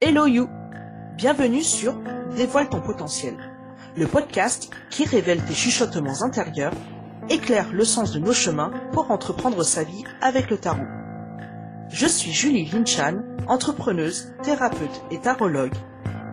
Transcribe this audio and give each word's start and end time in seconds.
Hello 0.00 0.26
you 0.26 0.48
Bienvenue 1.16 1.64
sur 1.64 2.00
Dévoile 2.36 2.68
ton 2.68 2.80
potentiel, 2.80 3.34
le 3.96 4.06
podcast 4.06 4.70
qui 4.90 5.04
révèle 5.04 5.44
tes 5.44 5.54
chuchotements 5.54 6.22
intérieurs, 6.22 6.72
éclaire 7.28 7.72
le 7.72 7.84
sens 7.84 8.12
de 8.12 8.20
nos 8.20 8.32
chemins 8.32 8.70
pour 8.92 9.10
entreprendre 9.10 9.64
sa 9.64 9.82
vie 9.82 10.04
avec 10.20 10.50
le 10.50 10.56
tarot. 10.56 10.86
Je 11.88 12.06
suis 12.06 12.30
Julie 12.30 12.70
Linchan, 12.70 13.24
entrepreneuse, 13.48 14.32
thérapeute 14.44 15.02
et 15.10 15.18
tarologue, 15.18 15.74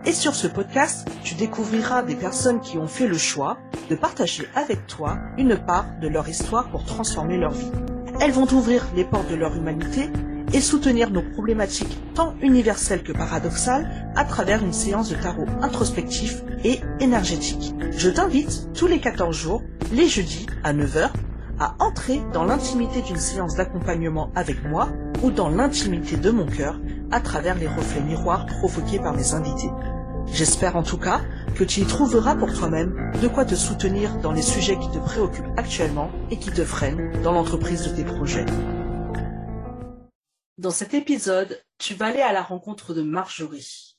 et 0.04 0.12
sur 0.12 0.36
ce 0.36 0.46
podcast, 0.46 1.08
tu 1.24 1.34
découvriras 1.34 2.04
des 2.04 2.14
personnes 2.14 2.60
qui 2.60 2.78
ont 2.78 2.86
fait 2.86 3.08
le 3.08 3.18
choix 3.18 3.58
de 3.90 3.96
partager 3.96 4.46
avec 4.54 4.86
toi 4.86 5.18
une 5.38 5.56
part 5.56 5.86
de 6.00 6.06
leur 6.06 6.28
histoire 6.28 6.70
pour 6.70 6.84
transformer 6.84 7.36
leur 7.36 7.50
vie. 7.50 7.72
Elles 8.20 8.30
vont 8.30 8.46
ouvrir 8.52 8.86
les 8.94 9.04
portes 9.04 9.28
de 9.28 9.34
leur 9.34 9.56
humanité 9.56 10.08
et 10.56 10.60
soutenir 10.62 11.10
nos 11.10 11.20
problématiques 11.20 11.98
tant 12.14 12.34
universelles 12.40 13.02
que 13.02 13.12
paradoxales 13.12 14.10
à 14.16 14.24
travers 14.24 14.64
une 14.64 14.72
séance 14.72 15.10
de 15.10 15.14
tarot 15.14 15.44
introspectif 15.60 16.42
et 16.64 16.80
énergétique. 16.98 17.74
Je 17.90 18.08
t'invite 18.08 18.72
tous 18.72 18.86
les 18.86 18.98
14 18.98 19.36
jours, 19.36 19.62
les 19.92 20.08
jeudis 20.08 20.46
à 20.64 20.72
9h, 20.72 21.10
à 21.60 21.74
entrer 21.78 22.22
dans 22.32 22.44
l'intimité 22.44 23.02
d'une 23.02 23.18
séance 23.18 23.54
d'accompagnement 23.54 24.30
avec 24.34 24.64
moi 24.64 24.88
ou 25.22 25.30
dans 25.30 25.50
l'intimité 25.50 26.16
de 26.16 26.30
mon 26.30 26.46
cœur 26.46 26.80
à 27.10 27.20
travers 27.20 27.56
les 27.56 27.68
reflets 27.68 28.00
miroirs 28.00 28.46
provoqués 28.46 28.98
par 28.98 29.12
mes 29.12 29.34
invités. 29.34 29.70
J'espère 30.32 30.76
en 30.76 30.82
tout 30.82 30.98
cas 30.98 31.20
que 31.54 31.64
tu 31.64 31.80
y 31.80 31.84
trouveras 31.84 32.34
pour 32.34 32.54
toi-même 32.54 33.12
de 33.20 33.28
quoi 33.28 33.44
te 33.44 33.54
soutenir 33.54 34.16
dans 34.22 34.32
les 34.32 34.40
sujets 34.40 34.78
qui 34.78 34.90
te 34.90 34.98
préoccupent 34.98 35.52
actuellement 35.58 36.10
et 36.30 36.38
qui 36.38 36.50
te 36.50 36.64
freinent 36.64 37.12
dans 37.22 37.32
l'entreprise 37.32 37.82
de 37.82 37.94
tes 37.94 38.04
projets. 38.04 38.46
Dans 40.58 40.70
cet 40.70 40.94
épisode, 40.94 41.62
tu 41.76 41.92
vas 41.92 42.06
aller 42.06 42.22
à 42.22 42.32
la 42.32 42.42
rencontre 42.42 42.94
de 42.94 43.02
Marjorie. 43.02 43.98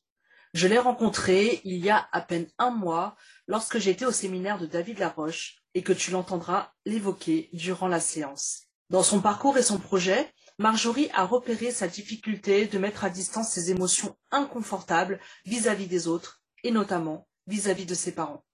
Je 0.56 0.68
l'ai 0.68 0.80
rencontrée 0.80 1.62
il 1.66 1.78
y 1.78 1.92
a 1.92 2.10
à 2.12 2.20
peine 2.20 2.48
un 2.58 2.72
mois 2.72 3.16
lorsque 3.45 3.78
j'étais 3.78 4.06
au 4.06 4.12
séminaire 4.12 4.58
de 4.58 4.66
David 4.66 4.98
Laroche 4.98 5.58
et 5.76 5.84
que 5.84 5.94
tu 5.94 6.09
l'entendras 6.09 6.72
l'évoquer 6.84 7.52
durant 7.54 7.88
la 7.88 8.00
séance. 8.00 8.64
Dans 8.90 9.04
son 9.04 9.22
parcours 9.22 9.59
et 9.59 9.62
son 9.62 9.78
projet, 9.78 10.34
Marjorie 10.58 11.12
a 11.14 11.26
repéré 11.26 11.70
sa 11.70 11.88
difficulté 11.88 12.66
de 12.66 12.80
mettre 12.80 13.06
à 13.06 13.12
distance 13.12 13.52
ses 13.52 13.70
émotions 13.70 14.18
inconfortables 14.31 15.20
vis-à-vis 15.46 15.86
des 15.86 16.08
autres, 16.08 16.42
et 16.64 16.72
notamment 16.72 17.28
vis-à-vis 17.46 17.86
de 17.86 17.94
ses 17.94 18.16
parents. 18.16 18.47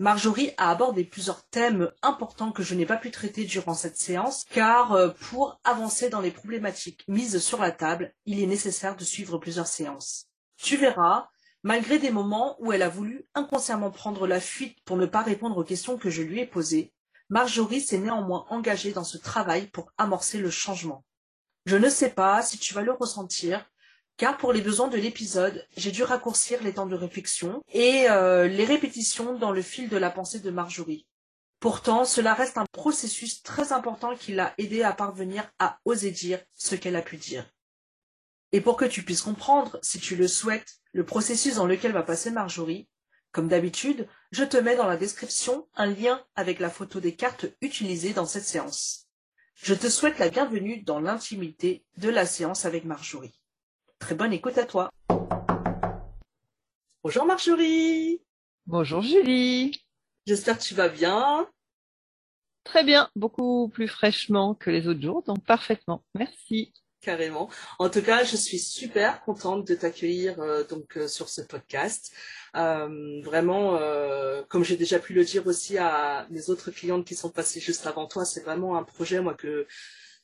Marjorie 0.00 0.52
a 0.56 0.70
abordé 0.70 1.04
plusieurs 1.04 1.46
thèmes 1.48 1.92
importants 2.00 2.52
que 2.52 2.62
je 2.62 2.74
n'ai 2.74 2.86
pas 2.86 2.96
pu 2.96 3.10
traiter 3.10 3.44
durant 3.44 3.74
cette 3.74 3.98
séance, 3.98 4.46
car 4.50 4.92
euh, 4.92 5.10
pour 5.10 5.60
avancer 5.62 6.08
dans 6.08 6.22
les 6.22 6.30
problématiques 6.30 7.04
mises 7.06 7.38
sur 7.38 7.60
la 7.60 7.70
table, 7.70 8.14
il 8.24 8.42
est 8.42 8.46
nécessaire 8.46 8.96
de 8.96 9.04
suivre 9.04 9.36
plusieurs 9.36 9.66
séances. 9.66 10.30
Tu 10.56 10.78
verras, 10.78 11.28
malgré 11.62 11.98
des 11.98 12.10
moments 12.10 12.56
où 12.60 12.72
elle 12.72 12.80
a 12.80 12.88
voulu 12.88 13.26
inconsciemment 13.34 13.90
prendre 13.90 14.26
la 14.26 14.40
fuite 14.40 14.78
pour 14.86 14.96
ne 14.96 15.04
pas 15.04 15.20
répondre 15.20 15.58
aux 15.58 15.64
questions 15.64 15.98
que 15.98 16.08
je 16.08 16.22
lui 16.22 16.40
ai 16.40 16.46
posées, 16.46 16.94
Marjorie 17.28 17.82
s'est 17.82 17.98
néanmoins 17.98 18.46
engagée 18.48 18.92
dans 18.92 19.04
ce 19.04 19.18
travail 19.18 19.66
pour 19.66 19.92
amorcer 19.98 20.38
le 20.38 20.48
changement. 20.48 21.04
Je 21.66 21.76
ne 21.76 21.90
sais 21.90 22.08
pas 22.08 22.40
si 22.40 22.56
tu 22.56 22.72
vas 22.72 22.80
le 22.80 22.92
ressentir, 22.92 23.69
car 24.20 24.36
pour 24.36 24.52
les 24.52 24.60
besoins 24.60 24.88
de 24.88 24.98
l'épisode, 24.98 25.66
j'ai 25.78 25.92
dû 25.92 26.02
raccourcir 26.02 26.62
les 26.62 26.74
temps 26.74 26.84
de 26.84 26.94
réflexion 26.94 27.62
et 27.72 28.04
euh, 28.10 28.48
les 28.48 28.66
répétitions 28.66 29.38
dans 29.38 29.50
le 29.50 29.62
fil 29.62 29.88
de 29.88 29.96
la 29.96 30.10
pensée 30.10 30.40
de 30.40 30.50
Marjorie. 30.50 31.06
Pourtant, 31.58 32.04
cela 32.04 32.34
reste 32.34 32.58
un 32.58 32.66
processus 32.70 33.42
très 33.42 33.72
important 33.72 34.14
qui 34.14 34.34
l'a 34.34 34.52
aidé 34.58 34.82
à 34.82 34.92
parvenir 34.92 35.50
à 35.58 35.78
oser 35.86 36.10
dire 36.10 36.38
ce 36.52 36.74
qu'elle 36.74 36.96
a 36.96 37.00
pu 37.00 37.16
dire. 37.16 37.50
Et 38.52 38.60
pour 38.60 38.76
que 38.76 38.84
tu 38.84 39.04
puisses 39.04 39.22
comprendre, 39.22 39.78
si 39.80 39.98
tu 39.98 40.16
le 40.16 40.28
souhaites, 40.28 40.82
le 40.92 41.06
processus 41.06 41.54
dans 41.54 41.66
lequel 41.66 41.92
va 41.92 42.02
passer 42.02 42.30
Marjorie, 42.30 42.90
comme 43.32 43.48
d'habitude, 43.48 44.06
je 44.32 44.44
te 44.44 44.58
mets 44.58 44.76
dans 44.76 44.86
la 44.86 44.98
description 44.98 45.66
un 45.76 45.86
lien 45.86 46.22
avec 46.34 46.60
la 46.60 46.68
photo 46.68 47.00
des 47.00 47.14
cartes 47.16 47.46
utilisées 47.62 48.12
dans 48.12 48.26
cette 48.26 48.44
séance. 48.44 49.08
Je 49.54 49.72
te 49.72 49.88
souhaite 49.88 50.18
la 50.18 50.28
bienvenue 50.28 50.82
dans 50.82 51.00
l'intimité 51.00 51.86
de 51.96 52.10
la 52.10 52.26
séance 52.26 52.66
avec 52.66 52.84
Marjorie. 52.84 53.39
Très 54.00 54.14
bonne 54.14 54.32
écoute 54.32 54.58
à 54.58 54.64
toi. 54.64 54.90
Bonjour 57.04 57.24
Marjorie. 57.26 58.20
Bonjour 58.66 59.02
Julie. 59.02 59.84
J'espère 60.26 60.58
que 60.58 60.62
tu 60.62 60.74
vas 60.74 60.88
bien. 60.88 61.48
Très 62.64 62.82
bien, 62.82 63.08
beaucoup 63.14 63.68
plus 63.68 63.88
fraîchement 63.88 64.54
que 64.54 64.70
les 64.70 64.88
autres 64.88 65.02
jours, 65.02 65.22
donc 65.22 65.44
parfaitement. 65.44 66.02
Merci. 66.14 66.72
Carrément. 67.00 67.48
En 67.78 67.88
tout 67.88 68.02
cas, 68.02 68.24
je 68.24 68.36
suis 68.36 68.58
super 68.58 69.22
contente 69.22 69.66
de 69.66 69.74
t'accueillir 69.74 70.38
euh, 70.40 70.64
donc 70.64 70.98
euh, 70.98 71.08
sur 71.08 71.30
ce 71.30 71.40
podcast. 71.40 72.12
Euh, 72.56 73.22
vraiment, 73.22 73.78
comme 74.48 74.64
j'ai 74.64 74.76
déjà 74.76 74.98
pu 74.98 75.14
le 75.14 75.24
dire 75.24 75.46
aussi 75.46 75.78
à 75.78 76.26
mes 76.30 76.50
autres 76.50 76.70
clientes 76.70 77.06
qui 77.06 77.14
sont 77.14 77.30
passées 77.30 77.60
juste 77.60 77.86
avant 77.86 78.06
toi, 78.06 78.24
c'est 78.24 78.42
vraiment 78.42 78.76
un 78.76 78.82
projet 78.82 79.20
moi 79.20 79.34
que 79.34 79.66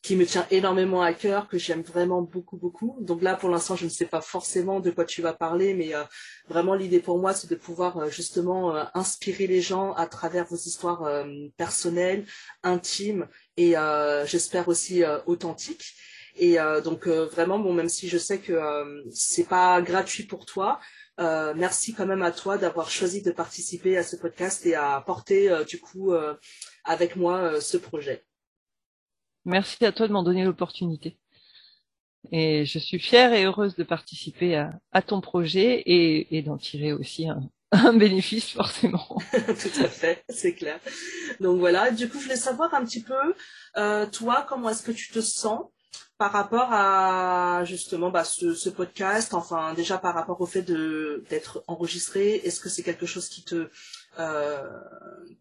qui 0.07 0.17
me 0.17 0.25
tient 0.25 0.47
énormément 0.51 1.03
à 1.03 1.13
cœur, 1.13 1.49
que 1.49 1.59
j'aime 1.59 1.83
vraiment 1.83 2.23
beaucoup 2.23 2.57
beaucoup. 2.57 2.97
Donc 3.01 3.23
là, 3.23 3.35
pour 3.35 3.51
l'instant, 3.51 3.77
je 3.77 3.85
ne 3.85 3.91
sais 3.91 4.07
pas 4.07 4.21
forcément 4.21 4.81
de 4.81 4.91
quoi 4.91 5.05
tu 5.05 5.23
vas 5.23 5.33
parler, 5.33 5.75
mais 5.75 5.95
euh, 5.95 6.05
vraiment 6.49 6.75
l'idée 6.75 7.01
pour 7.01 7.19
moi, 7.19 7.35
c'est 7.35 7.51
de 7.51 7.57
pouvoir 7.57 8.09
justement 8.11 8.75
inspirer 8.95 9.47
les 9.47 9.61
gens 9.61 9.93
à 9.95 10.07
travers 10.07 10.47
vos 10.47 10.57
histoires 10.57 11.25
personnelles, 11.57 12.25
intimes 12.63 13.27
et 13.57 13.75
j'espère 14.27 14.69
aussi 14.69 15.03
authentiques. 15.27 15.97
Et 16.37 16.61
euh, 16.61 16.81
donc 16.81 17.07
euh, 17.07 17.27
vraiment, 17.27 17.59
bon, 17.59 17.73
même 17.73 17.89
si 17.89 18.09
je 18.09 18.19
sais 18.19 18.39
que 18.39 18.53
euh, 18.53 19.03
c'est 19.11 19.49
pas 19.49 19.81
gratuit 19.83 20.25
pour 20.25 20.47
toi, 20.47 20.81
merci 21.19 21.95
quand 21.95 22.07
même 22.07 22.23
à 22.23 22.31
toi 22.31 22.59
d'avoir 22.59 22.91
choisi 22.91 23.23
de 23.23 23.31
participer 23.31 23.97
à 23.97 24.03
ce 24.03 24.17
podcast 24.17 24.67
et 24.67 24.75
à 24.75 25.03
porter 25.07 25.51
du 25.67 25.81
coup 25.81 26.13
avec 26.85 27.17
moi 27.17 27.59
ce 27.59 27.79
projet. 27.79 28.27
Merci 29.47 29.85
à 29.87 29.93
toi 29.93 30.09
de 30.09 30.13
m'en 30.13 30.25
donner 30.25 30.45
l'opportunité. 30.45 31.17
Et 32.33 32.67
je 32.67 32.81
suis 32.81 32.99
fière 32.99 33.33
et 33.33 33.45
heureuse 33.45 33.77
de 33.77 33.85
participer 33.85 34.57
à, 34.57 35.03
ton 35.03 35.21
projet 35.21 35.85
et, 35.87 36.43
d'en 36.43 36.57
tirer 36.57 36.93
aussi 36.93 37.29
un, 37.29 37.93
bénéfice 37.93 38.51
forcément. 38.51 39.07
Tout 39.33 39.81
à 39.81 39.89
fait, 39.89 40.25
c'est 40.29 40.53
clair. 40.55 40.81
Donc 41.39 41.61
voilà, 41.61 41.93
du 41.93 42.09
coup 42.09 42.19
je 42.19 42.25
voulais 42.25 42.37
savoir 42.37 42.75
un 42.75 42.85
petit 42.85 43.03
peu, 43.03 43.35
euh, 43.77 44.05
toi, 44.07 44.45
comment 44.49 44.69
est-ce 44.69 44.83
que 44.83 44.91
tu 44.91 45.13
te 45.13 45.21
sens 45.21 45.67
par 46.19 46.33
rapport 46.33 46.73
à 46.73 47.63
justement 47.65 48.11
bah, 48.11 48.25
ce, 48.25 48.69
podcast, 48.69 49.33
enfin 49.33 49.75
déjà 49.75 49.99
par 49.99 50.15
rapport 50.15 50.41
au 50.41 50.47
fait 50.47 50.63
d'être 50.63 51.63
enregistré, 51.69 52.37
est-ce 52.45 52.59
que 52.59 52.69
c'est 52.69 52.83
quelque 52.83 53.07
chose 53.07 53.29
qui 53.29 53.45
te 53.45 53.69
euh, 54.19 54.63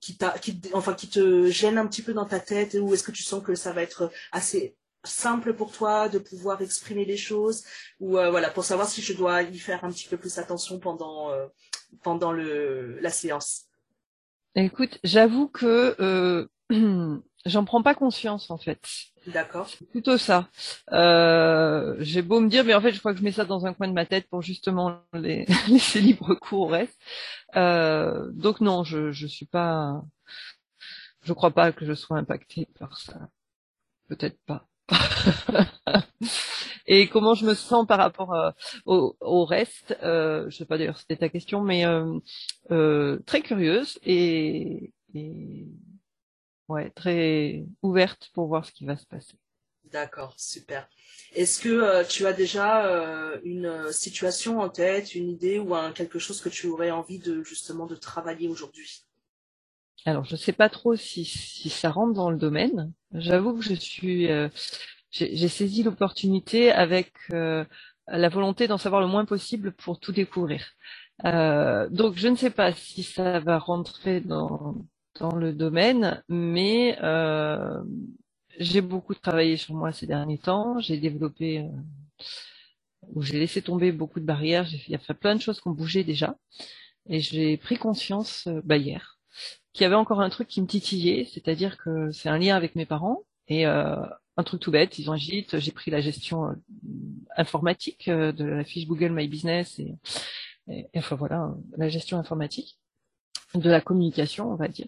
qui 0.02 0.18
qui 0.42 0.62
enfin 0.74 0.94
qui 0.94 1.10
te 1.10 1.50
gêne 1.50 1.78
un 1.78 1.88
petit 1.88 2.02
peu 2.02 2.14
dans 2.14 2.26
ta 2.26 2.40
tête 2.40 2.78
ou 2.80 2.94
est-ce 2.94 3.04
que 3.04 3.12
tu 3.12 3.24
sens 3.24 3.44
que 3.44 3.56
ça 3.56 3.72
va 3.72 3.82
être 3.82 4.12
assez 4.32 4.76
simple 5.04 5.54
pour 5.54 5.72
toi 5.72 6.10
de 6.10 6.20
pouvoir 6.20 6.62
exprimer 6.62 7.06
les 7.06 7.18
choses 7.18 7.64
ou 8.00 8.18
euh, 8.18 8.32
voilà 8.32 8.50
pour 8.50 8.64
savoir 8.64 8.88
si 8.90 9.02
je 9.02 9.14
dois 9.14 9.44
y 9.44 9.58
faire 9.58 9.84
un 9.84 9.92
petit 9.92 10.08
peu 10.08 10.18
plus 10.18 10.38
attention 10.40 10.80
pendant 10.80 11.32
euh, 11.32 11.46
pendant 12.04 12.32
le 12.32 13.00
la 13.00 13.10
séance? 13.10 13.66
Écoute, 14.56 15.00
j'avoue 15.04 15.48
que 15.48 16.48
j'en 17.46 17.66
prends 17.66 17.84
pas 17.84 17.96
conscience 17.96 18.50
en 18.52 18.58
fait. 18.58 18.80
D'accord. 19.28 19.68
Plutôt 19.92 20.18
ça. 20.18 20.48
Euh, 20.92 21.96
J'ai 22.00 22.22
beau 22.22 22.40
me 22.40 22.50
dire, 22.50 22.64
mais 22.64 22.76
en 22.76 22.82
fait, 22.82 22.92
je 22.92 23.00
crois 23.00 23.14
que 23.14 23.20
je 23.20 23.24
mets 23.24 23.32
ça 23.32 23.46
dans 23.46 23.66
un 23.66 23.74
coin 23.74 23.88
de 23.88 23.94
ma 23.94 24.06
tête 24.06 24.28
pour 24.30 24.42
justement 24.42 25.02
les, 25.14 25.46
laisser 25.68 26.00
libre 26.00 26.36
cours 26.36 26.62
au 26.62 26.68
reste. 26.68 27.00
Euh, 27.56 28.30
donc 28.34 28.62
non, 28.62 28.84
je 28.84 29.12
je 29.12 29.28
suis 29.28 29.46
pas. 29.46 30.02
Je 31.24 31.34
crois 31.34 31.52
pas 31.52 31.72
que 31.72 31.86
je 31.86 31.94
sois 31.94 32.18
impactée 32.18 32.68
par 32.80 32.98
ça. 33.00 33.30
Peut-être 34.08 34.38
pas. 34.46 34.68
Et 36.88 37.08
comment 37.08 37.34
je 37.34 37.46
me 37.46 37.54
sens 37.56 37.88
par 37.88 37.98
rapport 37.98 38.34
euh, 38.34 38.52
au, 38.86 39.16
au, 39.20 39.46
reste 39.46 39.98
euh, 40.04 40.50
Je 40.50 40.58
sais 40.58 40.66
pas 40.66 40.78
d'ailleurs 40.78 41.00
c'était 41.00 41.18
ta 41.18 41.30
question, 41.30 41.62
mais 41.62 41.86
euh, 41.86 42.20
euh, 42.72 43.20
très 43.26 43.42
curieuse 43.42 43.98
et, 44.04 44.94
et 45.16 45.66
ouais, 46.68 46.90
très 46.92 47.66
ouverte 47.82 48.30
pour 48.34 48.48
voir 48.48 48.66
ce 48.66 48.72
qui 48.72 48.86
va 48.86 48.98
se 48.98 49.06
passer. 49.06 49.38
D'accord, 49.92 50.34
super. 50.38 50.88
Est-ce 51.34 51.62
que 51.62 51.70
euh, 51.70 52.04
tu 52.04 52.26
as 52.26 52.34
déjà 52.34 52.86
euh, 52.88 53.40
une 53.44 53.66
euh, 53.66 53.92
situation 53.92 54.60
en 54.60 54.70
tête, 54.70 55.16
une 55.16 55.30
idée 55.30 55.60
ou 55.60 55.76
un, 55.76 55.92
quelque 55.92 56.20
chose 56.20 56.42
que 56.42 56.50
tu 56.50 56.68
aurais 56.68 56.92
envie 56.92 57.20
de 57.20 57.44
justement 57.44 57.86
de 57.86 57.96
travailler 57.96 58.48
aujourd'hui? 58.48 59.04
Alors, 60.06 60.26
je 60.26 60.34
ne 60.34 60.38
sais 60.38 60.54
pas 60.54 60.70
trop 60.70 60.96
si, 60.96 61.26
si 61.26 61.70
ça 61.70 61.90
rentre 61.90 62.14
dans 62.14 62.30
le 62.30 62.38
domaine. 62.38 62.94
J'avoue 63.12 63.58
que 63.58 63.64
je 63.64 63.74
suis, 63.74 64.32
euh, 64.32 64.50
j'ai 65.12 65.48
saisi 65.48 65.84
l'opportunité 65.84 66.72
avec 66.72 67.14
la 67.30 68.30
volonté 68.30 68.68
d'en 68.68 68.78
savoir 68.78 69.02
le 69.02 69.08
moins 69.08 69.26
possible 69.26 69.72
pour 69.72 70.00
tout 70.00 70.12
découvrir. 70.12 70.74
donc, 71.24 72.18
je 72.18 72.28
ne 72.28 72.36
sais 72.36 72.52
pas 72.52 72.72
si 72.72 73.02
ça 73.02 73.40
va 73.40 73.58
rentrer 73.58 74.22
dans 74.22 74.76
dans 75.20 75.36
le 75.36 75.54
domaine, 75.54 76.24
mais 76.30 76.98
euh, 77.02 77.82
j'ai 78.60 78.82
beaucoup 78.82 79.16
travaillé 79.16 79.58
sur 79.58 79.76
moi 79.76 79.92
ces 79.92 80.08
derniers 80.08 80.38
temps. 80.38 80.80
J'ai 80.80 80.98
développé 80.98 81.66
où 83.14 83.22
j'ai 83.22 83.40
laissé 83.40 83.62
tomber 83.62 83.92
beaucoup 83.92 84.20
de 84.20 84.26
barrières. 84.26 84.68
Il 84.88 84.92
y 84.92 84.96
a 84.96 85.14
plein 85.14 85.36
de 85.36 85.42
choses 85.42 85.62
qui 85.62 85.68
ont 85.68 85.72
bougé 85.72 86.04
déjà. 86.04 86.38
Et 87.08 87.20
j'ai 87.20 87.58
pris 87.58 87.78
conscience 87.78 88.48
euh, 88.48 88.62
bah, 88.64 88.78
hier 88.78 89.16
qu'il 89.76 89.84
y 89.84 89.86
avait 89.86 89.96
encore 89.96 90.22
un 90.22 90.30
truc 90.30 90.48
qui 90.48 90.62
me 90.62 90.68
titillait, 90.68 91.26
c'est-à-dire 91.26 91.78
que 91.78 92.10
c'est 92.12 92.30
un 92.30 92.38
lien 92.38 92.56
avec 92.56 92.76
mes 92.76 92.86
parents. 92.86 93.24
Et 93.50 93.68
euh, 93.68 93.96
un 94.38 94.44
truc 94.44 94.62
tout 94.62 94.72
bête, 94.72 94.98
ils 95.00 95.10
ont 95.10 95.14
agite, 95.14 95.60
j'ai 95.60 95.72
pris 95.72 95.92
la 95.92 96.00
gestion 96.00 96.46
euh, 96.46 96.54
informatique 97.36 98.08
euh, 98.08 98.32
de 98.32 98.46
la 98.46 98.64
fiche 98.64 98.88
Google 98.88 99.12
My 99.12 99.28
Business 99.28 99.80
et, 99.80 100.88
enfin 100.96 101.16
voilà, 101.16 101.54
la 101.78 101.90
gestion 101.90 102.18
informatique 102.18 102.80
de 103.62 103.70
la 103.70 103.82
communication, 103.82 104.52
on 104.52 104.56
va 104.56 104.68
dire. 104.68 104.88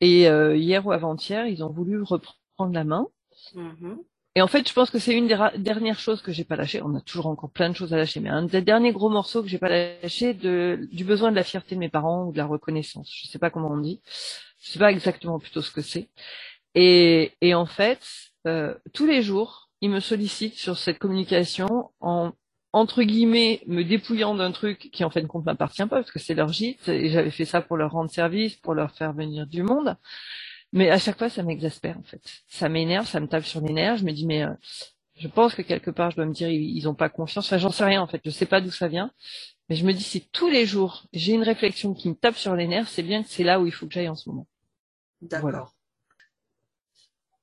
Et 0.00 0.28
euh, 0.28 0.56
hier 0.56 0.86
ou 0.86 0.92
avant-hier, 0.92 1.46
ils 1.46 1.62
ont 1.62 1.70
voulu 1.70 2.02
reprendre 2.02 2.72
la 2.72 2.84
main. 2.84 3.06
Mm-hmm. 3.54 3.96
Et 4.34 4.40
en 4.40 4.46
fait, 4.46 4.66
je 4.66 4.72
pense 4.72 4.90
que 4.90 4.98
c'est 4.98 5.14
une 5.14 5.26
des 5.26 5.38
dernières 5.58 5.98
choses 5.98 6.22
que 6.22 6.32
j'ai 6.32 6.44
pas 6.44 6.56
lâché. 6.56 6.80
On 6.82 6.94
a 6.94 7.00
toujours 7.00 7.26
encore 7.26 7.50
plein 7.50 7.68
de 7.68 7.76
choses 7.76 7.92
à 7.92 7.98
lâcher, 7.98 8.20
mais 8.20 8.30
un 8.30 8.44
des 8.44 8.62
derniers 8.62 8.92
gros 8.92 9.10
morceaux 9.10 9.42
que 9.42 9.48
j'ai 9.48 9.58
pas 9.58 9.68
lâché, 9.68 10.32
de, 10.32 10.88
du 10.90 11.04
besoin 11.04 11.30
de 11.30 11.36
la 11.36 11.44
fierté 11.44 11.74
de 11.74 11.80
mes 11.80 11.90
parents 11.90 12.24
ou 12.26 12.32
de 12.32 12.38
la 12.38 12.46
reconnaissance. 12.46 13.12
Je 13.14 13.28
sais 13.28 13.38
pas 13.38 13.50
comment 13.50 13.70
on 13.70 13.78
dit. 13.78 14.00
Je 14.62 14.72
sais 14.72 14.78
pas 14.78 14.90
exactement 14.90 15.38
plutôt 15.38 15.60
ce 15.60 15.70
que 15.70 15.82
c'est. 15.82 16.08
Et, 16.74 17.32
et 17.42 17.54
en 17.54 17.66
fait, 17.66 18.00
euh, 18.46 18.74
tous 18.94 19.06
les 19.06 19.22
jours, 19.22 19.68
ils 19.82 19.90
me 19.90 20.00
sollicitent 20.00 20.58
sur 20.58 20.78
cette 20.78 20.98
communication 20.98 21.90
en 22.00 22.32
entre 22.72 23.02
guillemets 23.02 23.62
me 23.66 23.82
dépouillant 23.82 24.34
d'un 24.34 24.50
truc 24.50 24.90
qui 24.92 25.04
en 25.04 25.10
fait 25.10 25.22
ne 25.22 25.26
compte 25.26 25.44
m'appartient 25.44 25.82
pas 25.82 25.96
parce 25.96 26.10
que 26.10 26.18
c'est 26.18 26.34
leur 26.34 26.52
gîte 26.52 26.88
et 26.88 27.10
j'avais 27.10 27.30
fait 27.30 27.44
ça 27.44 27.60
pour 27.60 27.76
leur 27.76 27.92
rendre 27.92 28.10
service, 28.10 28.56
pour 28.56 28.74
leur 28.74 28.92
faire 28.92 29.12
venir 29.12 29.46
du 29.46 29.62
monde. 29.62 29.96
Mais 30.72 30.90
à 30.90 30.98
chaque 30.98 31.18
fois, 31.18 31.28
ça 31.28 31.42
m'exaspère 31.42 31.98
en 31.98 32.02
fait. 32.02 32.22
Ça 32.48 32.68
m'énerve, 32.70 33.06
ça 33.06 33.20
me 33.20 33.28
tape 33.28 33.44
sur 33.44 33.60
les 33.60 33.74
nerfs. 33.74 33.98
Je 33.98 34.04
me 34.04 34.12
dis 34.12 34.26
mais 34.26 34.42
euh, 34.42 34.52
je 35.16 35.28
pense 35.28 35.54
que 35.54 35.62
quelque 35.62 35.90
part, 35.90 36.10
je 36.10 36.16
dois 36.16 36.24
me 36.24 36.32
dire 36.32 36.48
ils, 36.48 36.88
ont 36.88 36.94
pas 36.94 37.10
confiance. 37.10 37.46
Enfin, 37.46 37.58
j'en 37.58 37.70
sais 37.70 37.84
rien 37.84 38.00
en 38.00 38.06
fait. 38.06 38.22
Je 38.24 38.30
sais 38.30 38.46
pas 38.46 38.62
d'où 38.62 38.70
ça 38.70 38.88
vient. 38.88 39.12
Mais 39.68 39.76
je 39.76 39.84
me 39.84 39.92
dis 39.92 40.02
si 40.02 40.28
tous 40.32 40.48
les 40.48 40.64
jours 40.64 41.06
j'ai 41.12 41.34
une 41.34 41.42
réflexion 41.42 41.92
qui 41.92 42.08
me 42.08 42.14
tape 42.14 42.36
sur 42.36 42.56
les 42.56 42.66
nerfs, 42.66 42.88
c'est 42.88 43.02
bien 43.02 43.22
que 43.22 43.28
c'est 43.28 43.44
là 43.44 43.60
où 43.60 43.66
il 43.66 43.72
faut 43.72 43.86
que 43.86 43.92
j'aille 43.92 44.08
en 44.08 44.16
ce 44.16 44.30
moment. 44.30 44.46
D'accord. 45.20 45.74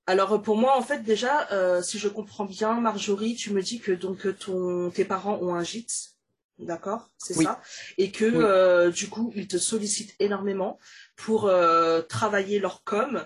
Alors 0.09 0.41
pour 0.41 0.57
moi, 0.57 0.75
en 0.75 0.81
fait, 0.81 1.03
déjà, 1.03 1.47
euh, 1.51 1.83
si 1.83 1.99
je 1.99 2.07
comprends 2.07 2.45
bien, 2.45 2.81
Marjorie, 2.81 3.35
tu 3.35 3.53
me 3.53 3.61
dis 3.61 3.79
que 3.79 3.91
donc 3.91 4.25
ton, 4.39 4.89
tes 4.89 5.05
parents 5.05 5.37
ont 5.39 5.53
un 5.53 5.63
gîte, 5.63 6.15
d'accord, 6.57 7.11
c'est 7.19 7.35
ça, 7.35 7.61
et 7.99 8.09
que 8.09 8.25
euh, 8.25 8.89
du 8.89 9.07
coup 9.07 9.31
ils 9.35 9.47
te 9.47 9.59
sollicitent 9.59 10.15
énormément 10.17 10.79
pour 11.15 11.45
euh, 11.45 12.01
travailler 12.01 12.57
leur 12.57 12.83
com 12.83 13.23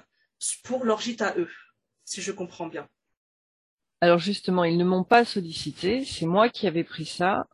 pour 0.65 0.83
leur 0.83 0.99
gîte 0.99 1.21
à 1.21 1.33
eux, 1.37 1.49
si 2.03 2.21
je 2.21 2.33
comprends 2.33 2.67
bien. 2.67 2.85
Alors 4.01 4.19
justement, 4.19 4.65
ils 4.65 4.77
ne 4.77 4.83
m'ont 4.83 5.05
pas 5.05 5.23
sollicité, 5.23 6.03
c'est 6.03 6.25
moi 6.25 6.49
qui 6.49 6.67
avais 6.67 6.83
pris 6.83 7.05
ça 7.05 7.47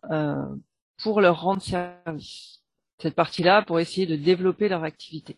pour 1.03 1.21
leur 1.21 1.39
rendre 1.39 1.61
service. 1.61 2.63
Cette 2.99 3.13
partie-là 3.13 3.61
pour 3.61 3.79
essayer 3.79 4.07
de 4.07 4.15
développer 4.15 4.69
leur 4.69 4.83
activité. 4.83 5.37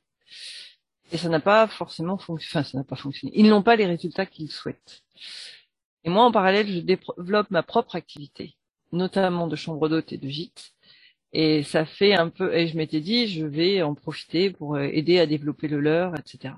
Et 1.11 1.17
ça 1.17 1.29
n'a 1.29 1.39
pas 1.39 1.67
forcément 1.67 2.17
fonctionné. 2.17 2.61
Enfin, 2.61 2.69
ça 2.69 2.77
n'a 2.77 2.83
pas 2.83 2.95
fonctionné. 2.95 3.33
Ils 3.35 3.49
n'ont 3.49 3.63
pas 3.63 3.75
les 3.75 3.85
résultats 3.85 4.25
qu'ils 4.25 4.51
souhaitent. 4.51 5.03
Et 6.03 6.09
moi, 6.09 6.23
en 6.23 6.31
parallèle, 6.31 6.67
je 6.67 6.79
développe 6.79 7.51
ma 7.51 7.63
propre 7.63 7.95
activité, 7.95 8.55
notamment 8.91 9.47
de 9.47 9.55
chambre 9.55 9.87
d'hôte 9.89 10.13
et 10.13 10.17
de 10.17 10.27
gîte. 10.27 10.73
Et 11.33 11.63
ça 11.63 11.85
fait 11.85 12.13
un 12.13 12.29
peu, 12.29 12.53
et 12.53 12.67
je 12.67 12.75
m'étais 12.75 12.99
dit, 12.99 13.27
je 13.27 13.45
vais 13.45 13.81
en 13.81 13.95
profiter 13.95 14.51
pour 14.51 14.75
euh, 14.75 14.83
aider 14.91 15.19
à 15.19 15.25
développer 15.25 15.67
le 15.69 15.79
leur, 15.79 16.13
etc. 16.17 16.55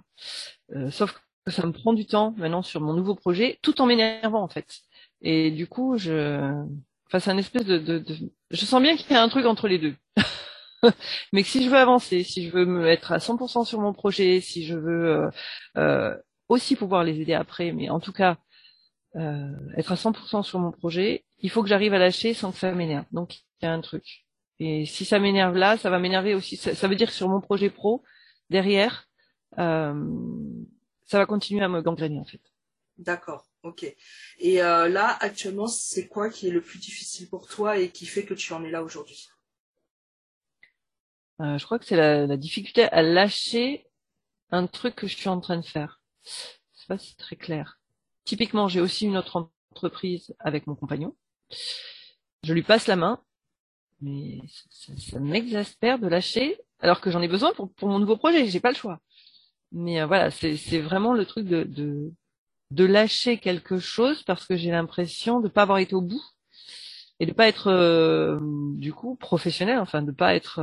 Euh, 0.76 0.90
sauf 0.90 1.14
que 1.46 1.52
ça 1.52 1.66
me 1.68 1.72
prend 1.72 1.94
du 1.94 2.06
temps 2.06 2.34
maintenant 2.38 2.64
sur 2.64 2.82
mon 2.82 2.94
nouveau 2.94 3.14
projet, 3.14 3.60
tout 3.62 3.82
en 3.82 3.86
m'énervant 3.86 4.42
en 4.42 4.48
fait. 4.48 4.80
Et 5.22 5.52
du 5.52 5.68
coup, 5.68 5.98
je, 6.00 6.50
enfin, 7.08 7.20
c'est 7.20 7.30
un 7.30 7.38
espèce 7.38 7.66
de, 7.66 7.78
de, 7.78 8.00
de... 8.00 8.16
je 8.50 8.66
sens 8.66 8.82
bien 8.82 8.96
qu'il 8.96 9.12
y 9.12 9.16
a 9.16 9.22
un 9.22 9.30
truc 9.30 9.46
entre 9.46 9.68
les 9.68 9.78
deux. 9.78 9.96
mais 11.33 11.44
que 11.44 11.50
si 11.50 11.63
je 11.63 11.69
veux 11.69 11.77
avancer, 11.77 12.24
si 12.24 12.47
je 12.47 12.51
veux 12.51 12.65
me 12.65 12.89
à 12.89 13.18
100% 13.19 13.65
sur 13.65 13.80
mon 13.80 13.94
projet, 13.94 14.41
si 14.41 14.65
je 14.65 14.75
veux 14.75 15.06
euh, 15.06 15.30
euh, 15.77 16.18
aussi 16.50 16.75
pouvoir 16.75 17.03
les 17.03 17.19
aider 17.21 17.33
après, 17.33 17.71
mais 17.71 17.89
en 17.89 18.00
tout 18.00 18.13
cas 18.13 18.38
euh, 19.15 19.51
être 19.77 19.91
à 19.91 19.95
100% 19.95 20.44
sur 20.44 20.59
mon 20.59 20.71
projet, 20.71 21.25
il 21.39 21.50
faut 21.50 21.63
que 21.63 21.69
j'arrive 21.69 21.94
à 21.94 22.00
lâcher 22.00 22.33
sans 22.33 22.51
que 22.51 22.57
ça 22.57 22.71
m'énerve. 22.71 23.06
Donc 23.12 23.35
il 23.62 23.65
y 23.65 23.68
a 23.68 23.74
un 23.74 23.81
truc. 23.81 24.25
Et 24.59 24.85
si 24.85 25.06
ça 25.06 25.19
m'énerve 25.19 25.56
là, 25.56 25.77
ça 25.77 25.89
va 25.89 26.00
m'énerver 26.00 26.35
aussi. 26.35 26.57
Ça, 26.57 26.88
veut 26.88 26.95
dire 26.95 27.07
que 27.07 27.13
sur 27.13 27.27
mon 27.27 27.41
projet 27.41 27.69
pro, 27.69 28.03
derrière, 28.50 29.07
ça 29.57 29.94
va 31.12 31.25
continuer 31.25 31.63
à 31.63 31.68
me 31.68 31.81
gangréner 31.81 32.19
en 32.19 32.25
fait. 32.25 32.41
D'accord, 32.97 33.47
ok. 33.63 33.94
Et 34.39 34.57
là, 34.57 35.18
actuellement, 35.19 35.68
c'est 35.68 36.07
quoi 36.07 36.30
qui 36.30 36.47
est 36.47 36.51
le 36.51 36.62
plus 36.62 36.80
difficile 36.80 37.27
pour 37.30 37.47
toi 37.47 37.77
et 37.77 37.89
qui 37.89 38.06
fait 38.06 38.25
que 38.25 38.35
tu 38.35 38.53
en 38.53 38.63
es 38.63 38.69
là 38.69 38.83
aujourd'hui? 38.83 39.27
Euh, 41.41 41.57
je 41.57 41.65
crois 41.65 41.80
que 41.80 41.85
c'est 41.85 41.95
la, 41.95 42.38
difficulté 42.38 42.83
à 42.83 43.01
lâcher 43.01 43.88
un 44.51 44.68
truc 44.68 44.95
que 44.95 45.07
je 45.07 45.15
suis 45.15 45.30
en 45.30 45.39
train 45.39 45.57
de 45.57 45.65
faire. 45.65 46.01
C'est 46.21 46.88
pas 46.88 46.97
si 46.97 47.15
très 47.15 47.35
clair. 47.35 47.80
Typiquement, 48.24 48.68
j'ai 48.68 48.81
aussi 48.81 49.06
une 49.06 49.18
autre 49.18 49.50
entreprise 49.71 50.33
avec 50.39 50.68
mon 50.68 50.75
compagnon. 50.75 51.15
Je 52.44 52.53
lui 52.53 52.63
passe 52.63 52.88
la 52.88 52.95
main, 52.95 53.21
mais 54.01 54.39
ça, 54.69 55.19
m'exaspère 55.19 56.00
de 56.00 56.07
lâcher 56.07 56.59
alors 56.80 57.01
que 57.01 57.09
j'en 57.09 57.21
ai 57.21 57.27
besoin 57.27 57.53
pour, 57.53 57.71
mon 57.81 58.00
nouveau 58.00 58.18
projet. 58.18 58.45
J'ai 58.47 58.59
pas 58.59 58.71
le 58.71 58.77
choix. 58.77 59.00
Mais 59.71 60.01
euh, 60.01 60.06
voilà, 60.06 60.30
c'est 60.30 60.81
vraiment 60.81 61.13
le 61.13 61.25
truc 61.25 61.47
de, 61.47 61.63
de, 61.63 62.12
de 62.71 62.85
lâcher 62.85 63.39
quelque 63.39 63.80
chose 63.80 64.24
parce 64.24 64.45
que 64.45 64.56
j'ai 64.56 64.71
l'impression 64.71 65.39
de 65.39 65.47
pas 65.47 65.63
avoir 65.63 65.80
été 65.80 65.95
au 65.95 66.01
bout 66.01 66.24
et 67.19 67.25
de 67.25 67.31
pas 67.31 67.47
être 67.47 67.68
euh, 67.68 68.39
du 68.75 68.94
coup 68.94 69.15
professionnel, 69.15 69.80
enfin 69.80 70.01
de 70.01 70.12
pas 70.12 70.35
être 70.35 70.59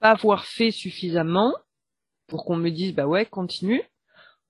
pas 0.00 0.10
avoir 0.10 0.44
fait 0.44 0.70
suffisamment 0.70 1.54
pour 2.26 2.44
qu'on 2.44 2.56
me 2.56 2.70
dise 2.70 2.94
bah 2.94 3.06
ouais 3.06 3.26
continue. 3.26 3.82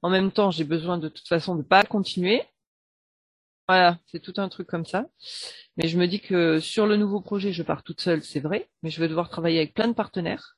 En 0.02 0.10
même 0.10 0.30
temps, 0.32 0.50
j'ai 0.50 0.64
besoin 0.64 0.98
de 0.98 1.08
toute 1.08 1.26
façon 1.28 1.56
de 1.56 1.62
pas 1.62 1.82
continuer. 1.82 2.42
Voilà, 3.68 3.98
c'est 4.06 4.20
tout 4.20 4.34
un 4.36 4.48
truc 4.48 4.68
comme 4.68 4.86
ça. 4.86 5.06
Mais 5.76 5.88
je 5.88 5.98
me 5.98 6.06
dis 6.06 6.20
que 6.20 6.60
sur 6.60 6.86
le 6.86 6.96
nouveau 6.96 7.20
projet, 7.20 7.52
je 7.52 7.62
pars 7.62 7.82
toute 7.82 8.00
seule, 8.00 8.22
c'est 8.22 8.40
vrai, 8.40 8.68
mais 8.82 8.90
je 8.90 9.00
vais 9.00 9.08
devoir 9.08 9.28
travailler 9.28 9.58
avec 9.58 9.74
plein 9.74 9.88
de 9.88 9.92
partenaires. 9.94 10.56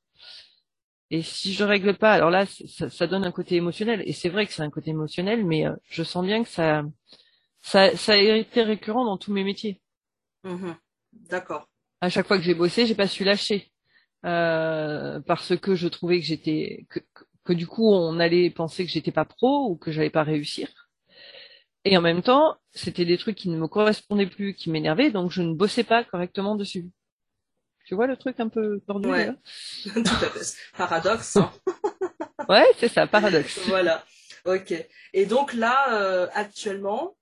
Et 1.10 1.22
si 1.22 1.54
je 1.54 1.64
règle 1.64 1.96
pas, 1.96 2.12
alors 2.12 2.30
là, 2.30 2.44
ça, 2.46 3.06
donne 3.06 3.24
un 3.24 3.32
côté 3.32 3.56
émotionnel. 3.56 4.02
Et 4.04 4.12
c'est 4.12 4.28
vrai 4.28 4.46
que 4.46 4.52
c'est 4.52 4.62
un 4.62 4.70
côté 4.70 4.90
émotionnel, 4.90 5.44
mais 5.46 5.66
euh, 5.66 5.74
je 5.84 6.02
sens 6.02 6.24
bien 6.24 6.42
que 6.42 6.50
ça, 6.50 6.82
ça, 7.62 7.96
ça 7.96 8.12
a 8.12 8.16
été 8.16 8.62
récurrent 8.62 9.06
dans 9.06 9.16
tous 9.16 9.32
mes 9.32 9.44
métiers. 9.44 9.80
Mmh 10.44 10.72
D'accord 11.30 11.66
à 12.00 12.08
chaque 12.08 12.26
fois 12.26 12.38
que 12.38 12.44
j'ai 12.44 12.54
bossé, 12.54 12.86
j'ai 12.86 12.94
pas 12.94 13.08
su 13.08 13.24
lâcher 13.24 13.70
euh, 14.24 15.20
parce 15.20 15.56
que 15.56 15.74
je 15.74 15.88
trouvais 15.88 16.20
que 16.20 16.26
j'étais 16.26 16.86
que, 16.90 17.00
que, 17.44 17.52
du 17.52 17.66
coup 17.66 17.92
on 17.92 18.18
allait 18.18 18.50
penser 18.50 18.84
que 18.84 18.90
j'étais 18.90 19.12
pas 19.12 19.24
pro 19.24 19.70
ou 19.70 19.76
que 19.76 19.90
j'allais 19.92 20.10
pas 20.10 20.22
réussir. 20.24 20.68
Et 21.84 21.96
en 21.96 22.00
même 22.02 22.22
temps, 22.22 22.56
c'était 22.72 23.04
des 23.04 23.16
trucs 23.16 23.36
qui 23.36 23.48
ne 23.48 23.56
me 23.56 23.68
correspondaient 23.68 24.26
plus, 24.26 24.54
qui 24.54 24.70
m'énervaient, 24.70 25.10
donc 25.10 25.30
je 25.30 25.42
ne 25.42 25.54
bossais 25.54 25.84
pas 25.84 26.04
correctement 26.04 26.54
dessus. 26.54 26.90
Tu 27.86 27.94
vois 27.94 28.06
le 28.06 28.18
truc 28.18 28.38
un 28.40 28.48
peu 28.48 28.80
tordu 28.86 29.08
ouais. 29.08 29.30
Tout 29.84 29.98
à 29.98 30.28
fait. 30.28 30.56
Paradoxe. 30.76 31.36
Hein. 31.36 31.50
ouais, 32.50 32.66
c'est 32.78 32.88
ça, 32.88 33.06
paradoxe. 33.06 33.58
voilà. 33.68 34.04
Ok. 34.44 34.74
Et 35.14 35.24
donc 35.24 35.54
là, 35.54 35.94
euh, 35.94 36.28
actuellement, 36.34 37.16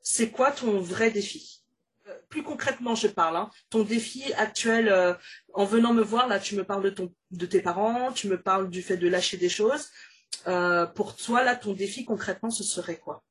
c'est 0.00 0.30
quoi 0.30 0.50
ton 0.50 0.80
vrai 0.80 1.12
défi? 1.12 1.62
Plus 2.28 2.42
concrètement, 2.42 2.94
je 2.94 3.08
parle. 3.08 3.36
Hein. 3.36 3.50
Ton 3.70 3.82
défi 3.82 4.32
actuel, 4.34 4.88
euh, 4.88 5.14
en 5.54 5.64
venant 5.64 5.92
me 5.92 6.02
voir, 6.02 6.28
là, 6.28 6.38
tu 6.38 6.56
me 6.56 6.64
parles 6.64 6.82
de, 6.82 6.90
ton, 6.90 7.12
de 7.30 7.46
tes 7.46 7.60
parents, 7.60 8.12
tu 8.12 8.28
me 8.28 8.40
parles 8.40 8.70
du 8.70 8.82
fait 8.82 8.96
de 8.96 9.08
lâcher 9.08 9.36
des 9.36 9.48
choses. 9.48 9.88
Euh, 10.46 10.86
pour 10.86 11.16
toi, 11.16 11.42
là, 11.44 11.56
ton 11.56 11.72
défi 11.72 12.04
concrètement, 12.04 12.50
ce 12.50 12.64
serait 12.64 12.98
quoi? 12.98 13.22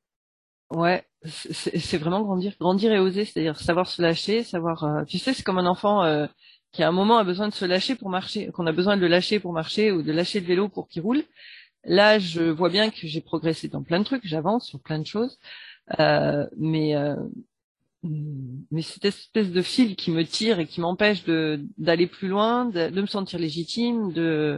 Ouais, 0.69 1.05
c'est 1.23 1.97
vraiment 1.97 2.21
grandir, 2.21 2.53
grandir 2.59 2.91
et 2.91 2.99
oser, 2.99 3.23
c'est-à-dire 3.23 3.57
savoir 3.57 3.87
se 3.87 4.01
lâcher, 4.01 4.43
savoir. 4.43 4.83
Euh, 4.83 5.03
tu 5.05 5.17
sais, 5.17 5.33
c'est 5.33 5.43
comme 5.43 5.59
un 5.59 5.65
enfant 5.65 6.27
qui 6.73 6.83
à 6.83 6.89
un 6.89 6.91
moment 6.91 7.17
a 7.17 7.23
besoin 7.23 7.47
de 7.47 7.53
se 7.53 7.63
lâcher 7.63 7.95
pour 7.95 8.09
marcher, 8.09 8.51
qu'on 8.51 8.67
a 8.67 8.73
besoin 8.73 8.97
de 8.97 9.01
le 9.01 9.07
lâcher 9.07 9.39
pour 9.39 9.53
marcher 9.53 9.91
ou 9.91 10.01
de 10.03 10.11
lâcher 10.11 10.41
le 10.41 10.45
vélo 10.45 10.67
pour 10.67 10.89
qu'il 10.89 11.01
roule. 11.01 11.23
Là, 11.85 12.19
je 12.19 12.43
vois 12.43 12.69
bien 12.69 12.89
que 12.89 13.07
j'ai 13.07 13.21
progressé 13.21 13.69
dans 13.69 13.81
plein 13.81 13.99
de 13.99 14.03
trucs, 14.03 14.25
j'avance 14.25 14.67
sur 14.67 14.81
plein 14.81 14.99
de 14.99 15.05
choses, 15.05 15.39
mais 16.57 16.95
mais 18.71 18.81
cette 18.81 19.05
espèce 19.05 19.51
de 19.51 19.61
fil 19.61 19.95
qui 19.95 20.11
me 20.11 20.23
tire 20.23 20.59
et 20.59 20.67
qui 20.67 20.81
m'empêche 20.81 21.23
de 21.23 21.61
d'aller 21.77 22.07
plus 22.07 22.27
loin, 22.27 22.65
de, 22.65 22.89
me 22.89 23.07
sentir 23.07 23.39
légitime, 23.39 24.11
de 24.13 24.57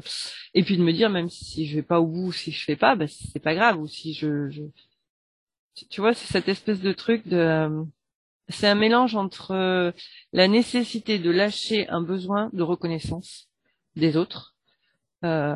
et 0.53 0.63
puis 0.63 0.77
de 0.77 0.83
me 0.83 0.93
dire 0.93 1.09
même 1.09 1.29
si 1.29 1.65
je 1.67 1.75
vais 1.75 1.83
pas 1.83 1.99
au 1.99 2.07
bout, 2.07 2.31
si 2.31 2.51
je 2.51 2.63
fais 2.63 2.75
pas, 2.75 2.95
ben 2.95 3.07
c'est 3.07 3.39
pas 3.39 3.55
grave 3.55 3.79
ou 3.79 3.87
si 3.87 4.13
je, 4.13 4.49
je... 4.49 4.61
tu 5.89 6.01
vois 6.01 6.13
c'est 6.13 6.31
cette 6.31 6.49
espèce 6.49 6.81
de 6.81 6.93
truc 6.93 7.27
de 7.27 7.85
c'est 8.49 8.67
un 8.67 8.75
mélange 8.75 9.15
entre 9.15 9.51
euh, 9.51 9.91
la 10.33 10.47
nécessité 10.47 11.19
de 11.19 11.29
lâcher 11.29 11.87
un 11.89 12.01
besoin 12.01 12.49
de 12.53 12.63
reconnaissance 12.63 13.47
des 13.95 14.17
autres 14.17 14.55
euh, 15.23 15.55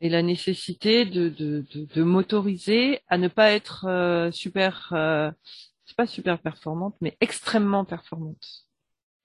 et 0.00 0.08
la 0.08 0.22
nécessité 0.22 1.04
de, 1.04 1.28
de, 1.28 1.64
de, 1.74 1.86
de 1.92 2.02
m'autoriser 2.02 3.00
à 3.08 3.18
ne 3.18 3.28
pas 3.28 3.50
être 3.52 3.86
euh, 3.88 4.30
super 4.30 4.92
c'est 5.92 5.96
pas 5.96 6.06
super 6.06 6.40
performante, 6.40 6.96
mais 7.02 7.18
extrêmement 7.20 7.84
performante. 7.84 8.66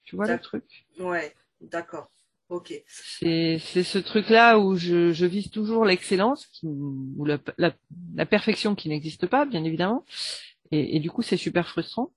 Tu 0.04 0.18
vois 0.18 0.28
le 0.28 0.40
truc? 0.40 0.86
Ouais, 1.00 1.34
d'accord. 1.62 2.12
Ok. 2.50 2.74
C'est 2.88 3.60
ce 3.60 3.98
truc-là 3.98 4.60
où 4.60 4.76
je, 4.76 5.12
je 5.14 5.26
vise 5.26 5.50
toujours 5.50 5.86
l'excellence, 5.86 6.50
ou 6.64 7.24
la, 7.26 7.40
la, 7.58 7.74
la 8.16 8.26
perfection 8.26 8.76
qui 8.76 8.90
n'existe 8.90 9.28
pas, 9.28 9.46
bien 9.46 9.64
évidemment. 9.64 10.06
Et, 10.72 10.98
et 10.98 11.00
du 11.00 11.10
coup, 11.10 11.22
c'est 11.22 11.38
super 11.38 11.70
frustrant. 11.70 12.14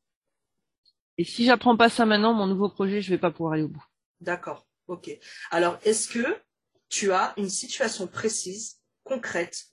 Et 1.16 1.24
si 1.24 1.44
j'apprends 1.44 1.76
pas 1.76 1.88
ça 1.88 2.06
maintenant, 2.06 2.32
mon 2.32 2.46
nouveau 2.46 2.68
projet, 2.68 3.00
je 3.02 3.10
vais 3.10 3.18
pas 3.18 3.30
pouvoir 3.30 3.54
aller 3.54 3.62
au 3.62 3.68
bout. 3.68 3.84
D'accord. 4.20 4.66
Ok. 4.88 5.10
Alors, 5.50 5.78
est-ce 5.84 6.08
que 6.08 6.40
tu 6.88 7.12
as 7.12 7.34
une 7.36 7.48
situation 7.48 8.08
précise, 8.08 8.80
concrète, 9.04 9.66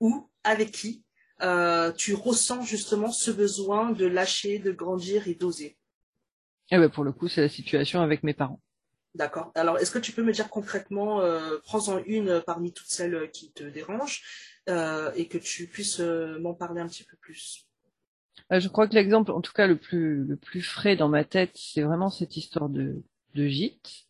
ou 0.00 0.28
avec 0.42 0.72
qui 0.72 1.04
euh, 1.42 1.92
tu 1.92 2.14
ressens 2.14 2.62
justement 2.62 3.12
ce 3.12 3.30
besoin 3.30 3.90
de 3.92 4.06
lâcher, 4.06 4.58
de 4.58 4.72
grandir 4.72 5.28
et 5.28 5.34
d'oser 5.34 5.78
Eh 6.70 6.78
ben 6.78 6.88
pour 6.88 7.04
le 7.04 7.12
coup, 7.12 7.28
c'est 7.28 7.42
la 7.42 7.48
situation 7.48 8.00
avec 8.00 8.22
mes 8.22 8.34
parents. 8.34 8.60
D'accord. 9.14 9.50
Alors, 9.54 9.78
est-ce 9.78 9.90
que 9.90 9.98
tu 9.98 10.12
peux 10.12 10.22
me 10.22 10.32
dire 10.32 10.48
concrètement, 10.48 11.20
euh, 11.20 11.58
prends-en 11.64 11.98
une 12.04 12.42
parmi 12.46 12.72
toutes 12.72 12.88
celles 12.88 13.30
qui 13.32 13.52
te 13.52 13.64
dérangent 13.64 14.22
euh, 14.68 15.10
et 15.14 15.28
que 15.28 15.38
tu 15.38 15.66
puisses 15.66 16.00
euh, 16.00 16.38
m'en 16.40 16.54
parler 16.54 16.80
un 16.80 16.86
petit 16.88 17.04
peu 17.04 17.16
plus? 17.16 17.66
Euh, 18.52 18.60
Je 18.60 18.68
crois 18.68 18.86
que 18.88 18.94
l'exemple, 18.94 19.30
en 19.32 19.40
tout 19.40 19.52
cas 19.52 19.66
le 19.66 19.76
plus 19.78 20.24
le 20.24 20.36
plus 20.36 20.62
frais 20.62 20.96
dans 20.96 21.08
ma 21.08 21.24
tête, 21.24 21.52
c'est 21.54 21.82
vraiment 21.82 22.10
cette 22.10 22.36
histoire 22.36 22.68
de 22.68 23.02
de 23.34 23.46
gîte 23.46 24.06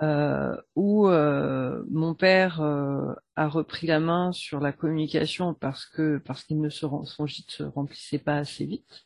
euh, 0.00 0.56
où 0.74 1.06
euh, 1.06 1.84
mon 1.90 2.14
père 2.14 2.62
euh, 2.62 3.12
a 3.36 3.46
repris 3.48 3.86
la 3.86 4.00
main 4.00 4.32
sur 4.32 4.60
la 4.60 4.72
communication 4.72 5.52
parce 5.52 5.84
que 5.84 6.18
parce 6.18 6.44
qu'il 6.44 6.60
ne 6.60 6.70
se 6.70 6.86
son 7.04 7.26
gîte 7.26 7.50
se 7.50 7.62
remplissait 7.62 8.18
pas 8.18 8.36
assez 8.36 8.64
vite. 8.64 9.04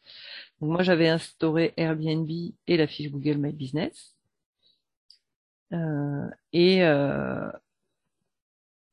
Donc 0.60 0.70
moi 0.70 0.82
j'avais 0.82 1.08
instauré 1.08 1.74
Airbnb 1.76 2.30
et 2.66 2.76
la 2.76 2.86
fiche 2.86 3.10
Google 3.10 3.38
My 3.38 3.52
Business. 3.52 4.14
Euh, 5.72 6.28
et 6.52 6.84
euh, 6.84 7.50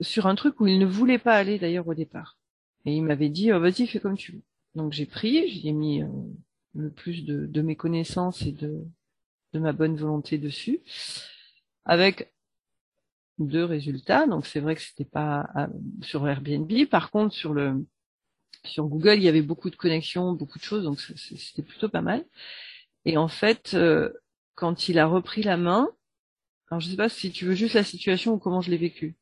sur 0.01 0.25
un 0.25 0.35
truc 0.35 0.59
où 0.59 0.67
il 0.67 0.79
ne 0.79 0.85
voulait 0.85 1.19
pas 1.19 1.35
aller 1.35 1.59
d'ailleurs 1.59 1.87
au 1.87 1.93
départ. 1.93 2.37
Et 2.85 2.95
il 2.95 3.03
m'avait 3.03 3.29
dit 3.29 3.53
oh, 3.53 3.59
vas-y 3.59 3.85
fais 3.87 3.99
comme 3.99 4.17
tu 4.17 4.33
veux. 4.33 4.41
Donc 4.75 4.93
j'ai 4.93 5.05
pris, 5.05 5.47
j'y 5.49 5.69
ai 5.69 5.73
mis 5.73 6.01
euh, 6.01 6.07
le 6.73 6.89
plus 6.89 7.23
de, 7.23 7.45
de 7.45 7.61
mes 7.61 7.75
connaissances 7.75 8.41
et 8.41 8.51
de, 8.51 8.83
de 9.53 9.59
ma 9.59 9.73
bonne 9.73 9.95
volonté 9.95 10.39
dessus 10.39 10.81
avec 11.85 12.33
deux 13.39 13.65
résultats. 13.65 14.27
Donc 14.27 14.45
c'est 14.45 14.59
vrai 14.59 14.75
que 14.75 14.81
c'était 14.81 15.05
pas 15.05 15.49
euh, 15.55 15.67
sur 16.01 16.27
Airbnb. 16.27 16.71
Par 16.89 17.11
contre, 17.11 17.33
sur 17.33 17.53
le 17.53 17.85
sur 18.65 18.85
Google, 18.85 19.15
il 19.15 19.23
y 19.23 19.27
avait 19.27 19.41
beaucoup 19.41 19.69
de 19.69 19.75
connexions, 19.75 20.33
beaucoup 20.33 20.57
de 20.57 20.63
choses, 20.63 20.83
donc 20.83 20.99
c'était 21.01 21.63
plutôt 21.63 21.89
pas 21.89 22.01
mal. 22.01 22.25
Et 23.03 23.17
en 23.17 23.27
fait, 23.27 23.73
euh, 23.73 24.09
quand 24.55 24.87
il 24.87 24.99
a 24.99 25.05
repris 25.05 25.43
la 25.43 25.57
main, 25.57 25.89
alors 26.69 26.79
je 26.79 26.89
sais 26.89 26.95
pas 26.95 27.09
si 27.09 27.31
tu 27.31 27.45
veux 27.45 27.55
juste 27.55 27.75
la 27.75 27.83
situation 27.83 28.33
ou 28.33 28.39
comment 28.39 28.61
je 28.61 28.71
l'ai 28.71 28.77
vécu. 28.77 29.17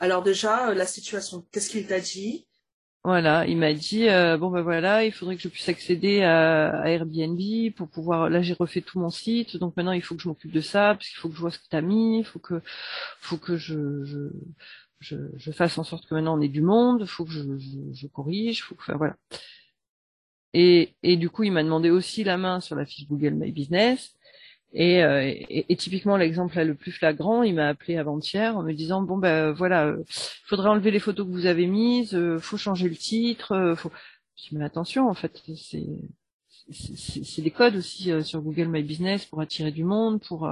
Alors 0.00 0.22
déjà, 0.22 0.70
euh, 0.70 0.74
la 0.74 0.86
situation, 0.86 1.46
qu'est-ce 1.52 1.70
qu'il 1.70 1.86
t'a 1.86 2.00
dit? 2.00 2.48
Voilà, 3.04 3.46
il 3.48 3.56
m'a 3.56 3.72
dit 3.74 4.08
euh, 4.08 4.36
bon 4.36 4.50
ben 4.50 4.62
voilà, 4.62 5.04
il 5.04 5.12
faudrait 5.12 5.34
que 5.34 5.42
je 5.42 5.48
puisse 5.48 5.68
accéder 5.68 6.22
à, 6.22 6.88
Airbnb 6.88 7.40
pour 7.74 7.88
pouvoir. 7.88 8.30
Là, 8.30 8.42
j'ai 8.42 8.54
refait 8.54 8.80
tout 8.80 9.00
mon 9.00 9.10
site, 9.10 9.56
donc 9.56 9.76
maintenant 9.76 9.92
il 9.92 10.02
faut 10.02 10.14
que 10.14 10.22
je 10.22 10.28
m'occupe 10.28 10.52
de 10.52 10.60
ça 10.60 10.94
parce 10.94 11.08
qu'il 11.08 11.18
faut 11.18 11.28
que 11.28 11.34
je 11.34 11.40
vois 11.40 11.50
ce 11.50 11.58
que 11.58 11.68
t'as 11.68 11.80
mis, 11.80 12.20
il 12.20 12.24
faut 12.24 12.38
que, 12.38 12.62
faut 13.20 13.38
que 13.38 13.56
je, 13.56 14.04
je, 15.00 15.50
fasse 15.52 15.78
en 15.78 15.84
sorte 15.84 16.06
que 16.06 16.14
maintenant 16.14 16.38
on 16.38 16.40
ait 16.40 16.48
du 16.48 16.62
monde, 16.62 17.04
faut 17.06 17.24
que 17.24 17.32
je, 17.32 17.42
je, 17.58 17.78
je 17.92 18.06
corrige, 18.06 18.62
faut 18.62 18.76
que, 18.76 18.82
enfin, 18.82 18.96
voilà. 18.96 19.16
Et, 20.54 20.94
et 21.02 21.16
du 21.16 21.30
coup, 21.30 21.44
il 21.44 21.52
m'a 21.52 21.62
demandé 21.64 21.90
aussi 21.90 22.24
la 22.24 22.36
main 22.36 22.60
sur 22.60 22.76
la 22.76 22.84
fiche 22.84 23.08
Google 23.08 23.34
My 23.34 23.52
Business. 23.52 24.14
Et, 24.74 25.02
euh, 25.04 25.22
et, 25.22 25.66
et, 25.68 25.76
typiquement 25.76 26.16
l'exemple 26.16 26.58
le 26.62 26.74
plus 26.74 26.92
flagrant, 26.92 27.42
il 27.42 27.54
m'a 27.54 27.68
appelé 27.68 27.98
avant-hier 27.98 28.56
en 28.56 28.62
me 28.62 28.72
disant 28.72 29.02
bon 29.02 29.18
ben 29.18 29.52
voilà, 29.52 29.86
euh, 29.86 30.02
faudrait 30.46 30.70
enlever 30.70 30.90
les 30.90 30.98
photos 30.98 31.26
que 31.26 31.32
vous 31.32 31.46
avez 31.46 31.66
mises, 31.66 32.14
euh, 32.14 32.38
faut 32.38 32.56
changer 32.56 32.88
le 32.88 32.96
titre, 32.96 33.52
euh, 33.52 33.74
faut. 33.74 33.90
Je 34.36 34.48
dis 34.48 34.56
mais 34.56 34.64
attention 34.64 35.08
en 35.08 35.14
fait, 35.14 35.42
c'est 35.56 35.84
c'est 36.70 37.42
des 37.42 37.50
codes 37.50 37.76
aussi 37.76 38.10
euh, 38.12 38.22
sur 38.22 38.40
Google 38.40 38.68
My 38.68 38.82
Business 38.82 39.26
pour 39.26 39.40
attirer 39.42 39.72
du 39.72 39.84
monde, 39.84 40.22
pour 40.22 40.48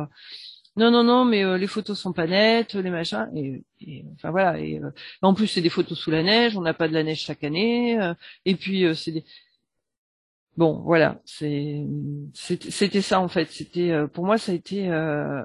non 0.76 0.90
non 0.90 1.02
non 1.02 1.24
mais 1.24 1.58
les 1.58 1.66
photos 1.66 1.98
sont 1.98 2.12
pas 2.12 2.26
nettes, 2.26 2.74
les 2.74 2.90
machins 2.90 3.28
et, 3.34 3.64
et 3.80 4.04
enfin 4.14 4.30
voilà 4.30 4.58
et 4.60 4.80
en 5.22 5.34
plus 5.34 5.46
c'est 5.46 5.60
des 5.62 5.70
photos 5.70 5.98
sous 5.98 6.10
la 6.10 6.22
neige, 6.22 6.56
on 6.56 6.60
n'a 6.62 6.74
pas 6.74 6.88
de 6.88 6.94
la 6.94 7.02
neige 7.02 7.20
chaque 7.20 7.42
année 7.44 7.98
et 8.44 8.54
puis 8.54 8.84
c'est 8.94 9.12
des 9.12 9.24
Bon, 10.60 10.82
voilà, 10.82 11.22
c'est 11.24 11.86
c'était 12.34 13.00
ça 13.00 13.18
en 13.18 13.28
fait. 13.28 13.50
C'était 13.50 13.92
euh, 13.92 14.06
pour 14.06 14.26
moi 14.26 14.36
ça 14.36 14.52
a 14.52 14.54
été 14.54 14.90
euh, 14.90 15.42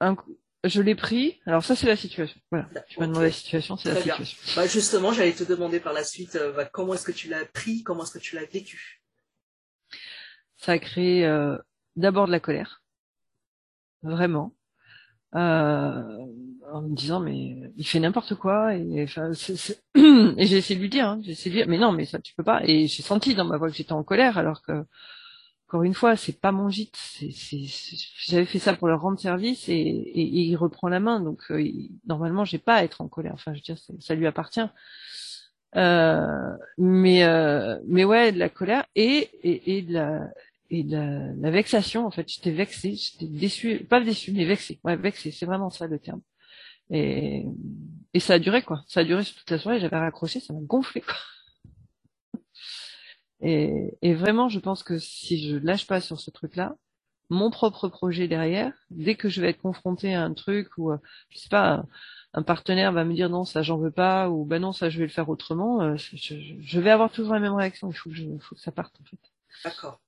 un 0.00 0.16
je 0.64 0.82
l'ai 0.82 0.96
pris. 0.96 1.40
Alors 1.46 1.62
ça 1.62 1.76
c'est 1.76 1.86
la 1.86 1.94
situation. 1.94 2.40
Voilà. 2.50 2.68
Tu 2.88 2.98
m'as 2.98 3.06
demandé 3.06 3.26
la 3.26 3.32
situation, 3.32 3.76
c'est 3.76 3.94
la 3.94 4.02
situation. 4.02 4.36
Bah, 4.56 4.66
justement, 4.66 5.12
j'allais 5.12 5.34
te 5.34 5.44
demander 5.44 5.78
par 5.78 5.92
la 5.92 6.02
suite 6.02 6.34
euh, 6.34 6.52
bah, 6.52 6.64
comment 6.64 6.94
est-ce 6.94 7.04
que 7.04 7.12
tu 7.12 7.28
l'as 7.28 7.44
pris, 7.44 7.84
comment 7.84 8.02
est-ce 8.02 8.10
que 8.10 8.18
tu 8.18 8.34
l'as 8.34 8.44
vécu? 8.44 9.04
Ça 10.56 10.72
a 10.72 10.78
créé 10.80 11.24
euh, 11.24 11.56
d'abord 11.94 12.26
de 12.26 12.32
la 12.32 12.40
colère, 12.40 12.82
vraiment 14.02 14.52
euh, 15.36 16.26
en 16.72 16.82
me 16.82 16.94
disant 16.94 17.20
mais 17.20 17.72
il 17.76 17.86
fait 17.86 18.00
n'importe 18.00 18.34
quoi 18.34 18.74
et 18.74 18.80
et 19.94 20.46
j'ai 20.46 20.56
essayé 20.56 20.76
de 20.76 20.80
lui 20.80 20.88
dire 20.88 21.08
hein, 21.08 21.20
j'ai 21.22 21.32
essayé 21.32 21.50
de 21.50 21.56
dire 21.60 21.68
mais 21.68 21.78
non 21.78 21.92
mais 21.92 22.04
ça 22.04 22.18
tu 22.20 22.34
peux 22.34 22.44
pas. 22.44 22.62
Et 22.64 22.86
j'ai 22.86 23.02
senti 23.02 23.34
dans 23.34 23.44
ma 23.44 23.56
voix 23.56 23.70
que 23.70 23.76
j'étais 23.76 23.92
en 23.92 24.02
colère 24.04 24.38
alors 24.38 24.62
que 24.62 24.84
encore 25.68 25.82
une 25.84 25.94
fois 25.94 26.16
c'est 26.16 26.40
pas 26.40 26.52
mon 26.52 26.68
gîte. 26.70 26.96
C'est 26.96 27.30
j'avais 28.28 28.46
fait 28.46 28.58
ça 28.58 28.74
pour 28.74 28.88
leur 28.88 29.00
rendre 29.00 29.18
service 29.18 29.68
et, 29.68 29.72
et, 29.74 30.22
il 30.22 30.56
reprend 30.56 30.88
la 30.88 31.00
main. 31.00 31.20
Donc 31.20 31.40
euh, 31.50 31.64
normalement 32.06 32.44
j'ai 32.44 32.58
pas 32.58 32.76
à 32.76 32.84
être 32.84 33.00
en 33.00 33.08
colère. 33.08 33.32
Enfin 33.34 33.52
je 33.54 33.58
veux 33.58 33.62
dire 33.62 33.78
ça 34.00 34.14
lui 34.14 34.26
appartient. 34.26 34.60
Euh, 35.76 36.56
mais 36.78 37.24
euh, 37.24 37.78
mais 37.86 38.04
ouais 38.04 38.32
de 38.32 38.38
la 38.38 38.48
colère 38.48 38.84
et 38.96 39.30
et, 39.44 39.82
de 39.82 39.92
la 39.94 40.28
et 40.70 40.82
la, 40.82 41.32
la, 41.34 41.50
vexation 41.50 42.06
en 42.06 42.10
fait. 42.10 42.28
J'étais 42.28 42.50
vexée 42.50 42.94
j'étais 42.94 43.26
déçue 43.26 43.84
pas 43.84 44.00
déçue 44.00 44.32
mais 44.32 44.44
vexée. 44.44 44.80
Ouais 44.84 44.96
vexée 44.96 45.30
c'est 45.30 45.46
vraiment 45.46 45.70
ça 45.70 45.86
le 45.86 45.98
terme 45.98 46.20
et 46.90 47.44
et 48.12 48.20
ça 48.20 48.34
a 48.34 48.38
duré 48.38 48.62
quoi. 48.62 48.82
Ça 48.86 49.00
a 49.00 49.04
duré 49.04 49.24
toute 49.24 49.50
la 49.50 49.58
soirée 49.58 49.80
j'avais 49.80 49.98
raccroché 49.98 50.40
ça 50.40 50.52
m'a 50.52 50.60
gonflé 50.60 51.00
quoi. 51.02 51.14
Et, 53.40 53.96
et 54.02 54.14
vraiment 54.14 54.48
je 54.48 54.58
pense 54.58 54.82
que 54.82 54.98
si 54.98 55.48
je 55.48 55.56
lâche 55.56 55.86
pas 55.86 56.00
sur 56.00 56.20
ce 56.20 56.30
truc 56.30 56.56
là 56.56 56.76
mon 57.30 57.50
propre 57.50 57.88
projet 57.88 58.28
derrière 58.28 58.72
dès 58.90 59.14
que 59.14 59.28
je 59.28 59.40
vais 59.40 59.50
être 59.50 59.62
confrontée 59.62 60.14
à 60.14 60.22
un 60.22 60.34
truc 60.34 60.76
ou 60.76 60.92
je 61.30 61.38
sais 61.38 61.48
pas 61.48 61.84
un 62.32 62.42
partenaire 62.42 62.92
va 62.92 63.04
me 63.04 63.14
dire 63.14 63.30
non 63.30 63.44
ça 63.44 63.62
j'en 63.62 63.78
veux 63.78 63.90
pas 63.90 64.28
ou 64.28 64.44
ben 64.44 64.60
non 64.60 64.72
ça 64.72 64.90
je 64.90 64.98
vais 64.98 65.04
le 65.06 65.10
faire 65.10 65.28
autrement 65.28 65.80
euh, 65.80 65.96
je, 65.96 66.34
je, 66.60 66.80
vais 66.80 66.90
avoir 66.90 67.10
toujours 67.10 67.34
la 67.34 67.40
même 67.40 67.54
réaction. 67.54 67.90
Il 67.90 67.94
faut 67.94 68.10
que 68.10 68.16
je, 68.16 68.24
faut 68.40 68.54
que 68.54 68.60
ça 68.60 68.72
parte 68.72 68.94
en 69.00 69.04
fait. 69.04 69.18
D'accord. 69.64 70.00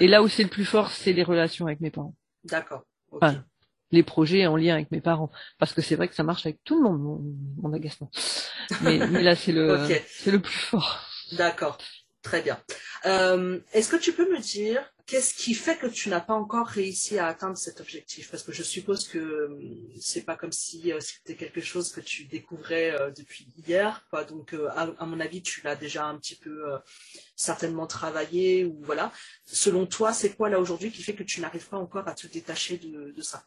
Et 0.00 0.08
là 0.08 0.22
où 0.22 0.28
c'est 0.28 0.42
le 0.42 0.48
plus 0.48 0.64
fort, 0.64 0.90
c'est 0.90 1.12
les 1.12 1.22
relations 1.22 1.66
avec 1.66 1.80
mes 1.80 1.90
parents. 1.90 2.14
D'accord. 2.44 2.84
Enfin, 3.10 3.44
les 3.92 4.02
projets 4.02 4.46
en 4.46 4.56
lien 4.56 4.74
avec 4.74 4.90
mes 4.90 5.00
parents. 5.00 5.30
Parce 5.58 5.72
que 5.72 5.82
c'est 5.82 5.94
vrai 5.94 6.08
que 6.08 6.14
ça 6.14 6.24
marche 6.24 6.44
avec 6.46 6.58
tout 6.64 6.76
le 6.76 6.82
monde, 6.82 7.00
mon, 7.00 7.22
mon 7.62 7.72
agacement. 7.72 8.10
Mais, 8.82 8.98
mais 9.10 9.22
là, 9.22 9.36
c'est 9.36 9.52
le, 9.52 9.78
c'est 10.08 10.32
le 10.32 10.40
plus 10.40 10.52
fort. 10.52 11.06
D'accord. 11.32 11.78
Très 12.22 12.40
bien. 12.40 12.62
Euh, 13.04 13.58
Est-ce 13.72 13.88
que 13.88 13.96
tu 13.96 14.12
peux 14.12 14.30
me 14.30 14.38
dire 14.38 14.88
qu'est-ce 15.06 15.34
qui 15.34 15.54
fait 15.54 15.76
que 15.76 15.88
tu 15.88 16.08
n'as 16.08 16.20
pas 16.20 16.34
encore 16.34 16.68
réussi 16.68 17.18
à 17.18 17.26
atteindre 17.26 17.56
cet 17.56 17.80
objectif? 17.80 18.30
Parce 18.30 18.44
que 18.44 18.52
je 18.52 18.62
suppose 18.62 19.08
que 19.08 19.18
euh, 19.18 19.58
c'est 20.00 20.22
pas 20.22 20.36
comme 20.36 20.52
si 20.52 20.92
euh, 20.92 21.00
c'était 21.00 21.34
quelque 21.34 21.60
chose 21.60 21.90
que 21.90 22.00
tu 22.00 22.26
découvrais 22.26 22.92
euh, 22.92 23.10
depuis 23.10 23.48
hier. 23.66 24.06
Quoi. 24.08 24.22
Donc, 24.22 24.54
à, 24.54 24.88
à, 24.98 25.04
mon 25.04 25.18
avis, 25.18 25.42
tu 25.42 25.62
l'as 25.62 25.74
déjà 25.74 26.06
un 26.06 26.16
petit 26.16 26.36
peu 26.36 26.62
certainement 27.34 27.88
travaillé 27.88 28.64
ou 28.64 28.80
voilà. 28.82 29.12
Selon 29.44 29.86
toi, 29.86 30.12
c'est 30.12 30.36
quoi 30.36 30.48
là 30.48 30.60
aujourd'hui 30.60 30.92
qui 30.92 31.02
fait 31.02 31.14
que 31.14 31.24
tu 31.24 31.40
n'arrives 31.40 31.68
pas 31.68 31.78
encore 31.78 32.06
à 32.06 32.14
te 32.14 32.28
détacher 32.28 32.78
de, 32.78 33.10
de 33.10 33.22
ça? 33.22 33.44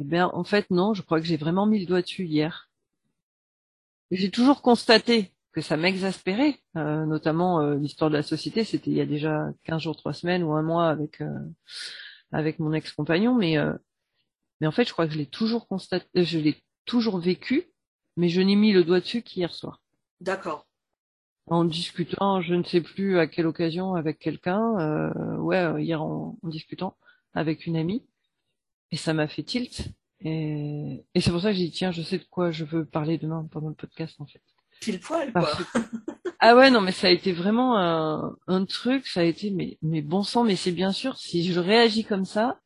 Eh 0.00 0.04
bien, 0.04 0.30
en 0.32 0.44
fait, 0.44 0.70
non. 0.70 0.94
Je 0.94 1.02
crois 1.02 1.20
que 1.20 1.26
j'ai 1.26 1.36
vraiment 1.36 1.66
mis 1.66 1.80
le 1.80 1.86
doigt 1.86 2.02
dessus 2.02 2.24
hier. 2.24 2.70
J'ai 4.10 4.30
toujours 4.30 4.62
constaté 4.62 5.32
que 5.52 5.60
ça 5.60 5.76
m'exaspérait, 5.76 6.60
euh, 6.76 7.04
notamment 7.04 7.60
euh, 7.60 7.74
l'histoire 7.74 8.10
de 8.10 8.16
la 8.16 8.22
société, 8.22 8.64
c'était 8.64 8.90
il 8.90 8.96
y 8.96 9.00
a 9.00 9.06
déjà 9.06 9.48
15 9.64 9.82
jours, 9.82 9.96
3 9.96 10.12
semaines 10.12 10.42
ou 10.42 10.52
un 10.52 10.62
mois 10.62 10.88
avec 10.88 11.20
euh, 11.20 11.38
avec 12.32 12.58
mon 12.58 12.72
ex-compagnon, 12.72 13.34
mais 13.34 13.58
euh, 13.58 13.72
mais 14.60 14.66
en 14.66 14.72
fait, 14.72 14.84
je 14.84 14.92
crois 14.92 15.06
que 15.06 15.12
je 15.12 15.18
l'ai 15.18 15.26
toujours 15.26 15.66
constaté, 15.66 16.06
je 16.14 16.38
l'ai 16.38 16.62
toujours 16.84 17.18
vécu, 17.18 17.64
mais 18.16 18.28
je 18.28 18.40
n'ai 18.40 18.56
mis 18.56 18.72
le 18.72 18.84
doigt 18.84 19.00
dessus 19.00 19.22
qu'hier 19.22 19.52
soir. 19.52 19.80
D'accord. 20.20 20.66
En 21.46 21.64
discutant, 21.64 22.40
je 22.40 22.54
ne 22.54 22.62
sais 22.62 22.80
plus 22.80 23.18
à 23.18 23.26
quelle 23.26 23.46
occasion 23.46 23.94
avec 23.94 24.18
quelqu'un, 24.18 25.10
ouais, 25.38 25.82
hier 25.82 26.02
en, 26.02 26.36
en, 26.42 26.48
discutant 26.48 26.96
avec 27.32 27.66
une 27.66 27.76
amie, 27.76 28.04
et 28.90 28.96
ça 28.96 29.14
m'a 29.14 29.28
fait 29.28 29.42
tilt. 29.42 29.88
Et, 30.20 31.04
et 31.14 31.20
c'est 31.20 31.30
pour 31.30 31.40
ça 31.40 31.50
que 31.50 31.56
j'ai 31.58 31.66
dit 31.66 31.70
tiens, 31.70 31.92
je 31.92 32.02
sais 32.02 32.18
de 32.18 32.24
quoi 32.24 32.50
je 32.50 32.64
veux 32.64 32.84
parler 32.84 33.18
demain 33.18 33.46
pendant 33.50 33.68
le 33.68 33.74
podcast 33.74 34.16
en 34.18 34.26
fait. 34.26 34.42
Pile 34.80 35.00
poil, 35.00 35.32
quoi. 35.32 35.50
ah 36.40 36.56
ouais, 36.56 36.70
non, 36.70 36.80
mais 36.80 36.92
ça 36.92 37.08
a 37.08 37.10
été 37.10 37.32
vraiment 37.32 37.78
un, 37.78 38.36
un 38.46 38.64
truc, 38.64 39.06
ça 39.06 39.20
a 39.20 39.24
été, 39.24 39.50
mais, 39.50 39.78
mais 39.82 40.02
bon 40.02 40.22
sang, 40.22 40.44
mais 40.44 40.56
c'est 40.56 40.72
bien 40.72 40.92
sûr, 40.92 41.16
si 41.18 41.44
je 41.52 41.58
réagis 41.58 42.04
comme 42.04 42.24
ça, 42.24 42.60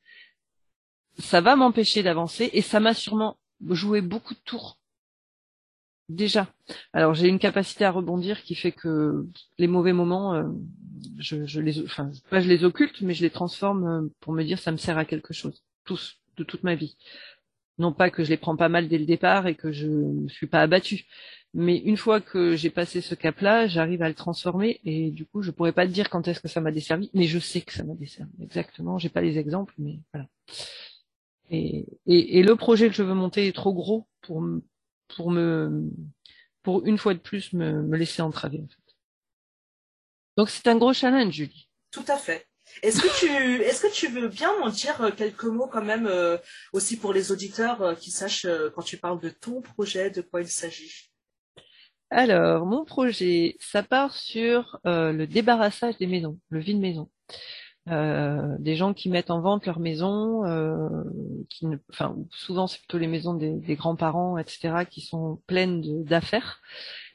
ça 1.19 1.41
va 1.41 1.57
m'empêcher 1.57 2.03
d'avancer 2.03 2.51
et 2.53 2.63
ça 2.63 2.81
m'a 2.81 2.95
sûrement 2.95 3.39
joué 3.69 4.01
beaucoup 4.01 4.35
de 4.35 4.41
tours. 4.41 4.79
Déjà. 6.09 6.53
Alors 6.93 7.15
j'ai 7.15 7.29
une 7.29 7.39
capacité 7.39 7.85
à 7.85 7.91
rebondir 7.91 8.43
qui 8.43 8.55
fait 8.55 8.73
que 8.73 9.27
les 9.57 9.69
mauvais 9.69 9.93
moments, 9.95 10.35
euh, 10.35 10.43
je, 11.19 11.47
je, 11.47 11.61
les, 11.61 11.83
enfin 11.85 12.11
pas 12.29 12.41
je 12.41 12.49
les 12.49 12.65
occulte, 12.65 13.01
mais 13.01 13.15
je 13.15 13.23
les 13.23 13.31
transforme 13.31 13.87
euh, 13.87 14.09
pour 14.21 14.33
me 14.35 14.43
dire 14.43 14.59
ça 14.59 14.73
me 14.73 14.77
sert 14.77 14.99
à 14.99 15.05
quelque 15.07 15.33
chose, 15.33 15.63
tous, 15.85 16.21
de 16.37 16.45
toute 16.45 16.63
ma 16.63 16.75
vie. 16.75 16.97
Non 17.79 17.93
pas 17.93 18.11
que 18.11 18.23
je 18.25 18.31
les 18.31 18.37
prends 18.37 18.57
pas 18.57 18.69
mal 18.69 18.89
dès 18.89 18.99
le 18.99 19.07
départ 19.07 19.47
et 19.47 19.55
que 19.55 19.73
je 19.73 19.87
ne 19.87 20.29
suis 20.29 20.47
pas 20.47 20.61
abattue, 20.61 21.07
mais 21.55 21.77
une 21.79 21.97
fois 21.97 22.21
que 22.21 22.57
j'ai 22.57 22.71
passé 22.71 23.01
ce 23.01 23.15
cap-là, 23.15 23.67
j'arrive 23.67 24.03
à 24.03 24.09
le 24.09 24.15
transformer 24.15 24.81
et 24.85 25.11
du 25.11 25.27
coup 25.27 25.43
je 25.43 25.51
pourrais 25.51 25.73
pas 25.73 25.87
te 25.87 25.93
dire 25.93 26.11
quand 26.11 26.29
est-ce 26.29 26.41
que 26.41 26.49
ça 26.49 26.61
m'a 26.61 26.71
desservi, 26.71 27.11
mais 27.15 27.27
je 27.27 27.39
sais 27.39 27.61
que 27.61 27.73
ça 27.73 27.85
m'a 27.85 27.95
desservi 27.95 28.33
exactement. 28.43 28.99
J'ai 28.99 29.09
pas 29.09 29.21
les 29.23 29.39
exemples, 29.39 29.75
mais 29.79 29.99
voilà. 30.13 30.29
Et, 31.51 31.87
et, 32.07 32.39
et, 32.39 32.43
le 32.43 32.57
projet 32.57 32.89
que 32.89 32.95
je 32.95 33.03
veux 33.03 33.15
monter 33.15 33.47
est 33.47 33.53
trop 33.53 33.75
gros 33.75 34.07
pour 34.23 34.43
pour 35.09 35.31
me 35.31 35.91
pour 36.63 36.87
une 36.87 36.97
fois 36.97 37.15
de 37.15 37.19
plus 37.19 37.53
me, 37.53 37.83
me 37.83 37.97
laisser 37.97 38.23
entraver. 38.23 38.65
Donc 40.37 40.49
c'est 40.49 40.67
un 40.69 40.77
gros 40.77 40.95
challenge, 40.95 41.35
Julie. 41.35 41.69
Tout 41.91 42.05
à 42.09 42.17
fait. 42.17 42.47
Est-ce 42.83 43.83
que 43.83 43.93
tu 43.93 44.09
veux 44.09 44.29
bien 44.29 44.59
m'en 44.59 44.69
dire 44.69 45.01
euh, 45.03 45.11
quelques 45.11 45.45
mots 45.45 45.67
quand 45.67 45.85
même 45.85 46.07
euh, 46.07 46.39
aussi 46.73 46.97
pour 46.97 47.13
les 47.13 47.31
auditeurs 47.31 47.83
euh, 47.83 47.95
qui 47.95 48.11
sachent 48.11 48.47
quand 48.75 48.83
tu 48.83 48.97
parles 48.97 49.21
de 49.21 49.29
ton 49.29 49.61
projet 49.61 50.11
de 50.11 50.23
quoi 50.23 50.41
il 50.41 50.49
s'agit? 50.49 51.11
Alors 52.11 52.67
mon 52.67 52.85
projet, 52.85 53.57
ça 53.59 53.83
part 53.83 54.15
sur 54.15 54.79
le 54.85 55.25
débarrassage 55.25 55.97
des 55.97 56.07
maisons, 56.07 56.39
le 56.51 56.61
vide 56.61 56.79
maison. 56.79 57.09
Euh, 57.89 58.55
des 58.61 58.77
gens 58.77 58.95
qui 58.95 59.09
mettent 59.09 59.31
en 59.31 59.41
vente 59.41 59.67
leur 59.67 59.81
maison, 59.81 60.43
qui 61.49 61.67
ne, 61.67 61.79
enfin 61.91 62.15
souvent 62.31 62.67
c'est 62.67 62.79
plutôt 62.79 62.99
les 62.99 63.07
maisons 63.07 63.33
des 63.35 63.77
grands-parents, 63.77 64.37
etc., 64.37 64.85
qui 64.89 65.01
sont 65.01 65.41
pleines 65.47 66.05
d'affaires 66.05 66.61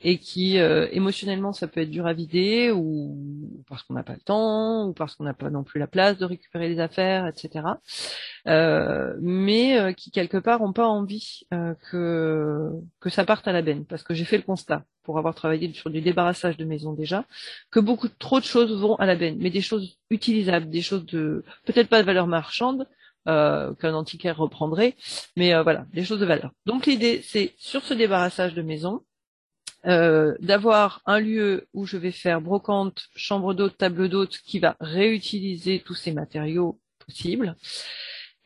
et 0.01 0.19
qui 0.19 0.59
euh, 0.59 0.87
émotionnellement 0.91 1.53
ça 1.53 1.67
peut 1.67 1.81
être 1.81 1.89
dur 1.89 2.05
à 2.05 2.13
vider 2.13 2.71
ou 2.71 3.63
parce 3.67 3.83
qu'on 3.83 3.93
n'a 3.93 4.03
pas 4.03 4.13
le 4.13 4.19
temps 4.21 4.87
ou 4.87 4.93
parce 4.93 5.15
qu'on 5.15 5.23
n'a 5.23 5.33
pas 5.33 5.49
non 5.49 5.63
plus 5.63 5.79
la 5.79 5.87
place 5.87 6.17
de 6.17 6.25
récupérer 6.25 6.69
les 6.69 6.79
affaires, 6.79 7.27
etc. 7.27 7.65
Euh, 8.47 9.15
mais 9.21 9.79
euh, 9.79 9.93
qui 9.93 10.11
quelque 10.11 10.37
part 10.37 10.61
ont 10.61 10.73
pas 10.73 10.87
envie 10.87 11.41
euh, 11.53 11.73
que 11.89 12.71
que 12.99 13.09
ça 13.09 13.25
parte 13.25 13.47
à 13.47 13.51
la 13.51 13.61
benne 13.61 13.85
parce 13.85 14.03
que 14.03 14.13
j'ai 14.13 14.25
fait 14.25 14.37
le 14.37 14.43
constat 14.43 14.83
pour 15.03 15.17
avoir 15.17 15.35
travaillé 15.35 15.73
sur 15.73 15.89
du 15.89 16.01
débarrassage 16.01 16.57
de 16.57 16.65
maisons 16.65 16.93
déjà 16.93 17.25
que 17.71 17.79
beaucoup 17.79 18.09
trop 18.09 18.39
de 18.39 18.45
choses 18.45 18.73
vont 18.79 18.95
à 18.95 19.05
la 19.05 19.15
benne, 19.15 19.37
mais 19.39 19.49
des 19.49 19.61
choses 19.61 19.97
utilisables, 20.09 20.69
des 20.69 20.81
choses 20.81 21.05
de 21.05 21.43
peut-être 21.65 21.89
pas 21.89 22.01
de 22.01 22.05
valeur 22.05 22.27
marchande, 22.27 22.87
euh, 23.27 23.73
qu'un 23.75 23.93
antiquaire 23.93 24.37
reprendrait, 24.37 24.95
mais 25.35 25.53
voilà, 25.61 25.85
des 25.93 26.03
choses 26.03 26.19
de 26.19 26.25
valeur. 26.25 26.51
Donc 26.65 26.85
l'idée, 26.85 27.21
c'est 27.23 27.53
sur 27.57 27.83
ce 27.83 27.93
débarrassage 27.93 28.53
de 28.53 28.61
maison, 28.61 29.01
euh, 29.87 30.35
d'avoir 30.39 31.01
un 31.05 31.19
lieu 31.19 31.67
où 31.73 31.85
je 31.85 31.97
vais 31.97 32.11
faire 32.11 32.41
brocante, 32.41 33.07
chambre 33.15 33.53
d'hôte, 33.53 33.77
table 33.77 34.09
d'hôte, 34.09 34.37
qui 34.45 34.59
va 34.59 34.75
réutiliser 34.79 35.81
tous 35.85 35.95
ces 35.95 36.11
matériaux 36.11 36.79
possibles, 37.05 37.55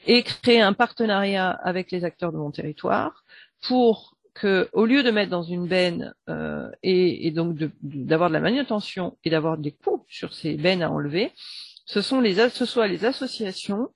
et 0.06 0.24
créer 0.24 0.62
un 0.62 0.74
partenariat 0.74 1.50
avec 1.50 1.92
les 1.92 2.04
acteurs 2.04 2.32
de 2.32 2.38
mon 2.38 2.52
territoire 2.52 3.24
pour 3.62 4.18
que, 4.34 4.70
au 4.74 4.86
lieu 4.86 5.04
de 5.04 5.12
mettre 5.12 5.30
dans 5.30 5.44
une 5.44 5.68
benne 5.68 6.14
euh, 6.30 6.70
et, 6.84 7.32
donc 7.32 7.56
d'avoir 7.82 8.30
de, 8.30 8.34
de, 8.34 8.38
la 8.38 8.40
manutention 8.40 9.18
et 9.24 9.30
d'avoir 9.30 9.58
des 9.58 9.72
coûts 9.72 10.06
sur 10.08 10.34
ces 10.34 10.56
bennes 10.56 10.82
à 10.84 10.90
enlever, 10.90 11.32
ce 11.86 12.02
sont 12.02 12.22
les 12.22 12.50
ce 12.50 12.66
soit 12.66 12.88
les 12.88 13.06
associations 13.06 13.90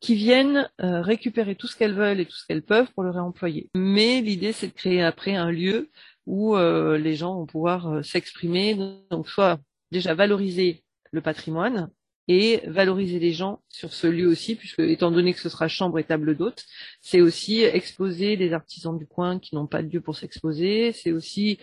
qui 0.00 0.14
viennent 0.14 0.68
euh, 0.82 1.00
récupérer 1.00 1.54
tout 1.54 1.66
ce 1.66 1.76
qu'elles 1.76 1.94
veulent 1.94 2.20
et 2.20 2.26
tout 2.26 2.36
ce 2.36 2.46
qu'elles 2.46 2.62
peuvent 2.62 2.90
pour 2.92 3.02
le 3.02 3.10
réemployer. 3.10 3.70
Mais 3.74 4.20
l'idée, 4.20 4.52
c'est 4.52 4.68
de 4.68 4.72
créer 4.72 5.02
après 5.02 5.34
un 5.34 5.50
lieu 5.50 5.90
où 6.26 6.56
euh, 6.56 6.98
les 6.98 7.14
gens 7.14 7.34
vont 7.36 7.46
pouvoir 7.46 7.88
euh, 7.88 8.02
s'exprimer, 8.02 8.76
donc 9.10 9.28
soit 9.28 9.60
déjà 9.90 10.14
valoriser 10.14 10.82
le 11.12 11.20
patrimoine 11.20 11.90
et 12.28 12.62
valoriser 12.66 13.20
les 13.20 13.32
gens 13.32 13.62
sur 13.68 13.92
ce 13.92 14.08
lieu 14.08 14.26
aussi, 14.26 14.56
puisque 14.56 14.80
étant 14.80 15.12
donné 15.12 15.32
que 15.32 15.38
ce 15.38 15.48
sera 15.48 15.68
chambre 15.68 16.00
et 16.00 16.04
table 16.04 16.36
d'hôte, 16.36 16.64
c'est 17.00 17.20
aussi 17.20 17.62
exposer 17.62 18.36
des 18.36 18.52
artisans 18.52 18.98
du 18.98 19.06
coin 19.06 19.38
qui 19.38 19.54
n'ont 19.54 19.68
pas 19.68 19.82
de 19.82 19.88
lieu 19.88 20.00
pour 20.00 20.16
s'exposer, 20.16 20.92
c'est 20.92 21.12
aussi 21.12 21.58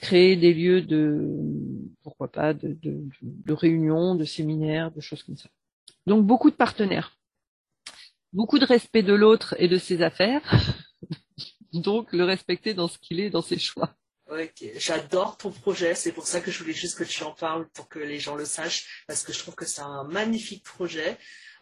créer 0.00 0.36
des 0.36 0.54
lieux 0.54 0.82
de, 0.82 1.34
pourquoi 2.04 2.30
pas, 2.30 2.54
de, 2.54 2.76
de, 2.80 3.02
de 3.20 3.52
réunions, 3.52 4.14
de 4.14 4.24
séminaires, 4.24 4.92
de 4.92 5.00
choses 5.00 5.24
comme 5.24 5.36
ça. 5.36 5.48
Donc 6.06 6.24
beaucoup 6.24 6.50
de 6.50 6.56
partenaires, 6.56 7.16
beaucoup 8.32 8.60
de 8.60 8.64
respect 8.64 9.02
de 9.02 9.14
l'autre 9.14 9.56
et 9.58 9.66
de 9.66 9.78
ses 9.78 10.02
affaires, 10.02 10.87
donc 11.72 12.12
le 12.12 12.24
respecter 12.24 12.74
dans 12.74 12.88
ce 12.88 12.98
qu'il 12.98 13.20
est, 13.20 13.30
dans 13.30 13.42
ses 13.42 13.58
choix. 13.58 13.94
Ok, 14.30 14.62
j'adore 14.76 15.38
ton 15.38 15.50
projet, 15.50 15.94
c'est 15.94 16.12
pour 16.12 16.26
ça 16.26 16.42
que 16.42 16.50
je 16.50 16.58
voulais 16.58 16.74
juste 16.74 16.98
que 16.98 17.04
tu 17.04 17.22
en 17.22 17.32
parles 17.32 17.66
pour 17.70 17.88
que 17.88 17.98
les 17.98 18.18
gens 18.18 18.34
le 18.34 18.44
sachent, 18.44 19.04
parce 19.06 19.22
que 19.22 19.32
je 19.32 19.38
trouve 19.38 19.54
que 19.54 19.64
c'est 19.64 19.80
un 19.80 20.04
magnifique 20.04 20.64
projet, 20.64 21.16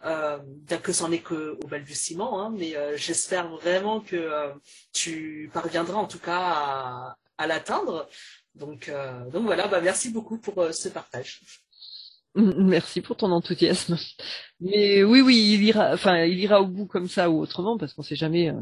euh, 0.05 0.39
que 0.83 0.93
c'en 0.93 1.13
est 1.13 1.21
qu'au 1.21 1.57
balbutiement, 1.69 2.41
hein, 2.41 2.53
mais 2.57 2.77
euh, 2.77 2.97
j'espère 2.97 3.49
vraiment 3.57 4.01
que 4.01 4.17
euh, 4.17 4.53
tu 4.93 5.49
parviendras 5.53 5.99
en 5.99 6.07
tout 6.07 6.19
cas 6.19 7.17
à, 7.39 7.47
l'atteindre. 7.47 8.09
Donc, 8.55 8.89
euh, 8.89 9.31
donc 9.31 9.45
voilà, 9.45 9.69
bah 9.69 9.81
merci 9.81 10.11
beaucoup 10.11 10.39
pour 10.39 10.73
ce 10.73 10.89
partage. 10.89 11.41
Merci 12.59 13.01
pour 13.01 13.17
ton 13.17 13.33
enthousiasme. 13.33 13.97
Mais 14.61 15.03
oui, 15.03 15.23
oui, 15.23 15.55
il 15.55 15.65
ira, 15.65 15.93
enfin, 15.93 16.25
il 16.25 16.39
ira 16.39 16.61
au 16.61 16.67
bout 16.67 16.87
comme 16.87 17.09
ça 17.09 17.31
ou 17.31 17.41
autrement, 17.41 17.79
parce 17.79 17.95
qu'on 17.95 18.03
sait 18.03 18.17
jamais 18.17 18.51
euh, 18.51 18.61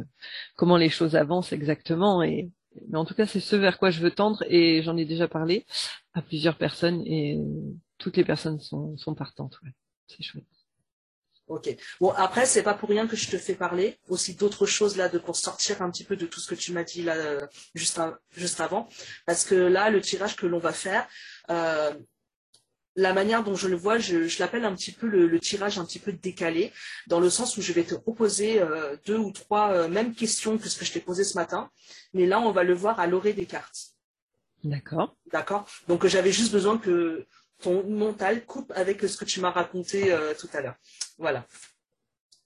comment 0.57 0.77
les 0.77 0.89
choses 0.89 1.17
avancent 1.17 1.53
exactement. 1.53 2.23
Et 2.23 2.51
mais 2.89 2.99
en 2.99 3.05
tout 3.05 3.15
cas, 3.15 3.27
c'est 3.27 3.41
ce 3.41 3.57
vers 3.57 3.79
quoi 3.79 3.91
je 3.91 4.01
veux 4.01 4.11
tendre, 4.11 4.45
et 4.49 4.83
j'en 4.83 4.97
ai 4.97 5.05
déjà 5.05 5.29
parlé 5.29 5.67
à 6.13 6.23
plusieurs 6.23 6.57
personnes, 6.57 7.03
et 7.07 7.39
toutes 7.99 8.17
les 8.17 8.25
personnes 8.25 8.61
sont, 8.61 8.97
sont 8.97 9.15
partantes. 9.15 9.59
Ouais. 9.63 9.71
C'est 10.09 10.23
chouette. 10.23 10.45
Ok. 11.47 11.77
Bon, 12.01 12.11
après, 12.11 12.47
c'est 12.47 12.63
pas 12.63 12.75
pour 12.75 12.89
rien 12.89 13.07
que 13.07 13.17
je 13.17 13.31
te 13.31 13.37
fais 13.37 13.55
parler. 13.55 13.99
Aussi 14.09 14.35
d'autres 14.35 14.67
choses 14.67 14.97
là, 14.97 15.09
de 15.09 15.19
pour 15.19 15.37
sortir 15.37 15.83
un 15.83 15.91
petit 15.91 16.05
peu 16.05 16.17
de 16.17 16.27
tout 16.27 16.41
ce 16.41 16.49
que 16.49 16.55
tu 16.55 16.73
m'as 16.73 16.85
dit 16.85 17.03
là 17.03 17.17
euh, 17.17 17.41
juste, 17.75 18.01
juste 18.33 18.61
avant, 18.61 18.89
parce 19.27 19.45
que 19.45 19.55
là, 19.55 19.91
le 19.91 20.01
tirage 20.01 20.37
que 20.37 20.47
l'on 20.47 20.59
va 20.59 20.73
faire. 20.73 21.07
Euh, 21.51 21.93
la 22.96 23.12
manière 23.12 23.42
dont 23.42 23.57
je 23.57 23.68
le 23.68 23.76
vois, 23.76 23.98
je, 23.98 24.28
je 24.28 24.38
l'appelle 24.38 24.64
un 24.64 24.74
petit 24.74 24.92
peu 24.92 25.07
le, 25.07 25.26
le, 25.26 25.40
tirage 25.40 25.78
un 25.78 25.85
petit 25.85 25.98
peu 25.98 26.12
décalé, 26.12 26.72
dans 27.09 27.20
le 27.20 27.28
sens 27.30 27.57
où 27.57 27.62
je 27.62 27.72
vais 27.72 27.85
te 27.85 27.94
proposer 27.94 28.61
euh, 28.61 28.96
deux 29.07 29.18
ou 29.18 29.33
trois 29.33 29.70
euh, 29.72 29.88
mêmes 29.88 30.14
questions 30.14 30.59
que 30.59 30.68
ce 30.68 30.78
que 30.78 30.85
je 30.85 30.92
t'ai 30.92 31.00
posé 31.00 31.24
ce 31.24 31.35
matin, 31.37 31.70
mais 32.12 32.26
là 32.26 32.40
on 32.40 32.52
va 32.52 32.62
le 32.62 32.74
voir 32.74 33.00
à 33.00 33.07
l'orée 33.07 33.33
des 33.33 33.46
cartes. 33.46 33.94
D'accord. 34.62 35.16
D'accord? 35.33 35.66
Donc 35.88 36.07
j'avais 36.07 36.33
juste 36.33 36.52
besoin 36.52 36.78
que 36.78 37.26
ton 37.62 37.85
mental 37.88 38.44
coupe 38.46 38.72
avec 38.74 39.00
ce 39.02 39.16
que 39.16 39.24
tu 39.24 39.40
m'as 39.40 39.50
raconté 39.50 40.12
euh, 40.12 40.33
tout 40.38 40.48
à 40.52 40.61
l'heure. 40.61 40.76
Voilà. 41.18 41.46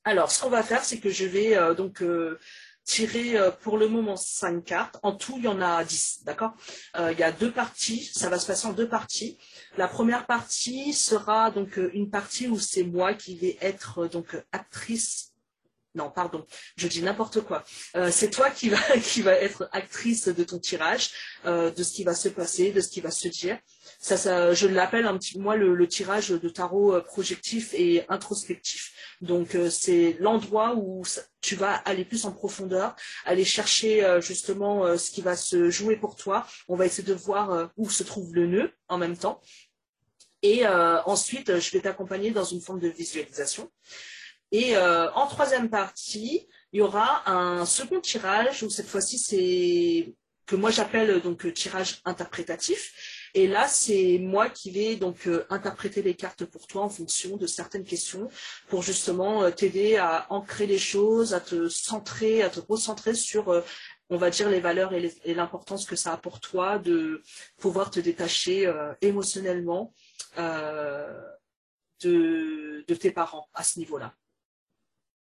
Alors 0.05 0.31
ce 0.31 0.41
qu'on 0.41 0.49
va 0.49 0.63
faire, 0.63 0.85
c'est 0.85 0.99
que 0.99 1.11
je 1.11 1.27
vais 1.27 1.57
euh, 1.57 1.75
donc 1.75 2.03
euh, 2.03 2.39
tirer 2.85 3.37
pour 3.61 3.77
le 3.77 3.87
moment 3.89 4.17
5 4.17 4.65
cartes. 4.65 4.99
En 5.03 5.13
tout, 5.13 5.35
il 5.37 5.45
y 5.45 5.49
en 5.49 5.61
a 5.61 5.85
10, 5.85 6.25
d'accord? 6.25 6.55
Euh, 6.97 7.13
Il 7.13 7.19
y 7.19 7.23
a 7.23 7.31
deux 7.31 7.53
parties, 7.53 8.11
ça 8.15 8.31
va 8.31 8.39
se 8.39 8.47
passer 8.47 8.67
en 8.67 8.73
deux 8.73 8.89
parties. 8.89 9.39
La 9.77 9.89
première 9.89 10.27
partie 10.27 10.93
sera 10.93 11.51
donc 11.51 11.79
une 11.93 12.11
partie 12.11 12.49
où 12.49 12.59
c'est 12.59 12.85
moi 12.85 13.15
qui 13.15 13.37
vais 13.37 13.59
être 13.61 14.07
donc 14.09 14.37
actrice. 14.53 15.33
Non, 15.95 16.11
pardon, 16.11 16.47
je 16.77 16.87
dis 16.87 17.03
n'importe 17.03 17.41
quoi. 17.41 17.65
Euh, 17.97 18.11
c'est 18.13 18.31
toi 18.31 18.51
qui 18.51 18.69
va, 18.69 18.79
qui 19.03 19.23
va 19.23 19.33
être 19.33 19.69
actrice 19.73 20.29
de 20.29 20.45
ton 20.45 20.59
tirage, 20.59 21.11
euh, 21.45 21.71
de 21.71 21.83
ce 21.83 21.93
qui 21.93 22.05
va 22.05 22.15
se 22.15 22.29
passer, 22.29 22.73
de 22.73 22.81
ce 22.81 22.89
qui 22.89 23.01
va 23.01 23.11
se 23.11 23.29
dire. 23.29 23.59
Je 24.01 24.67
l'appelle 24.67 25.07
un 25.07 25.19
petit, 25.19 25.39
moi 25.39 25.57
le, 25.57 25.89
tirage 25.89 26.31
de 26.31 26.49
tarot 26.49 27.01
projectif 27.03 27.75
et 27.75 28.05
introspectif. 28.09 28.93
Donc 29.21 29.55
euh, 29.55 29.69
c'est 29.69 30.17
l'endroit 30.21 30.75
où 30.77 31.03
tu 31.41 31.57
vas 31.57 31.75
aller 31.75 32.05
plus 32.05 32.25
en 32.25 32.33
profondeur, 32.33 32.95
aller 33.25 33.45
chercher 33.45 34.05
euh, 34.05 34.21
justement 34.21 34.85
euh, 34.85 34.97
ce 34.97 35.11
qui 35.11 35.23
va 35.23 35.37
se 35.37 35.71
jouer 35.71 35.97
pour 35.97 36.15
toi. 36.15 36.47
On 36.69 36.77
va 36.77 36.87
essayer 36.87 37.07
de 37.07 37.15
voir 37.15 37.71
où 37.77 37.91
se 37.91 38.05
trouve 38.05 38.35
le 38.35 38.47
nœud 38.47 38.73
en 38.89 38.99
même 38.99 39.17
temps. 39.17 39.41
Et 40.43 40.65
ensuite, 40.69 41.59
je 41.59 41.71
vais 41.73 41.81
t'accompagner 41.81 42.31
dans 42.31 42.45
une 42.45 42.61
forme 42.61 42.79
de 42.79 42.87
visualisation. 42.87 43.73
Et 44.53 44.77
en 44.79 45.27
troisième 45.27 45.69
partie, 45.69 46.47
il 46.73 46.79
y 46.79 46.81
aura 46.81 47.29
un 47.29 47.67
second 47.67 48.01
tirage 48.01 48.63
où 48.63 48.71
cette 48.71 48.87
fois-ci 48.87 49.19
c'est 49.19 50.15
que 50.47 50.55
moi 50.55 50.71
j'appelle 50.71 51.21
donc 51.21 51.53
tirage 51.55 52.01
interprétatif 52.05 53.18
et 53.35 53.47
là, 53.47 53.69
c'est 53.69 54.19
moi 54.19 54.49
qui 54.49 54.71
vais 54.71 54.97
donc 54.97 55.27
euh, 55.27 55.47
interpréter 55.51 56.03
les 56.03 56.15
cartes 56.15 56.45
pour 56.45 56.67
toi 56.67 56.83
en 56.83 56.89
fonction 56.89 57.37
de 57.37 57.47
certaines 57.47 57.85
questions 57.85 58.29
pour 58.69 58.83
justement 58.83 59.43
euh, 59.43 59.51
t'aider 59.51 59.97
à 59.97 60.27
ancrer 60.31 60.67
les 60.67 60.79
choses, 60.79 61.35
à 61.35 61.41
te 61.41 61.69
centrer, 61.69 62.43
à 62.43 62.51
te 62.51 62.61
recentrer 62.61 63.15
sur 63.15 63.49
euh, 63.51 63.63
on 64.11 64.17
va 64.17 64.31
dire, 64.31 64.49
les 64.49 64.61
valeurs 64.61 64.93
et 64.95 65.35
l'importance 65.35 65.85
que 65.85 65.95
ça 65.95 66.15
a 66.15 66.17
pour 66.17 66.41
toi 66.41 66.79
de 66.79 67.23
pouvoir 67.59 67.91
te 67.91 68.01
détacher 68.01 68.73
émotionnellement 69.03 69.93
de, 72.01 72.85
de, 72.89 72.95
tes 72.95 73.11
parents 73.11 73.51
à 73.53 73.63
ce 73.65 73.79
niveau-là. 73.79 74.15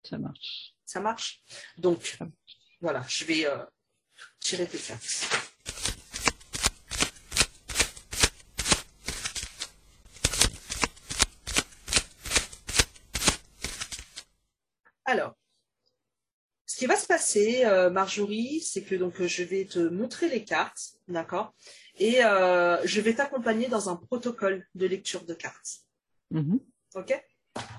Ça 0.03 0.19
marche. 0.19 0.75
Ça 0.85 0.99
marche? 0.99 1.41
Donc, 1.77 2.17
voilà, 2.79 3.03
je 3.07 3.25
vais 3.25 3.45
euh, 3.45 3.65
tirer 4.39 4.67
tes 4.67 4.77
cartes. 4.77 5.53
Alors, 15.07 15.35
ce 16.65 16.75
qui 16.75 16.85
va 16.85 16.97
se 16.97 17.07
passer, 17.07 17.63
euh, 17.63 17.89
Marjorie, 17.89 18.59
c'est 18.59 18.83
que 18.83 18.93
donc 18.93 19.23
je 19.23 19.41
vais 19.41 19.63
te 19.63 19.79
montrer 19.79 20.27
les 20.27 20.43
cartes, 20.43 20.97
d'accord, 21.07 21.53
et 21.97 22.25
euh, 22.25 22.85
je 22.85 22.99
vais 22.99 23.15
t'accompagner 23.15 23.69
dans 23.69 23.89
un 23.89 23.95
protocole 23.95 24.67
de 24.75 24.85
lecture 24.85 25.23
de 25.23 25.33
cartes. 25.33 25.85
Mm-hmm. 26.33 26.59
Ok? 26.95 27.23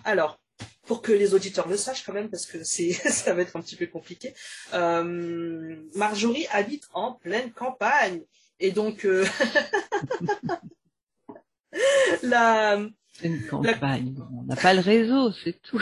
Alors, 0.04 0.42
pour 0.86 1.02
que 1.02 1.12
les 1.12 1.34
auditeurs 1.34 1.68
le 1.68 1.76
sachent 1.76 2.02
quand 2.02 2.14
même, 2.14 2.30
parce 2.30 2.46
que 2.46 2.64
ça 2.64 3.34
va 3.34 3.42
être 3.42 3.56
un 3.56 3.60
petit 3.60 3.76
peu 3.76 3.86
compliqué. 3.86 4.32
Euh, 4.72 5.76
Marjorie 5.94 6.46
habite 6.50 6.88
en 6.94 7.12
pleine 7.12 7.52
campagne, 7.52 8.22
et 8.58 8.72
donc 8.72 9.06
la 12.22 12.80
une 13.22 13.46
campagne. 13.46 14.14
On 14.32 14.44
n'a 14.44 14.56
pas 14.56 14.74
le 14.74 14.80
réseau, 14.80 15.32
c'est 15.32 15.60
tout. 15.62 15.80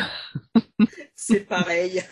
c'est 1.14 1.40
pareil. 1.40 2.02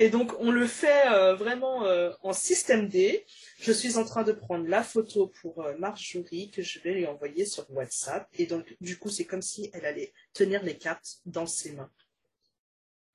Et 0.00 0.10
donc, 0.10 0.32
on 0.38 0.50
le 0.50 0.66
fait 0.66 1.08
euh, 1.08 1.34
vraiment 1.34 1.84
euh, 1.84 2.12
en 2.22 2.32
système 2.32 2.88
D. 2.88 3.24
Je 3.58 3.72
suis 3.72 3.96
en 3.96 4.04
train 4.04 4.22
de 4.22 4.32
prendre 4.32 4.66
la 4.66 4.82
photo 4.82 5.28
pour 5.40 5.62
euh, 5.64 5.76
Marjorie 5.78 6.50
que 6.50 6.62
je 6.62 6.80
vais 6.80 6.94
lui 6.94 7.06
envoyer 7.06 7.44
sur 7.44 7.70
WhatsApp. 7.70 8.28
Et 8.34 8.46
donc, 8.46 8.76
du 8.80 8.98
coup, 8.98 9.08
c'est 9.08 9.24
comme 9.24 9.42
si 9.42 9.70
elle 9.72 9.84
allait 9.84 10.12
tenir 10.32 10.62
les 10.62 10.76
cartes 10.76 11.20
dans 11.26 11.46
ses 11.46 11.72
mains. 11.72 11.90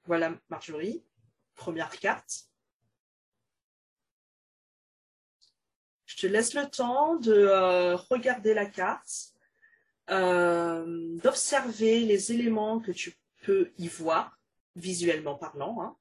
Voilà, 0.05 0.35
Marjorie. 0.49 1.03
Première 1.55 1.91
carte. 1.91 2.49
Je 6.05 6.17
te 6.17 6.27
laisse 6.27 6.53
le 6.53 6.69
temps 6.69 7.15
de 7.15 7.93
regarder 8.09 8.53
la 8.53 8.65
carte 8.65 9.32
euh, 10.09 11.17
d'observer 11.23 12.01
les 12.01 12.31
éléments 12.31 12.79
que 12.79 12.91
tu 12.91 13.13
peux 13.43 13.71
y 13.77 13.87
voir, 13.87 14.39
visuellement 14.75 15.35
parlant. 15.35 15.81
Hein. 15.81 15.95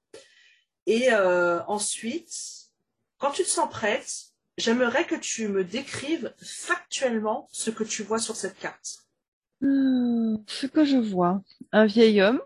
Et 0.86 1.12
euh, 1.12 1.62
ensuite, 1.66 2.70
quand 3.18 3.30
tu 3.30 3.42
te 3.42 3.48
sens 3.48 3.70
prête, 3.70 4.32
j'aimerais 4.58 5.06
que 5.06 5.14
tu 5.14 5.48
me 5.48 5.64
décrives 5.64 6.34
factuellement 6.38 7.48
ce 7.52 7.70
que 7.70 7.84
tu 7.84 8.02
vois 8.02 8.18
sur 8.18 8.36
cette 8.36 8.58
carte. 8.58 8.98
Hmm, 9.60 10.36
ce 10.48 10.66
que 10.66 10.84
je 10.84 10.96
vois, 10.96 11.42
un 11.70 11.86
vieil 11.86 12.20
homme, 12.20 12.42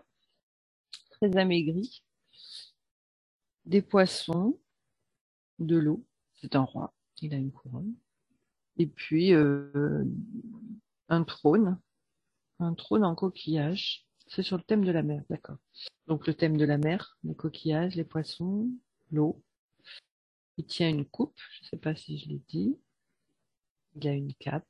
très 1.11 1.35
amaigri, 1.35 2.03
des 3.65 3.81
poissons, 3.81 4.59
de 5.59 5.77
l'eau, 5.77 6.05
c'est 6.35 6.55
un 6.55 6.61
roi, 6.61 6.93
il 7.21 7.33
a 7.33 7.37
une 7.37 7.51
couronne, 7.51 7.95
et 8.77 8.85
puis 8.85 9.33
euh, 9.33 10.03
un 11.09 11.23
trône, 11.23 11.79
un 12.59 12.73
trône 12.73 13.03
en 13.03 13.15
coquillage. 13.15 14.05
C'est 14.27 14.43
sur 14.43 14.57
le 14.57 14.63
thème 14.63 14.83
de 14.83 14.91
la 14.91 15.03
mer, 15.03 15.23
d'accord. 15.29 15.57
Donc 16.07 16.27
le 16.27 16.33
thème 16.33 16.57
de 16.57 16.65
la 16.65 16.77
mer, 16.77 17.17
les 17.23 17.35
coquillages, 17.35 17.95
les 17.95 18.03
poissons, 18.03 18.69
l'eau. 19.11 19.41
Il 20.57 20.65
tient 20.65 20.89
une 20.89 21.05
coupe, 21.05 21.39
je 21.51 21.63
ne 21.63 21.67
sais 21.69 21.77
pas 21.77 21.95
si 21.95 22.17
je 22.17 22.27
l'ai 22.29 22.41
dit. 22.49 22.77
Il 23.95 24.05
y 24.05 24.07
a 24.09 24.13
une 24.13 24.33
cape. 24.33 24.67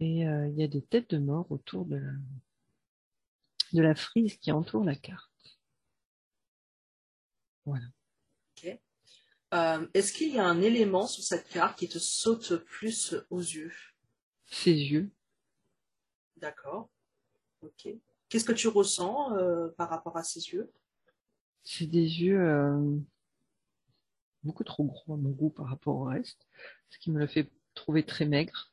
Et 0.00 0.26
euh, 0.26 0.48
il 0.48 0.58
y 0.58 0.64
a 0.64 0.68
des 0.68 0.82
têtes 0.82 1.10
de 1.10 1.18
mort 1.18 1.46
autour 1.50 1.84
de 1.86 2.00
la, 3.72 3.94
frise 3.94 4.36
qui 4.38 4.50
entoure 4.50 4.84
la 4.84 4.96
carte. 4.96 5.30
Voilà. 7.64 7.86
Euh, 9.54 9.86
est-ce 9.92 10.14
qu'il 10.14 10.34
y 10.34 10.38
a 10.38 10.46
un 10.46 10.62
élément 10.62 11.06
sur 11.06 11.22
cette 11.22 11.48
carte 11.48 11.78
qui 11.78 11.88
te 11.88 11.98
saute 11.98 12.56
plus 12.64 13.14
aux 13.28 13.40
yeux? 13.40 13.72
Ses 14.52 14.74
yeux. 14.74 15.10
D'accord. 16.36 16.90
Ok. 17.62 17.88
Qu'est-ce 18.28 18.44
que 18.44 18.52
tu 18.52 18.68
ressens 18.68 19.36
euh, 19.36 19.68
par 19.76 19.88
rapport 19.88 20.16
à 20.16 20.22
ses 20.22 20.40
yeux? 20.50 20.70
C'est 21.64 21.86
des 21.86 22.22
yeux 22.22 22.40
euh, 22.40 22.96
beaucoup 24.42 24.64
trop 24.64 24.84
gros 24.84 25.14
à 25.14 25.16
mon 25.16 25.30
goût 25.30 25.50
par 25.50 25.66
rapport 25.66 25.96
au 25.96 26.04
reste, 26.04 26.46
ce 26.90 26.98
qui 26.98 27.10
me 27.10 27.18
le 27.18 27.26
fait 27.26 27.50
trouver 27.74 28.04
très 28.04 28.26
maigre 28.26 28.70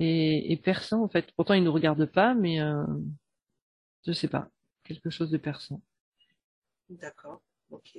et, 0.00 0.52
et 0.52 0.56
perçant 0.56 1.02
en 1.02 1.08
fait. 1.08 1.32
Pourtant, 1.32 1.54
il 1.54 1.62
ne 1.62 1.68
regarde 1.68 2.06
pas, 2.06 2.34
mais 2.34 2.60
euh, 2.60 2.84
je 4.06 4.12
sais 4.12 4.28
pas, 4.28 4.50
quelque 4.84 5.10
chose 5.10 5.30
de 5.30 5.38
perçant. 5.38 5.80
D'accord. 6.88 7.42
Ok. 7.70 7.98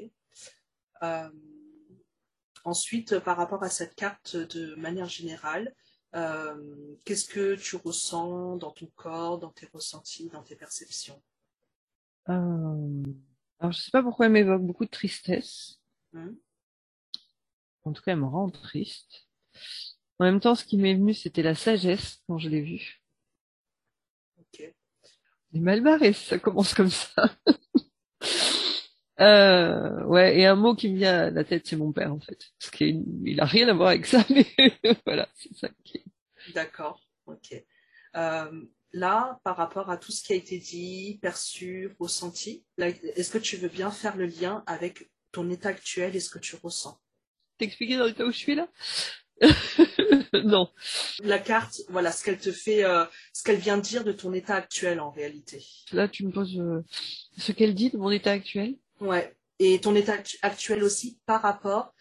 Ensuite, 2.65 3.19
par 3.19 3.37
rapport 3.37 3.63
à 3.63 3.69
cette 3.69 3.95
carte 3.95 4.35
de 4.35 4.75
manière 4.75 5.07
générale, 5.07 5.73
euh, 6.15 6.95
qu'est-ce 7.05 7.25
que 7.25 7.55
tu 7.55 7.75
ressens 7.75 8.57
dans 8.57 8.71
ton 8.71 8.87
corps, 8.95 9.39
dans 9.39 9.51
tes 9.51 9.67
ressentis, 9.67 10.29
dans 10.29 10.43
tes 10.43 10.55
perceptions? 10.55 11.21
Euh, 12.29 13.03
Alors, 13.59 13.71
je 13.71 13.79
sais 13.79 13.91
pas 13.91 14.03
pourquoi 14.03 14.25
elle 14.25 14.31
m'évoque 14.31 14.63
beaucoup 14.63 14.85
de 14.85 14.89
tristesse. 14.89 15.79
Hmm? 16.13 16.33
En 17.83 17.93
tout 17.93 18.01
cas, 18.01 18.13
elle 18.13 18.19
me 18.19 18.25
rend 18.25 18.49
triste. 18.49 19.27
En 20.19 20.25
même 20.25 20.39
temps, 20.39 20.55
ce 20.55 20.65
qui 20.65 20.77
m'est 20.77 20.95
venu, 20.95 21.13
c'était 21.13 21.43
la 21.43 21.55
sagesse 21.55 22.21
quand 22.27 22.37
je 22.37 22.49
l'ai 22.49 22.61
vue. 22.61 23.01
Ok. 24.37 24.73
Il 25.53 25.61
mal 25.61 25.81
barré, 25.81 26.13
ça 26.13 26.37
commence 26.39 26.73
comme 26.73 26.89
ça. 26.89 27.35
Euh, 29.19 30.03
ouais, 30.05 30.39
et 30.39 30.45
un 30.45 30.55
mot 30.55 30.75
qui 30.75 30.89
me 30.89 30.97
vient 30.97 31.25
à 31.25 31.29
la 31.29 31.43
tête, 31.43 31.67
c'est 31.67 31.75
mon 31.75 31.91
père 31.91 32.13
en 32.13 32.19
fait, 32.19 32.39
parce 32.57 32.71
qu'il 32.71 33.03
il 33.25 33.41
a 33.41 33.45
rien 33.45 33.67
à 33.67 33.73
voir 33.73 33.89
avec 33.89 34.05
ça, 34.05 34.25
mais 34.29 34.45
voilà, 35.05 35.27
c'est 35.35 35.53
ça 35.55 35.69
qui. 35.83 36.03
D'accord, 36.53 37.01
ok. 37.25 37.63
Euh, 38.15 38.61
là, 38.93 39.39
par 39.43 39.57
rapport 39.57 39.89
à 39.89 39.97
tout 39.97 40.11
ce 40.11 40.23
qui 40.23 40.33
a 40.33 40.35
été 40.37 40.57
dit, 40.57 41.19
perçu, 41.21 41.95
ressenti, 41.99 42.65
est-ce 42.77 43.31
que 43.31 43.37
tu 43.37 43.57
veux 43.57 43.67
bien 43.67 43.91
faire 43.91 44.15
le 44.15 44.25
lien 44.25 44.63
avec 44.67 45.09
ton 45.31 45.49
état 45.49 45.69
actuel 45.69 46.15
et 46.15 46.19
ce 46.21 46.29
que 46.29 46.39
tu 46.39 46.55
ressens? 46.55 46.97
T'expliquer 47.57 47.97
dans 47.97 48.05
l'état 48.05 48.25
où 48.25 48.31
je 48.31 48.37
suis 48.37 48.55
là? 48.55 48.69
Non. 50.43 50.69
La 51.23 51.39
carte, 51.39 51.81
voilà, 51.89 52.11
ce 52.11 52.23
qu'elle 52.23 52.37
te 52.37 52.51
fait, 52.51 52.83
euh, 52.83 53.03
ce 53.33 53.43
qu'elle 53.43 53.57
vient 53.57 53.77
dire 53.77 54.03
de 54.03 54.11
ton 54.11 54.31
état 54.33 54.55
actuel 54.55 54.99
en 54.99 55.09
réalité. 55.09 55.65
Là, 55.91 56.07
tu 56.07 56.25
me 56.25 56.31
poses 56.31 56.61
ce 57.37 57.51
qu'elle 57.51 57.73
dit 57.73 57.89
de 57.89 57.97
mon 57.97 58.11
état 58.11 58.31
actuel? 58.31 58.77
Ouais. 58.99 59.35
Et 59.59 59.81
ton 59.81 59.95
état 59.95 60.15
actuel 60.41 60.83
aussi 60.83 61.19
par 61.25 61.41
rapport 61.41 61.93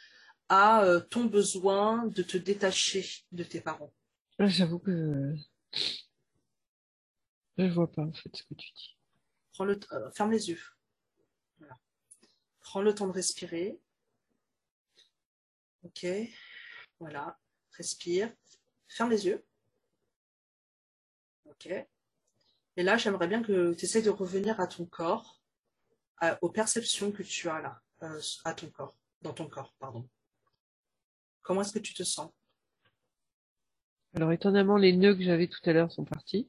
à 0.48 0.84
euh, 0.84 1.00
ton 1.00 1.24
besoin 1.24 2.06
de 2.06 2.22
te 2.22 2.36
détacher 2.36 3.06
de 3.32 3.44
tes 3.44 3.60
parents. 3.60 3.92
J'avoue 4.38 4.78
que 4.78 5.34
je 7.58 7.64
vois 7.66 7.90
pas 7.90 8.02
en 8.02 8.12
fait 8.12 8.34
ce 8.34 8.42
que 8.44 8.54
tu 8.54 8.70
dis. 8.72 8.96
Prends 9.52 9.64
le 9.64 9.78
euh, 9.92 10.10
ferme 10.12 10.30
les 10.30 10.48
yeux. 10.48 10.62
Voilà. 11.58 11.76
Prends 12.60 12.82
le 12.82 12.94
temps 12.94 13.08
de 13.08 13.12
respirer. 13.12 13.80
Ok. 15.82 16.06
Voilà. 17.00 17.36
Respire. 17.72 18.32
Ferme 18.86 19.10
les 19.10 19.26
yeux. 19.26 19.44
Ok. 21.46 21.66
Et 21.66 22.82
là, 22.84 22.96
j'aimerais 22.96 23.26
bien 23.26 23.42
que 23.42 23.74
tu 23.74 23.84
essaies 23.86 24.02
de 24.02 24.10
revenir 24.10 24.60
à 24.60 24.68
ton 24.68 24.86
corps 24.86 25.37
aux 26.40 26.50
perceptions 26.50 27.12
que 27.12 27.22
tu 27.22 27.48
as 27.48 27.60
là, 27.60 27.80
euh, 28.02 28.20
à 28.44 28.54
ton 28.54 28.70
corps, 28.70 28.96
dans 29.22 29.32
ton 29.32 29.48
corps, 29.48 29.74
pardon. 29.78 30.08
Comment 31.42 31.62
est-ce 31.62 31.72
que 31.72 31.78
tu 31.78 31.94
te 31.94 32.02
sens? 32.02 32.30
Alors, 34.14 34.32
étonnamment, 34.32 34.76
les 34.76 34.92
nœuds 34.92 35.14
que 35.14 35.22
j'avais 35.22 35.48
tout 35.48 35.60
à 35.64 35.72
l'heure 35.72 35.92
sont 35.92 36.04
partis, 36.04 36.48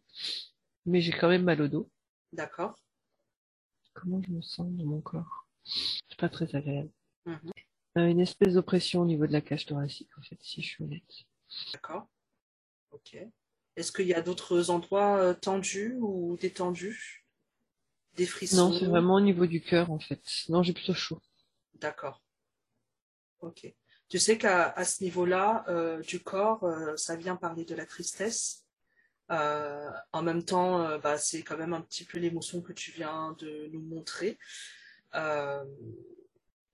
mais 0.86 1.01
j'ai 1.01 1.12
quand 1.12 1.29
même 1.29 1.43
mal 1.43 1.62
au 1.62 1.67
dos. 1.67 1.89
D'accord. 2.32 2.75
Comment 3.93 4.21
je 4.21 4.32
me 4.32 4.41
sens 4.41 4.71
dans 4.71 4.86
mon 4.86 5.01
corps? 5.01 5.47
C'est 5.63 6.17
pas 6.17 6.29
très 6.29 6.55
agréable. 6.55 6.91
Mhm. 7.25 7.51
Euh, 7.97 8.08
une 8.08 8.19
espèce 8.19 8.53
d'oppression 8.53 9.01
au 9.01 9.05
niveau 9.05 9.27
de 9.27 9.34
la 9.34 9.41
cage 9.41 9.65
thoracique, 9.65 10.10
en 10.17 10.21
fait, 10.21 10.38
si 10.41 10.62
je 10.62 10.67
suis 10.67 10.84
honnête. 10.84 11.25
D'accord. 11.73 12.08
Ok. 12.91 13.17
Est-ce 13.75 13.91
qu'il 13.91 14.08
y 14.08 14.13
a 14.13 14.21
d'autres 14.21 14.69
endroits 14.69 15.17
euh, 15.17 15.34
tendus 15.34 15.97
ou 15.99 16.38
détendus? 16.38 17.25
Des 18.19 18.25
frissons 18.25 18.69
Non, 18.69 18.77
c'est 18.77 18.86
vraiment 18.86 19.15
au 19.15 19.21
niveau 19.21 19.45
du 19.45 19.62
cœur 19.62 19.91
en 19.91 19.99
fait. 19.99 20.21
Non, 20.49 20.62
j'ai 20.62 20.73
plutôt 20.73 20.93
chaud. 20.93 21.21
D'accord. 21.75 22.21
Ok. 23.39 23.73
Tu 24.10 24.19
sais 24.19 24.38
qu'à 24.38 24.69
à 24.71 24.84
ce 24.84 25.03
niveau-là 25.03 25.63
euh, 25.69 26.01
du 26.01 26.19
corps, 26.19 26.63
euh, 26.63 26.95
ça 26.97 27.15
vient 27.15 27.36
parler 27.36 27.63
de 27.63 27.75
la 27.75 27.86
tristesse. 27.86 28.65
Euh, 29.32 29.89
en 30.12 30.21
même 30.23 30.43
temps, 30.43 30.97
bah, 30.99 31.17
c'est 31.17 31.43
quand 31.43 31.58
même 31.58 31.73
un 31.73 31.82
petit 31.82 32.03
peu 32.03 32.17
l'émotion 32.17 32.62
que 32.62 32.73
tu 32.73 32.91
viens 32.91 33.36
de 33.39 33.69
nous 33.71 33.82
montrer. 33.82 34.38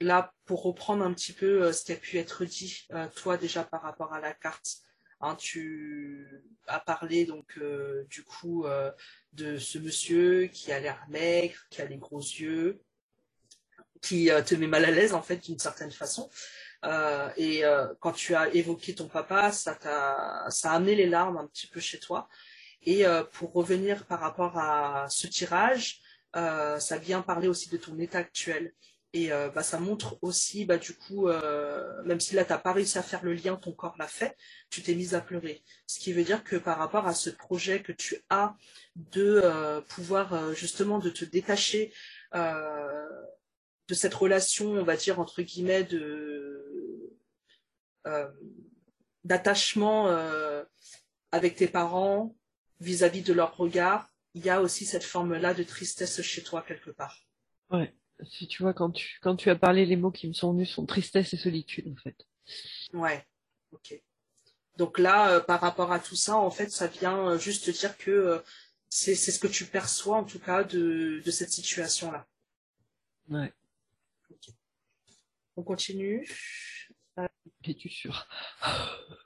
là, 0.02 0.34
pour 0.46 0.64
reprendre 0.64 1.04
un 1.04 1.14
petit 1.14 1.34
peu 1.34 1.72
ce 1.72 1.84
qui 1.84 1.92
a 1.92 1.96
pu 1.96 2.18
être 2.18 2.46
dit, 2.46 2.88
toi 3.16 3.38
déjà 3.38 3.64
par 3.64 3.82
rapport 3.82 4.14
à 4.14 4.20
la 4.20 4.34
carte, 4.34 4.78
hein, 5.22 5.36
tu 5.36 6.44
as 6.68 6.80
parlé 6.80 7.26
donc 7.26 7.60
du 8.10 8.24
coup 8.24 8.66
de 9.34 9.58
ce 9.58 9.78
monsieur 9.78 10.48
qui 10.48 10.72
a 10.72 10.80
l'air 10.80 11.06
maigre, 11.10 11.56
qui 11.70 11.82
a 11.82 11.86
les 11.86 11.98
gros 11.98 12.20
yeux, 12.20 12.82
qui 14.02 14.30
te 14.46 14.56
met 14.56 14.68
mal 14.68 14.86
à 14.86 14.92
l'aise 14.92 15.14
en 15.14 15.22
fait 15.22 15.38
d'une 15.38 15.60
certaine 15.60 15.92
façon. 15.92 16.30
Euh, 16.86 17.30
et 17.38 17.66
euh, 17.66 17.88
quand 18.00 18.12
tu 18.12 18.36
as 18.36 18.54
évoqué 18.54 18.94
ton 18.94 19.08
papa, 19.08 19.52
ça 19.52 19.76
t'a, 19.76 20.46
ça 20.50 20.72
a 20.72 20.76
amené 20.76 20.96
les 20.96 21.08
larmes 21.08 21.38
un 21.38 21.48
petit 21.48 21.68
peu 21.68 21.80
chez 21.80 22.00
toi. 22.00 22.28
Et 22.84 23.06
euh, 23.06 23.24
pour 23.24 23.54
revenir 23.54 24.06
par 24.06 24.20
rapport 24.20 24.58
à 24.58 25.08
ce 25.10 25.28
tirage, 25.28 26.02
ça 26.34 26.98
vient 26.98 27.22
parler 27.22 27.48
aussi 27.48 27.70
de 27.70 27.78
ton 27.78 27.98
état 27.98 28.18
actuel. 28.18 28.74
Et 29.18 29.30
bah, 29.30 29.64
ça 29.64 29.80
montre 29.80 30.18
aussi, 30.22 30.66
bah, 30.66 30.78
du 30.78 30.94
coup, 30.94 31.30
même 32.04 32.20
si 32.20 32.36
là, 32.36 32.44
tu 32.44 32.52
n'as 32.52 32.58
pas 32.58 32.74
réussi 32.74 32.98
à 32.98 33.02
faire 33.02 33.24
le 33.24 33.34
lien, 33.34 33.56
ton 33.56 33.72
corps 33.72 33.96
l'a 33.98 34.10
fait, 34.10 34.36
tu 34.70 34.82
t'es 34.82 34.94
mise 34.94 35.16
à 35.16 35.22
pleurer. 35.22 35.64
Ce 35.88 36.00
qui 36.00 36.12
veut 36.12 36.26
dire 36.26 36.44
que 36.44 36.58
par 36.58 36.78
rapport 36.78 37.08
à 37.08 37.14
ce 37.14 37.30
projet 37.30 37.82
que 37.82 37.94
tu 37.94 38.18
as 38.30 38.58
de 38.98 39.80
pouvoir 39.88 40.54
justement 40.54 41.00
de 41.00 41.10
te 41.10 41.24
détacher 41.24 41.94
de 42.34 43.94
cette 43.94 44.14
relation, 44.14 44.72
on 44.72 44.84
va 44.84 44.98
dire, 44.98 45.22
entre 45.22 45.42
guillemets, 45.42 45.86
de 45.86 46.46
euh, 48.08 48.30
d'attachement 49.24 50.10
euh, 50.10 50.64
avec 51.32 51.56
tes 51.56 51.68
parents 51.68 52.36
vis-à-vis 52.80 53.24
de 53.24 53.34
leur 53.34 53.58
regard, 53.58 54.14
il 54.36 54.46
y 54.46 54.52
a 54.52 54.62
aussi 54.62 54.86
cette 54.86 55.04
forme-là 55.04 55.56
de 55.56 55.64
tristesse 55.64 56.22
chez 56.22 56.44
toi 56.44 56.62
quelque 56.62 56.92
part. 56.92 57.18
Ouais. 57.72 57.92
Si 58.24 58.48
tu 58.48 58.64
vois, 58.64 58.74
quand 58.74 58.92
tu, 58.92 59.20
quand 59.22 59.36
tu 59.36 59.50
as 59.50 59.56
parlé, 59.56 59.86
les 59.86 59.98
mots 59.98 60.12
qui 60.12 60.28
me 60.28 60.34
sont 60.34 60.54
venus 60.54 60.70
sont 60.70 60.86
tristesse 60.86 61.34
et 61.34 61.38
solitude, 61.38 61.88
en 61.92 61.96
fait. 62.02 62.16
Ouais. 62.94 63.26
Ok. 63.72 64.02
Donc 64.78 65.00
là, 65.00 65.32
euh, 65.32 65.40
par 65.40 65.62
rapport 65.62 65.92
à 65.92 66.00
tout 66.00 66.16
ça, 66.16 66.38
en 66.38 66.52
fait, 66.52 66.70
ça 66.72 66.88
vient 66.88 67.38
juste 67.38 67.70
dire 67.70 67.98
que 67.98 68.42
c'est 68.90 69.16
ce 69.16 69.40
que 69.40 69.48
tu 69.48 69.66
perçois, 69.66 70.18
en 70.18 70.24
tout 70.24 70.40
cas, 70.40 70.64
de, 70.64 71.22
de 71.26 71.32
cette 71.32 71.52
situation-là. 71.52 72.26
Ouais. 73.30 73.54
On 75.58 75.64
continue. 75.64 76.28
Es-tu 77.68 77.90
sûr 77.90 78.28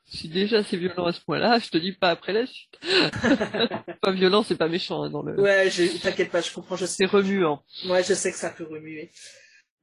Si 0.06 0.28
déjà 0.28 0.64
c'est 0.64 0.78
violent 0.78 1.06
à 1.06 1.14
ce 1.14 1.22
point-là, 1.22 1.60
je 1.60 1.70
te 1.70 1.78
dis 1.78 1.94
pas 1.94 2.10
après 2.10 2.34
la 2.34 2.48
suite. 2.48 2.80
pas 4.02 4.12
violent, 4.12 4.44
c'est 4.44 4.58
pas 4.58 4.68
méchant 4.68 5.04
hein, 5.04 5.10
dans 5.10 5.22
le. 5.22 5.40
Ouais, 5.40 5.70
t'inquiète 6.02 6.32
pas, 6.32 6.42
je 6.42 6.52
comprends. 6.52 6.76
Je 6.76 6.86
C'est 6.86 7.06
remuant. 7.06 7.64
Ouais, 7.86 8.04
je 8.04 8.16
sais 8.16 8.32
que 8.32 8.38
ça 8.38 8.50
peut 8.50 8.64
remuer. 8.64 9.12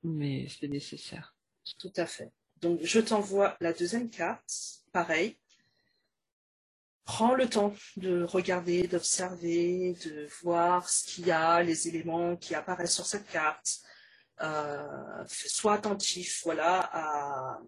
Mais 0.03 0.47
c'est 0.49 0.69
nécessaire. 0.69 1.35
Tout 1.79 1.93
à 1.97 2.07
fait. 2.07 2.33
Donc 2.61 2.81
je 2.83 3.01
t'envoie 3.01 3.57
la 3.61 3.73
deuxième 3.73 4.11
carte. 4.11 4.51
Pareil. 4.93 5.39
Prends 7.05 7.35
le 7.35 7.49
temps 7.49 7.73
de 7.97 8.25
regarder, 8.25 8.89
d'observer, 8.89 9.95
de 10.05 10.27
voir 10.43 10.89
ce 10.89 11.05
qu'il 11.05 11.29
y 11.29 11.31
a, 11.31 11.63
les 11.63 11.87
éléments 11.87 12.37
qui 12.37 12.57
apparaissent 12.57 12.97
sur 12.97 13.07
cette 13.07 13.29
carte. 13.29 13.79
Euh, 14.43 15.25
sois 15.27 15.75
attentif, 15.75 16.43
voilà, 16.45 16.91
à, 16.93 17.61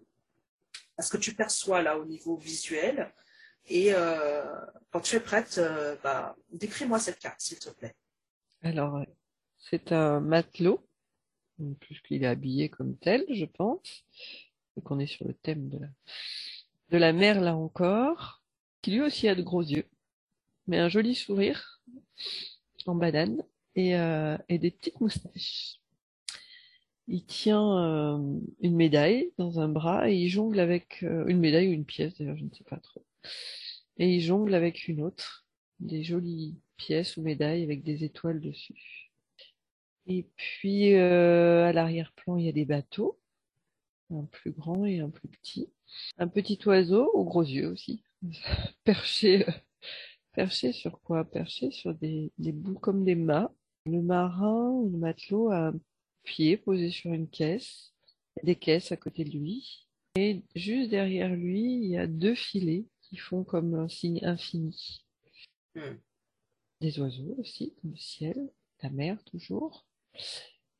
à 0.99 1.01
ce 1.01 1.11
que 1.11 1.17
tu 1.17 1.33
perçois 1.33 1.81
là 1.81 1.97
au 1.97 2.05
niveau 2.05 2.35
visuel. 2.35 3.11
Et 3.69 3.93
euh, 3.93 4.43
quand 4.91 4.99
tu 4.99 5.15
es 5.15 5.21
prête, 5.21 5.57
euh, 5.57 5.95
bah, 6.03 6.35
décris-moi 6.51 6.99
cette 6.99 7.19
carte, 7.19 7.39
s'il 7.39 7.57
te 7.57 7.69
plaît. 7.69 7.95
Alors, 8.61 9.05
c'est 9.57 9.93
un 9.93 10.19
matelot, 10.19 10.85
puisqu'il 11.79 12.23
est 12.23 12.27
habillé 12.27 12.67
comme 12.67 12.97
tel, 12.97 13.25
je 13.29 13.45
pense. 13.45 14.03
Donc 14.75 14.91
on 14.91 14.99
est 14.99 15.07
sur 15.07 15.25
le 15.25 15.33
thème 15.33 15.69
de 15.69 16.97
la, 16.97 17.13
mer 17.13 17.39
là 17.39 17.55
encore, 17.55 18.43
qui 18.81 18.91
lui 18.91 19.01
aussi 19.01 19.29
a 19.29 19.35
de 19.35 19.41
gros 19.41 19.61
yeux, 19.63 19.87
mais 20.67 20.79
un 20.79 20.89
joli 20.89 21.15
sourire 21.15 21.81
en 22.85 22.95
banane 22.95 23.41
et, 23.75 23.95
euh, 23.95 24.37
et 24.49 24.57
des 24.57 24.71
petites 24.71 24.99
moustaches 24.99 25.79
il 27.09 27.25
tient 27.25 27.77
euh, 27.79 28.39
une 28.61 28.75
médaille 28.75 29.33
dans 29.39 29.59
un 29.59 29.67
bras 29.67 30.09
et 30.09 30.15
il 30.15 30.29
jongle 30.29 30.59
avec 30.59 31.03
euh, 31.03 31.25
une 31.25 31.39
médaille 31.39 31.69
ou 31.69 31.71
une 31.73 31.85
pièce 31.85 32.15
d'ailleurs, 32.17 32.37
je 32.37 32.43
ne 32.43 32.53
sais 32.53 32.63
pas 32.63 32.77
trop. 32.77 33.03
Et 33.97 34.15
il 34.15 34.21
jongle 34.21 34.53
avec 34.53 34.87
une 34.87 35.01
autre, 35.01 35.47
des 35.79 36.03
jolies 36.03 36.59
pièces 36.77 37.17
ou 37.17 37.23
médailles 37.23 37.63
avec 37.63 37.83
des 37.83 38.03
étoiles 38.03 38.39
dessus. 38.39 39.11
Et 40.05 40.27
puis 40.35 40.93
euh, 40.95 41.65
à 41.65 41.73
l'arrière-plan, 41.73 42.37
il 42.37 42.45
y 42.45 42.49
a 42.49 42.53
des 42.53 42.65
bateaux, 42.65 43.19
un 44.11 44.25
plus 44.25 44.51
grand 44.51 44.85
et 44.85 44.99
un 44.99 45.09
plus 45.09 45.27
petit. 45.29 45.67
Un 46.19 46.27
petit 46.27 46.59
oiseau 46.67 47.09
aux 47.13 47.23
gros 47.25 47.43
yeux 47.43 47.69
aussi, 47.69 48.03
perché, 48.83 49.45
perché 50.33 50.73
sur 50.73 51.01
quoi? 51.01 51.25
Perché 51.25 51.71
sur 51.71 51.95
des, 51.95 52.31
des 52.37 52.51
bouts 52.51 52.79
comme 52.79 53.03
des 53.03 53.15
mâts. 53.15 53.51
Le 53.85 54.01
marin 54.03 54.69
ou 54.69 54.91
le 54.91 54.97
matelot 54.99 55.51
a 55.51 55.73
pied 56.29 56.57
posé 56.57 56.91
sur 56.91 57.11
une 57.11 57.27
caisse, 57.27 57.91
des 58.43 58.55
caisses 58.55 58.91
à 58.91 58.97
côté 58.97 59.23
de 59.23 59.31
lui. 59.31 59.87
Et 60.15 60.43
juste 60.55 60.91
derrière 60.91 61.35
lui, 61.35 61.63
il 61.63 61.85
y 61.87 61.97
a 61.97 62.05
deux 62.05 62.35
filets 62.35 62.85
qui 63.01 63.17
font 63.17 63.43
comme 63.43 63.73
un 63.73 63.89
signe 63.89 64.23
infini. 64.23 65.03
Hmm. 65.73 65.95
Des 66.81 66.99
oiseaux 66.99 67.35
aussi, 67.39 67.73
comme 67.81 67.91
le 67.91 67.97
ciel, 67.97 68.51
la 68.83 68.89
mer 68.91 69.23
toujours, 69.23 69.87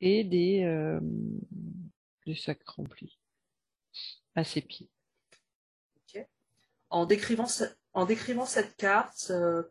et 0.00 0.22
des, 0.24 0.62
euh, 0.62 1.00
sacs 2.36 2.66
remplis 2.68 3.18
à 4.36 4.44
ses 4.44 4.60
pieds. 4.60 4.88
En, 6.90 7.06
décrivant 7.06 7.46
en 7.92 8.04
décrivant 8.04 8.46
cette 8.46 8.76
carte, 8.76 9.28
euh, 9.30 9.62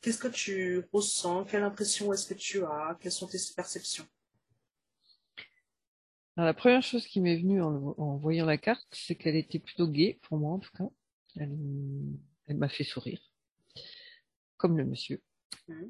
qu'est-ce 0.00 0.18
que 0.18 0.28
tu 0.28 0.84
ressens? 0.92 1.44
Quelle 1.44 1.64
impression 1.64 2.12
est-ce 2.12 2.26
que 2.26 2.34
tu 2.34 2.64
as? 2.64 2.96
Quelles 3.00 3.12
sont 3.12 3.26
tes 3.26 3.38
perceptions? 3.56 4.06
La 6.44 6.54
première 6.54 6.82
chose 6.82 7.06
qui 7.06 7.20
m'est 7.20 7.36
venue 7.36 7.60
en, 7.62 8.16
voyant 8.16 8.46
la 8.46 8.58
carte, 8.58 8.86
c'est 8.92 9.14
qu'elle 9.14 9.36
était 9.36 9.58
plutôt 9.58 9.88
gaie, 9.88 10.18
pour 10.22 10.38
moi 10.38 10.52
en 10.52 10.58
tout 10.58 10.70
cas. 10.76 10.88
Elle, 11.36 12.56
m'a 12.56 12.68
fait 12.68 12.84
sourire, 12.84 13.20
comme 14.56 14.78
le 14.78 14.84
monsieur. 14.84 15.22
Mmh. 15.68 15.84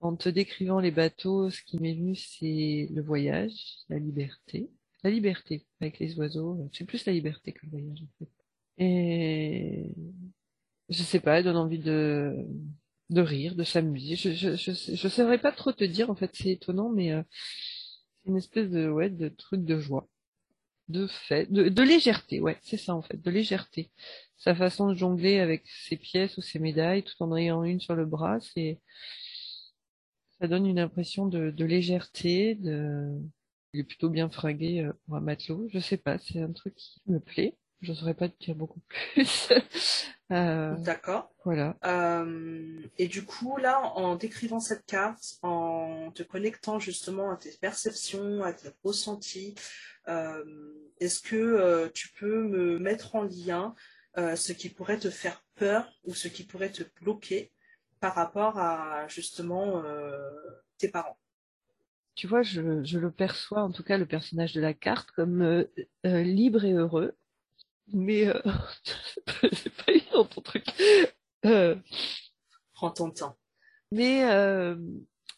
En 0.00 0.16
te 0.16 0.28
décrivant 0.28 0.80
les 0.80 0.90
bateaux, 0.90 1.50
ce 1.50 1.62
qui 1.62 1.78
m'est 1.78 1.94
venu, 1.94 2.14
c'est 2.16 2.88
le 2.92 3.02
voyage, 3.02 3.76
la 3.88 3.98
liberté. 3.98 4.70
La 5.04 5.10
liberté 5.10 5.66
avec 5.80 5.98
les 5.98 6.16
oiseaux, 6.18 6.68
c'est 6.72 6.84
plus 6.84 7.04
la 7.06 7.12
liberté 7.12 7.52
que 7.52 7.64
le 7.66 7.70
voyage 7.70 8.02
en 8.02 8.18
fait. 8.18 8.30
Et 8.78 9.90
je 10.88 11.02
sais 11.02 11.20
pas, 11.20 11.38
elle 11.38 11.44
donne 11.44 11.56
envie 11.56 11.78
de, 11.78 12.36
de 13.10 13.20
rire, 13.20 13.54
de 13.54 13.64
s'amuser. 13.64 14.16
Je, 14.16 14.32
je, 14.32 14.56
je, 14.56 14.72
je, 14.72 15.08
saurais 15.08 15.38
pas 15.38 15.52
trop 15.52 15.72
te 15.72 15.84
dire, 15.84 16.10
en 16.10 16.14
fait, 16.14 16.30
c'est 16.34 16.50
étonnant, 16.50 16.90
mais 16.90 17.12
euh, 17.12 17.22
une 18.26 18.36
espèce 18.36 18.70
de 18.70 18.88
ouais 18.88 19.10
de 19.10 19.28
truc 19.28 19.64
de 19.64 19.78
joie, 19.78 20.08
de 20.88 21.06
fait, 21.06 21.50
de, 21.52 21.82
légèreté, 21.82 22.40
ouais, 22.40 22.58
c'est 22.62 22.76
ça 22.76 22.94
en 22.94 23.02
fait, 23.02 23.20
de 23.20 23.30
légèreté. 23.30 23.90
Sa 24.38 24.54
façon 24.54 24.88
de 24.88 24.94
jongler 24.94 25.38
avec 25.40 25.64
ses 25.66 25.96
pièces 25.96 26.36
ou 26.38 26.42
ses 26.42 26.58
médailles, 26.58 27.04
tout 27.04 27.20
en 27.22 27.36
ayant 27.36 27.64
une 27.64 27.80
sur 27.80 27.94
le 27.94 28.06
bras, 28.06 28.40
c'est 28.40 28.80
ça 30.40 30.48
donne 30.48 30.66
une 30.66 30.80
impression 30.80 31.26
de, 31.26 31.50
de 31.50 31.64
légèreté, 31.64 32.56
de 32.56 33.20
il 33.74 33.80
est 33.80 33.84
plutôt 33.84 34.10
bien 34.10 34.28
fringué 34.28 34.80
euh, 34.82 34.92
pour 35.06 35.16
un 35.16 35.20
matelot. 35.20 35.68
Je 35.72 35.78
sais 35.78 35.96
pas, 35.96 36.18
c'est 36.18 36.40
un 36.40 36.52
truc 36.52 36.74
qui 36.74 37.00
me 37.06 37.20
plaît. 37.20 37.56
Je 37.82 37.92
saurais 37.92 38.14
pas 38.14 38.28
te 38.28 38.44
dire 38.44 38.54
beaucoup 38.54 38.80
plus. 38.88 39.52
Euh, 40.30 40.76
D'accord. 40.76 41.30
Voilà. 41.44 41.76
Euh, 41.84 42.80
et 42.96 43.06
du 43.06 43.22
coup, 43.22 43.58
là, 43.58 43.82
en 43.96 44.16
décrivant 44.16 44.60
cette 44.60 44.86
carte, 44.86 45.34
en 45.42 46.10
te 46.10 46.22
connectant 46.22 46.78
justement 46.78 47.30
à 47.30 47.36
tes 47.36 47.50
perceptions, 47.60 48.42
à 48.42 48.54
tes 48.54 48.70
ressentis, 48.82 49.54
euh, 50.08 50.42
est-ce 51.00 51.20
que 51.20 51.88
tu 51.88 52.08
peux 52.18 52.44
me 52.44 52.78
mettre 52.78 53.14
en 53.14 53.24
lien 53.24 53.74
ce 54.16 54.54
qui 54.54 54.70
pourrait 54.70 54.98
te 54.98 55.10
faire 55.10 55.44
peur 55.54 55.92
ou 56.04 56.14
ce 56.14 56.28
qui 56.28 56.44
pourrait 56.44 56.72
te 56.72 56.84
bloquer 57.02 57.52
par 58.00 58.14
rapport 58.14 58.58
à 58.58 59.06
justement 59.08 59.82
tes 60.78 60.88
parents? 60.88 61.18
Tu 62.14 62.26
vois, 62.26 62.42
je, 62.42 62.82
je, 62.84 62.98
le 62.98 63.10
perçois, 63.10 63.62
en 63.62 63.70
tout 63.70 63.82
cas 63.82 63.98
le 63.98 64.06
personnage 64.06 64.54
de 64.54 64.62
la 64.62 64.72
carte, 64.72 65.10
comme 65.10 65.66
libre 66.04 66.64
et 66.64 66.72
heureux 66.72 67.14
mais 67.88 68.26
euh, 68.28 68.40
c'est 69.52 69.74
pas 69.74 69.92
évident 69.92 70.24
ton 70.24 70.40
truc. 70.40 70.64
Euh, 71.44 71.76
Prends 72.74 72.90
ton 72.90 73.10
temps. 73.10 73.36
Mais 73.90 74.24
euh, 74.30 74.76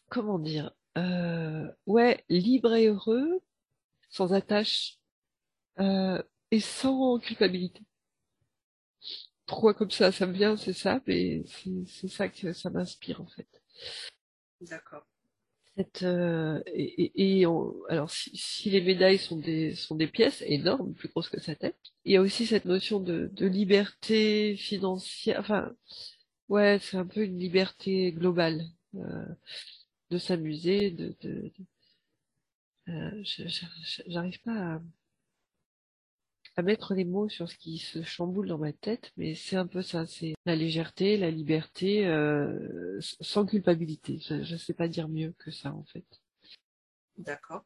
comment 0.09 0.39
dire 0.39 0.73
euh, 0.97 1.71
Ouais, 1.87 2.25
libre 2.29 2.75
et 2.75 2.87
heureux, 2.87 3.41
sans 4.11 4.33
attache 4.33 4.99
euh, 5.81 6.23
et 6.51 6.61
sans 6.61 7.19
culpabilité. 7.19 7.83
Pourquoi 9.47 9.75
comme 9.75 9.91
ça 9.91 10.13
Ça 10.13 10.27
me 10.27 10.33
vient, 10.33 10.57
c'est 10.57 10.73
ça, 10.73 11.01
mais 11.07 11.43
c'est 11.87 12.09
ça 12.09 12.29
que 12.29 12.53
ça 12.53 12.71
m'inspire 12.71 13.21
en 13.21 13.27
fait. 13.27 13.49
D'accord. 14.61 15.07
Cette 15.77 16.03
euh, 16.05 16.63
et, 16.67 17.41
et 17.41 17.45
alors 17.89 18.11
si, 18.11 18.31
si, 18.37 18.71
les 18.71 18.81
médailles 18.81 19.19
sont 19.19 19.37
des 19.37 19.75
sont 19.75 19.97
des 19.97 20.07
pièces 20.07 20.43
énormes, 20.47 20.95
plus 20.95 21.09
grosses 21.09 21.29
que 21.29 21.41
sa 21.41 21.55
tête, 21.57 21.77
il 22.05 22.13
y 22.13 22.17
a 22.17 22.21
aussi 22.21 22.47
cette 22.47 22.65
notion 22.65 23.01
de, 23.01 23.31
de 23.33 23.47
liberté 23.47 24.57
financière. 24.57 25.41
Enfin, 25.41 25.73
ouais, 26.49 26.79
c'est 26.81 26.97
un 26.97 27.07
peu 27.07 27.25
une 27.25 27.39
liberté 27.39 28.13
globale 28.13 28.63
euh, 28.97 29.27
de 30.11 30.19
s'amuser, 30.19 30.91
de, 30.91 31.17
de, 31.23 31.53
euh, 32.89 33.23
j'arrive 34.07 34.41
pas 34.43 34.75
à, 34.77 34.83
à 36.57 36.63
mettre 36.63 36.95
les 36.95 37.05
mots 37.05 37.29
sur 37.29 37.49
ce 37.49 37.57
qui 37.57 37.79
se 37.79 38.03
chamboule 38.03 38.49
dans 38.49 38.59
ma 38.59 38.73
tête, 38.73 39.13
mais 39.17 39.35
c'est 39.35 39.57
un 39.57 39.67
peu 39.67 39.83
ça, 39.83 40.07
c'est 40.07 40.35
la 40.47 40.55
légèreté, 40.55 41.17
la 41.17 41.31
liberté, 41.31 42.07
euh, 42.07 42.99
sans 43.01 43.45
culpabilité. 43.45 44.21
Je 44.21 44.35
ne 44.35 44.59
sais 44.59 44.75
pas 44.75 44.89
dire 44.89 45.09
mieux 45.09 45.35
que 45.39 45.51
ça 45.51 45.73
en 45.73 45.85
fait. 45.85 46.05
D'accord. 47.19 47.65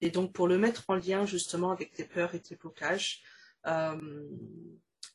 Et 0.00 0.10
donc 0.10 0.32
pour 0.32 0.48
le 0.48 0.58
mettre 0.58 0.84
en 0.88 0.96
lien 0.96 1.24
justement 1.24 1.70
avec 1.70 1.92
tes 1.92 2.04
peurs 2.04 2.34
et 2.34 2.40
tes 2.40 2.56
blocages, 2.56 3.22
euh, 3.66 4.28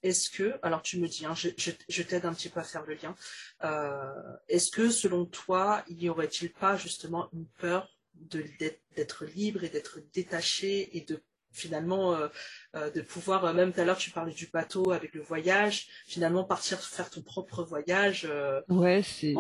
est-ce 0.02 0.30
que, 0.30 0.58
alors 0.64 0.82
tu 0.82 1.00
me 1.00 1.08
dis, 1.08 1.26
hein, 1.26 1.36
je, 1.36 1.50
je, 1.58 2.04
t'aide 2.04 2.26
un 2.26 2.34
petit 2.34 2.50
peu 2.50 2.60
à 2.60 2.64
faire 2.64 2.86
le 2.86 2.96
lien, 2.96 3.16
euh, 3.64 4.38
est-ce 4.48 4.72
que 4.72 4.90
selon 4.90 5.26
toi, 5.26 5.84
il 5.90 5.98
n'y 5.98 6.10
aurait-il 6.10 6.52
pas 6.54 6.78
justement 6.78 7.30
une 7.34 7.48
peur 7.58 7.90
d'être 8.16 9.26
libre 9.26 9.64
et 9.64 9.70
d'être 9.70 10.00
détaché 10.14 10.98
et 10.98 11.02
de 11.02 11.22
finalement 11.60 12.14
euh, 12.14 12.28
euh, 12.76 12.90
de 12.92 13.02
pouvoir 13.02 13.46
euh, 13.46 13.54
même 13.54 13.74
tout 13.74 13.82
à 13.82 13.86
l'heure 13.86 13.98
tu 13.98 14.12
parlais 14.12 14.34
du 14.34 14.48
bateau 14.52 14.92
avec 14.92 15.14
le 15.14 15.22
voyage 15.22 15.88
finalement 16.08 16.44
partir 16.44 16.80
faire 16.80 17.10
ton 17.10 17.22
propre 17.22 17.64
voyage 17.64 18.28
ouais 18.70 19.04
c'est 19.04 19.36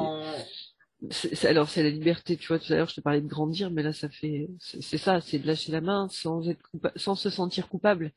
alors 1.47 1.69
c'est 1.69 1.84
la 1.84 1.89
liberté 1.89 2.36
tu 2.36 2.47
vois 2.47 2.60
tout 2.60 2.71
à 2.73 2.75
l'heure 2.75 2.89
je 2.89 2.95
te 2.95 3.01
parlais 3.01 3.21
de 3.21 3.27
grandir 3.27 3.71
mais 3.71 3.84
là 3.84 3.93
ça 3.93 4.10
fait 4.10 4.49
c'est 4.60 4.97
ça 4.97 5.21
c'est 5.21 5.39
de 5.39 5.47
lâcher 5.47 5.71
la 5.71 5.82
main 5.82 6.08
sans 6.10 6.49
être 6.49 6.69
sans 6.95 7.15
se 7.15 7.29
sentir 7.29 7.69
coupable. 7.69 8.12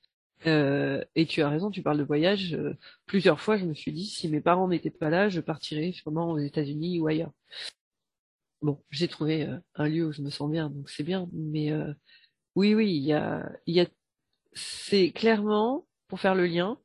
Et 0.44 1.26
tu 1.28 1.40
as 1.42 1.48
raison 1.48 1.70
tu 1.70 1.82
parles 1.82 1.98
de 1.98 2.02
voyage 2.02 2.58
plusieurs 3.06 3.40
fois 3.40 3.56
je 3.56 3.64
me 3.64 3.74
suis 3.74 3.92
dit 3.92 4.06
si 4.06 4.28
mes 4.28 4.40
parents 4.40 4.66
n'étaient 4.66 4.90
pas 4.90 5.08
là 5.08 5.28
je 5.28 5.40
partirais 5.40 5.92
sûrement 5.92 6.32
aux 6.32 6.38
États-Unis 6.38 6.98
ou 6.98 7.06
ailleurs. 7.06 7.30
Bon 8.60 8.82
j'ai 8.90 9.06
trouvé 9.06 9.48
un 9.76 9.86
lieu 9.86 10.06
où 10.06 10.12
je 10.12 10.20
me 10.20 10.30
sens 10.30 10.50
bien 10.50 10.68
donc 10.68 10.90
c'est 10.90 11.04
bien 11.04 11.28
mais 11.32 11.70
oui, 12.54 12.74
oui, 12.74 12.90
il 12.94 13.04
y 13.04 13.12
a, 13.80 13.86
c'est 14.54 15.10
clairement 15.10 15.86
pour 16.08 16.20
faire 16.20 16.34
le 16.34 16.46
lien. 16.46 16.78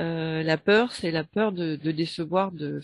Euh, 0.00 0.42
la 0.42 0.58
peur, 0.58 0.92
c'est 0.92 1.10
la 1.10 1.24
peur 1.24 1.52
de, 1.52 1.76
décevoir, 1.76 2.52
de 2.52 2.80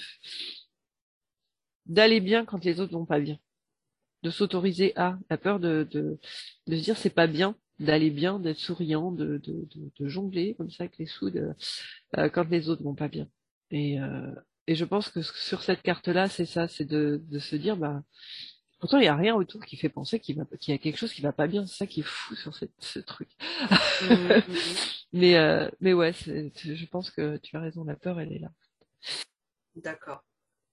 d'aller 1.87 2.20
bien 2.20 2.44
quand 2.44 2.64
les 2.64 2.81
autres 2.81 2.92
vont 2.92 3.07
pas 3.07 3.20
bien, 3.20 3.38
de 4.22 4.31
s'autoriser 4.31 4.92
à, 4.96 5.18
la 5.31 5.38
peur 5.38 5.59
de, 5.59 5.87
de, 5.90 6.18
de 6.66 6.76
se 6.76 6.83
dire 6.83 6.98
c'est 6.98 7.11
pas 7.11 7.26
bien, 7.26 7.57
d'aller 7.78 8.11
bien, 8.11 8.38
d'être 8.40 8.59
souriant, 8.59 9.12
de, 9.12 9.40
de, 9.44 10.09
jongler 10.09 10.54
comme 10.57 10.70
ça 10.70 10.85
avec 10.85 10.98
les 10.98 11.07
soudes 11.07 11.54
euh, 12.16 12.28
quand 12.28 12.48
les 12.50 12.68
autres 12.68 12.83
vont 12.83 12.94
pas 12.94 13.09
bien. 13.09 13.28
Et, 13.70 14.00
euh, 14.00 14.35
et 14.66 14.74
je 14.74 14.85
pense 14.85 15.09
que 15.09 15.22
sur 15.22 15.62
cette 15.62 15.83
carte-là, 15.83 16.28
c'est 16.28 16.46
ça, 16.46 16.68
c'est 16.68 16.85
de, 16.85 17.22
de 17.26 17.38
se 17.38 17.57
dire 17.57 17.76
bah 17.76 18.02
Pourtant, 18.79 18.99
il 18.99 19.03
n'y 19.03 19.09
a 19.09 19.17
rien 19.17 19.35
autour 19.35 19.64
qui 19.64 19.77
fait 19.77 19.88
penser 19.88 20.21
qu'il 20.21 20.37
y 20.37 20.73
a 20.73 20.79
quelque 20.79 20.97
chose 20.97 21.12
qui 21.12 21.21
va 21.21 21.33
pas 21.33 21.49
bien. 21.49 21.67
C'est 21.67 21.79
ça 21.79 21.87
qui 21.87 22.01
est 22.01 22.07
fou 22.07 22.37
sur 22.37 22.55
ce 22.55 22.99
truc. 23.01 23.29
Mmh, 24.03 24.14
mmh, 24.14 24.37
mmh. 24.37 24.75
mais, 25.12 25.37
euh, 25.37 25.69
mais 25.81 25.93
ouais, 25.93 26.12
je 26.12 26.87
pense 26.87 27.11
que 27.11 27.38
tu 27.38 27.57
as 27.57 27.61
raison. 27.61 27.85
La 27.85 27.97
peur, 27.97 28.21
elle 28.21 28.33
est 28.33 28.38
là. 28.38 28.51
D'accord. 29.75 30.25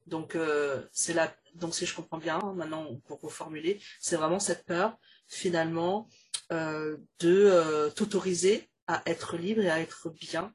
Donc, 0.06 0.36
euh, 0.36 0.84
c'est 0.91 1.13
la... 1.13 1.36
Donc, 1.56 1.74
si 1.74 1.88
je 1.88 1.96
comprends 1.96 2.20
bien, 2.20 2.39
maintenant, 2.56 2.96
pour 3.08 3.20
reformuler, 3.22 3.82
c'est 4.00 4.18
vraiment 4.18 4.39
cette 4.39 4.65
peur, 4.65 4.98
finalement, 5.28 6.08
euh, 6.52 6.98
de 7.20 7.89
t'autoriser 7.96 8.70
à 8.86 9.02
être 9.08 9.36
libre 9.36 9.62
et 9.62 9.70
à 9.70 9.80
être 9.80 10.12
bien, 10.12 10.54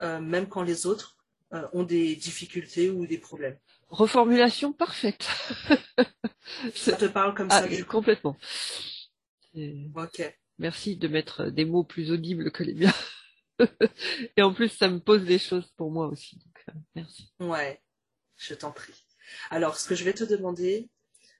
même 0.00 0.48
quand 0.48 0.62
les 0.62 0.86
autres 0.86 1.18
ont 1.74 1.82
des 1.82 2.16
difficultés 2.16 2.88
ou 2.88 3.06
des 3.06 3.18
problèmes. 3.18 3.58
Reformulation 3.88 4.72
parfaite. 4.72 5.28
Ça 6.74 6.92
te 6.92 7.06
parle 7.06 7.34
comme 7.34 7.50
ça 7.50 7.64
ah, 7.64 7.82
Complètement. 7.84 8.36
Ok. 9.94 10.36
Merci 10.58 10.96
de 10.96 11.08
mettre 11.08 11.46
des 11.46 11.64
mots 11.64 11.84
plus 11.84 12.10
audibles 12.10 12.50
que 12.50 12.62
les 12.62 12.74
miens. 12.74 12.94
Et 14.36 14.42
en 14.42 14.52
plus, 14.52 14.68
ça 14.68 14.88
me 14.88 15.00
pose 15.00 15.24
des 15.24 15.38
choses 15.38 15.70
pour 15.76 15.90
moi 15.90 16.06
aussi. 16.06 16.36
Donc, 16.36 16.64
euh, 16.68 16.72
merci. 16.94 17.32
Ouais, 17.40 17.82
je 18.36 18.54
t'en 18.54 18.72
prie. 18.72 19.06
Alors, 19.50 19.78
ce 19.78 19.88
que 19.88 19.94
je 19.94 20.04
vais 20.04 20.14
te 20.14 20.24
demander, 20.24 20.88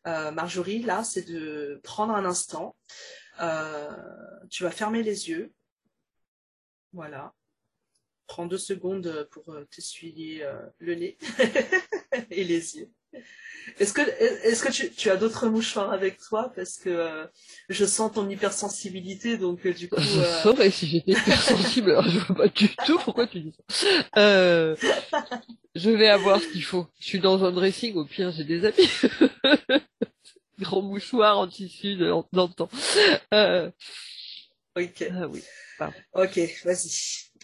euh, 0.06 0.30
Marjorie, 0.30 0.82
là, 0.82 1.04
c'est 1.04 1.22
de 1.22 1.80
prendre 1.82 2.14
un 2.14 2.24
instant. 2.24 2.76
Euh, 3.40 3.90
tu 4.50 4.62
vas 4.62 4.70
fermer 4.70 5.02
les 5.02 5.28
yeux. 5.28 5.52
Voilà. 6.92 7.34
Prends 8.26 8.46
deux 8.46 8.58
secondes 8.58 9.28
pour 9.30 9.56
t'essuyer 9.70 10.44
le 10.78 10.94
nez 10.96 11.16
et 12.30 12.44
les 12.44 12.76
yeux. 12.76 12.90
Est-ce 13.78 13.92
que, 13.92 14.00
est-ce 14.00 14.62
que 14.62 14.70
tu, 14.70 14.90
tu 14.90 15.10
as 15.10 15.16
d'autres 15.16 15.48
mouchoirs 15.48 15.92
avec 15.92 16.18
toi? 16.18 16.52
Parce 16.54 16.76
que 16.76 16.88
euh, 16.88 17.26
je 17.68 17.84
sens 17.84 18.12
ton 18.12 18.28
hypersensibilité, 18.28 19.36
donc 19.36 19.66
euh, 19.66 19.72
du 19.72 19.88
coup. 19.88 20.00
Je 20.00 20.20
euh... 20.20 20.42
saurais 20.42 20.70
si 20.70 20.86
j'étais 20.86 21.12
hypersensible, 21.12 21.90
alors 21.90 22.08
je 22.08 22.18
vois 22.20 22.36
pas 22.36 22.48
du 22.48 22.74
tout 22.86 22.98
pourquoi 22.98 23.26
tu 23.26 23.40
dis 23.40 23.54
ça. 23.68 23.86
Euh, 24.16 24.76
je 25.74 25.90
vais 25.90 26.08
avoir 26.08 26.40
ce 26.40 26.46
qu'il 26.48 26.62
faut. 26.62 26.86
Je 27.00 27.06
suis 27.06 27.20
dans 27.20 27.44
un 27.44 27.52
dressing, 27.52 27.96
au 27.96 28.04
pire 28.04 28.30
j'ai 28.30 28.44
des 28.44 28.64
amis. 28.64 28.90
Grand 30.60 30.80
mouchoir 30.82 31.38
en 31.38 31.48
tissu 31.48 31.96
de. 31.96 32.12
Euh... 33.34 33.70
Ok. 34.76 35.10
Ah 35.12 35.26
oui. 35.26 35.42
Ok, 36.14 36.40
vas-y. 36.64 36.90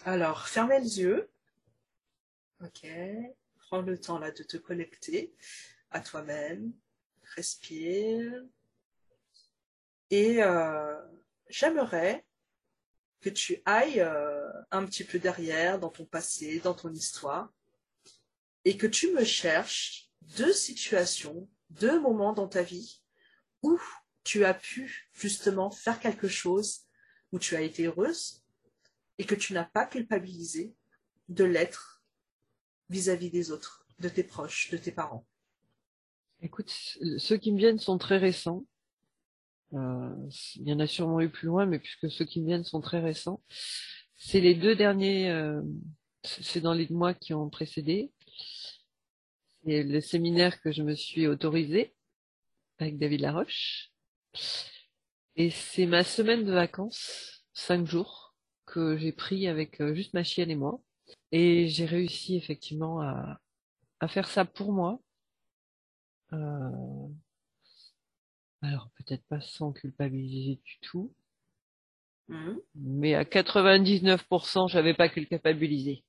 Alors, 0.04 0.48
fermez 0.48 0.80
les 0.80 1.00
yeux. 1.00 1.28
Ok 2.62 2.88
prends 3.72 3.80
le 3.80 3.98
temps 3.98 4.18
là 4.18 4.30
de 4.30 4.42
te 4.42 4.58
connecter 4.58 5.35
à 5.92 6.00
toi-même, 6.00 6.74
respire. 7.35 8.44
Et 10.11 10.42
euh, 10.42 10.94
j'aimerais 11.48 12.26
que 13.22 13.30
tu 13.30 13.62
ailles 13.64 14.02
euh, 14.02 14.46
un 14.72 14.85
petit 14.85 15.04
peu 15.04 15.18
derrière 15.18 15.78
dans 15.78 15.88
ton 15.88 16.04
passé, 16.04 16.61
dans 16.61 16.74
ton 16.74 16.92
histoire, 16.92 17.50
et 18.66 18.76
que 18.76 18.87
tu 18.87 19.11
me 19.14 19.24
cherches 19.24 20.11
deux 20.20 20.52
situations, 20.52 21.48
deux 21.70 21.98
moments 21.98 22.35
dans 22.35 22.48
ta 22.48 22.62
vie 22.62 23.00
où 23.62 23.80
tu 24.22 24.44
as 24.44 24.52
pu 24.52 25.08
justement 25.14 25.70
faire 25.70 25.98
quelque 25.98 26.28
chose, 26.28 26.82
où 27.32 27.38
tu 27.38 27.56
as 27.56 27.62
été 27.62 27.87
heureuse, 27.87 28.44
et 29.16 29.24
que 29.24 29.35
tu 29.35 29.54
n'as 29.54 29.64
pas 29.64 29.87
culpabilisé 29.87 30.74
de 31.30 31.44
l'être 31.44 31.91
vis-à-vis 32.92 33.31
des 33.31 33.50
autres, 33.50 33.85
de 33.98 34.09
tes 34.09 34.22
proches, 34.22 34.70
de 34.70 34.76
tes 34.76 34.92
parents 34.92 35.26
Écoute, 36.42 36.70
ceux 37.18 37.37
qui 37.37 37.52
me 37.52 37.59
viennent 37.59 37.78
sont 37.78 37.98
très 37.98 38.18
récents. 38.18 38.64
Euh, 39.74 40.14
il 40.57 40.68
y 40.68 40.72
en 40.72 40.81
a 40.81 40.87
sûrement 40.87 41.20
eu 41.20 41.31
plus 41.31 41.46
loin, 41.46 41.66
mais 41.66 41.78
puisque 41.78 42.11
ceux 42.11 42.24
qui 42.24 42.40
me 42.40 42.46
viennent 42.46 42.64
sont 42.64 42.81
très 42.81 43.00
récents, 43.00 43.42
c'est 44.16 44.40
les 44.40 44.55
deux 44.55 44.74
derniers, 44.74 45.31
euh, 45.31 45.62
c'est 46.22 46.61
dans 46.61 46.74
les 46.74 46.88
mois 46.90 47.14
qui 47.14 47.33
ont 47.33 47.48
précédé. 47.48 48.12
C'est 49.64 49.85
le 49.85 50.00
séminaire 50.00 50.61
que 50.61 50.72
je 50.72 50.83
me 50.83 50.94
suis 50.94 51.26
autorisé 51.26 51.94
avec 52.78 52.98
David 52.98 53.20
Laroche. 53.20 53.90
Et 55.37 55.50
c'est 55.50 55.87
ma 55.87 56.05
semaine 56.05 56.44
de 56.44 56.52
vacances, 56.52 57.44
cinq 57.55 57.87
jours, 57.87 58.35
que 58.66 58.96
j'ai 58.98 59.12
pris 59.12 59.46
avec 59.46 59.81
euh, 59.81 59.94
juste 59.94 60.12
ma 60.12 60.24
chienne 60.24 60.50
et 60.50 60.57
moi. 60.57 60.81
Et 61.32 61.68
j'ai 61.68 61.86
réussi 61.86 62.36
effectivement 62.36 63.00
à, 63.00 63.40
à 64.00 64.08
faire 64.08 64.28
ça 64.28 64.44
pour 64.44 64.72
moi. 64.72 65.00
Euh, 66.32 67.08
alors 68.60 68.88
peut-être 68.96 69.24
pas 69.24 69.40
sans 69.40 69.72
culpabiliser 69.72 70.60
du 70.64 70.78
tout, 70.80 71.12
mmh. 72.28 72.52
mais 72.74 73.14
à 73.14 73.24
99% 73.24 74.68
j'avais 74.68 74.94
pas 74.94 75.08
culpabilisé. 75.08 76.04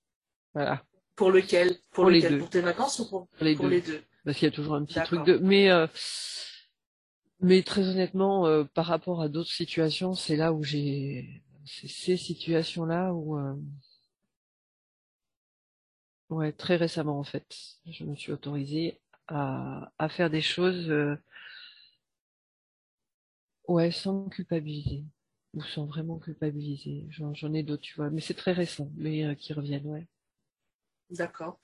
Voilà. 0.53 0.83
Pour 1.15 1.31
lequel? 1.31 1.77
Pour, 1.91 2.09
les 2.09 2.21
deux. 2.21 2.39
Pour 2.39 2.49
tes 2.49 2.61
vacances 2.61 2.99
ou 2.99 3.09
pour, 3.09 3.27
les, 3.41 3.55
deux. 3.55 4.03
Parce 4.23 4.37
qu'il 4.37 4.47
y 4.47 4.51
a 4.51 4.55
toujours 4.55 4.75
un 4.75 4.85
petit 4.85 5.01
truc 5.01 5.23
de. 5.25 5.37
Mais 5.37 5.69
euh, 5.69 5.87
mais 7.39 7.61
très 7.61 7.87
honnêtement, 7.87 8.47
euh, 8.47 8.63
par 8.63 8.85
rapport 8.85 9.21
à 9.21 9.29
d'autres 9.29 9.51
situations, 9.51 10.13
c'est 10.13 10.35
là 10.35 10.53
où 10.53 10.63
j'ai 10.63 11.43
c'est 11.65 11.87
ces 11.87 12.17
situations-là 12.17 13.13
où 13.13 13.37
Ouais, 16.33 16.51
très 16.51 16.77
récemment 16.77 17.19
en 17.19 17.23
fait. 17.23 17.45
Je 17.85 18.05
me 18.05 18.15
suis 18.15 18.31
autorisée 18.31 18.99
à, 19.27 19.91
à 19.99 20.09
faire 20.09 20.31
des 20.31 20.41
choses 20.41 20.89
euh, 20.89 21.15
ouais, 23.67 23.91
sans 23.91 24.29
culpabiliser. 24.29 25.03
Ou 25.53 25.61
sans 25.61 25.85
vraiment 25.85 26.17
culpabiliser. 26.17 27.05
J'en 27.11 27.53
ai 27.53 27.61
d'autres, 27.61 27.83
tu 27.83 27.93
vois. 27.95 28.09
Mais 28.09 28.21
c'est 28.21 28.33
très 28.33 28.53
récent, 28.53 28.89
mais 28.95 29.23
euh, 29.23 29.35
qui 29.35 29.53
reviennent, 29.53 29.85
ouais. 29.85 30.07
D'accord. 31.11 31.59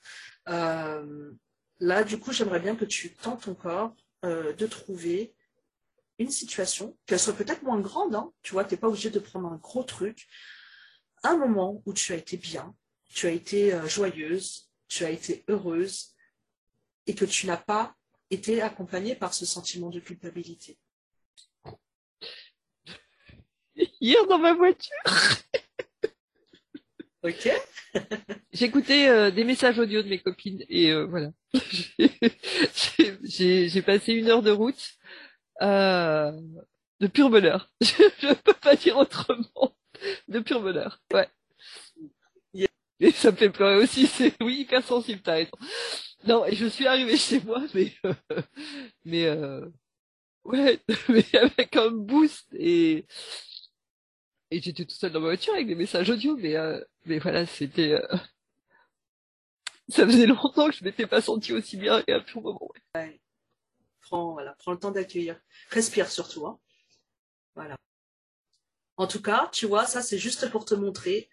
Euh, 0.50 1.32
là, 1.80 2.04
du 2.04 2.20
coup, 2.20 2.32
j'aimerais 2.32 2.60
bien 2.60 2.76
que 2.76 2.86
tu 2.86 3.16
tentes 3.16 3.48
encore 3.48 3.96
de 4.22 4.68
trouver 4.68 5.34
une 6.20 6.30
situation, 6.30 6.96
qu'elle 7.08 7.20
soit 7.20 7.34
peut-être 7.34 7.64
moins 7.64 7.80
grande, 7.80 8.14
hein, 8.14 8.32
tu 8.44 8.52
vois, 8.52 8.66
tu 8.66 8.76
n'es 8.76 8.80
pas 8.80 8.90
obligé 8.90 9.10
de 9.10 9.20
prendre 9.20 9.48
un 9.48 9.56
gros 9.56 9.84
truc, 9.84 10.28
un 11.24 11.38
moment 11.38 11.82
où 11.86 11.94
tu 11.94 12.14
as 12.14 12.18
été 12.18 12.38
bien, 12.38 12.76
tu 13.10 13.28
as 13.28 13.32
été 13.32 13.74
euh, 13.74 13.88
joyeuse, 13.88 14.70
tu 14.88 15.04
as 15.04 15.10
été 15.10 15.44
heureuse, 15.48 16.16
et 17.08 17.16
que 17.16 17.26
tu 17.26 17.48
n'as 17.48 17.58
pas 17.58 17.96
été 18.30 18.62
accompagnée 18.62 19.16
par 19.16 19.34
ce 19.34 19.46
sentiment 19.46 19.90
de 19.90 20.00
culpabilité. 20.00 20.78
Hier 24.02 24.28
dans 24.28 24.40
ma 24.40 24.54
voiture. 24.54 24.92
ok. 27.24 27.50
J'écoutais 28.54 29.08
euh, 29.08 29.32
des 29.32 29.44
messages 29.44 29.80
audio 29.80 30.02
de 30.02 30.10
mes 30.10 30.20
copines 30.20 30.64
et 30.70 30.92
euh, 30.92 31.06
voilà. 31.06 31.32
J'ai 33.24 33.82
passé 33.82 34.14
une 34.14 34.30
heure 34.30 34.42
de 34.42 34.52
route 34.52 34.94
euh, 35.62 36.32
de 37.00 37.08
pur 37.08 37.30
bonheur. 37.30 37.72
Je 37.82 38.28
ne 38.28 38.34
peux 38.34 38.54
pas 38.54 38.76
dire 38.76 38.98
autrement. 38.98 39.76
De 40.28 40.40
pur 40.40 40.62
bonheur. 40.62 41.02
Ouais. 41.14 41.28
Et 43.08 43.12
ça 43.12 43.32
me 43.32 43.38
fait 43.38 43.50
pleurer 43.50 43.78
aussi. 43.78 44.08
C'est 44.08 44.34
oui 44.42 44.62
hyper 44.62 44.84
sensible. 44.84 45.22
T'as 45.22 45.34
raison. 45.34 45.52
Non, 46.28 46.46
et 46.46 46.54
je 46.54 46.66
suis 46.66 46.86
arrivée 46.86 47.16
chez 47.16 47.40
moi, 47.42 47.64
mais 47.74 47.94
mais 49.06 49.30
ouais, 50.44 50.80
mais 51.10 51.26
avec 51.38 51.76
un 51.78 51.92
boost 51.92 52.48
et 52.54 53.06
et 54.52 54.62
j'étais 54.62 54.84
tout 54.84 54.96
seul 54.96 55.12
dans 55.14 55.22
ma 55.22 55.28
voiture 55.28 55.54
avec 55.54 55.68
des 55.68 55.76
messages 55.76 56.10
audio, 56.10 56.36
mais 56.36 56.56
mais 57.06 57.20
voilà, 57.20 57.46
c'était 57.46 57.96
ça 59.90 60.06
faisait 60.06 60.28
longtemps 60.28 60.70
que 60.70 60.76
je 60.76 60.84
m'étais 60.84 61.08
pas 61.08 61.22
senti 61.22 61.54
aussi 61.54 61.78
bien 61.78 62.04
et 62.08 62.14
à 62.14 62.20
tout 62.22 62.42
moment. 62.42 62.70
Ouais. 62.96 63.20
Prends 64.02 64.72
le 64.72 64.80
temps 64.80 64.92
d'accueillir. 64.92 65.40
Respire 65.70 66.10
surtout. 66.10 66.48
Hein. 66.48 66.60
Voilà. 67.56 67.76
En 68.98 69.08
tout 69.08 69.22
cas, 69.22 69.50
tu 69.52 69.66
vois, 69.66 69.86
ça 69.86 70.02
c'est 70.02 70.18
juste 70.18 70.50
pour 70.52 70.66
te 70.66 70.76
montrer 70.76 71.30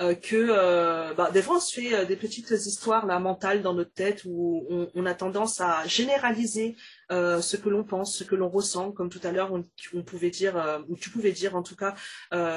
euh, 0.00 0.16
que 0.16 0.34
euh, 0.34 1.14
bah, 1.14 1.30
des 1.30 1.40
fois 1.40 1.58
on 1.58 1.60
se 1.60 1.72
fait 1.72 1.94
euh, 1.94 2.04
des 2.04 2.16
petites 2.16 2.50
histoires 2.50 3.06
là 3.06 3.20
mentales 3.20 3.62
dans 3.62 3.74
notre 3.74 3.92
tête 3.92 4.22
où 4.24 4.66
on, 4.92 5.06
a 5.06 5.14
tendance 5.14 5.60
à 5.60 5.86
généraliser 5.86 6.74
ce 7.10 7.56
que 7.56 7.68
l'on 7.68 7.84
pense, 7.84 8.16
ce 8.16 8.24
que 8.24 8.34
l'on 8.34 8.48
ressent, 8.48 8.90
comme 8.90 9.08
tout 9.08 9.20
à 9.22 9.30
l'heure 9.30 9.52
on, 9.52 10.02
pouvait 10.02 10.30
dire 10.30 10.82
ou 10.88 10.96
tu 10.96 11.10
pouvais 11.10 11.30
dire 11.30 11.54
en 11.54 11.62
tout 11.62 11.76
cas, 11.76 11.94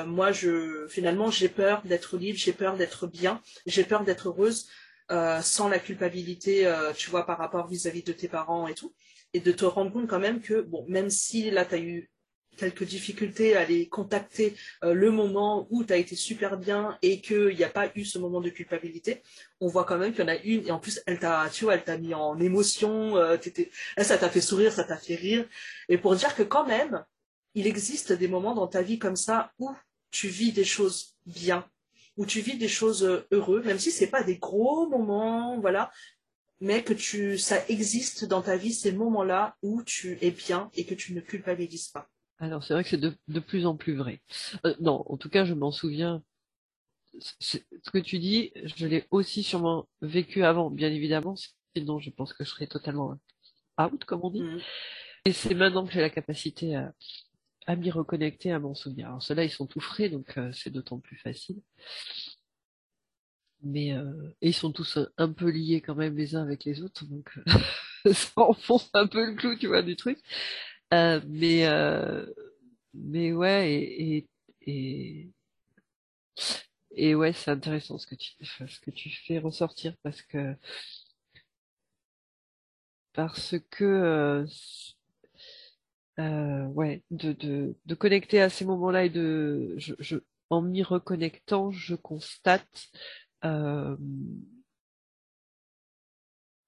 moi 0.05 0.31
je 0.31 0.87
finalement 0.89 1.29
j'ai 1.29 1.49
peur 1.49 1.83
d'être 1.85 2.17
libre, 2.17 2.39
j'ai 2.39 2.53
peur 2.53 2.75
d'être 2.75 3.05
bien, 3.05 3.39
j'ai 3.67 3.83
peur 3.83 4.03
d'être 4.03 4.29
heureuse. 4.29 4.67
Sans 5.41 5.69
la 5.69 5.79
culpabilité, 5.79 6.69
tu 6.95 7.09
vois, 7.09 7.25
par 7.25 7.37
rapport 7.37 7.67
vis-à-vis 7.67 8.03
de 8.03 8.11
tes 8.13 8.27
parents 8.27 8.67
et 8.67 8.73
tout, 8.73 8.93
et 9.33 9.39
de 9.39 9.51
te 9.51 9.63
rendre 9.63 9.91
compte 9.91 10.07
quand 10.07 10.19
même 10.19 10.41
que, 10.41 10.61
bon, 10.61 10.85
même 10.89 11.09
si 11.09 11.49
là, 11.51 11.63
tu 11.65 11.75
as 11.75 11.79
eu 11.79 12.11
quelques 12.57 12.83
difficultés 12.83 13.55
à 13.55 13.63
les 13.65 13.87
contacter 13.87 14.55
euh, 14.83 14.93
le 14.93 15.11
moment 15.11 15.67
où 15.69 15.83
tu 15.83 15.93
as 15.93 15.97
été 15.97 16.15
super 16.15 16.57
bien 16.57 16.97
et 17.01 17.21
qu'il 17.21 17.55
n'y 17.55 17.63
a 17.63 17.69
pas 17.69 17.89
eu 17.95 18.03
ce 18.03 18.19
moment 18.19 18.41
de 18.41 18.49
culpabilité, 18.49 19.21
on 19.61 19.67
voit 19.67 19.85
quand 19.85 19.97
même 19.97 20.11
qu'il 20.11 20.21
y 20.21 20.25
en 20.25 20.27
a 20.27 20.37
une, 20.37 20.67
et 20.67 20.71
en 20.71 20.79
plus, 20.79 21.01
elle 21.05 21.19
t'a, 21.19 21.49
tu 21.51 21.63
vois, 21.63 21.75
elle 21.75 21.83
t'a 21.83 21.97
mis 21.97 22.13
en 22.13 22.39
émotion, 22.39 23.15
ça 23.97 24.17
t'a 24.17 24.29
fait 24.29 24.41
sourire, 24.41 24.73
ça 24.73 24.83
t'a 24.83 24.97
fait 24.97 25.15
rire, 25.15 25.47
et 25.89 25.97
pour 25.97 26.15
dire 26.15 26.35
que 26.35 26.43
quand 26.43 26.65
même, 26.65 27.03
il 27.57 27.65
existe 27.65 28.13
des 28.13 28.27
moments 28.27 28.53
dans 28.53 28.67
ta 28.67 28.83
vie 28.83 28.99
comme 28.99 29.15
ça 29.15 29.51
où 29.57 29.71
tu 30.11 30.27
vis 30.27 30.51
des 30.51 30.63
choses 30.63 31.15
bien, 31.25 31.67
où 32.15 32.25
tu 32.25 32.39
vis 32.41 32.57
des 32.57 32.67
choses 32.67 33.03
euh, 33.03 33.27
heureuses, 33.31 33.65
même 33.65 33.79
si 33.79 33.91
c'est 33.91 34.07
pas 34.07 34.23
des 34.23 34.37
gros 34.37 34.87
moments, 34.87 35.59
voilà, 35.59 35.91
mais 36.59 36.83
que 36.83 36.93
tu, 36.93 37.37
ça 37.37 37.57
existe 37.67 38.25
dans 38.25 38.41
ta 38.41 38.57
vie 38.57 38.73
ces 38.73 38.91
moments-là 38.91 39.55
où 39.63 39.83
tu 39.83 40.17
es 40.21 40.31
bien 40.31 40.69
et 40.75 40.85
que 40.85 40.95
tu 40.95 41.13
ne 41.13 41.21
culpabilises 41.21 41.87
pas. 41.87 42.07
Alors 42.39 42.63
c'est 42.63 42.73
vrai 42.73 42.83
que 42.83 42.89
c'est 42.89 42.97
de, 42.97 43.13
de, 43.27 43.39
plus 43.39 43.65
en 43.65 43.75
plus 43.75 43.95
vrai. 43.95 44.21
Euh, 44.65 44.75
non, 44.79 45.03
en 45.07 45.17
tout 45.17 45.29
cas, 45.29 45.45
je 45.45 45.53
m'en 45.53 45.71
souviens. 45.71 46.23
Ce 47.39 47.57
que 47.91 47.97
tu 47.97 48.19
dis, 48.19 48.51
je 48.63 48.85
l'ai 48.85 49.05
aussi 49.09 49.41
sûrement 49.41 49.87
vécu 50.01 50.43
avant, 50.43 50.69
bien 50.69 50.91
évidemment. 50.91 51.35
Sinon, 51.75 51.99
je 51.99 52.11
pense 52.11 52.33
que 52.33 52.43
je 52.43 52.49
serais 52.49 52.67
totalement 52.67 53.17
out, 53.79 54.05
comme 54.05 54.21
on 54.23 54.29
dit. 54.29 54.43
Mmh. 54.43 54.59
Et 55.25 55.33
c'est 55.33 55.55
maintenant 55.55 55.85
que 55.85 55.91
j'ai 55.91 56.01
la 56.01 56.11
capacité 56.11 56.75
à, 56.75 56.93
à 57.67 57.75
m'y 57.75 57.91
reconnecter, 57.91 58.51
à 58.51 58.59
m'en 58.59 58.73
souvenir. 58.73 59.07
Alors 59.07 59.21
ceux-là, 59.21 59.43
ils 59.43 59.51
sont 59.51 59.67
tout 59.67 59.81
frais, 59.81 60.09
donc 60.09 60.37
euh, 60.37 60.51
c'est 60.53 60.69
d'autant 60.69 60.99
plus 60.99 61.17
facile. 61.17 61.61
Mais 63.61 63.91
euh, 63.93 64.35
et 64.41 64.49
ils 64.49 64.53
sont 64.53 64.71
tous 64.71 64.99
un 65.17 65.31
peu 65.33 65.49
liés 65.49 65.81
quand 65.81 65.95
même 65.95 66.15
les 66.15 66.35
uns 66.35 66.43
avec 66.43 66.63
les 66.63 66.81
autres, 66.81 67.05
donc 67.05 67.29
euh, 68.05 68.13
ça 68.13 68.31
enfonce 68.37 68.89
un 68.93 69.07
peu 69.07 69.25
le 69.25 69.35
clou, 69.35 69.55
tu 69.57 69.67
vois, 69.67 69.81
du 69.81 69.95
truc. 69.95 70.19
Euh, 70.93 71.21
mais 71.27 71.65
mais 72.93 73.31
ouais, 73.33 73.71
et, 73.73 74.27
et, 74.61 75.29
et, 76.95 77.15
ouais, 77.15 77.33
c'est 77.33 77.51
intéressant 77.51 77.97
ce 77.97 78.07
que 78.07 78.15
tu 78.15 78.33
ce 78.43 78.79
que 78.79 78.91
tu 78.91 79.09
fais 79.09 79.39
ressortir 79.39 79.95
parce 80.03 80.21
que 80.21 80.55
parce 83.13 83.55
que 83.69 84.45
euh, 86.19 86.65
ouais, 86.67 87.03
de, 87.11 87.33
de, 87.33 87.75
de 87.85 87.95
connecter 87.95 88.41
à 88.41 88.49
ces 88.49 88.65
moments-là 88.65 89.05
et 89.05 89.09
de, 89.09 89.73
je, 89.77 89.93
je, 89.99 90.17
en 90.49 90.61
m'y 90.61 90.81
reconnectant, 90.83 91.71
je 91.71 91.95
constate 91.95 92.87
euh, 93.45 93.95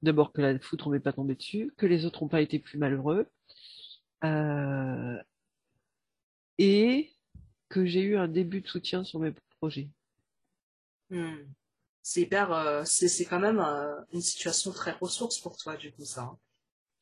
d'abord 0.02 0.34
que 0.34 0.42
la 0.42 0.60
foudre 0.60 0.90
m'est 0.90 1.00
pas 1.00 1.14
tombée 1.14 1.36
dessus, 1.36 1.72
que 1.78 1.86
les 1.86 2.06
autres 2.06 2.24
n'ont 2.24 2.30
pas 2.30 2.42
été 2.42 2.60
plus 2.60 2.78
malheureux, 2.78 3.28
euh, 4.24 5.18
et 6.58 7.12
que 7.70 7.86
j'ai 7.86 8.02
eu 8.02 8.18
un 8.18 8.28
début 8.28 8.62
de 8.62 8.68
soutien 8.68 9.04
sur 9.04 9.20
mes 9.20 9.34
projets. 9.60 9.90
Hmm. 11.10 11.38
C'est 12.02 12.22
hyper, 12.22 12.52
euh, 12.52 12.84
c'est 12.86 13.26
quand 13.26 13.40
même 13.40 13.60
euh, 13.60 14.00
une 14.14 14.22
situation 14.22 14.72
très 14.72 14.92
ressource 14.92 15.40
pour 15.40 15.58
toi 15.58 15.76
du 15.76 15.92
coup 15.92 16.06
ça. 16.06 16.22
Hein. 16.22 16.38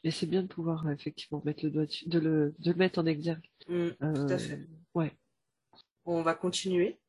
Et 0.04 0.12
c'est 0.12 0.26
bien 0.26 0.44
de 0.44 0.48
pouvoir 0.48 0.86
euh, 0.86 0.92
effectivement 0.92 1.42
mettre 1.46 1.64
le 1.66 1.72
doigt 1.72 1.86
dessus, 1.86 2.08
de 2.08 2.20
le, 2.20 2.56
de 2.60 2.72
le 2.72 2.78
mettre 2.78 3.00
en 3.00 3.06
exergue. 3.06 3.50
Mm, 3.68 3.90
tout 4.00 4.34
à 4.34 4.38
fait. 4.38 4.60
Ouais. 4.94 5.16
On 6.06 6.22
va 6.22 6.34
continuer. 6.34 7.00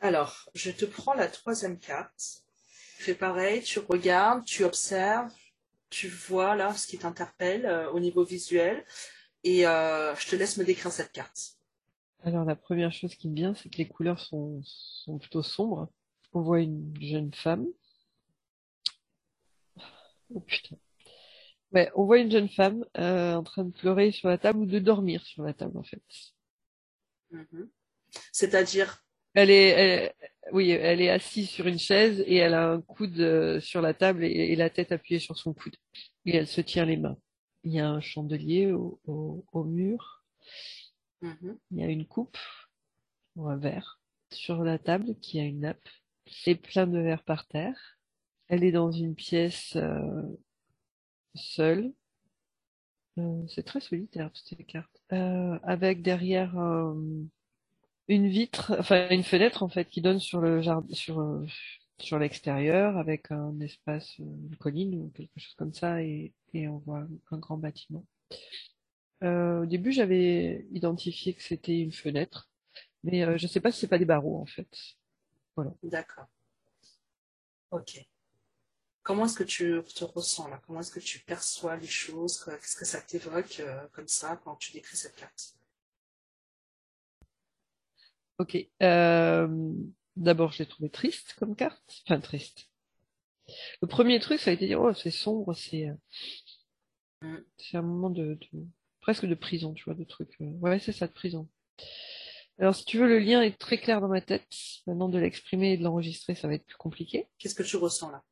Alors, 0.00 0.50
je 0.54 0.70
te 0.70 0.84
prends 0.84 1.14
la 1.14 1.28
troisième 1.28 1.78
carte. 1.78 2.44
Fais 2.98 3.14
pareil, 3.14 3.62
tu 3.62 3.78
regardes, 3.78 4.44
tu 4.44 4.64
observes, 4.64 5.32
tu 5.90 6.08
vois 6.08 6.54
là 6.56 6.74
ce 6.74 6.86
qui 6.86 6.98
t'interpelle 6.98 7.66
euh, 7.66 7.90
au 7.90 8.00
niveau 8.00 8.24
visuel. 8.24 8.84
Et 9.46 9.60
je 9.62 10.28
te 10.28 10.36
laisse 10.36 10.56
me 10.56 10.64
décrire 10.64 10.92
cette 10.92 11.12
carte. 11.12 11.52
Alors, 12.24 12.44
la 12.44 12.56
première 12.56 12.92
chose 12.92 13.14
qui 13.14 13.28
me 13.28 13.34
vient, 13.34 13.54
c'est 13.54 13.68
que 13.68 13.78
les 13.78 13.86
couleurs 13.86 14.18
sont, 14.18 14.60
sont 14.64 15.18
plutôt 15.18 15.42
sombres. 15.42 15.88
On 16.32 16.42
voit 16.42 16.60
une 16.60 16.92
jeune 17.00 17.32
femme. 17.32 17.66
Oh 20.34 20.40
putain 20.40 20.76
on 21.94 22.04
voit 22.04 22.18
une 22.18 22.30
jeune 22.30 22.48
femme 22.48 22.84
euh, 22.98 23.34
en 23.34 23.42
train 23.42 23.64
de 23.64 23.72
pleurer 23.72 24.12
sur 24.12 24.28
la 24.28 24.38
table 24.38 24.60
ou 24.60 24.66
de 24.66 24.78
dormir 24.78 25.24
sur 25.24 25.42
la 25.42 25.52
table 25.52 25.76
en 25.76 25.82
fait. 25.82 26.02
Mm-hmm. 27.32 27.68
C'est-à-dire? 28.32 29.02
Elle 29.34 29.50
est, 29.50 30.14
oui, 30.52 30.70
elle 30.70 31.02
est 31.02 31.10
assise 31.10 31.50
sur 31.50 31.66
une 31.66 31.78
chaise 31.78 32.24
et 32.26 32.36
elle 32.36 32.54
a 32.54 32.70
un 32.70 32.80
coude 32.80 33.20
euh, 33.20 33.60
sur 33.60 33.82
la 33.82 33.92
table 33.92 34.24
et, 34.24 34.56
la 34.56 34.70
tête 34.70 34.92
appuyée 34.92 35.20
sur 35.20 35.36
son 35.36 35.52
coude. 35.52 35.76
Et 36.24 36.34
elle 36.34 36.46
se 36.46 36.62
tient 36.62 36.86
les 36.86 36.96
mains. 36.96 37.18
Il 37.66 37.72
y 37.72 37.80
a 37.80 37.90
un 37.90 38.00
chandelier 38.00 38.70
au, 38.72 39.64
mur. 39.64 40.22
Mm-hmm. 41.20 41.56
Il 41.72 41.78
y 41.78 41.82
a 41.82 41.88
une 41.88 42.06
coupe 42.06 42.38
ou 43.34 43.48
un 43.48 43.56
verre 43.56 43.98
sur 44.30 44.62
la 44.62 44.78
table 44.78 45.16
qui 45.20 45.40
a 45.40 45.42
une 45.42 45.60
nappe 45.60 45.88
et 46.46 46.54
plein 46.54 46.86
de 46.86 47.00
verres 47.00 47.24
par 47.24 47.48
terre. 47.48 47.98
Elle 48.46 48.62
est 48.62 48.70
dans 48.70 48.92
une 48.92 49.16
pièce 49.16 49.74
euh, 49.74 50.22
seul. 51.34 51.92
Euh, 53.18 53.42
c'est 53.48 53.64
très 53.64 53.80
solitaire 53.80 54.30
toutes 54.30 54.46
ces 54.46 54.62
cartes. 54.62 55.02
Euh, 55.12 55.58
avec 55.64 56.02
derrière 56.02 56.54
une 58.06 58.28
vitre, 58.28 58.76
enfin 58.78 59.08
une 59.10 59.24
fenêtre 59.24 59.64
en 59.64 59.68
fait 59.68 59.88
qui 59.88 60.02
donne 60.02 60.20
sur 60.20 60.40
le 60.40 60.62
jardin, 60.62 60.94
sur 60.94 61.44
sur 61.98 62.18
l'extérieur 62.18 62.96
avec 62.98 63.30
un 63.30 63.58
espace, 63.60 64.18
une 64.18 64.56
colline 64.58 64.94
ou 64.96 65.10
quelque 65.14 65.38
chose 65.38 65.54
comme 65.54 65.74
ça 65.74 66.02
et, 66.02 66.32
et 66.54 66.68
on 66.68 66.78
voit 66.78 67.06
un 67.30 67.38
grand 67.38 67.56
bâtiment. 67.56 68.04
au 69.22 69.66
début 69.66 69.92
j'avais 69.92 70.66
identifié 70.72 71.34
que 71.34 71.42
c'était 71.42 71.78
une 71.78 71.92
fenêtre, 71.92 72.48
mais 73.02 73.38
je 73.38 73.46
sais 73.46 73.60
pas 73.60 73.72
si 73.72 73.80
c'est 73.80 73.88
pas 73.88 73.98
des 73.98 74.04
barreaux 74.04 74.40
en 74.40 74.46
fait. 74.46 74.68
Voilà. 75.56 75.72
D'accord. 75.82 76.26
Ok. 77.70 78.06
Comment 79.02 79.26
est-ce 79.26 79.36
que 79.36 79.44
tu 79.44 79.80
te 79.94 80.04
ressens 80.04 80.48
là? 80.48 80.60
Comment 80.66 80.80
est-ce 80.80 80.90
que 80.90 80.98
tu 80.98 81.20
perçois 81.20 81.76
les 81.76 81.86
choses? 81.86 82.44
Qu'est-ce 82.44 82.76
que 82.76 82.84
ça 82.84 83.00
t'évoque 83.00 83.60
euh, 83.60 83.86
comme 83.92 84.08
ça 84.08 84.36
quand 84.42 84.56
tu 84.56 84.72
décris 84.72 84.96
cette 84.96 85.14
carte? 85.14 85.54
Ok. 88.38 88.68
D'abord, 90.16 90.52
je 90.52 90.58
l'ai 90.60 90.66
trouvé 90.68 90.88
triste 90.90 91.34
comme 91.38 91.54
carte. 91.56 92.02
Enfin, 92.04 92.20
triste. 92.20 92.70
Le 93.80 93.86
premier 93.88 94.18
truc, 94.18 94.40
ça 94.40 94.50
a 94.50 94.54
été 94.54 94.66
dire, 94.66 94.80
oh, 94.80 94.92
c'est 94.94 95.10
sombre, 95.10 95.54
c'est 95.54 95.88
euh, 95.88 95.94
mm. 97.22 97.44
c'est 97.58 97.76
un 97.76 97.82
moment 97.82 98.10
de, 98.10 98.38
presque 99.00 99.26
de 99.26 99.34
prison, 99.34 99.72
tu 99.74 99.84
vois, 99.84 99.94
de 99.94 100.04
trucs. 100.04 100.40
euh. 100.40 100.50
Ouais, 100.60 100.78
c'est 100.78 100.92
ça, 100.92 101.06
de 101.06 101.12
prison. 101.12 101.48
Alors, 102.58 102.74
si 102.74 102.84
tu 102.86 102.98
veux, 102.98 103.06
le 103.06 103.18
lien 103.18 103.42
est 103.42 103.58
très 103.58 103.78
clair 103.78 104.00
dans 104.00 104.08
ma 104.08 104.22
tête. 104.22 104.48
Maintenant, 104.86 105.08
de 105.10 105.18
l'exprimer 105.18 105.74
et 105.74 105.76
de 105.76 105.82
l'enregistrer, 105.84 106.34
ça 106.34 106.48
va 106.48 106.54
être 106.54 106.64
plus 106.64 106.76
compliqué. 106.76 107.28
Qu'est-ce 107.38 107.54
que 107.54 107.62
tu 107.62 107.76
ressens 107.76 108.10
là? 108.10 108.24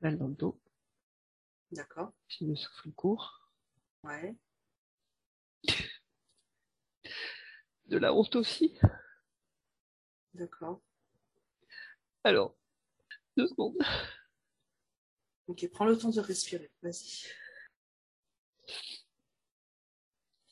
Mal 0.00 0.16
dans 0.18 0.28
le 0.28 0.34
dos, 0.34 0.60
D'accord. 1.72 2.12
j'ai 2.28 2.44
le 2.44 2.54
souffle 2.54 2.90
court, 2.92 3.50
Ouais. 4.04 4.36
de 7.86 7.96
la 7.98 8.14
honte 8.14 8.36
aussi. 8.36 8.78
D'accord. 10.36 10.80
Alors, 12.24 12.54
deux 13.36 13.46
secondes. 13.48 13.76
Ok, 15.48 15.68
prends 15.72 15.86
le 15.86 15.96
temps 15.98 16.10
de 16.10 16.20
respirer. 16.20 16.70
Vas-y. 16.82 17.26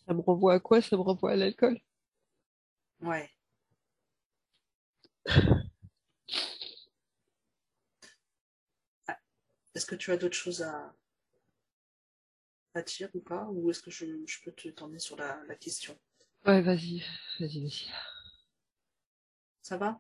Ça 0.07 0.15
me 0.15 0.21
renvoie 0.23 0.55
à 0.55 0.61
quoi? 0.61 0.81
Ça 0.81 0.97
me 0.97 1.03
renvoie 1.03 1.33
à 1.33 1.37
l'alcool? 1.37 1.79
Ouais. 3.01 3.31
Ah, 9.09 9.19
Est-ce 9.75 9.87
que 9.87 9.95
tu 9.97 10.13
as 10.13 10.17
d'autres 10.19 10.37
choses 10.37 10.63
à, 10.63 10.95
à 12.75 12.83
dire 12.83 13.11
ou 13.15 13.21
pas? 13.21 13.49
Ou 13.51 13.71
est-ce 13.71 13.83
que 13.83 13.91
je, 13.91 14.05
je 14.27 14.43
peux 14.45 14.53
te 14.53 14.69
t'emmener 14.69 14.99
sur 14.99 15.17
la, 15.17 15.43
la 15.49 15.55
question? 15.57 15.99
Ouais, 16.47 16.61
vas-y, 16.63 17.03
vas-y, 17.41 17.63
vas-y. 17.63 17.91
Ça 19.65 19.79
va? 19.79 19.99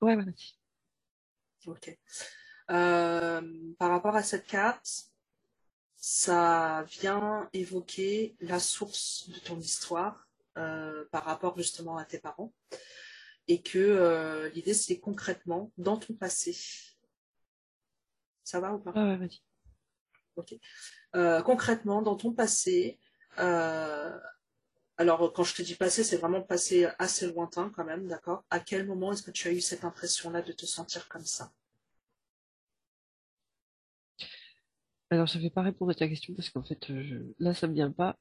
Ouais, 0.00 0.16
vas-y. 0.16 0.54
Ok. 1.66 1.94
Euh, 2.70 3.72
par 3.78 3.90
rapport 3.90 4.16
à 4.16 4.22
cette 4.22 4.46
carte, 4.46 5.10
ça 5.94 6.86
vient 6.88 7.50
évoquer 7.52 8.34
la 8.40 8.58
source 8.58 9.28
de 9.28 9.38
ton 9.40 9.58
histoire 9.58 10.26
euh, 10.56 11.04
par 11.12 11.24
rapport 11.24 11.54
justement 11.58 11.98
à 11.98 12.06
tes 12.06 12.18
parents. 12.18 12.54
Et 13.46 13.60
que 13.60 13.78
euh, 13.78 14.48
l'idée, 14.48 14.72
c'est 14.72 14.98
concrètement 15.00 15.70
dans 15.76 15.98
ton 15.98 16.14
passé. 16.14 16.56
Ça 18.42 18.58
va 18.58 18.72
ou 18.72 18.78
pas? 18.78 18.92
Ouais, 18.92 19.02
ouais, 19.02 19.18
vas-y. 19.18 19.42
Ok. 20.36 20.54
Concrètement, 21.44 22.00
dans 22.00 22.16
ton 22.16 22.32
passé, 22.32 22.98
alors 24.98 25.32
quand 25.32 25.44
je 25.44 25.54
te 25.54 25.62
dis 25.62 25.76
passé, 25.76 26.02
c'est 26.02 26.16
vraiment 26.16 26.42
passé 26.42 26.88
assez 26.98 27.28
lointain 27.30 27.70
quand 27.76 27.84
même, 27.84 28.08
d'accord? 28.08 28.44
À 28.50 28.58
quel 28.60 28.86
moment 28.86 29.12
est-ce 29.12 29.22
que 29.22 29.30
tu 29.30 29.46
as 29.46 29.52
eu 29.52 29.60
cette 29.60 29.84
impression-là 29.84 30.42
de 30.42 30.52
te 30.52 30.66
sentir 30.66 31.08
comme 31.08 31.24
ça? 31.24 31.52
Alors, 35.10 35.26
je 35.26 35.38
vais 35.38 35.48
pas 35.50 35.62
répondre 35.62 35.92
à 35.92 35.94
ta 35.94 36.06
question 36.08 36.34
parce 36.34 36.50
qu'en 36.50 36.62
fait, 36.62 36.90
euh, 36.90 37.02
je... 37.02 37.16
là, 37.38 37.54
ça 37.54 37.66
me 37.68 37.72
vient 37.74 37.90
pas. 37.90 38.18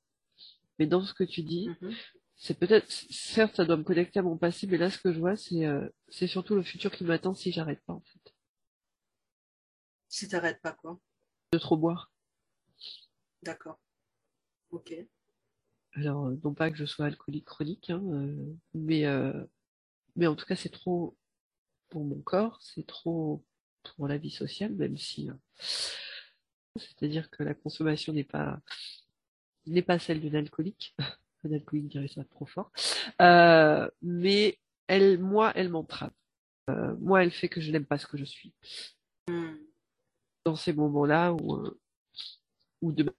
Mais 0.80 0.88
dans 0.88 1.04
ce 1.04 1.14
que 1.16 1.24
tu 1.26 1.44
dis, 1.44 1.76
Mhm. 1.82 1.98
c'est 2.38 2.58
peut-être, 2.60 2.90
certes, 3.12 3.58
ça 3.58 3.66
doit 3.66 3.78
me 3.78 3.84
connecter 3.84 4.20
à 4.20 4.24
mon 4.24 4.38
passé, 4.38 4.68
mais 4.68 4.78
là, 4.78 4.90
ce 4.92 5.00
que 5.00 5.14
je 5.14 5.20
vois, 5.20 5.36
c'est 5.38 5.66
euh, 5.68 5.88
c'est 6.10 6.28
surtout 6.28 6.56
le 6.56 6.64
futur 6.64 6.92
qui 6.92 7.04
m'attend 7.06 7.34
si 7.36 7.52
j'arrête 7.54 7.82
pas, 7.86 7.94
en 7.94 8.02
fait, 8.02 8.34
Si 10.08 10.30
t'arrêtes 10.30 10.62
pas, 10.62 10.72
quoi. 10.72 10.98
de 11.54 11.58
trop 11.58 11.78
boire. 11.78 12.12
D'accord. 13.44 13.78
Ok. 14.72 14.92
Alors, 15.96 16.28
euh, 16.28 16.36
non 16.44 16.54
pas 16.54 16.72
que 16.72 16.78
je 16.78 16.86
sois 16.86 17.06
alcoolique 17.06 17.46
chronique, 17.46 17.90
hein, 17.90 18.02
euh, 18.04 18.56
mais 18.74 19.06
euh, 19.06 19.44
mais 20.16 20.28
en 20.28 20.36
tout 20.36 20.46
cas, 20.46 20.56
c'est 20.56 20.70
trop 20.70 21.16
pour 21.90 22.04
mon 22.04 22.22
corps, 22.22 22.60
c'est 22.62 22.86
trop 22.88 23.44
pour 23.84 24.08
la 24.08 24.18
vie 24.18 24.32
sociale, 24.32 24.74
même 24.74 24.98
si, 24.98 25.30
c'est-à-dire 26.78 27.30
que 27.30 27.44
la 27.44 27.54
consommation 27.54 28.14
n'est 28.14 28.24
pas 28.24 28.60
n'est 29.66 29.82
pas 29.82 30.00
celle 30.00 30.22
d'une 30.22 30.36
alcoolique. 30.36 30.96
Un 31.44 31.54
alcoolique 31.54 31.90
dirait 31.90 32.08
ça 32.08 32.24
trop 32.24 32.46
fort. 32.46 32.72
Euh, 33.22 33.90
mais 34.02 34.60
elle, 34.88 35.20
moi, 35.20 35.52
elle 35.56 35.70
m'entrave. 35.70 36.12
Euh, 36.70 36.96
moi, 37.00 37.24
elle 37.24 37.32
fait 37.32 37.50
que 37.50 37.60
je 37.60 37.72
n'aime 37.72 37.86
pas 37.86 37.98
ce 37.98 38.08
que 38.08 38.18
je 38.18 38.24
suis. 38.24 38.54
Hmm. 39.28 39.56
Dans 40.46 40.56
ces 40.56 40.74
moments-là 40.74 41.34
où, 41.34 41.68
où 42.82 42.92
de 42.92 43.14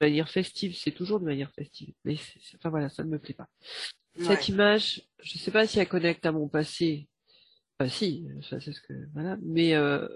manière 0.00 0.28
festive, 0.28 0.76
c'est 0.76 0.92
toujours 0.92 1.20
de 1.20 1.24
manière 1.24 1.52
festive. 1.52 1.94
Mais 2.04 2.16
enfin 2.56 2.70
voilà, 2.70 2.88
ça 2.88 3.04
ne 3.04 3.10
me 3.10 3.18
plaît 3.18 3.34
pas. 3.34 3.48
Ouais. 4.18 4.24
Cette 4.24 4.48
image, 4.48 5.02
je 5.22 5.38
sais 5.38 5.50
pas 5.50 5.66
si 5.66 5.78
elle 5.78 5.88
connecte 5.88 6.26
à 6.26 6.32
mon 6.32 6.48
passé. 6.48 7.08
Enfin 7.78 7.90
si, 7.90 8.26
ça 8.48 8.60
c'est 8.60 8.72
ce 8.72 8.80
que 8.80 8.94
voilà. 9.12 9.36
Mais 9.42 9.74
euh, 9.74 10.06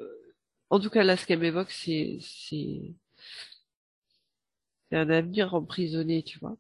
en 0.71 0.81
tout 0.81 0.91
cas 0.91 1.05
là, 1.05 1.17
ce 1.17 1.27
qu'elle 1.27 1.41
m'évoque, 1.41 1.71
c'est 1.71 2.19
c'est 2.21 2.95
c'est 4.91 4.97
un 4.97 5.11
avenir 5.11 5.55
emprisonné, 5.55 6.23
tu 6.23 6.39
vois. 6.39 6.57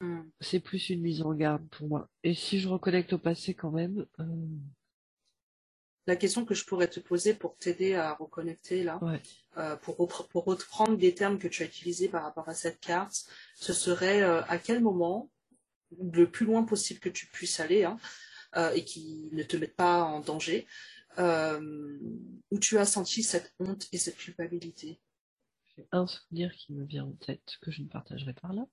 Hmm. 0.00 0.22
C'est 0.40 0.60
plus 0.60 0.88
une 0.90 1.02
mise 1.02 1.22
en 1.22 1.34
garde 1.34 1.66
pour 1.68 1.88
moi. 1.88 2.08
Et 2.24 2.34
si 2.34 2.58
je 2.58 2.68
reconnecte 2.68 3.12
au 3.12 3.18
passé 3.18 3.54
quand 3.54 3.70
même, 3.70 4.06
euh, 4.20 4.24
La 6.06 6.16
question 6.16 6.44
que 6.44 6.54
je 6.54 6.64
pourrais 6.64 6.88
te 6.88 6.98
poser 7.00 7.34
pour 7.34 7.56
t'aider 7.56 7.94
à 7.94 8.14
reconnecter 8.14 8.82
là, 8.82 8.98
ouais. 9.02 9.20
euh, 9.58 9.76
pour, 9.76 9.96
repre- 9.98 10.26
pour 10.28 10.44
reprendre 10.44 10.96
des 10.96 11.14
termes 11.14 11.38
que 11.38 11.48
tu 11.48 11.62
as 11.62 11.66
utilisés 11.66 12.08
par 12.08 12.22
rapport 12.22 12.48
à 12.48 12.54
cette 12.54 12.80
carte, 12.80 13.26
ce 13.54 13.72
serait 13.72 14.22
euh, 14.22 14.42
à 14.44 14.58
quel 14.58 14.80
moment, 14.80 15.30
le 16.00 16.28
plus 16.30 16.46
loin 16.46 16.62
possible 16.64 17.00
que 17.00 17.08
tu 17.08 17.26
puisses 17.26 17.60
aller, 17.60 17.84
hein, 17.84 17.98
euh, 18.56 18.70
et 18.72 18.84
qui 18.84 19.28
ne 19.32 19.42
te 19.42 19.56
mettent 19.56 19.76
pas 19.76 20.02
en 20.02 20.20
danger, 20.20 20.66
où 21.18 22.58
tu 22.60 22.78
as 22.78 22.86
senti 22.86 23.22
cette 23.22 23.52
honte 23.60 23.88
et 23.92 23.98
cette 23.98 24.16
culpabilité? 24.16 25.00
J'ai 25.76 25.86
un 25.92 26.06
souvenir 26.06 26.52
qui 26.54 26.72
me 26.72 26.84
vient 26.84 27.04
en 27.04 27.12
tête 27.12 27.58
que 27.60 27.70
je 27.70 27.82
ne 27.82 27.88
partagerai 27.88 28.32
pas 28.32 28.52
là. 28.52 28.66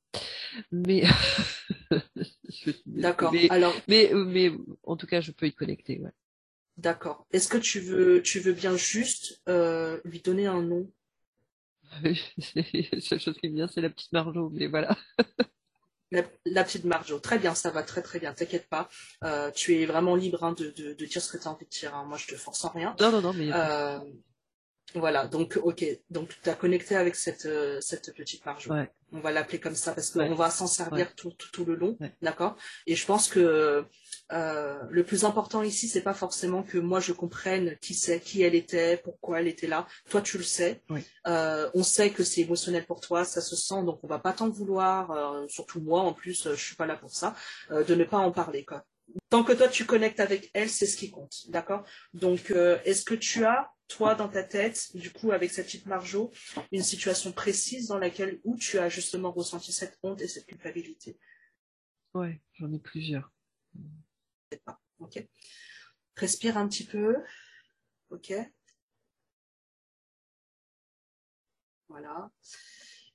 Mais 0.71 1.03
D'accord. 2.85 3.33
Mais, 3.33 3.47
Alors, 3.49 3.75
mais 3.87 4.11
mais 4.13 4.51
en 4.83 4.95
tout 4.95 5.07
cas, 5.07 5.21
je 5.21 5.31
peux 5.31 5.47
y 5.47 5.53
connecter. 5.53 5.99
Ouais. 5.99 6.11
D'accord. 6.77 7.27
Est-ce 7.31 7.47
que 7.49 7.57
tu 7.57 7.79
veux, 7.79 8.21
tu 8.21 8.39
veux 8.39 8.53
bien 8.53 8.75
juste 8.77 9.41
euh, 9.49 9.99
lui 10.05 10.21
donner 10.21 10.47
un 10.47 10.61
nom? 10.61 10.89
La 12.93 13.01
seule 13.01 13.19
chose 13.19 13.37
qui 13.39 13.49
me 13.49 13.55
vient, 13.55 13.67
c'est 13.67 13.81
la 13.81 13.89
petite 13.89 14.11
Marjo. 14.11 14.49
Mais 14.53 14.67
voilà. 14.67 14.95
La, 16.11 16.23
la 16.45 16.63
petite 16.63 16.85
Marjo, 16.85 17.19
très 17.19 17.37
bien, 17.37 17.53
ça 17.53 17.69
va 17.69 17.83
très 17.83 18.01
très 18.01 18.19
bien, 18.19 18.33
t'inquiète 18.33 18.69
pas. 18.69 18.87
Euh, 19.25 19.51
tu 19.51 19.75
es 19.75 19.85
vraiment 19.85 20.15
libre 20.15 20.41
hein, 20.45 20.53
de, 20.53 20.69
de, 20.71 20.93
de 20.93 21.05
dire 21.05 21.21
ce 21.21 21.29
que 21.33 21.41
tu 21.41 21.47
as 21.47 21.51
envie 21.51 21.65
de 21.65 21.69
dire. 21.69 21.93
hein. 21.93 22.05
Moi, 22.05 22.17
je 22.17 22.27
te 22.27 22.35
force 22.35 22.63
en 22.63 22.69
rien. 22.69 22.95
Non 22.99 23.11
non 23.11 23.21
non, 23.21 23.33
mais 23.33 23.49
Euh, 23.53 23.99
voilà, 24.95 25.27
donc 25.27 25.59
ok, 25.61 25.83
donc 26.09 26.33
tu 26.41 26.49
as 26.49 26.55
connecté 26.55 26.95
avec 26.95 27.15
cette, 27.15 27.45
euh, 27.45 27.79
cette 27.81 28.13
petite 28.15 28.41
ouais. 28.69 28.89
On 29.11 29.19
va 29.19 29.31
l'appeler 29.31 29.59
comme 29.59 29.75
ça 29.75 29.93
parce 29.93 30.09
qu'on 30.11 30.19
Ouais. 30.19 30.33
va 30.33 30.49
s'en 30.49 30.67
servir 30.67 31.07
Ouais. 31.07 31.13
tout, 31.15 31.31
tout, 31.31 31.49
tout 31.51 31.65
le 31.65 31.75
long, 31.75 31.97
d'accord? 32.21 32.55
Et 32.87 32.95
je 32.95 33.05
pense 33.05 33.27
que 33.27 33.85
euh, 34.33 34.79
le 34.89 35.03
plus 35.03 35.23
important 35.25 35.61
ici, 35.61 35.87
c'est 35.87 36.01
pas 36.01 36.13
forcément 36.13 36.63
que 36.63 36.77
moi 36.77 36.99
je 36.99 37.13
comprenne 37.13 37.77
qui 37.79 37.93
c'est, 37.93 38.19
qui 38.19 38.41
elle 38.43 38.55
était, 38.55 38.97
pourquoi 38.97 39.39
elle 39.41 39.47
était 39.47 39.67
là. 39.67 39.87
Toi, 40.09 40.21
tu 40.21 40.37
le 40.37 40.43
sais. 40.43 40.81
Euh, 41.27 41.69
on 41.73 41.83
sait 41.83 42.09
que 42.11 42.23
c'est 42.23 42.41
émotionnel 42.41 42.85
pour 42.85 42.99
toi, 43.01 43.23
ça 43.25 43.41
se 43.41 43.55
sent, 43.55 43.83
donc 43.83 43.99
on 44.03 44.07
va 44.07 44.19
pas 44.19 44.33
t'en 44.33 44.49
vouloir. 44.49 45.45
surtout 45.49 45.81
moi, 45.81 46.01
en 46.01 46.13
plus, 46.13 46.47
je 46.49 46.55
suis 46.55 46.75
pas 46.75 46.85
là 46.85 46.95
pour 46.95 47.11
ça, 47.11 47.35
de 47.69 47.93
ne 47.95 48.03
pas 48.05 48.17
en 48.17 48.31
parler, 48.31 48.63
quoi. 48.65 48.85
Tant 49.29 49.43
que 49.43 49.53
toi 49.53 49.67
tu 49.69 49.85
connectes 49.85 50.19
avec 50.19 50.49
elle, 50.53 50.69
c'est 50.69 50.85
ce 50.85 50.97
qui 50.97 51.11
compte, 51.11 51.43
d'accord? 51.49 51.83
Donc, 52.13 52.51
est-ce 52.85 53.03
que 53.05 53.15
tu 53.15 53.45
as, 53.45 53.71
toi, 53.87 54.15
dans 54.15 54.29
ta 54.29 54.43
tête, 54.43 54.95
du 54.95 55.11
coup, 55.11 55.31
avec 55.31 55.51
cette 55.51 55.65
petite 55.65 55.85
Marjo, 55.85 56.31
une 56.71 56.83
situation 56.83 57.31
précise 57.31 57.87
dans 57.87 57.97
laquelle 57.97 58.39
où 58.43 58.57
tu 58.57 58.79
as 58.79 58.89
justement 58.89 59.31
ressenti 59.31 59.71
cette 59.71 59.97
honte 60.03 60.21
et 60.21 60.27
cette 60.27 60.45
culpabilité? 60.45 61.17
Ouais, 62.13 62.41
j'en 62.53 62.71
ai 62.71 62.79
plusieurs. 62.79 63.31
Ok. 64.99 65.25
Respire 66.15 66.57
un 66.57 66.67
petit 66.67 66.85
peu. 66.85 67.15
Ok. 68.09 68.33
Voilà. 71.87 72.29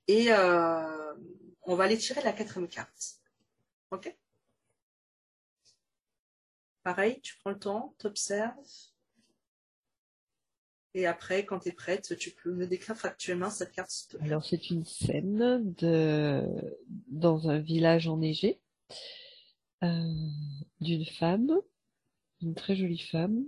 Et 0.07 0.33
euh, 0.33 1.15
on 1.63 1.75
va 1.75 1.85
aller 1.85 1.99
tirer 1.99 2.23
la 2.23 2.33
quatrième 2.33 2.69
carte. 2.69 3.21
Ok? 3.91 4.17
Pareil, 6.83 7.21
tu 7.21 7.37
prends 7.39 7.51
le 7.51 7.59
temps, 7.59 7.95
t'observes. 7.99 8.92
Et 10.95 11.07
après, 11.07 11.47
quand 11.47 11.61
tu 11.61 11.71
es 11.71 11.73
prête, 11.73 12.17
tu 12.19 12.31
peux 12.31 12.53
me 12.53 12.67
décrire 12.67 12.97
factuellement 12.97 13.51
cette 13.51 13.73
carte. 13.73 14.17
Alors 14.21 14.45
c'est 14.45 14.71
une 14.71 14.85
scène 14.85 15.73
de 15.79 16.43
dans 17.09 17.49
un 17.49 17.59
village 17.59 18.09
enneigé 18.09 18.61
euh, 19.83 20.29
d'une 20.81 21.07
femme, 21.07 21.51
une 22.43 22.55
très 22.55 22.77
jolie 22.77 22.99
femme 22.99 23.45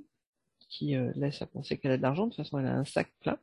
qui 0.69 0.97
euh, 0.97 1.13
laisse 1.17 1.43
à 1.43 1.47
penser 1.47 1.79
qu'elle 1.79 1.93
a 1.93 1.97
de 1.99 2.03
l'argent. 2.03 2.25
De 2.25 2.31
toute 2.31 2.45
façon, 2.45 2.59
elle 2.59 2.67
a 2.67 2.77
un 2.77 2.85
sac 2.85 3.13
plein 3.21 3.39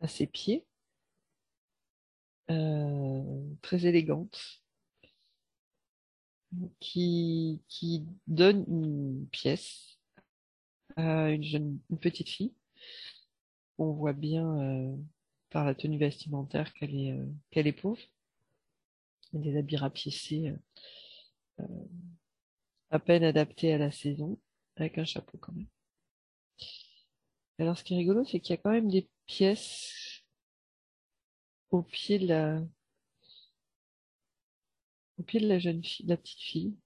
à 0.00 0.08
ses 0.08 0.26
pieds, 0.26 0.66
euh, 2.50 3.54
très 3.62 3.86
élégante, 3.86 4.62
qui 6.80 7.62
qui 7.68 8.04
donne 8.26 8.64
une 8.68 9.28
pièce 9.28 9.87
une 10.98 11.44
jeune 11.44 11.78
une 11.90 11.98
petite 11.98 12.28
fille. 12.28 12.54
On 13.78 13.92
voit 13.92 14.12
bien 14.12 14.60
euh, 14.60 14.96
par 15.50 15.64
la 15.64 15.74
tenue 15.74 15.98
vestimentaire 15.98 16.72
qu'elle 16.74 16.94
est 16.94 17.12
euh, 17.12 17.26
qu'elle 17.50 17.66
est 17.66 17.72
pauvre. 17.72 18.00
des 19.32 19.56
habits 19.56 19.76
rapiécés, 19.76 20.54
euh, 21.60 21.64
à 22.90 22.98
peine 22.98 23.24
adaptés 23.24 23.72
à 23.72 23.78
la 23.78 23.90
saison, 23.90 24.38
avec 24.76 24.98
un 24.98 25.04
chapeau 25.04 25.38
quand 25.38 25.52
même. 25.52 25.68
Alors, 27.58 27.76
ce 27.76 27.84
qui 27.84 27.94
est 27.94 27.98
rigolo, 27.98 28.24
c'est 28.24 28.40
qu'il 28.40 28.54
y 28.54 28.58
a 28.58 28.62
quand 28.62 28.70
même 28.70 28.88
des 28.90 29.08
pièces 29.26 30.22
au 31.70 31.82
pied 31.82 32.18
de 32.18 32.26
la, 32.28 32.62
au 35.18 35.22
pied 35.22 35.40
de 35.40 35.48
la 35.48 35.58
jeune 35.58 35.82
fille, 35.84 36.06
de 36.06 36.10
la 36.10 36.16
petite 36.16 36.40
fille. 36.40 36.76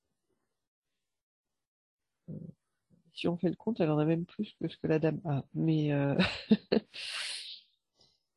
Si 3.22 3.28
on 3.28 3.36
fait 3.36 3.50
le 3.50 3.54
compte, 3.54 3.78
elle 3.78 3.92
en 3.92 3.98
a 3.98 4.04
même 4.04 4.24
plus 4.24 4.52
que 4.60 4.66
ce 4.66 4.76
que 4.76 4.88
la 4.88 4.98
dame 4.98 5.20
a. 5.24 5.44
Mais 5.54 5.92
euh... 5.92 6.18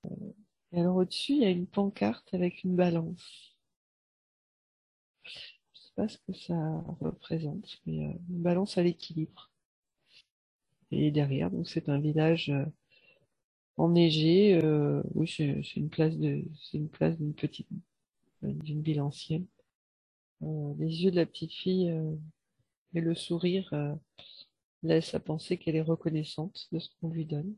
alors 0.73 0.97
au-dessus, 0.97 1.31
il 1.31 1.41
y 1.41 1.45
a 1.45 1.49
une 1.49 1.65
pancarte 1.65 2.31
avec 2.35 2.63
une 2.63 2.75
balance. 2.75 3.57
Je 5.23 5.31
sais 5.73 5.91
pas 5.95 6.07
ce 6.07 6.19
que 6.19 6.33
ça 6.33 6.83
représente, 7.01 7.79
mais 7.87 8.05
euh, 8.05 8.13
une 8.29 8.43
balance 8.43 8.77
à 8.77 8.83
l'équilibre. 8.83 9.49
Et 10.91 11.09
derrière, 11.09 11.49
donc 11.49 11.67
c'est 11.67 11.89
un 11.89 11.99
village 11.99 12.51
euh, 12.51 12.65
enneigé. 13.77 14.61
Oui, 15.15 15.27
c'est 15.27 15.63
une 15.77 15.89
place 15.89 16.15
de, 16.15 16.43
c'est 16.61 16.77
une 16.77 16.89
place 16.89 17.17
d'une 17.17 17.33
petite, 17.33 17.69
d'une 18.43 18.83
ville 18.83 19.01
ancienne. 19.01 19.47
Les 20.41 21.03
yeux 21.03 21.09
de 21.09 21.15
la 21.15 21.25
petite 21.25 21.53
fille 21.53 21.91
et 22.93 23.01
le 23.01 23.15
sourire 23.15 23.73
laissent 24.83 25.13
à 25.13 25.19
penser 25.19 25.57
qu'elle 25.57 25.75
est 25.75 25.81
reconnaissante 25.81 26.67
de 26.71 26.79
ce 26.79 26.89
qu'on 26.99 27.09
lui 27.09 27.25
donne. 27.25 27.55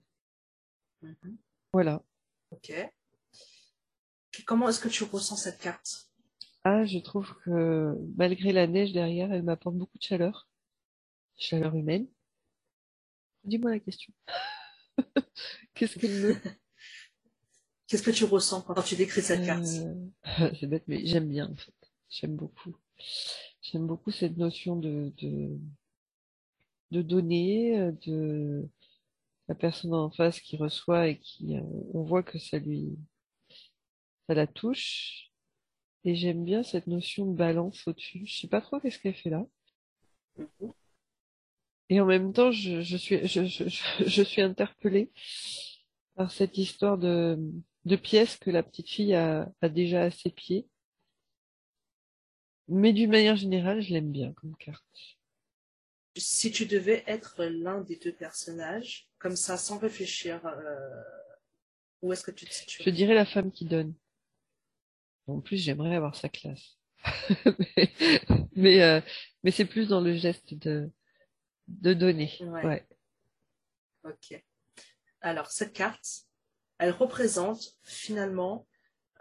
Mhm. 1.01 1.37
Voilà. 1.73 2.03
Ok. 2.51 2.71
Comment 4.45 4.69
est-ce 4.69 4.79
que 4.79 4.89
tu 4.89 5.03
ressens 5.03 5.37
cette 5.37 5.59
carte? 5.59 6.09
Ah, 6.63 6.85
je 6.85 6.99
trouve 6.99 7.33
que 7.43 7.95
malgré 8.15 8.51
la 8.51 8.67
neige 8.67 8.93
derrière, 8.93 9.31
elle 9.31 9.43
m'apporte 9.43 9.75
beaucoup 9.75 9.97
de 9.97 10.03
chaleur, 10.03 10.49
chaleur 11.37 11.75
humaine. 11.75 12.07
Dis-moi 13.43 13.71
la 13.71 13.79
question. 13.79 14.13
Qu'est-ce 15.73 15.97
qu'elle 15.97 16.21
me... 16.21 16.35
Qu'est-ce 17.87 18.03
que 18.03 18.11
tu 18.11 18.25
ressens 18.25 18.63
quand 18.63 18.81
tu 18.81 18.95
décris 18.95 19.21
cette 19.21 19.45
carte? 19.45 19.65
Euh, 19.65 20.51
C'est 20.59 20.67
bête, 20.67 20.83
mais 20.87 21.05
j'aime 21.05 21.29
bien 21.29 21.49
en 21.49 21.55
fait. 21.55 21.73
J'aime 22.09 22.35
beaucoup. 22.35 22.75
J'aime 23.61 23.87
beaucoup 23.87 24.11
cette 24.11 24.37
notion 24.37 24.75
de, 24.75 25.13
de, 25.17 25.57
de 26.91 27.01
donner, 27.01 27.79
euh, 27.79 27.91
de 28.05 28.67
la 29.49 29.55
personne 29.55 29.93
en 29.93 30.11
face 30.11 30.39
qui 30.41 30.57
reçoit 30.57 31.07
et 31.09 31.19
qui, 31.19 31.57
euh, 31.57 31.61
on 31.93 32.03
voit 32.03 32.23
que 32.23 32.39
ça 32.39 32.59
lui, 32.59 32.97
ça 34.27 34.33
la 34.35 34.47
touche. 34.47 35.31
Et 36.05 36.15
j'aime 36.15 36.45
bien 36.45 36.63
cette 36.63 36.87
notion 36.87 37.25
de 37.27 37.35
balance 37.37 37.87
au-dessus. 37.87 38.23
Je 38.25 38.39
sais 38.41 38.47
pas 38.49 38.61
trop 38.61 38.79
qu'est-ce 38.79 38.99
qu'elle 38.99 39.15
fait 39.15 39.29
là. 39.31 39.45
Mhm. 40.37 40.73
Et 41.89 41.99
en 42.01 42.05
même 42.05 42.33
temps, 42.33 42.51
je, 42.51 42.81
je 42.81 42.97
suis, 42.97 43.25
je, 43.27 43.45
je, 43.45 43.67
je- 43.69 44.05
je 44.05 44.21
suis 44.23 44.41
interpellée 44.41 45.11
par 46.15 46.31
cette 46.31 46.57
histoire 46.57 46.97
de, 46.97 47.37
de 47.85 47.95
pièces 47.95 48.37
que 48.37 48.49
la 48.49 48.61
petite 48.63 48.89
fille 48.89 49.13
a, 49.15 49.49
a 49.61 49.69
déjà 49.69 50.03
à 50.03 50.11
ses 50.11 50.29
pieds. 50.31 50.67
Mais 52.69 52.93
d'une 52.93 53.11
manière 53.11 53.35
générale, 53.35 53.81
je 53.81 53.91
l'aime 53.93 54.09
bien 54.11 54.31
comme 54.31 54.55
carte. 54.55 55.16
Si 56.19 56.51
tu 56.51 56.65
devais 56.65 57.03
être 57.07 57.43
l'un 57.43 57.81
des 57.81 57.97
deux 57.97 58.13
personnages, 58.13 59.07
comme 59.19 59.35
ça, 59.35 59.57
sans 59.57 59.77
réfléchir, 59.77 60.45
euh, 60.45 61.03
où 62.01 62.13
est-ce 62.13 62.23
que 62.23 62.31
tu 62.31 62.45
te 62.45 62.53
situes 62.53 62.83
Je 62.83 62.89
dirais 62.89 63.13
la 63.15 63.25
femme 63.25 63.51
qui 63.51 63.65
donne. 63.65 63.93
En 65.27 65.41
plus, 65.41 65.57
j'aimerais 65.57 65.95
avoir 65.95 66.15
sa 66.15 66.29
classe. 66.29 66.77
mais 67.75 67.91
mais, 68.55 68.81
euh, 68.81 69.01
mais 69.43 69.51
c'est 69.51 69.65
plus 69.65 69.87
dans 69.87 70.01
le 70.01 70.15
geste 70.15 70.53
de, 70.53 70.89
de 71.67 71.93
donner. 71.93 72.31
Ouais. 72.41 72.65
Ouais. 72.65 72.87
Ok. 74.03 74.43
Alors, 75.21 75.51
cette 75.51 75.73
carte, 75.73 76.25
elle 76.77 76.91
représente 76.91 77.75
finalement, 77.83 78.67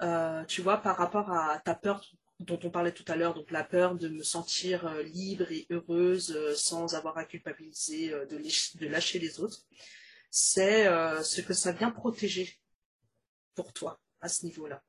euh, 0.02 0.44
tu 0.44 0.62
vois, 0.62 0.78
par 0.78 0.96
rapport 0.96 1.30
à 1.30 1.58
ta 1.60 1.74
peur 1.74 2.04
dont 2.40 2.58
on 2.64 2.70
parlait 2.70 2.92
tout 2.92 3.04
à 3.08 3.16
l'heure, 3.16 3.34
donc 3.34 3.50
la 3.50 3.64
peur 3.64 3.94
de 3.94 4.08
me 4.08 4.22
sentir 4.22 4.86
euh, 4.86 5.02
libre 5.02 5.50
et 5.50 5.66
heureuse 5.70 6.32
euh, 6.36 6.54
sans 6.54 6.94
avoir 6.94 7.16
à 7.16 7.24
culpabiliser 7.24 8.12
euh, 8.12 8.26
de, 8.26 8.36
lâcher- 8.86 9.18
les 9.18 9.40
autres, 9.40 9.64
c'est 10.30 10.84
ce 10.84 11.40
que 11.40 11.54
ça 11.54 11.72
vient 11.72 11.90
protéger 11.90 12.58
pour 13.54 13.72
toi 13.72 13.98
à 14.20 14.28
ce 14.28 14.44
niveau-là. 14.44 14.82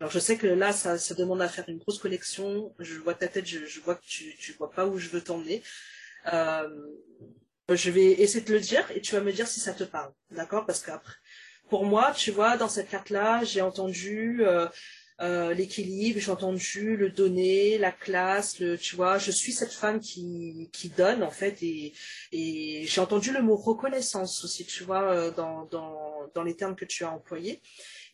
Alors 0.00 0.10
je 0.10 0.18
sais 0.18 0.36
que 0.36 0.48
là, 0.48 0.72
ça, 0.72 0.96
demande 1.14 1.40
à 1.42 1.48
faire 1.48 1.68
une 1.68 1.78
grosse 1.78 2.00
connexion. 2.00 2.74
Je 2.80 2.98
vois 2.98 3.14
ta 3.14 3.28
tête, 3.28 3.46
je, 3.46 3.80
vois 3.80 3.94
que 3.94 4.04
tu, 4.04 4.34
tu 4.36 4.52
vois 4.54 4.70
pas 4.70 4.86
où 4.86 4.98
je 4.98 5.10
veux 5.10 5.22
t'emmener. 5.22 5.62
Je 6.26 7.90
vais 7.90 8.20
essayer 8.20 8.40
de 8.40 8.46
te 8.46 8.52
le 8.52 8.58
dire 8.58 8.90
et 8.90 9.00
tu 9.00 9.14
vas 9.14 9.20
me 9.20 9.32
dire 9.32 9.46
si 9.46 9.60
ça 9.60 9.74
te 9.74 9.84
parle, 9.84 10.12
d'accord? 10.30 10.66
Parce 10.66 10.82
qu'après, 10.82 11.14
pour 11.68 11.84
moi, 11.84 12.12
tu 12.16 12.32
vois, 12.32 12.56
dans 12.56 12.68
cette 12.68 12.88
carte-là, 12.88 13.44
j'ai 13.44 13.60
entendu 13.60 14.42
euh, 15.20 15.54
l'équilibre, 15.54 16.18
j'ai 16.20 16.30
entendu 16.30 16.96
le 16.96 17.10
donner, 17.10 17.78
la 17.78 17.92
classe, 17.92 18.58
le, 18.60 18.76
tu 18.76 18.96
vois, 18.96 19.18
je 19.18 19.30
suis 19.30 19.52
cette 19.52 19.72
femme 19.72 20.00
qui 20.00 20.68
qui 20.72 20.88
donne 20.90 21.22
en 21.22 21.30
fait 21.30 21.62
et 21.62 21.92
et 22.32 22.84
j'ai 22.86 23.00
entendu 23.00 23.32
le 23.32 23.42
mot 23.42 23.56
reconnaissance 23.56 24.44
aussi, 24.44 24.66
tu 24.66 24.84
vois, 24.84 25.02
euh, 25.12 25.30
dans 25.30 25.66
dans 25.66 26.30
dans 26.34 26.42
les 26.42 26.56
termes 26.56 26.74
que 26.76 26.84
tu 26.84 27.04
as 27.04 27.10
employés. 27.12 27.62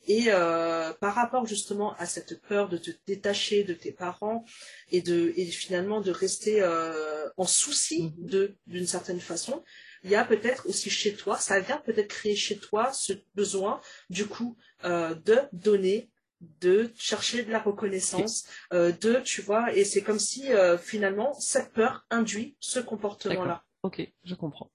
Et 0.06 0.24
euh, 0.28 0.92
par 0.94 1.14
rapport 1.14 1.46
justement 1.46 1.94
à 1.96 2.06
cette 2.06 2.40
peur 2.42 2.68
de 2.68 2.78
te 2.78 2.90
détacher 3.06 3.64
de 3.64 3.74
tes 3.74 3.92
parents 3.92 4.44
et 4.90 5.02
de 5.02 5.32
et 5.36 5.44
finalement 5.46 6.00
de 6.00 6.10
rester 6.10 6.62
euh, 6.62 7.28
en 7.36 7.44
souci 7.46 8.14
Mhm. 8.18 8.26
de 8.26 8.56
d'une 8.66 8.86
certaine 8.86 9.20
façon, 9.20 9.62
il 10.04 10.10
y 10.10 10.14
a 10.16 10.24
peut-être 10.24 10.68
aussi 10.68 10.90
chez 10.90 11.14
toi, 11.14 11.36
ça 11.38 11.60
vient 11.60 11.78
peut-être 11.78 12.08
créer 12.08 12.36
chez 12.36 12.56
toi 12.58 12.92
ce 12.92 13.12
besoin 13.34 13.80
du 14.08 14.26
coup 14.26 14.56
euh, 14.84 15.14
de 15.14 15.38
donner, 15.52 16.10
de 16.40 16.90
chercher 16.96 17.44
de 17.44 17.50
la 17.50 17.60
reconnaissance, 17.60 18.46
euh, 18.72 18.92
de 18.92 19.20
tu 19.20 19.42
vois, 19.42 19.74
et 19.74 19.84
c'est 19.84 20.02
comme 20.02 20.18
si 20.18 20.52
euh, 20.52 20.78
finalement 20.78 21.34
cette 21.34 21.72
peur 21.72 22.06
induit 22.10 22.56
ce 22.60 22.80
comportement-là. 22.80 23.64
Ok, 23.82 24.02
je 24.24 24.34
comprends. 24.34 24.70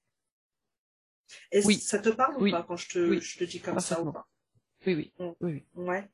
Est-ce 1.52 1.68
Oui. 1.68 1.76
ça 1.80 2.00
te 2.00 2.10
parle 2.10 2.36
Oui. 2.40 2.50
ou 2.50 2.52
pas 2.52 2.64
quand 2.64 2.78
je 2.78 2.90
te, 2.90 3.00
Oui. 3.00 3.20
je 3.22 3.40
te 3.40 3.44
dis 3.44 3.60
comme 3.60 3.80
ça 3.80 4.02
ou 4.02 4.12
pas? 4.12 4.28
Oui, 4.86 4.94
oui. 4.94 5.14
Mm. 5.18 5.32
oui, 5.42 5.64
oui. 5.76 5.84
Ouais. 5.86 6.10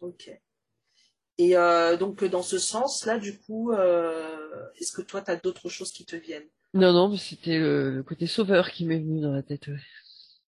Ok. 0.00 0.30
Et 1.38 1.56
euh, 1.56 1.96
donc 1.96 2.24
dans 2.24 2.42
ce 2.42 2.58
sens-là, 2.58 3.18
du 3.18 3.38
coup, 3.38 3.72
est-ce 3.72 4.92
que 4.92 5.02
toi, 5.02 5.22
tu 5.22 5.30
as 5.30 5.36
d'autres 5.36 5.68
choses 5.68 5.92
qui 5.92 6.04
te 6.04 6.16
viennent? 6.16 6.48
Non, 6.74 6.92
non, 6.92 7.08
mais 7.08 7.18
c'était 7.18 7.58
le, 7.58 7.94
le 7.94 8.02
côté 8.02 8.26
sauveur 8.26 8.70
qui 8.72 8.84
m'est 8.84 8.98
venu 8.98 9.20
dans 9.20 9.32
la 9.32 9.42
tête. 9.44 9.68
ouais. 9.68 9.78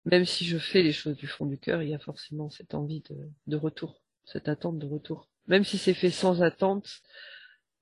Même 0.06 0.26
si 0.26 0.46
je 0.46 0.58
fais 0.58 0.84
les 0.84 0.94
choses 0.94 1.18
du 1.18 1.28
fond 1.28 1.46
du 1.46 1.58
cœur, 1.58 1.82
il 1.82 1.90
y 1.90 1.96
a 1.96 2.00
forcément 2.00 2.50
cette 2.50 2.76
envie 2.76 3.04
de, 3.48 3.56
retour, 3.56 4.02
cette 4.24 4.48
attente 4.48 4.78
de 4.78 4.86
retour. 4.86 5.30
Même 5.48 5.64
si 5.64 5.78
c'est 5.78 5.96
fait 5.96 6.12
sans 6.12 6.44
attente, 6.44 7.02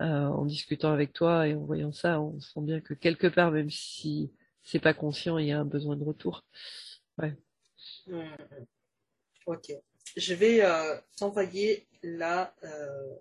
euh, 0.01 0.05
en 0.05 0.45
discutant 0.45 0.91
avec 0.91 1.13
toi 1.13 1.47
et 1.47 1.53
en 1.53 1.63
voyant 1.65 1.91
ça, 1.91 2.21
on 2.21 2.39
sent 2.39 2.61
bien 2.61 2.82
que 2.82 2.93
quelque 2.93 3.28
part, 3.28 3.51
même 3.51 3.69
si 3.69 4.34
c'est 4.63 4.80
pas 4.80 4.93
conscient, 4.93 5.38
il 5.38 5.47
y 5.47 5.51
a 5.51 5.59
un 5.59 5.65
besoin 5.65 5.97
de 5.97 6.03
retour. 6.03 6.45
Hmm. 8.07 8.36
Ok. 9.45 9.71
Je 10.15 10.34
vais 10.34 10.63
euh, 10.63 10.99
t'envoyer 11.17 11.88
la 12.03 12.55
euh, 12.63 13.15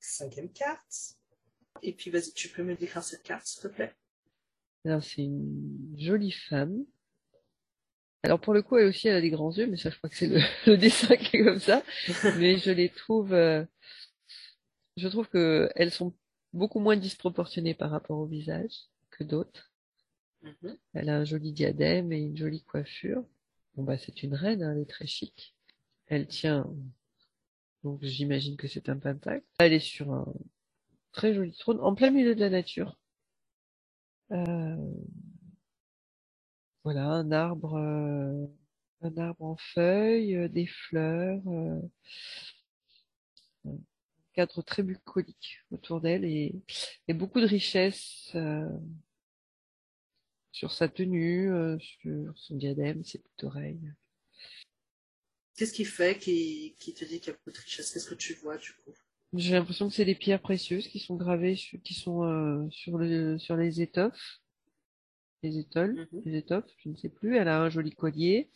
cinquième 0.00 0.52
carte. 0.52 1.16
Et 1.82 1.92
puis 1.92 2.10
vas-y, 2.10 2.32
tu 2.32 2.48
peux 2.48 2.64
me 2.64 2.74
décrire 2.74 3.04
cette 3.04 3.22
carte, 3.22 3.46
s'il 3.46 3.62
te 3.62 3.68
plaît? 3.68 3.94
Alors, 4.84 5.02
c'est 5.02 5.22
une 5.22 5.94
jolie 5.98 6.32
femme. 6.32 6.84
Alors, 8.22 8.40
pour 8.40 8.54
le 8.54 8.62
coup, 8.62 8.76
elle 8.76 8.86
aussi, 8.86 9.08
elle 9.08 9.16
a 9.16 9.20
des 9.20 9.30
grands 9.30 9.52
yeux, 9.52 9.66
mais 9.66 9.76
ça, 9.76 9.90
je 9.90 9.96
crois 9.96 10.10
que 10.10 10.16
c'est 10.16 10.26
le, 10.26 10.40
le 10.66 10.76
dessin 10.76 11.16
qui 11.16 11.36
est 11.36 11.44
comme 11.44 11.58
ça. 11.58 11.82
Mais 12.38 12.58
je 12.58 12.70
les 12.70 12.88
trouve, 12.90 13.32
euh, 13.32 13.64
je 14.96 15.08
trouve 15.08 15.28
que 15.28 15.70
elles 15.74 15.90
sont 15.90 16.14
beaucoup 16.52 16.80
moins 16.80 16.96
disproportionnées 16.96 17.74
par 17.74 17.90
rapport 17.90 18.18
au 18.18 18.26
visage 18.26 18.74
que 19.10 19.24
d'autres. 19.24 19.72
Mhm. 20.42 20.76
Elle 20.94 21.08
a 21.08 21.18
un 21.18 21.24
joli 21.24 21.52
diadème 21.52 22.12
et 22.12 22.18
une 22.18 22.36
jolie 22.36 22.62
coiffure. 22.62 23.24
Bon, 23.74 23.84
bah, 23.84 23.98
c'est 23.98 24.22
une 24.22 24.34
reine, 24.34 24.62
hein, 24.62 24.72
elle 24.74 24.82
est 24.82 24.90
très 24.90 25.06
chic. 25.06 25.54
Elle 26.06 26.26
tient, 26.26 26.66
donc 27.84 28.02
j'imagine 28.02 28.56
que 28.56 28.68
c'est 28.68 28.88
un 28.88 28.98
pentacle. 28.98 29.44
Elle 29.58 29.72
est 29.72 29.78
sur 29.78 30.12
un 30.12 30.26
très 31.12 31.34
joli 31.34 31.52
trône, 31.52 31.80
en 31.80 31.94
plein 31.94 32.10
milieu 32.10 32.34
de 32.34 32.40
la 32.40 32.50
nature. 32.50 32.98
Euh, 34.32 34.76
voilà, 36.84 37.06
un 37.06 37.32
arbre, 37.32 37.74
euh, 37.74 38.46
un 39.02 39.16
arbre 39.18 39.42
en 39.44 39.56
feuilles, 39.56 40.36
euh, 40.36 40.48
des 40.48 40.66
fleurs, 40.66 41.42
un 43.64 43.78
cadre 44.32 44.62
très 44.62 44.82
bucolique 44.82 45.58
autour 45.70 46.00
d'elle 46.00 46.24
et, 46.24 46.54
beaucoup 47.08 47.40
de 47.40 47.46
richesse 47.46 48.34
sur 50.52 50.72
sa 50.72 50.88
tenue, 50.88 51.50
sur 51.80 52.32
son 52.38 52.56
diadème, 52.56 53.04
ses 53.04 53.18
boucles 53.18 53.34
d'oreilles. 53.40 53.92
Qu'est-ce 55.56 55.72
qui 55.72 55.84
fait 55.84 56.18
qui, 56.18 56.76
qui 56.78 56.94
te 56.94 57.04
dit 57.04 57.20
qu'il 57.20 57.32
y 57.32 57.34
a 57.34 57.36
beaucoup 57.36 57.50
de 57.50 57.58
richesse 57.58 57.92
Qu'est-ce 57.92 58.08
que 58.08 58.14
tu 58.14 58.34
vois 58.34 58.56
du 58.56 58.72
coup? 58.74 58.94
J'ai 59.32 59.52
l'impression 59.54 59.88
que 59.88 59.94
c'est 59.94 60.04
des 60.04 60.14
pierres 60.16 60.40
précieuses 60.42 60.88
qui 60.88 60.98
sont 60.98 61.14
gravées, 61.16 61.54
qui 61.54 61.94
sont 61.94 62.24
euh, 62.24 62.68
sur, 62.70 62.98
le, 62.98 63.38
sur 63.38 63.56
les 63.56 63.80
étoffes, 63.80 64.40
les 65.42 65.58
étoiles, 65.58 66.08
Mhm. 66.12 66.22
les 66.24 66.38
étoffes, 66.38 66.70
je 66.78 66.88
ne 66.88 66.96
sais 66.96 67.08
plus. 67.08 67.36
Elle 67.36 67.48
a 67.48 67.62
un 67.62 67.70
joli 67.70 67.94
collier. 67.94 68.50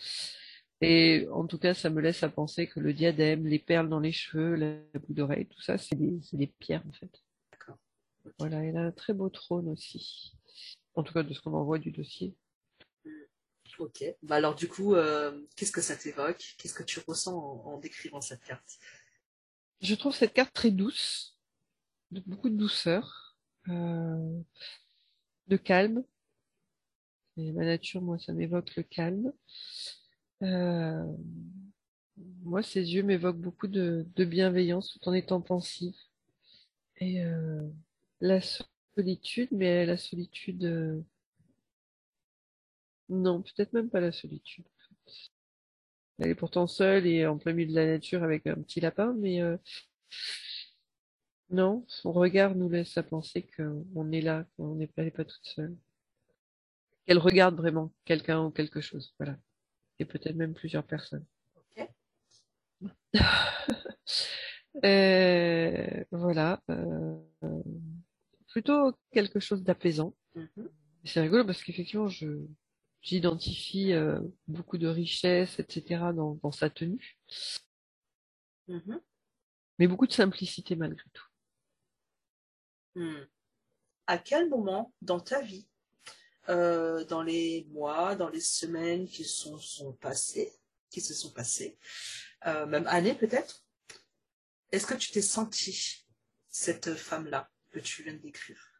Et 0.81 1.27
en 1.33 1.47
tout 1.47 1.59
cas, 1.59 1.73
ça 1.73 1.89
me 1.91 2.01
laisse 2.01 2.23
à 2.25 2.29
penser 2.29 2.67
que 2.67 2.81
le 2.81 2.93
diadème, 2.93 3.47
les 3.47 3.61
perles 3.61 3.89
dans 3.89 4.01
les 4.01 4.13
cheveux, 4.13 4.57
la 4.57 4.77
boucle 4.99 5.15
d'oreille, 5.15 5.47
tout 5.47 5.61
ça, 5.61 5.79
c'est 5.79 5.97
des, 5.97 6.47
pierres 6.59 6.83
en 6.89 6.93
fait. 6.93 7.23
D'accord. 7.53 7.79
Voilà, 8.39 8.63
elle 8.65 8.77
a 8.77 8.83
un 8.83 8.91
très 8.91 9.15
beau 9.15 9.29
trône 9.29 9.69
aussi. 9.69 10.35
En 10.95 11.03
tout 11.03 11.15
cas, 11.15 11.23
de 11.23 11.33
ce 11.33 11.41
qu'on 11.41 11.55
en 11.55 11.65
voit 11.65 11.79
du 11.79 11.91
dossier. 11.93 12.35
Ok. 13.79 14.05
Bah 14.23 14.37
alors 14.37 14.55
du 14.55 14.69
coup, 14.69 14.95
euh, 14.95 15.41
qu'est-ce 15.57 15.73
que 15.73 15.81
ça 15.81 15.97
t'évoque? 15.97 16.55
Qu'est-ce 16.59 16.75
que 16.75 16.83
tu 16.83 17.01
ressens 17.07 17.35
en, 17.37 17.75
en 17.75 17.79
décrivant 17.79 18.21
cette 18.21 18.43
carte? 18.45 18.79
Je 19.85 19.95
trouve 19.95 20.15
cette 20.15 20.33
carte 20.33 20.55
très 20.55 20.71
douce, 20.71 21.37
de 22.11 22.23
beaucoup 22.27 22.49
de 22.49 22.57
douceur, 22.57 23.37
euh, 23.69 24.41
de 25.49 25.59
calme. 25.59 26.03
Et 27.37 27.53
la 27.53 27.67
nature, 27.67 28.01
moi, 28.01 28.19
ça 28.19 28.33
m'évoque 28.33 28.75
le 28.77 28.83
calme. 28.83 29.31
Euh, 30.43 31.05
moi, 32.17 32.63
ses 32.63 32.95
yeux 32.95 33.03
m'évoquent 33.03 33.43
beaucoup 33.43 33.67
de, 33.67 34.07
bienveillance 34.17 34.91
tout 34.91 35.07
en 35.07 35.13
étant 35.13 35.43
pensive. 35.43 35.95
Et 36.97 37.23
euh, 37.23 37.69
la 38.23 38.41
solitude, 38.97 39.51
mais 39.53 39.85
la 39.85 39.99
solitude... 39.99 41.05
Non, 43.11 43.43
peut-être 43.43 43.75
même 43.75 43.91
pas 43.91 44.01
la 44.01 44.13
solitude. 44.13 44.65
Elle 46.19 46.29
est 46.29 46.35
pourtant 46.35 46.67
seule 46.67 47.07
et 47.07 47.27
en 47.27 47.39
plein 47.39 47.53
milieu 47.53 47.71
de 47.71 47.75
la 47.75 47.87
nature 47.87 48.23
avec 48.23 48.47
un 48.47 48.55
petit 48.55 48.81
lapin, 48.81 49.15
mais 49.19 49.41
euh, 49.41 49.57
non, 51.51 51.85
son 51.89 52.13
regard 52.13 52.55
nous 52.55 52.69
laisse 52.69 52.97
à 52.97 53.03
penser 53.03 53.47
qu'on 53.57 54.13
est 54.13 54.21
là, 54.21 54.47
qu'on 54.57 54.75
n'est 54.77 54.87
pas, 54.87 55.09
pas 55.11 55.25
toute 55.25 55.45
seule. 55.45 55.77
Qu'elle 57.07 57.19
regarde 57.19 57.57
vraiment 57.57 57.93
quelqu'un 58.05 58.45
ou 58.45 58.51
quelque 58.51 58.81
chose, 58.81 59.15
voilà. 59.19 59.37
Et 59.99 60.05
peut-être 60.05 60.37
même 60.37 60.55
plusieurs 60.55 60.85
personnes. 60.85 61.27
Ok. 61.57 61.89
Euh, 64.85 66.05
voilà. 66.11 66.61
euh, 66.69 67.17
plutôt 68.49 68.93
quelque 69.13 69.39
chose 69.39 69.63
d'apaisant. 69.63 70.15
Mhm. 70.35 70.69
C'est 71.05 71.21
rigolo 71.21 71.45
parce 71.45 71.63
qu'effectivement, 71.63 72.09
je 72.09 72.45
j'identifie 73.05 73.93
euh, 73.93 74.19
beaucoup 74.49 74.79
de 74.79 74.89
richesse, 74.89 75.59
etc. 75.59 76.13
dans, 76.17 76.41
dans 76.43 76.51
sa 76.51 76.71
tenue, 76.71 77.17
Mhm. 78.67 78.99
mais 79.79 79.87
beaucoup 79.87 80.07
de 80.07 80.13
simplicité 80.13 80.75
malgré 80.75 81.05
tout. 81.13 81.27
Hmm. 82.95 83.27
À 84.07 84.17
quel 84.17 84.49
moment 84.49 84.95
dans 85.03 85.21
ta 85.21 85.43
vie, 85.43 85.69
euh, 86.49 87.05
dans 87.05 87.23
les 87.23 87.67
mois, 87.71 88.17
dans 88.17 88.31
les 88.31 88.41
semaines 88.41 89.07
qui 89.07 89.25
sont, 89.25 89.59
sont 89.59 89.93
passées, 89.93 90.51
qui 90.89 91.03
se 91.03 91.13
sont 91.13 91.33
passées, 91.33 91.79
euh, 92.47 92.65
même 92.65 92.87
années 92.87 93.15
peut-être, 93.15 93.65
est-ce 94.73 94.87
que 94.87 94.95
tu 94.95 95.11
t'es 95.11 95.23
sentie 95.23 96.07
cette 96.49 96.95
femme-là 96.95 97.51
que 97.71 97.81
tu 97.81 98.03
viens 98.03 98.15
de 98.15 98.19
décrire? 98.19 98.74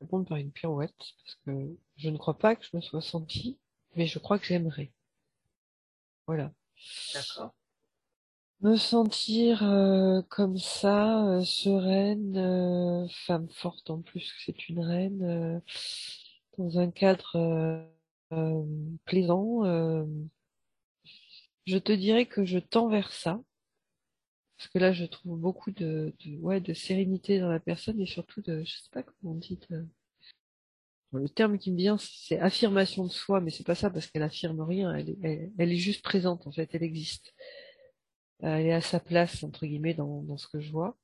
Répondre 0.00 0.26
par 0.26 0.38
une 0.38 0.52
pirouette 0.52 0.94
parce 1.24 1.34
que 1.46 1.76
je 1.96 2.10
ne 2.10 2.18
crois 2.18 2.38
pas 2.38 2.56
que 2.56 2.64
je 2.64 2.76
me 2.76 2.80
sois 2.82 3.02
sentie, 3.02 3.58
mais 3.96 4.06
je 4.06 4.18
crois 4.18 4.38
que 4.38 4.46
j'aimerais. 4.46 4.92
Voilà. 6.26 6.52
D'accord. 7.14 7.52
Me 8.62 8.76
sentir 8.76 9.62
euh, 9.64 10.20
comme 10.28 10.58
ça, 10.58 11.26
euh, 11.26 11.42
sereine, 11.42 12.36
euh, 12.36 13.06
femme 13.26 13.48
forte 13.50 13.88
en 13.90 14.02
plus 14.02 14.20
que 14.32 14.38
c'est 14.44 14.68
une 14.68 14.80
reine, 14.80 15.22
euh, 15.22 15.60
dans 16.58 16.78
un 16.78 16.90
cadre 16.90 17.36
euh, 17.36 17.82
euh, 18.32 18.62
plaisant. 19.06 19.64
euh, 19.64 20.04
je 21.66 21.78
te 21.78 21.92
dirais 21.92 22.26
que 22.26 22.44
je 22.44 22.58
tends 22.58 22.88
vers 22.88 23.12
ça, 23.12 23.40
parce 24.60 24.68
que 24.68 24.78
là 24.78 24.92
je 24.92 25.06
trouve 25.06 25.38
beaucoup 25.38 25.70
de, 25.70 26.12
de 26.22 26.36
ouais 26.36 26.60
de 26.60 26.74
sérénité 26.74 27.40
dans 27.40 27.48
la 27.48 27.60
personne 27.60 27.98
et 27.98 28.04
surtout 28.04 28.42
de, 28.42 28.62
je 28.62 28.70
sais 28.70 28.90
pas 28.92 29.02
comment 29.02 29.32
on 29.32 29.36
dit, 29.36 29.58
de- 29.70 29.86
le 31.14 31.28
terme 31.30 31.58
qui 31.58 31.72
me 31.72 31.78
vient 31.78 31.96
c'est 31.98 32.38
affirmation 32.38 33.04
de 33.04 33.08
soi, 33.10 33.40
mais 33.40 33.50
c'est 33.50 33.66
pas 33.66 33.74
ça 33.74 33.88
parce 33.88 34.06
qu'elle 34.06 34.22
affirme 34.22 34.60
rien, 34.60 34.94
elle 34.94 35.72
est, 35.72 35.76
juste 35.76 36.02
présente 36.02 36.46
en 36.46 36.52
fait, 36.52 36.68
elle 36.74 36.82
existe. 36.82 37.32
Euh, 38.42 38.56
elle 38.56 38.66
est 38.66 38.72
à 38.74 38.80
sa 38.82 39.00
place 39.00 39.42
entre 39.44 39.64
guillemets 39.66 39.94
dans, 39.94 40.22
dans 40.22 40.36
ce 40.36 40.46
que 40.48 40.60
je 40.60 40.70
vois. 40.70 40.98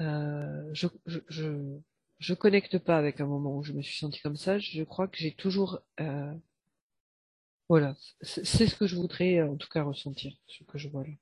Euh, 0.00 0.68
je, 0.72 0.88
je, 1.06 1.20
je, 1.28 1.78
je 2.18 2.34
connecte 2.34 2.78
pas 2.78 2.98
avec 2.98 3.20
un 3.20 3.26
moment 3.26 3.56
où 3.56 3.62
je 3.62 3.72
me 3.74 3.82
suis 3.82 3.98
sentie 3.98 4.20
comme 4.20 4.36
ça. 4.36 4.58
Je 4.58 4.82
crois 4.82 5.08
que 5.08 5.18
j'ai 5.18 5.34
toujours, 5.34 5.80
euh, 6.00 6.34
voilà, 7.68 7.94
c'est 8.22 8.44
ce 8.66 8.74
que 8.74 8.86
je 8.88 8.96
voudrais 8.96 9.40
en 9.42 9.56
tout 9.56 9.68
cas 9.68 9.84
ressentir, 9.84 10.32
ce 10.48 10.64
que 10.64 10.78
je 10.78 10.88
vois 10.88 11.04
là. 11.04 11.12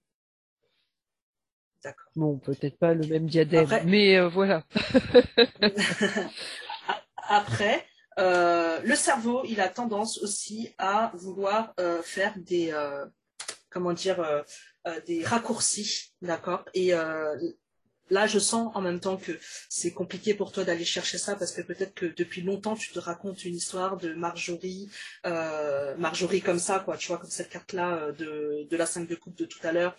D'accord. 1.84 2.06
Bon, 2.16 2.38
peut-être 2.38 2.78
pas 2.78 2.94
le 2.94 3.06
même 3.06 3.26
diadème, 3.26 3.64
Après- 3.64 3.84
mais 3.84 4.16
euh, 4.16 4.28
voilà. 4.28 4.64
Après, 7.28 7.84
euh, 8.18 8.80
le 8.82 8.94
cerveau, 8.94 9.42
il 9.46 9.60
a 9.60 9.68
tendance 9.68 10.18
aussi 10.22 10.70
à 10.78 11.12
vouloir 11.14 11.74
euh, 11.78 12.02
faire 12.02 12.32
des, 12.38 12.70
euh, 12.72 13.04
comment 13.68 13.92
dire, 13.92 14.44
des 15.06 15.22
raccourcis, 15.24 16.14
d'accord? 16.22 16.64
Et 16.74 16.92
là, 18.10 18.26
je 18.26 18.38
sens 18.38 18.70
en 18.74 18.80
même 18.80 19.00
temps 19.00 19.16
que 19.16 19.32
c'est 19.68 19.92
compliqué 19.92 20.34
pour 20.34 20.52
toi 20.52 20.64
d'aller 20.64 20.84
chercher 20.84 21.18
ça 21.18 21.36
parce 21.36 21.52
que 21.52 21.62
peut-être 21.62 21.94
que 21.94 22.06
depuis 22.06 22.42
longtemps, 22.42 22.76
tu 22.76 22.92
te 22.92 22.98
racontes 22.98 23.44
une 23.44 23.56
histoire 23.56 23.96
de 23.96 24.14
Marjorie, 24.14 24.90
Marjorie 25.24 26.40
comme 26.40 26.58
ça, 26.58 26.80
quoi, 26.80 26.96
tu 26.96 27.08
vois, 27.08 27.18
comme 27.18 27.30
cette 27.30 27.50
carte-là 27.50 28.12
de, 28.12 28.66
de 28.70 28.76
la 28.76 28.86
5 28.86 29.08
de 29.08 29.16
coupe 29.16 29.36
de 29.36 29.44
tout 29.46 29.60
à 29.62 29.72
l'heure. 29.72 29.96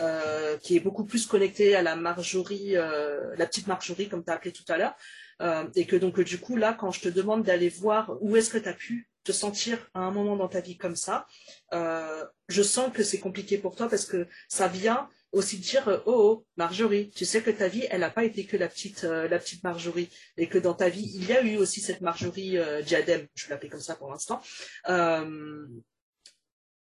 Euh, 0.00 0.56
qui 0.58 0.76
est 0.76 0.80
beaucoup 0.80 1.04
plus 1.04 1.26
connectée 1.26 1.74
à 1.74 1.82
la 1.82 1.96
Marjorie, 1.96 2.76
euh, 2.76 3.34
la 3.36 3.46
petite 3.46 3.66
Marjorie 3.66 4.08
comme 4.08 4.24
tu 4.24 4.30
as 4.30 4.34
appelé 4.34 4.52
tout 4.52 4.64
à 4.68 4.78
l'heure, 4.78 4.94
euh, 5.42 5.66
et 5.74 5.86
que 5.86 5.96
donc 5.96 6.20
du 6.20 6.38
coup 6.38 6.56
là, 6.56 6.72
quand 6.72 6.90
je 6.90 7.00
te 7.00 7.08
demande 7.08 7.42
d'aller 7.42 7.68
voir 7.68 8.16
où 8.20 8.36
est-ce 8.36 8.50
que 8.50 8.58
tu 8.58 8.68
as 8.68 8.74
pu 8.74 9.08
te 9.24 9.32
sentir 9.32 9.90
à 9.94 10.00
un 10.00 10.10
moment 10.10 10.36
dans 10.36 10.48
ta 10.48 10.60
vie 10.60 10.76
comme 10.76 10.96
ça, 10.96 11.26
je 11.72 12.62
sens 12.62 12.92
que 12.92 13.02
c'est 13.02 13.18
compliqué 13.18 13.58
pour 13.58 13.76
toi 13.76 13.88
parce 13.88 14.06
que 14.06 14.26
ça 14.48 14.68
vient 14.68 15.08
aussi 15.32 15.58
dire 15.58 16.02
oh, 16.06 16.12
oh 16.14 16.46
Marjorie, 16.56 17.10
tu 17.10 17.24
sais 17.24 17.42
que 17.42 17.50
ta 17.50 17.68
vie 17.68 17.86
elle 17.90 18.00
n'a 18.00 18.10
pas 18.10 18.24
été 18.24 18.46
que 18.46 18.56
la 18.56 18.68
petite 18.68 19.02
la 19.02 19.38
petite 19.38 19.62
Marjorie 19.64 20.08
et 20.36 20.48
que 20.48 20.58
dans 20.58 20.74
ta 20.74 20.88
vie 20.88 21.10
il 21.14 21.26
y 21.26 21.32
a 21.32 21.42
eu 21.42 21.56
aussi 21.56 21.80
cette 21.80 22.00
Marjorie 22.00 22.56
diadème, 22.86 23.26
je 23.34 23.46
vais 23.46 23.50
l'appeler 23.50 23.70
comme 23.70 23.80
ça 23.80 23.96
pour 23.96 24.10
l'instant, 24.10 24.40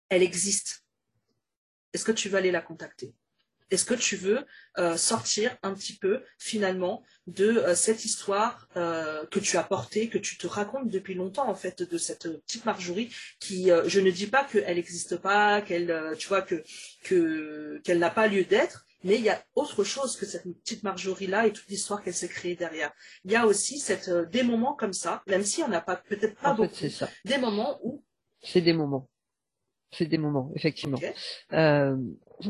elle 0.10 0.24
existe. 0.24 0.84
Est-ce 1.94 2.06
que 2.06 2.12
tu 2.12 2.30
veux 2.30 2.38
aller 2.38 2.52
la 2.52 2.62
contacter? 2.62 3.14
Est-ce 3.72 3.86
que 3.86 3.94
tu 3.94 4.16
veux 4.16 4.46
euh, 4.80 4.98
sortir 4.98 5.56
un 5.62 5.76
petit 5.76 5.96
peu 5.96 6.24
finalement 6.40 7.04
de 7.28 7.46
euh, 7.46 7.76
cette 7.76 8.04
histoire 8.04 8.68
euh, 8.78 9.26
que 9.28 9.40
tu 9.40 9.58
as 9.58 9.64
portée, 9.64 10.10
que 10.10 10.18
tu 10.18 10.40
te 10.40 10.48
racontes 10.48 10.90
depuis 10.90 11.14
longtemps 11.14 11.48
en 11.48 11.54
fait 11.54 11.84
de 11.84 11.98
cette 12.00 12.28
petite 12.46 12.66
Marjorie 12.66 13.14
qui, 13.40 13.70
je 13.86 14.00
ne 14.00 14.10
dis 14.10 14.26
pas 14.26 14.44
qu'elle 14.44 14.76
n'existe 14.76 15.18
pas, 15.18 15.62
qu'elle, 15.62 16.16
tu 16.18 16.28
vois 16.28 16.42
que 16.42 17.94
n'a 17.94 18.10
pas 18.10 18.28
lieu 18.28 18.44
d'être, 18.44 18.88
mais 19.04 19.16
il 19.16 19.22
y 19.22 19.30
a 19.30 19.44
autre 19.56 19.84
chose 19.84 20.18
que 20.18 20.26
cette 20.26 20.44
petite 20.44 20.84
Marjorie 20.84 21.28
là 21.28 21.48
et 21.48 21.54
toute 21.54 21.68
l'histoire 21.68 22.04
qu'elle 22.04 22.14
s'est 22.14 22.28
créée 22.28 22.56
derrière. 22.56 22.92
Il 23.24 23.32
y 23.32 23.36
a 23.36 23.46
aussi 23.46 23.80
cette 23.80 24.10
euh, 24.10 24.26
des 24.26 24.44
moments 24.44 24.74
comme 24.74 24.94
ça, 24.94 25.24
même 25.28 25.44
si 25.44 25.64
on 25.64 25.68
n'a 25.68 25.82
pas 25.82 25.96
peut-être 25.96 26.36
pas 26.36 26.52
En 26.52 26.56
beaucoup, 26.56 26.90
ça. 26.90 27.10
des 27.26 27.38
moments 27.38 27.80
où 27.84 28.04
C'est 28.42 28.62
des 28.62 28.74
moments. 28.74 29.10
C'est 29.92 30.06
des 30.06 30.18
moments, 30.18 30.52
effectivement. 30.56 31.00
Euh, 31.54 31.98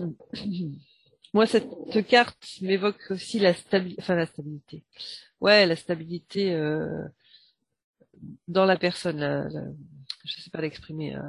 Moi, 1.33 1.45
cette 1.45 2.07
carte 2.07 2.43
m'évoque 2.61 3.11
aussi 3.11 3.37
la 3.39 3.53
stabilité, 3.53 4.01
enfin 4.01 4.15
la 4.15 4.25
stabilité. 4.25 4.83
Ouais, 5.41 5.65
la 5.67 5.75
stabilité 5.75 6.53
euh, 6.55 7.03
dans 8.47 8.65
la 8.65 8.77
personne. 8.77 9.19
La, 9.19 9.47
la- 9.49 9.71
je 10.25 10.41
sais 10.41 10.49
pas 10.49 10.61
l'exprimer. 10.61 11.15
euh. 11.15 11.21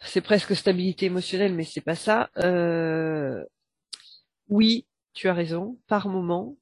C'est 0.00 0.20
presque 0.22 0.54
stabilité 0.56 1.06
émotionnelle, 1.06 1.54
mais 1.54 1.64
c'est 1.64 1.80
pas 1.82 1.94
ça. 1.96 2.30
Euh, 2.38 3.44
oui, 4.48 4.86
tu 5.14 5.28
as 5.28 5.34
raison. 5.34 5.78
Par 5.86 6.08
moment, 6.08 6.56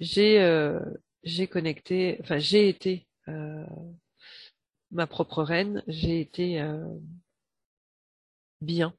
j'ai 0.00 0.40
euh, 0.40 0.80
j'ai 1.22 1.46
connecté, 1.46 2.18
enfin 2.20 2.38
j'ai 2.38 2.68
été 2.68 3.06
euh, 3.28 3.64
ma 4.90 5.06
propre 5.06 5.42
reine. 5.42 5.82
J'ai 5.86 6.20
été 6.20 6.60
euh, 6.60 6.86
bien. 8.60 8.94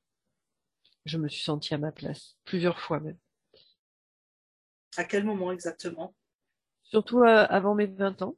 Je 1.05 1.17
me 1.17 1.27
suis 1.27 1.43
sentie 1.43 1.73
à 1.73 1.77
ma 1.77 1.91
place 1.91 2.37
plusieurs 2.45 2.79
fois 2.79 2.99
même. 2.99 3.17
à 4.97 5.03
quel 5.03 5.23
moment 5.23 5.51
exactement? 5.51 6.15
Surtout 6.83 7.19
euh, 7.19 7.45
avant 7.49 7.75
mes 7.75 7.87
20 7.87 8.21
ans. 8.21 8.35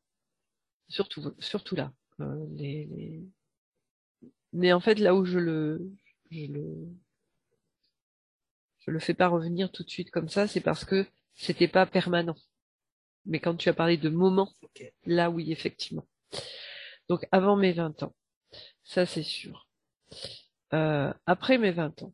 Surtout, 0.88 1.34
surtout 1.40 1.76
là. 1.76 1.92
Euh, 2.20 2.46
les, 2.52 2.86
les, 2.86 3.24
mais 4.54 4.72
en 4.72 4.80
fait, 4.80 4.96
là 4.96 5.16
où 5.16 5.26
je 5.26 5.40
le, 5.40 5.82
je 6.30 6.46
le, 6.46 6.88
je 8.80 8.92
le 8.92 9.00
fais 9.00 9.16
pas 9.16 9.28
revenir 9.28 9.72
tout 9.72 9.84
de 9.84 9.90
suite 9.90 10.12
comme 10.12 10.30
ça, 10.30 10.48
c'est 10.48 10.62
parce 10.62 10.86
que 10.86 11.08
c'était 11.34 11.68
pas 11.68 11.86
permanent. 11.86 12.36
Mais 13.26 13.40
quand 13.40 13.56
tu 13.56 13.70
as 13.70 13.74
parlé 13.74 13.98
de 13.98 14.10
moments, 14.10 14.52
là 15.06 15.32
oui, 15.32 15.52
effectivement. 15.52 16.06
Donc 17.10 17.28
avant 17.32 17.56
mes 17.56 17.74
20 17.74 18.04
ans, 18.04 18.16
ça 18.84 19.06
c'est 19.06 19.24
sûr. 19.24 19.68
Euh, 20.74 21.14
après 21.26 21.58
mes 21.58 21.72
20 21.72 22.04
ans, 22.04 22.14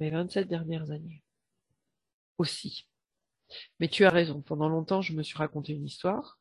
mes 0.00 0.10
27 0.10 0.48
dernières 0.48 0.90
années 0.90 1.22
aussi. 2.38 2.88
Mais 3.78 3.88
tu 3.88 4.04
as 4.04 4.10
raison, 4.10 4.42
pendant 4.42 4.68
longtemps 4.68 5.02
je 5.02 5.12
me 5.14 5.22
suis 5.22 5.38
raconté 5.38 5.72
une 5.72 5.86
histoire, 5.86 6.38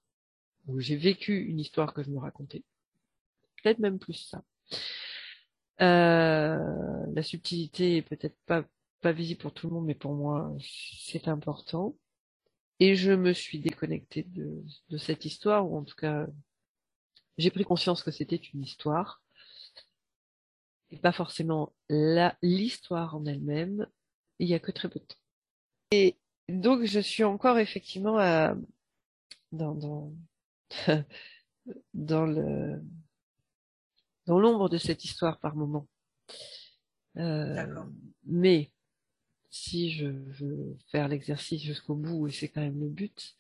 ou 0.68 0.80
j'ai 0.80 0.96
vécu 0.96 1.44
une 1.46 1.60
histoire 1.60 1.94
que 1.94 2.04
je 2.04 2.10
me 2.10 2.20
racontais. 2.20 2.64
Peut-être 3.62 3.80
même 3.80 4.00
plus 4.00 4.14
ça. 4.14 4.44
Euh, 5.82 7.06
la 7.14 7.24
subtilité 7.24 7.98
est 7.98 8.02
peut-être 8.02 8.38
pas, 8.46 8.66
visible 9.12 9.42
pour 9.42 9.54
tout 9.54 9.68
le 9.68 9.74
monde, 9.74 9.86
mais 9.86 9.96
pour 9.96 10.14
moi, 10.14 10.56
c'est 10.62 11.28
important. 11.28 11.96
Et 12.80 12.96
je 12.96 13.12
me 13.12 13.34
suis 13.34 13.60
déconnectée 13.60 14.24
de, 14.24 14.64
de 14.90 14.98
cette 14.98 15.26
histoire, 15.26 15.70
ou 15.70 15.78
en 15.78 15.84
tout 15.84 15.96
cas, 15.96 16.26
j'ai 17.38 17.52
pris 17.52 17.64
conscience 17.64 18.04
que 18.04 18.12
c'était 18.12 18.36
une 18.36 18.62
histoire, 18.62 19.22
et 20.92 20.98
pas 20.98 21.12
forcément 21.12 21.74
l'histoire 21.90 23.16
en 23.16 23.26
elle-même, 23.26 23.88
il 24.40 24.48
y 24.48 24.54
a 24.54 24.60
que 24.60 24.72
très 24.72 24.90
peu 24.90 25.00
de 25.00 25.06
temps. 25.06 25.16
Et 25.92 26.18
donc, 26.50 26.84
je 26.86 27.00
suis 27.00 27.24
encore 27.24 27.58
effectivement 27.58 28.18
à, 28.18 28.56
dans, 29.52 29.74
dans, 29.74 30.14
dans 31.94 32.26
le, 32.26 32.82
dans 34.26 34.40
l'ombre 34.40 34.70
de 34.70 34.78
cette 34.78 35.04
histoire 35.04 35.40
par 35.40 35.56
moment. 35.56 35.88
Euh, 37.18 37.66
mais 38.26 38.72
si 39.50 39.92
je 39.92 40.08
veux 40.08 40.78
faire 40.92 41.08
l'exercice 41.08 41.62
jusqu'au 41.62 41.96
bout, 41.96 42.28
et 42.28 42.32
c'est 42.32 42.50
quand 42.50 42.62
même 42.62 42.80
le 42.80 42.90
but, 42.90 43.36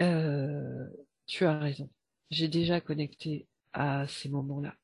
euh, 0.00 0.88
tu 1.26 1.44
as 1.44 1.58
raison. 1.58 1.90
J'ai 2.30 2.48
déjà 2.48 2.80
connecté 2.80 3.46
à 3.72 4.06
ces 4.08 4.28
moments-là. 4.28 4.74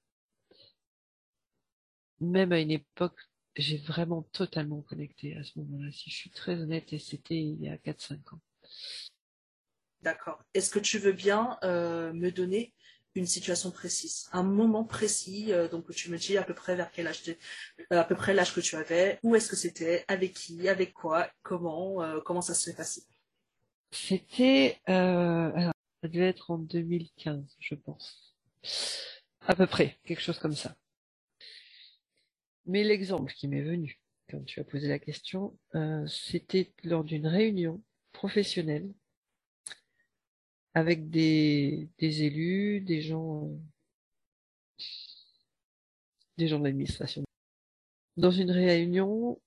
Même 2.20 2.53
à 2.53 2.61
une 2.61 2.70
époque, 2.70 3.18
j'ai 3.57 3.78
vraiment 3.78 4.22
totalement 4.32 4.82
connecté 4.82 5.36
à 5.36 5.44
ce 5.44 5.59
moment-là, 5.59 5.90
si 5.92 6.11
je 6.11 6.16
suis 6.16 6.30
très 6.30 6.61
honnête, 6.61 6.92
et 6.92 6.99
c'était 6.99 7.40
il 7.40 7.61
y 7.61 7.68
a 7.68 7.76
4-5 7.76 8.34
ans. 8.34 8.40
D'accord. 10.03 10.42
Est-ce 10.55 10.70
que 10.70 10.78
tu 10.78 10.99
veux 10.99 11.12
bien 11.12 11.59
euh, 11.62 12.12
me 12.12 12.30
donner 12.30 12.74
une 13.16 13.26
situation 13.26 13.70
précise, 13.70 14.28
un 14.32 14.42
moment 14.42 14.84
précis, 14.84 15.53
euh, 15.53 15.68
donc 15.68 15.90
tu 15.92 16.11
me 16.11 16.18
dis 16.18 16.36
à 16.36 16.42
peu 16.42 16.55
près 16.55 16.76
vers 16.76 16.90
quel 16.90 17.07
âge, 17.07 17.22
euh, 17.28 17.99
à 17.99 18.05
peu 18.05 18.14
près 18.14 18.34
l'âge 18.34 18.55
que 18.55 18.61
tu 18.61 18.76
avais, 18.76 19.18
où 19.22 19.34
est-ce 19.34 19.49
que 19.49 19.57
c'était, 19.57 20.05
avec 20.09 20.34
qui, 20.34 20.68
avec 20.68 20.92
quoi, 20.92 21.28
comment, 21.42 22.03
euh, 22.03 22.20
comment 22.20 22.42
ça 22.42 22.55
s'est 22.55 22.74
passé? 22.74 23.03
C'était, 23.90 24.78
devait 26.09 26.28
être 26.28 26.50
en 26.50 26.59
2015, 26.59 27.57
je 27.59 27.74
pense, 27.74 28.36
à 29.46 29.54
peu 29.54 29.66
près, 29.66 29.98
quelque 30.04 30.22
chose 30.22 30.38
comme 30.38 30.54
ça. 30.54 30.76
Mais 32.66 32.82
l'exemple 32.84 33.32
qui 33.32 33.48
m'est 33.48 33.62
venu 33.62 34.00
quand 34.28 34.44
tu 34.44 34.61
as 34.61 34.64
posé 34.64 34.88
la 34.88 34.98
question, 34.98 35.57
c'était 36.07 36.72
lors 36.84 37.04
d'une 37.04 37.26
réunion 37.26 37.82
professionnelle 38.12 38.92
avec 40.74 41.09
des, 41.11 41.88
élus, 41.98 42.80
des 42.80 43.00
gens, 43.00 43.50
des 46.36 46.48
gens 46.48 46.59
de 46.59 46.64
l'administration. 46.64 47.24
Dans 48.16 48.30
une 48.30 48.50
réunion 48.50 49.40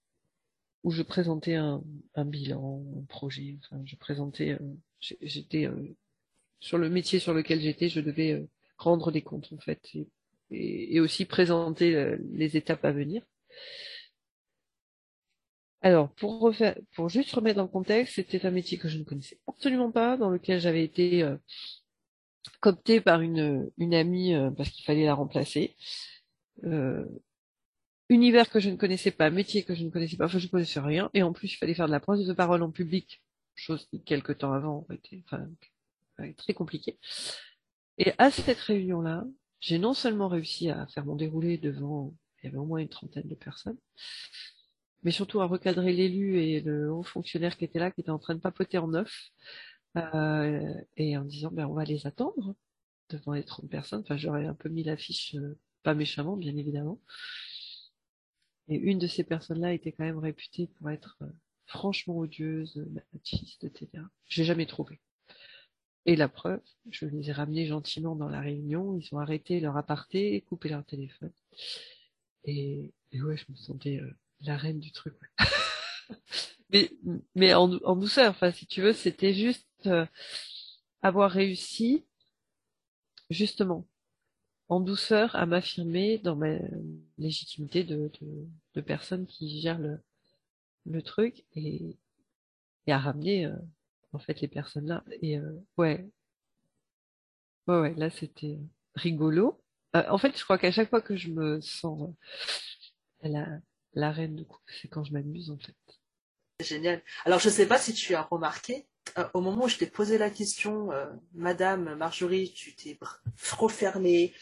où 0.84 0.92
je 0.92 1.04
présentais 1.04 1.56
un, 1.56 1.84
bilan, 2.16 2.84
un 2.98 3.04
projet, 3.04 3.60
je 3.86 3.96
présentais, 3.96 4.52
euh, 4.52 4.76
j'étais 5.00 5.68
euh, 5.68 5.96
sur 6.60 6.78
le 6.78 6.90
métier 6.90 7.20
sur 7.20 7.34
lequel 7.34 7.62
j'étais, 7.62 7.90
je 7.90 8.02
devais 8.02 8.34
euh, 8.34 8.48
rendre 8.78 9.12
des 9.12 9.22
comptes 9.22 9.52
en 9.54 9.60
fait, 9.60 9.82
et, 10.52 11.00
aussi 11.00 11.26
présenter 11.26 12.18
les 12.34 12.58
étapes 12.58 12.86
à 12.86 12.92
venir. 12.92 13.24
Alors, 15.82 16.10
pour 16.16 16.52
juste 17.10 17.32
remettre 17.32 17.58
dans 17.58 17.64
le 17.64 17.70
contexte, 17.70 18.16
c'était 18.16 18.46
un 18.46 18.52
métier 18.52 18.78
que 18.78 18.90
je 18.90 18.98
ne 18.98 19.04
connaissais 19.04 19.40
absolument 19.48 19.92
pas, 19.92 20.18
dans 20.18 20.30
lequel 20.30 20.60
j'avais 20.60 20.84
été 20.84 21.24
euh, 21.24 21.38
cooptée 22.60 23.00
par 23.00 23.22
une, 23.22 23.72
amie 23.94 24.34
euh, 24.34 24.52
parce 24.52 24.70
qu'il 24.70 24.84
fallait 24.86 25.06
la 25.06 25.14
remplacer. 25.14 25.76
Euh, 26.66 27.06
univers 28.10 28.50
que 28.50 28.60
je 28.60 28.70
ne 28.70 28.76
connaissais 28.76 29.12
pas, 29.12 29.30
métier 29.30 29.64
que 29.64 29.74
je 29.74 29.84
ne 29.86 29.90
connaissais 29.90 30.18
pas, 30.18 30.26
enfin 30.26 30.40
je 30.40 30.48
ne 30.48 30.52
connaissais 30.52 30.80
rien, 30.82 31.10
et 31.14 31.24
en 31.24 31.32
plus 31.32 31.54
il 31.54 31.58
fallait 31.58 31.74
faire 31.74 31.88
de 31.88 31.92
la 31.92 32.00
prise 32.02 32.28
de 32.28 32.34
parole 32.34 32.64
en 32.64 32.72
public, 32.72 33.22
chose 33.56 33.86
qui 33.90 34.04
quelques 34.04 34.40
temps 34.40 34.54
avant 34.54 34.86
était 34.92 35.24
enfin, 35.26 35.48
très 36.38 36.54
compliquée. 36.54 37.00
Et 37.98 38.14
à 38.18 38.32
cette 38.32 38.60
réunion-là, 38.60 39.26
j'ai 39.60 39.78
non 39.78 39.94
seulement 39.94 40.28
réussi 40.28 40.70
à 40.70 40.88
faire 40.88 41.06
mon 41.06 41.16
déroulé 41.16 41.58
devant, 41.58 42.14
il 42.42 42.46
y 42.46 42.50
avait 42.50 42.58
au 42.58 42.66
moins 42.66 42.80
une 42.80 42.90
trentaine 42.90 43.28
de 43.28 43.36
personnes, 43.36 43.78
mais 45.04 45.12
surtout 45.12 45.42
à 45.42 45.46
recadrer 45.46 45.94
l'élu 45.94 46.42
et 46.42 46.62
le 46.62 46.92
haut 46.92 47.04
fonctionnaire 47.04 47.58
qui 47.58 47.66
était 47.66 47.80
là, 47.80 47.92
qui 47.92 48.02
était 48.02 48.10
en 48.10 48.20
train 48.20 48.36
de 48.36 48.40
papoter 48.40 48.78
en 48.78 48.88
neuf, 48.88 49.30
et 50.98 51.18
en 51.18 51.26
disant 51.26 51.50
ben 51.52 51.66
on 51.66 51.74
va 51.74 51.84
les 51.84 52.06
attendre 52.08 52.56
devant 53.10 53.34
les 53.34 53.44
30 53.44 53.70
personnes. 53.70 54.02
Enfin, 54.02 54.18
j'aurais 54.18 54.46
un 54.46 54.54
peu 54.54 54.70
mis 54.70 54.84
l'affiche, 54.84 55.36
euh, 55.36 55.58
pas 55.84 55.94
méchamment, 55.94 56.38
bien 56.38 56.56
évidemment. 56.56 57.00
Et 58.68 58.76
une 58.76 59.00
de 59.00 59.08
ces 59.08 59.24
personnes-là 59.24 59.74
était 59.74 59.92
quand 59.92 60.04
même 60.04 60.20
réputée 60.20 60.68
pour 60.78 60.90
être 60.90 61.18
euh, 61.24 61.28
franchement 61.66 62.18
odieuse, 62.18 62.86
machiste, 63.14 63.64
etc. 63.64 64.04
J'ai 64.28 64.44
jamais 64.44 64.66
trouvé. 64.66 65.00
Et 66.06 66.16
la 66.16 66.30
preuve, 66.30 66.62
je 66.90 67.06
les 67.06 67.30
ai 67.30 67.34
ramenés 67.34 67.66
gentiment 67.66 68.16
dans 68.16 68.30
la 68.30 68.40
réunion, 68.40 68.98
ils 68.98 69.14
ont 69.14 69.20
arrêté 69.20 69.60
leur 69.60 69.78
aparté, 69.78 70.42
coupé 70.42 70.70
leur 70.70 70.84
téléphone. 70.86 71.32
Et, 72.46 72.92
et 73.12 73.22
ouais, 73.22 73.38
je 73.38 73.46
me 73.50 73.58
sentais 73.58 74.00
euh, 74.00 74.16
la 74.42 74.58
reine 74.58 74.80
du 74.80 74.92
truc. 74.92 75.16
mais 76.70 76.92
mais 77.36 77.54
en, 77.54 77.72
en, 77.84 77.96
douceur. 77.96 78.32
Enfin, 78.32 78.52
si 78.52 78.66
tu 78.66 78.82
veux, 78.82 78.94
c'était 78.94 79.34
juste 79.34 79.68
euh, 79.86 80.06
avoir 81.02 81.32
réussi, 81.32 82.06
justement, 83.30 83.88
en 84.70 84.80
douceur, 84.80 85.36
à 85.36 85.46
m'affirmer 85.46 86.18
dans 86.20 86.36
ma 86.36 86.58
légitimité 87.18 87.84
de, 87.84 88.12
de, 88.22 88.48
de, 88.76 88.82
personne 88.82 89.26
qui 89.28 89.60
gère 89.62 89.80
le, 89.80 90.00
le 90.86 91.02
truc 91.02 91.46
et, 91.56 91.98
et 92.88 92.92
à 92.92 93.00
ramener 93.00 93.46
euh, 93.46 93.56
en 94.14 94.20
fait 94.20 94.42
les 94.42 94.48
personnes 94.48 94.88
là. 94.88 95.04
Et 95.22 95.38
euh, 95.38 95.60
ouais, 95.78 96.08
ouais, 97.68 97.80
ouais, 97.80 97.94
là 97.96 98.10
c'était 98.10 98.60
rigolo. 98.96 99.62
en 99.94 100.18
fait, 100.18 100.38
je 100.38 100.44
crois 100.44 100.58
qu'à 100.58 100.72
chaque 100.72 100.90
fois 100.90 101.02
que 101.02 101.16
je 101.16 101.30
me 101.30 101.62
sens 101.62 102.14
la, 103.22 103.48
la 103.94 104.12
reine 104.12 104.36
de 104.36 104.44
coupe, 104.44 104.70
c'est 104.82 104.88
quand 104.88 105.04
je 105.04 105.14
m'amuse 105.14 105.52
en 105.52 105.58
fait. 105.58 105.76
C'est 106.60 106.68
génial. 106.68 107.02
Alors 107.26 107.40
je 107.40 107.50
sais 107.50 107.68
pas 107.68 107.78
si 107.78 107.94
tu 107.94 108.16
as 108.16 108.22
remarqué, 108.24 108.88
euh, 109.18 109.24
au 109.34 109.42
moment 109.42 109.66
où 109.66 109.68
je 109.68 109.78
t'ai 109.78 109.88
posé 109.88 110.18
la 110.18 110.30
question, 110.30 110.92
euh, 110.92 111.06
Madame 111.34 111.96
Marjorie, 111.96 112.52
tu 112.54 112.76
t'es 112.76 112.98
trop 113.48 113.70
fermée, 113.70 114.34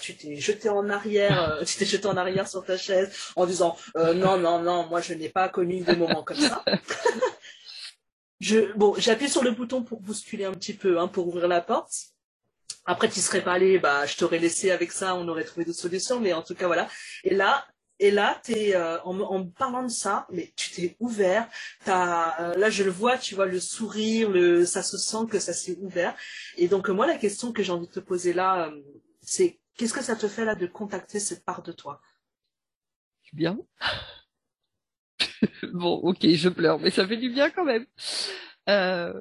tu 0.00 0.16
t'es 0.16 0.36
jeté 0.36 0.68
en 0.68 0.88
arrière, 0.88 1.52
euh, 1.52 1.64
tu 1.64 1.76
t'es 1.76 1.84
jeté 1.84 2.06
en 2.06 2.16
arrière 2.16 2.48
sur 2.48 2.64
ta 2.64 2.76
chaise 2.76 3.12
en 3.36 3.46
disant 3.46 3.76
non 3.96 4.38
non 4.38 4.62
non, 4.62 4.86
moi 4.86 5.00
je 5.00 5.14
n'ai 5.14 5.28
pas 5.28 5.48
connu 5.48 5.82
de 5.82 5.94
moment 5.94 6.22
comme 6.22 6.38
ça. 6.38 6.64
je 8.40 8.72
bon, 8.76 8.94
j'appuie 8.98 9.28
sur 9.28 9.42
le 9.42 9.50
bouton 9.50 9.82
pour 9.82 10.00
bousculer 10.00 10.44
un 10.44 10.52
petit 10.52 10.74
peu, 10.74 10.98
hein, 10.98 11.08
pour 11.08 11.28
ouvrir 11.28 11.48
la 11.48 11.60
porte. 11.60 11.92
Après, 12.84 13.08
tu 13.08 13.20
serais 13.20 13.42
pas 13.42 13.52
allé, 13.52 13.78
bah, 13.78 14.06
je 14.06 14.16
t'aurais 14.16 14.38
laissé 14.38 14.70
avec 14.70 14.92
ça, 14.92 15.14
on 15.14 15.28
aurait 15.28 15.44
trouvé 15.44 15.66
d'autres 15.66 15.78
solutions, 15.78 16.20
mais 16.20 16.32
en 16.32 16.42
tout 16.42 16.54
cas, 16.54 16.66
voilà. 16.66 16.88
Et 17.22 17.34
là, 17.34 17.66
et 17.98 18.10
là, 18.10 18.40
es, 18.48 18.74
euh, 18.74 18.98
en, 19.02 19.20
en 19.20 19.44
parlant 19.46 19.82
de 19.82 19.90
ça, 19.90 20.26
mais 20.30 20.52
tu 20.56 20.70
t'es 20.70 20.96
ouvert. 21.00 21.48
As, 21.86 22.40
euh, 22.40 22.54
là, 22.54 22.70
je 22.70 22.84
le 22.84 22.90
vois, 22.90 23.18
tu 23.18 23.34
vois 23.34 23.46
le 23.46 23.60
sourire, 23.60 24.30
le, 24.30 24.64
ça 24.64 24.82
se 24.82 24.96
sent 24.96 25.26
que 25.30 25.38
ça 25.38 25.52
s'est 25.52 25.76
ouvert. 25.80 26.16
Et 26.56 26.68
donc, 26.68 26.88
moi, 26.88 27.06
la 27.06 27.18
question 27.18 27.52
que 27.52 27.62
j'ai 27.62 27.72
envie 27.72 27.88
de 27.88 27.92
te 27.92 28.00
poser 28.00 28.32
là, 28.32 28.68
euh, 28.68 28.82
c'est 29.20 29.58
qu'est-ce 29.76 29.92
que 29.92 30.02
ça 30.02 30.16
te 30.16 30.28
fait 30.28 30.44
là 30.44 30.54
de 30.54 30.66
contacter 30.66 31.20
cette 31.20 31.44
part 31.44 31.62
de 31.62 31.72
toi? 31.72 32.00
Bien. 33.32 33.58
bon, 35.72 35.94
ok, 36.02 36.26
je 36.34 36.48
pleure, 36.48 36.78
mais 36.78 36.90
ça 36.90 37.06
fait 37.06 37.16
du 37.16 37.30
bien 37.30 37.50
quand 37.50 37.64
même. 37.64 37.86
Euh... 38.68 39.20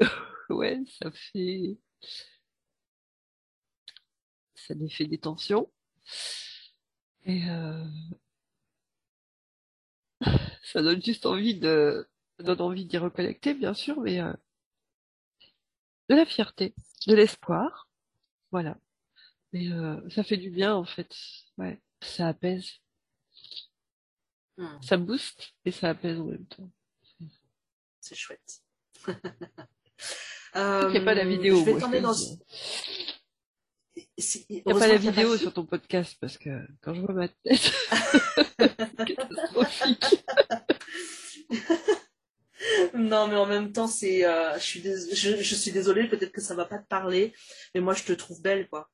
ouais, 0.50 0.80
ça 1.00 1.10
fait... 1.10 1.76
Ça 4.54 4.74
fait 4.88 5.04
des 5.06 5.18
tensions. 5.18 5.68
Et 7.24 7.42
euh... 7.48 7.84
ça 10.62 10.82
donne 10.82 11.02
juste 11.02 11.26
envie 11.26 11.54
de, 11.58 12.08
ça 12.38 12.44
donne 12.44 12.60
envie 12.60 12.84
d'y 12.86 12.98
reconnecter, 12.98 13.54
bien 13.54 13.74
sûr, 13.74 14.00
mais 14.00 14.20
euh... 14.20 14.32
de 16.08 16.14
la 16.14 16.24
fierté, 16.26 16.74
de 17.08 17.14
l'espoir, 17.16 17.88
voilà. 18.52 18.78
Euh, 19.54 20.00
ça 20.10 20.24
fait 20.24 20.38
du 20.38 20.50
bien 20.50 20.74
en 20.74 20.84
fait. 20.86 21.14
Ouais, 21.58 21.80
ça 22.02 22.28
apaise. 22.28 22.80
Hmm. 24.58 24.80
Ça 24.82 24.96
booste 24.96 25.54
et 25.64 25.70
ça 25.70 25.90
apaise 25.90 26.20
en 26.20 26.26
même 26.26 26.46
temps. 26.46 26.70
C'est 28.00 28.14
chouette. 28.14 28.62
Il 30.54 30.88
n'y 30.90 30.98
a 30.98 31.00
pas 31.04 31.14
la 31.14 31.24
vidéo. 31.24 31.58
Je 31.60 31.64
vais 31.64 31.72
moi, 31.72 32.00
dans. 32.00 32.14
Il 33.94 34.04
n'y 34.50 34.62
a 34.66 34.74
pas 34.74 34.86
la 34.86 34.96
vidéo 34.96 35.36
sur 35.36 35.52
ton 35.52 35.64
podcast 35.64 36.16
parce 36.20 36.36
que 36.36 36.50
quand 36.82 36.94
je 36.94 37.00
vois 37.00 37.14
ma 37.14 37.28
tête, 37.44 37.72
catastrophique. 39.06 40.24
Non, 42.94 43.26
mais 43.28 43.36
en 43.36 43.46
même 43.46 43.72
temps, 43.72 43.88
c'est, 43.88 44.24
euh, 44.24 44.54
je 44.54 44.62
suis, 44.64 44.80
dés- 44.80 45.14
je, 45.14 45.36
je 45.42 45.54
suis 45.54 45.72
désolée, 45.72 46.08
peut-être 46.08 46.32
que 46.32 46.40
ça 46.40 46.54
va 46.54 46.64
pas 46.64 46.78
te 46.78 46.86
parler, 46.86 47.34
mais 47.74 47.80
moi, 47.80 47.94
je 47.94 48.04
te 48.04 48.12
trouve 48.12 48.40
belle, 48.40 48.68
quoi. 48.68 48.88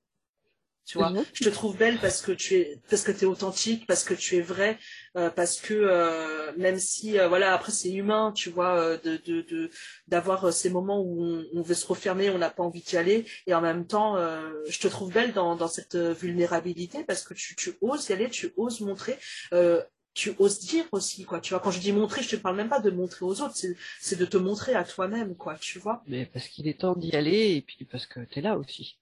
Tu 0.88 0.96
vois, 0.96 1.10
Mhm. 1.10 1.22
je 1.34 1.44
te 1.44 1.50
trouve 1.50 1.76
belle 1.76 1.98
parce 2.00 2.22
que 2.22 2.32
tu 2.32 2.54
es, 2.54 2.78
parce 2.88 3.02
que 3.02 3.12
t'es 3.12 3.26
authentique, 3.26 3.86
parce 3.86 4.04
que 4.04 4.14
tu 4.14 4.36
es 4.36 4.40
vrai, 4.40 4.78
euh, 5.16 5.28
parce 5.28 5.60
que 5.60 5.74
euh, 5.74 6.50
même 6.56 6.78
si, 6.78 7.18
euh, 7.18 7.28
voilà, 7.28 7.52
après 7.52 7.72
c'est 7.72 7.90
humain, 7.92 8.32
tu 8.34 8.48
vois, 8.48 8.96
de, 8.96 9.18
de, 9.18 9.42
de, 9.42 9.70
d'avoir 10.06 10.50
ces 10.52 10.70
moments 10.70 11.00
où 11.02 11.22
on, 11.22 11.44
on 11.54 11.62
veut 11.62 11.74
se 11.74 11.86
refermer, 11.86 12.30
on 12.30 12.38
n'a 12.38 12.48
pas 12.48 12.62
envie 12.62 12.80
d'y 12.80 12.96
aller, 12.96 13.26
et 13.46 13.52
en 13.54 13.60
même 13.60 13.86
temps, 13.86 14.16
euh, 14.16 14.50
je 14.66 14.78
te 14.78 14.88
trouve 14.88 15.12
belle 15.12 15.34
dans, 15.34 15.56
dans 15.56 15.68
cette 15.68 15.96
vulnérabilité 15.96 17.04
parce 17.04 17.22
que 17.22 17.34
tu, 17.34 17.54
tu 17.54 17.74
oses 17.82 18.08
y 18.08 18.12
aller, 18.14 18.30
tu 18.30 18.52
oses 18.56 18.80
montrer. 18.80 19.18
Euh, 19.52 19.82
tu 20.14 20.34
oses 20.40 20.58
dire 20.58 20.84
aussi, 20.90 21.24
quoi. 21.24 21.40
Tu 21.40 21.50
vois, 21.52 21.60
quand 21.60 21.70
je 21.70 21.78
dis 21.78 21.92
montrer, 21.92 22.22
je 22.22 22.30
te 22.30 22.36
parle 22.36 22.56
même 22.56 22.68
pas 22.68 22.80
de 22.80 22.90
montrer 22.90 23.24
aux 23.24 23.40
autres, 23.40 23.54
c'est, 23.54 23.76
c'est 24.00 24.18
de 24.18 24.24
te 24.26 24.36
montrer 24.36 24.74
à 24.74 24.82
toi-même, 24.82 25.36
quoi, 25.36 25.56
tu 25.60 25.78
vois. 25.78 26.02
Mais 26.08 26.26
parce 26.26 26.48
qu'il 26.48 26.66
est 26.66 26.80
temps 26.80 26.96
d'y 26.96 27.14
aller 27.14 27.54
et 27.56 27.60
puis 27.62 27.84
parce 27.84 28.06
que 28.06 28.20
t'es 28.20 28.40
là 28.40 28.56
aussi. 28.58 28.96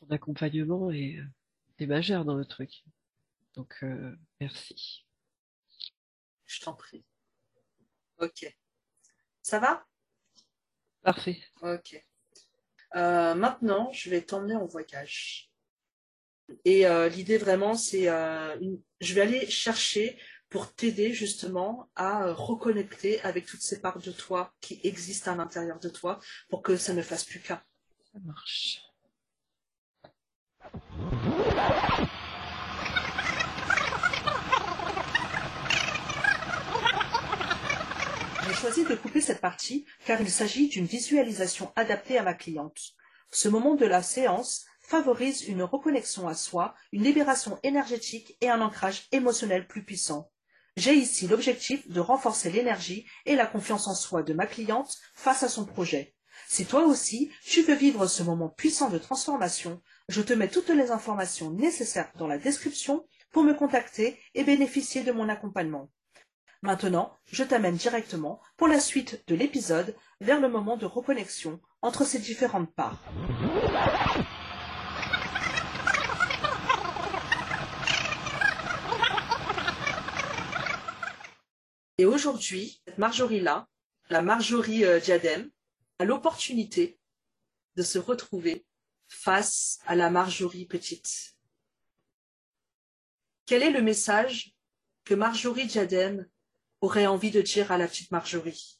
Ton 0.00 0.06
accompagnement 0.10 0.90
est, 0.90 1.16
euh, 1.18 1.24
est 1.78 1.86
majeur 1.86 2.24
dans 2.24 2.34
le 2.34 2.44
truc. 2.44 2.84
Donc 3.54 3.74
euh, 3.82 4.16
merci. 4.40 5.06
Je 6.46 6.60
t'en 6.60 6.74
prie. 6.74 7.04
Ok. 8.18 8.56
Ça 9.42 9.58
va? 9.58 9.84
Parfait. 11.02 11.40
Ok. 11.62 12.04
Euh, 12.96 13.34
maintenant, 13.34 13.90
je 13.92 14.10
vais 14.10 14.22
t'emmener 14.22 14.56
en 14.56 14.66
voyage. 14.66 15.50
Et 16.64 16.86
euh, 16.86 17.08
l'idée 17.08 17.36
vraiment, 17.38 17.74
c'est, 17.74 18.08
euh, 18.08 18.58
une- 18.60 18.80
je 19.00 19.14
vais 19.14 19.20
aller 19.20 19.46
chercher 19.50 20.18
pour 20.48 20.74
t'aider 20.74 21.12
justement 21.12 21.90
à 21.94 22.32
reconnecter 22.32 23.20
avec 23.20 23.44
toutes 23.46 23.60
ces 23.60 23.80
parts 23.82 23.98
de 23.98 24.10
toi 24.12 24.54
qui 24.62 24.80
existent 24.82 25.32
à 25.32 25.36
l'intérieur 25.36 25.78
de 25.78 25.90
toi 25.90 26.18
pour 26.48 26.62
que 26.62 26.76
ça 26.78 26.94
ne 26.94 27.02
fasse 27.02 27.24
plus 27.24 27.40
qu'un. 27.40 27.62
Ça 28.12 28.18
marche. 28.20 28.80
J'ai 38.46 38.54
choisi 38.54 38.84
de 38.84 38.94
couper 38.94 39.20
cette 39.20 39.40
partie 39.40 39.84
car 40.06 40.20
il 40.20 40.30
s'agit 40.30 40.68
d'une 40.68 40.86
visualisation 40.86 41.72
adaptée 41.76 42.18
à 42.18 42.22
ma 42.22 42.34
cliente. 42.34 42.94
Ce 43.30 43.48
moment 43.48 43.74
de 43.74 43.86
la 43.86 44.02
séance 44.02 44.64
favorise 44.80 45.42
une 45.42 45.62
reconnexion 45.62 46.28
à 46.28 46.34
soi, 46.34 46.74
une 46.92 47.04
libération 47.04 47.58
énergétique 47.62 48.38
et 48.40 48.48
un 48.48 48.62
ancrage 48.62 49.06
émotionnel 49.12 49.66
plus 49.66 49.84
puissant. 49.84 50.30
J'ai 50.78 50.94
ici 50.94 51.26
l'objectif 51.26 51.88
de 51.90 52.00
renforcer 52.00 52.50
l'énergie 52.50 53.04
et 53.26 53.36
la 53.36 53.46
confiance 53.46 53.86
en 53.86 53.94
soi 53.94 54.22
de 54.22 54.32
ma 54.32 54.46
cliente 54.46 54.96
face 55.14 55.42
à 55.42 55.48
son 55.48 55.66
projet. 55.66 56.14
Si 56.48 56.64
toi 56.64 56.84
aussi, 56.84 57.30
tu 57.44 57.62
veux 57.62 57.74
vivre 57.74 58.06
ce 58.06 58.22
moment 58.22 58.48
puissant 58.48 58.88
de 58.88 58.96
transformation, 58.96 59.82
je 60.08 60.22
te 60.22 60.32
mets 60.32 60.48
toutes 60.48 60.70
les 60.70 60.90
informations 60.90 61.50
nécessaires 61.50 62.10
dans 62.16 62.26
la 62.26 62.38
description 62.38 63.06
pour 63.30 63.44
me 63.44 63.52
contacter 63.52 64.18
et 64.34 64.42
bénéficier 64.42 65.04
de 65.04 65.12
mon 65.12 65.28
accompagnement. 65.28 65.90
Maintenant, 66.62 67.14
je 67.26 67.44
t'amène 67.44 67.76
directement 67.76 68.40
pour 68.56 68.68
la 68.68 68.80
suite 68.80 69.22
de 69.28 69.34
l'épisode 69.34 69.94
vers 70.20 70.40
le 70.40 70.48
moment 70.48 70.76
de 70.76 70.86
reconnexion 70.86 71.60
entre 71.82 72.04
ces 72.04 72.18
différentes 72.18 72.74
parts. 72.74 73.04
Et 81.98 82.06
aujourd'hui, 82.06 82.80
cette 82.86 82.98
Marjorie-là, 82.98 83.68
la 84.08 84.22
Marjorie 84.22 84.84
euh, 84.84 85.00
a 85.98 86.04
l'opportunité 86.04 86.98
de 87.76 87.82
se 87.82 87.98
retrouver 87.98 88.64
face 89.08 89.80
à 89.86 89.96
la 89.96 90.10
Marjorie 90.10 90.66
petite. 90.66 91.36
Quel 93.46 93.62
est 93.62 93.70
le 93.70 93.82
message 93.82 94.54
que 95.04 95.14
Marjorie 95.14 95.66
Diadème 95.66 96.28
aurait 96.80 97.06
envie 97.06 97.30
de 97.30 97.40
dire 97.40 97.72
à 97.72 97.78
la 97.78 97.88
petite 97.88 98.10
Marjorie? 98.10 98.78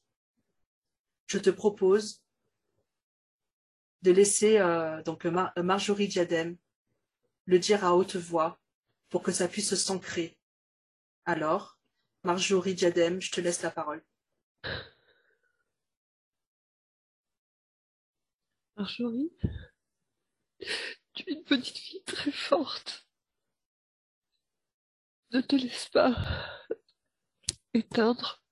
Je 1.26 1.38
te 1.38 1.50
propose 1.50 2.22
de 4.02 4.12
laisser 4.12 4.58
euh, 4.58 5.02
donc 5.02 5.24
Mar- 5.24 5.52
Marjorie 5.56 6.08
Diadème 6.08 6.56
le 7.46 7.58
dire 7.58 7.84
à 7.84 7.96
haute 7.96 8.16
voix 8.16 8.60
pour 9.08 9.22
que 9.22 9.32
ça 9.32 9.48
puisse 9.48 9.74
s'ancrer. 9.74 10.38
Alors, 11.24 11.78
Marjorie 12.22 12.74
Diadème, 12.74 13.20
je 13.20 13.30
te 13.30 13.40
laisse 13.40 13.62
la 13.62 13.70
parole. 13.70 14.04
Marjorie, 18.76 19.32
tu 21.14 21.30
es 21.30 21.32
une 21.34 21.44
petite 21.44 21.78
fille 21.78 22.02
très 22.04 22.32
forte. 22.32 23.06
Ne 25.32 25.40
te 25.40 25.56
laisse 25.56 25.88
pas 25.90 26.14
éteindre 27.74 28.42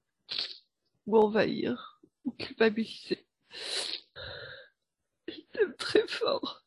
ou 1.07 1.19
envahir 1.19 2.01
ou 2.25 2.33
culpabiliser. 2.33 3.27
Je 5.29 5.41
t'aime 5.53 5.75
très 5.77 6.07
fort. 6.09 6.65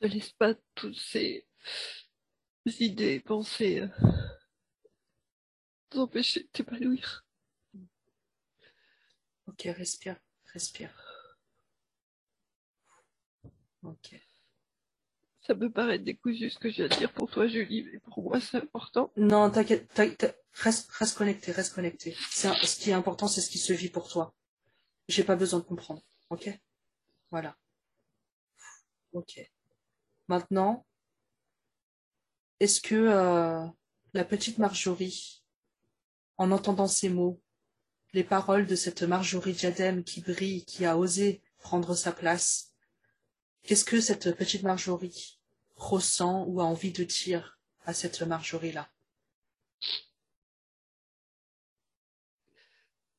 Ne 0.00 0.08
laisse 0.08 0.32
pas 0.32 0.54
toutes 0.74 0.98
ces 0.98 1.46
idées, 2.66 3.20
pensées 3.20 3.80
euh, 3.80 3.88
t'empêcher 5.94 6.40
de 6.42 6.48
t'épanouir. 6.48 7.24
Ok, 9.46 9.62
respire, 9.76 10.16
respire. 10.52 10.90
Ok. 13.82 14.14
Ça 15.42 15.54
peut 15.54 15.70
paraître 15.70 16.04
décousu 16.04 16.50
ce 16.50 16.58
que 16.58 16.70
je 16.70 16.76
viens 16.76 16.88
de 16.88 16.96
dire 16.96 17.12
pour 17.12 17.30
toi, 17.30 17.46
Julie, 17.46 17.84
mais 17.92 17.98
pour 18.00 18.22
moi 18.22 18.40
c'est 18.40 18.56
important. 18.56 19.12
Non, 19.16 19.50
t'inquiète, 19.50 19.88
reste, 20.54 20.90
reste 20.90 21.16
connecté, 21.18 21.52
reste 21.52 21.74
connecté. 21.74 22.16
Un- 22.44 22.54
ce 22.54 22.76
qui 22.80 22.90
est 22.90 22.94
important, 22.94 23.28
c'est 23.28 23.40
ce 23.42 23.50
qui 23.50 23.58
se 23.58 23.72
vit 23.74 23.90
pour 23.90 24.08
toi. 24.08 24.34
J'ai 25.08 25.24
pas 25.24 25.36
besoin 25.36 25.60
de 25.60 25.64
comprendre. 25.64 26.02
Ok? 26.30 26.50
Voilà. 27.30 27.56
Ok. 29.12 29.40
Maintenant, 30.28 30.86
est-ce 32.60 32.80
que 32.80 32.94
euh, 32.94 33.66
la 34.14 34.24
petite 34.24 34.58
Marjorie, 34.58 35.43
en 36.36 36.50
entendant 36.50 36.88
ces 36.88 37.08
mots, 37.08 37.40
les 38.12 38.24
paroles 38.24 38.66
de 38.66 38.76
cette 38.76 39.02
Marjorie 39.02 39.52
Diadème 39.52 40.04
qui 40.04 40.20
brille, 40.20 40.64
qui 40.64 40.84
a 40.84 40.96
osé 40.96 41.42
prendre 41.58 41.94
sa 41.94 42.12
place, 42.12 42.74
qu'est-ce 43.62 43.84
que 43.84 44.00
cette 44.00 44.36
petite 44.36 44.62
Marjorie 44.62 45.40
ressent 45.74 46.44
ou 46.46 46.60
a 46.60 46.64
envie 46.64 46.92
de 46.92 47.04
dire 47.04 47.58
à 47.84 47.94
cette 47.94 48.22
Marjorie-là? 48.22 48.90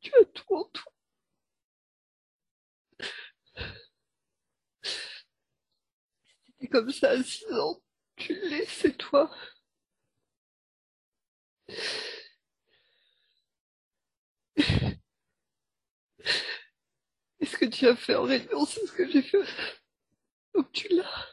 Tu 0.02 0.12
as 0.16 0.26
tout 0.26 0.56
en 0.56 0.64
toi. 0.66 0.92
C'était 6.46 6.68
comme 6.68 6.92
ça 6.92 7.10
à 7.12 7.24
6 7.24 7.46
ans. 7.54 7.82
Tu 8.16 8.34
l'es, 8.34 8.66
c'est 8.68 8.98
toi? 8.98 9.30
Et 17.40 17.46
ce 17.46 17.58
que 17.58 17.66
tu 17.66 17.88
as 17.88 17.96
fait 17.96 18.16
en 18.16 18.24
réunion, 18.24 18.66
c'est 18.66 18.86
ce 18.86 18.92
que 18.92 19.10
j'ai 19.10 19.22
fait. 19.22 19.40
Donc 20.54 20.72
tu 20.72 20.88
l'as. 20.90 21.28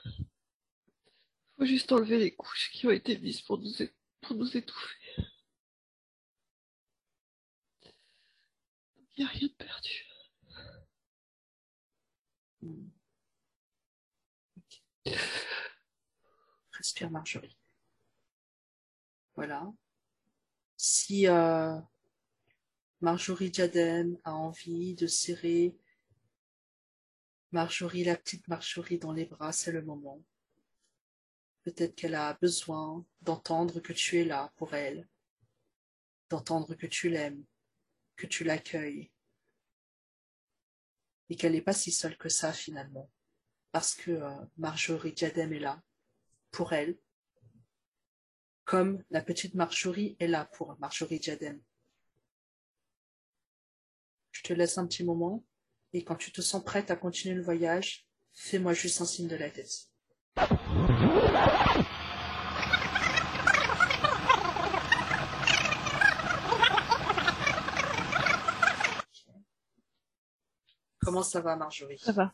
Faut 1.57 1.65
juste 1.65 1.93
enlever 1.93 2.19
les 2.19 2.35
couches 2.35 2.71
qui 2.73 2.87
ont 2.87 2.91
été 2.91 3.19
mises 3.19 3.41
pour 3.43 3.59
nous, 3.59 3.73
pour 4.21 4.37
nous 4.37 4.57
étouffer. 4.57 4.97
Il 9.17 9.25
n'y 9.25 9.25
a 9.25 9.29
rien 9.29 9.49
de 9.49 9.53
perdu. 9.53 10.07
Respire 16.73 17.11
Marjorie. 17.11 17.57
Voilà. 19.35 19.73
Si, 20.77 21.29
euh, 21.29 21.79
Marjorie 23.03 23.51
Diadem 23.51 24.17
a 24.23 24.33
envie 24.33 24.95
de 24.95 25.09
serrer 25.09 25.77
Marjorie, 27.51 28.05
la 28.05 28.17
petite 28.17 28.47
Marjorie 28.47 29.01
dans 29.01 29.11
les 29.11 29.25
bras, 29.25 29.51
c'est 29.51 29.73
le 29.73 29.83
moment. 29.83 30.23
Peut-être 31.65 31.97
qu'elle 31.97 32.15
a 32.15 32.35
besoin 32.35 33.05
d'entendre 33.21 33.81
que 33.81 33.93
tu 33.93 34.21
es 34.21 34.25
là 34.25 34.53
pour 34.55 34.75
elle, 34.75 35.09
d'entendre 36.31 36.77
que 36.77 36.87
tu 36.87 37.09
l'aimes, 37.09 37.45
que 38.15 38.29
tu 38.29 38.45
l'accueilles, 38.45 39.11
et 41.29 41.35
qu'elle 41.35 41.53
n'est 41.55 41.61
pas 41.61 41.73
si 41.73 41.91
seule 41.91 42.17
que 42.17 42.29
ça 42.29 42.53
finalement, 42.53 43.11
parce 43.73 43.97
que 43.97 44.13
euh, 44.13 44.45
Marjorie 44.59 45.13
Diadem 45.13 45.53
est 45.53 45.59
là 45.59 45.83
pour 46.53 46.73
elle, 46.73 46.97
comme 48.65 49.03
la 49.11 49.23
petite 49.23 49.55
Marjorie 49.55 50.15
est 50.21 50.29
là 50.29 50.45
pour 50.45 50.79
Marjorie 50.79 51.19
Diadem. 51.19 51.61
Je 54.33 54.43
te 54.43 54.53
laisse 54.53 54.79
un 54.79 54.87
petit 54.87 55.05
moment 55.05 55.45
et 55.93 56.05
quand 56.05 56.17
tu 56.17 56.33
te 56.33 56.41
sens 56.41 56.65
prête 56.65 56.91
à 56.91 56.97
continuer 56.97 57.35
le 57.35 57.43
voyage, 57.43 58.07
fais-moi 58.33 58.73
juste 58.73 59.01
un 59.01 59.05
signe 59.05 59.29
de 59.29 59.37
la 59.37 59.51
tête. 59.51 59.89
Comment 71.01 71.23
ça 71.23 71.41
va, 71.41 71.57
Marjorie? 71.57 71.99
Ça 71.99 72.13
va. 72.13 72.33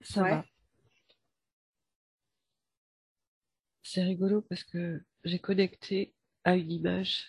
Ça 0.00 0.22
va. 0.22 0.44
C'est 3.82 4.02
rigolo 4.02 4.42
parce 4.42 4.64
que 4.64 5.04
j'ai 5.22 5.38
connecté 5.38 6.14
à 6.44 6.56
une 6.56 6.72
image 6.72 7.26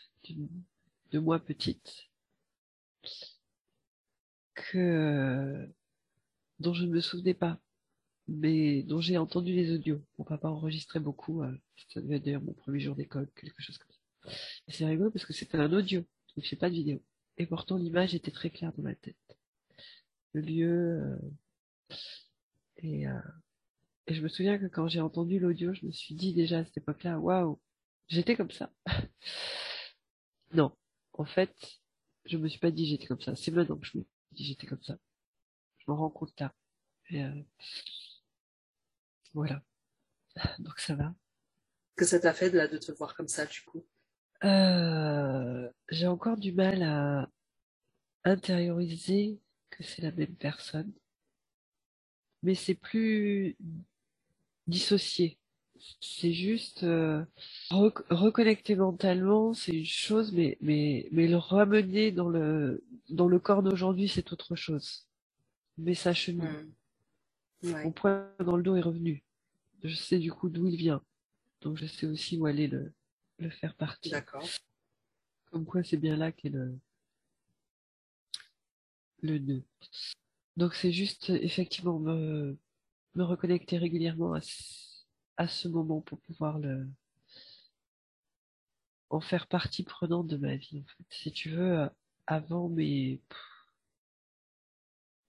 de 1.12 1.20
moi 1.20 1.40
petite 1.40 2.10
que 4.56 4.78
euh, 4.78 5.68
dont 6.60 6.74
je 6.74 6.86
ne 6.86 6.92
me 6.92 7.02
souvenais 7.02 7.34
pas, 7.34 7.60
mais 8.28 8.84
dont 8.84 9.00
j'ai 9.02 9.18
entendu 9.18 9.54
les 9.54 9.72
audios. 9.72 10.02
Mon 10.18 10.26
papa 10.26 10.50
enregistrait 10.50 11.00
beaucoup, 11.00 11.44
euh, 11.44 11.52
ça 11.90 12.02
devait 12.02 12.18
être 12.18 12.24
d'ailleurs 12.24 12.42
mon 12.42 12.54
premier 12.54 12.80
jour 12.80 12.96
d'école, 12.96 13.30
quelque 13.36 13.62
chose 13.62 13.78
comme 13.78 13.92
ça. 13.92 14.32
C'est 14.70 14.86
rigolo 14.86 15.12
parce 15.12 15.26
que 15.26 15.34
c'était 15.34 15.58
un 15.58 15.72
audio, 15.74 16.02
donc 16.36 16.46
j'ai 16.46 16.56
pas 16.56 16.70
de 16.70 16.76
vidéo. 16.76 17.04
Et 17.38 17.46
pourtant 17.46 17.78
l'image 17.78 18.16
était 18.16 18.32
très 18.32 18.50
claire 18.50 18.74
dans 18.74 18.84
ma 18.84 18.96
tête. 18.96 19.16
Le 20.34 20.42
lieu 20.42 20.70
euh, 20.70 21.18
et, 22.78 23.06
et 24.08 24.14
je 24.14 24.22
me 24.22 24.28
souviens 24.28 24.58
que 24.58 24.68
quand 24.68 24.88
j'ai 24.88 25.02
entendu 25.02 25.40
l'audio, 25.40 25.74
je 25.74 25.86
me 25.86 25.92
suis 25.92 26.16
dit 26.16 26.34
déjà 26.34 26.60
à 26.60 26.66
cette 26.66 26.78
époque-là, 26.78 27.20
waouh, 27.20 27.60
j'étais 28.08 28.36
comme 28.36 28.52
ça. 28.52 28.72
non, 30.54 30.76
en 31.14 31.26
fait, 31.26 31.82
je 32.26 32.38
me 32.38 32.48
suis 32.48 32.60
pas 32.60 32.72
dit 32.72 32.86
j'étais 32.86 33.08
comme 33.08 33.22
ça. 33.22 33.36
C'est 33.36 33.52
maintenant 33.52 33.78
que 33.78 33.86
je 33.86 33.98
me 33.98 34.06
j'étais 34.34 34.68
comme 34.68 34.84
ça. 34.84 34.98
Je 35.78 35.92
me 35.92 35.96
rends 35.96 36.10
compte 36.10 36.38
là. 36.40 36.54
Et 37.10 37.24
euh, 37.24 37.44
voilà. 39.34 39.64
Donc 40.60 40.80
ça 40.80 40.96
va. 40.96 41.14
Que 41.96 42.06
ça 42.06 42.20
t'a 42.20 42.34
fait 42.34 42.50
de, 42.50 42.58
là, 42.58 42.68
de 42.68 42.78
te 42.78 42.92
voir 42.92 43.16
comme 43.16 43.28
ça 43.28 43.46
du 43.46 43.62
coup? 43.62 43.86
Euh, 44.44 45.70
J'ai 45.90 46.08
encore 46.08 46.38
du 46.38 46.52
mal 46.52 46.84
à 46.84 47.30
intérioriser 48.26 49.40
que 49.70 49.84
c'est 49.84 50.02
la 50.02 50.12
même 50.12 50.36
personne. 50.36 50.92
Mais 52.44 52.56
c'est 52.56 52.76
plus 52.76 53.58
dissocié. 54.68 55.40
C'est 56.02 56.34
juste 56.34 56.84
euh, 56.84 57.24
reconnecter 57.72 58.76
mentalement, 58.76 59.54
c'est 59.54 59.74
une 59.74 59.86
chose, 59.86 60.32
mais 60.34 60.58
mais 60.62 61.08
mais 61.12 61.28
le 61.28 61.38
ramener 61.38 62.12
dans 62.12 62.30
le 62.30 62.84
dans 63.10 63.28
le 63.28 63.40
corps 63.40 63.64
d'aujourd'hui, 63.64 64.08
c'est 64.08 64.32
autre 64.32 64.56
chose. 64.56 65.08
Mais 65.78 65.94
ça 65.94 66.14
chemine. 66.14 66.72
Hmm. 67.64 67.72
Mon 67.84 67.92
poids 67.92 68.28
dans 68.40 68.56
le 68.56 68.64
dos 68.64 68.76
est 68.76 68.82
revenu. 68.82 69.24
Je 69.84 69.96
sais 69.96 70.20
du 70.20 70.32
coup 70.32 70.50
d'où 70.50 70.68
il 70.68 70.78
vient, 70.78 71.02
donc 71.62 71.78
je 71.78 71.86
sais 71.86 72.06
aussi 72.06 72.38
où 72.38 72.46
aller 72.46 72.68
le 72.68 72.94
le 73.40 73.50
faire 73.50 73.76
partir. 73.76 74.12
D'accord. 74.12 74.48
Comme 75.52 75.66
quoi, 75.66 75.84
c'est 75.84 75.98
bien 75.98 76.16
là 76.16 76.32
qu'est 76.32 76.50
le 76.50 76.78
le 79.22 79.40
nœud. 79.40 79.64
Donc 80.58 80.76
c'est 80.76 80.92
juste 80.92 81.30
effectivement 81.30 82.00
me 82.00 82.58
me 83.16 83.24
reconnecter 83.24 83.78
régulièrement 83.78 84.34
à 84.34 84.42
à 85.38 85.48
ce 85.48 85.68
moment 85.68 86.02
pour 86.02 86.20
pouvoir 86.20 86.60
le 86.60 86.88
en 89.10 89.22
faire 89.22 89.48
partie 89.48 89.84
prenante 89.84 90.28
de 90.28 90.38
ma 90.38 90.56
vie 90.56 90.80
en 90.80 90.88
fait. 90.88 91.06
Si 91.10 91.32
tu 91.32 91.52
veux, 91.52 91.90
avant 92.28 92.70
mes, 92.70 93.22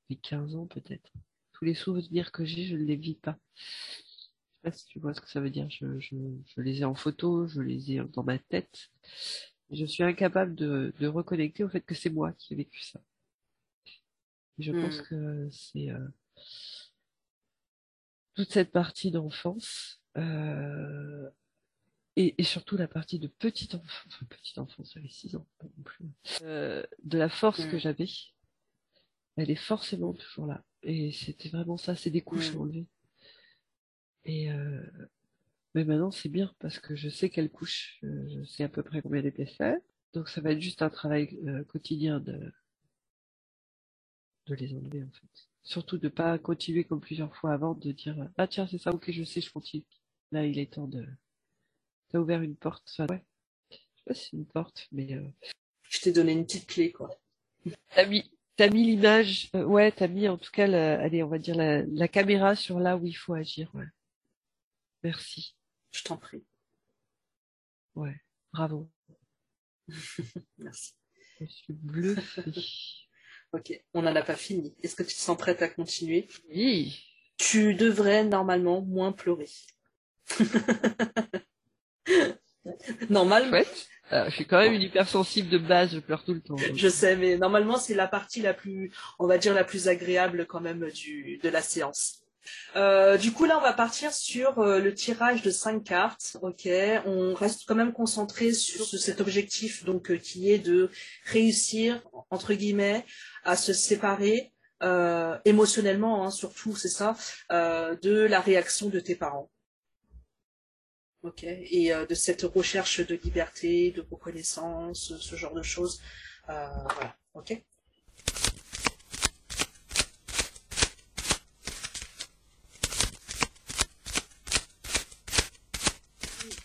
mes 0.09 0.17
15 0.17 0.57
ans 0.57 0.67
peut-être. 0.67 1.13
Tous 1.53 1.65
les 1.65 1.75
souvenirs 1.75 2.33
que 2.33 2.45
j'ai, 2.45 2.67
je 2.67 2.77
ne 2.77 2.85
les 2.85 2.97
vis 2.97 3.15
pas. 3.15 3.39
Je 3.55 3.63
sais 3.63 4.61
pas 4.63 4.73
si 4.73 4.87
tu 4.87 4.99
vois 4.99 5.15
ce 5.15 5.21
que 5.21 5.31
ça 5.31 5.41
veut 5.41 5.51
dire. 5.51 5.69
Je, 5.71 5.99
je, 5.99 6.17
je 6.45 6.61
les 6.61 6.81
ai 6.81 6.85
en 6.85 6.95
photo, 6.95 7.47
je 7.47 7.61
les 7.61 7.93
ai 7.93 8.03
dans 8.13 8.25
ma 8.25 8.39
tête. 8.39 8.91
Je 9.71 9.85
suis 9.85 10.03
incapable 10.03 10.55
de, 10.55 10.95
de 10.99 11.07
reconnecter 11.07 11.65
au 11.65 11.69
fait 11.69 11.81
que 11.81 11.95
c'est 11.95 12.11
moi 12.11 12.33
qui 12.33 12.55
ai 12.55 12.57
vécu 12.57 12.83
ça. 12.83 13.01
je 14.59 14.73
pense 14.73 14.99
hmm. 14.99 15.03
que 15.03 15.49
c'est 15.51 15.91
euh, 15.91 16.09
toute 18.37 18.53
cette 18.53 18.71
partie 18.71 19.11
d'enfance 19.11 20.03
euh, 20.19 21.29
et, 22.17 22.35
et, 22.39 22.45
surtout 22.45 22.77
la 22.77 22.87
partie 22.87 23.19
de 23.19 23.27
petite 23.27 23.75
enfance, 23.75 24.07
enfin 24.07 24.27
petite 24.27 24.59
enfance, 24.59 24.93
j'avais 24.95 25.09
6 25.09 25.37
ans, 25.37 25.47
pas 25.59 25.67
non 25.67 25.83
plus, 25.83 26.07
euh, 26.43 26.83
de 27.03 27.19
la 27.19 27.29
force 27.29 27.65
que 27.67 27.79
j'avais, 27.79 28.09
elle 29.37 29.51
est 29.51 29.57
forcément 29.57 30.15
toujours 30.15 30.47
là. 30.47 30.65
Et 30.83 31.13
c'était 31.13 31.49
vraiment 31.49 31.77
ça, 31.77 31.97
c'est 31.97 32.11
des 32.11 32.23
couches 32.23 32.55
enlevées. 32.57 32.87
Et 34.25 34.51
euh, 34.51 34.83
mais 35.75 35.85
maintenant 35.85 36.11
c'est 36.11 36.29
bien 36.29 36.55
parce 36.59 36.79
que 36.79 36.97
je 36.97 37.09
sais 37.09 37.31
quelle 37.31 37.51
couche, 37.51 37.99
je 38.03 38.45
sais 38.45 38.65
à 38.65 38.69
peu 38.69 38.83
près 38.83 39.03
combien 39.03 39.23
d'épaisseur. 39.23 39.77
Donc 40.15 40.29
ça 40.29 40.41
va 40.41 40.53
être 40.53 40.61
juste 40.61 40.83
un 40.83 40.91
travail 40.91 41.39
quotidien 41.69 42.21
de 42.21 42.53
de 44.47 44.55
les 44.55 44.75
enlever 44.75 45.03
en 45.03 45.11
fait. 45.11 45.49
Surtout 45.67 45.99
de 45.99 46.09
pas 46.09 46.39
continuer 46.39 46.85
comme 46.85 47.01
plusieurs 47.01 47.37
fois 47.37 47.53
avant 47.53 47.75
de 47.75 47.93
dire 47.93 48.17
ah 48.39 48.47
tiens 48.47 48.67
c'est 48.67 48.79
ça 48.79 48.93
ok 48.93 49.11
je 49.11 49.25
sais 49.25 49.43
je 49.43 49.53
continue. 49.53 49.85
Là 50.33 50.47
il 50.47 50.59
est 50.59 50.73
temps 50.73 50.87
de 50.87 51.07
T'as 52.09 52.19
ouvert 52.19 52.43
une 52.43 52.57
porte. 52.57 53.01
ouais. 53.11 53.25
Je 53.71 53.77
sais 53.77 54.05
pas 54.07 54.15
si 54.15 54.29
c'est 54.31 54.37
une 54.37 54.47
porte, 54.47 54.89
mais. 54.93 55.15
Euh... 55.15 55.29
Je 55.83 56.01
t'ai 56.01 56.13
donné 56.13 56.33
une 56.33 56.45
petite 56.47 56.69
clé, 56.69 56.93
quoi. 56.93 57.11
T'as 57.95 58.07
mis, 58.07 58.31
t'as 58.57 58.71
mis 58.71 58.85
l'image. 58.85 59.51
Euh, 59.55 59.65
ouais, 59.65 59.91
t'as 59.91 60.09
mis 60.09 60.29
en 60.29 60.39
tout 60.39 60.51
cas, 60.53 60.67
la, 60.67 61.01
allez, 61.01 61.23
on 61.23 61.29
va 61.29 61.39
dire 61.39 61.57
la, 61.57 61.83
la, 61.83 62.09
caméra 62.09 62.55
sur 62.55 62.79
là 62.79 62.97
où 62.97 63.07
il 63.07 63.15
faut 63.15 63.35
agir. 63.35 63.71
Ouais. 63.75 63.87
Merci. 65.03 65.57
Je 65.91 66.05
t'en 66.05 66.17
prie. 66.17 66.45
Ouais, 67.95 68.21
bravo. 68.53 68.89
Merci. 70.59 70.95
Je 71.41 71.47
suis 71.47 71.73
bluffée. 71.73 73.06
Ok, 73.53 73.81
on 73.95 74.03
n'en 74.03 74.15
a 74.17 74.23
pas 74.23 74.37
fini. 74.37 74.75
Est-ce 74.83 74.95
que 74.95 75.03
tu 75.03 75.15
te 75.15 75.21
sens 75.21 75.37
prête 75.37 75.63
à 75.63 75.69
continuer? 75.69 76.29
Oui. 76.51 77.03
Tu 77.39 77.75
devrais 77.75 78.25
normalement 78.25 78.81
moins 78.83 79.13
pleurer. 79.13 79.51
Normal. 83.11 83.65
Euh, 84.13 84.27
je 84.27 84.35
suis 84.35 84.47
quand 84.47 84.59
même 84.59 84.73
une 84.73 84.83
hypersensible 84.83 85.49
de 85.49 85.59
base, 85.59 85.95
je 85.95 85.99
pleure 85.99 86.25
tout 86.25 86.35
le 86.35 86.41
temps. 86.41 86.57
Je 86.57 86.89
sais, 86.89 87.17
mais 87.17 87.37
normalement 87.37 87.77
c'est 87.77 87.95
la 87.95 88.07
partie 88.07 88.41
la 88.41 88.55
plus, 88.55 88.93
on 89.19 89.27
va 89.27 89.37
dire 89.39 89.53
la 89.53 89.65
plus 89.65 89.89
agréable 89.89 90.47
quand 90.47 90.61
même 90.61 90.89
du 90.91 91.39
de 91.43 91.49
la 91.49 91.61
séance. 91.61 92.23
Euh, 92.77 93.17
du 93.17 93.33
coup 93.33 93.45
là 93.45 93.59
on 93.59 93.63
va 93.63 93.73
partir 93.73 94.13
sur 94.13 94.59
euh, 94.59 94.81
le 94.81 94.95
tirage 94.95 95.43
de 95.43 95.51
cinq 95.51 95.85
cartes. 95.85 96.37
Ok, 96.43 96.69
on 97.05 97.35
reste 97.35 97.65
quand 97.67 97.75
même 97.75 97.93
concentré 97.93 98.53
sur 98.53 98.87
cet 98.87 99.21
objectif 99.21 99.85
donc 99.85 100.11
euh, 100.11 100.17
qui 100.17 100.51
est 100.51 100.59
de 100.59 100.91
réussir 101.25 102.03
entre 102.31 102.55
guillemets 102.55 103.05
à 103.45 103.57
se 103.57 103.73
séparer 103.73 104.53
émotionnellement 105.45 106.27
hein, 106.27 106.31
surtout 106.31 106.77
c'est 106.77 106.91
ça 106.91 107.17
de 107.51 108.27
la 108.29 108.41
réaction 108.41 108.89
de 108.91 109.01
tes 109.01 109.15
parents 109.15 109.51
ok, 111.23 111.45
et 111.45 111.93
de 112.09 112.15
cette 112.15 112.43
recherche 112.43 113.01
de 113.01 113.15
liberté, 113.15 113.91
de 113.93 114.07
reconnaissance, 114.11 115.17
ce 115.19 115.37
genre 115.37 115.55
de 115.55 115.63
choses. 115.63 116.03
Voilà, 116.47 117.17
ok? 117.35 117.63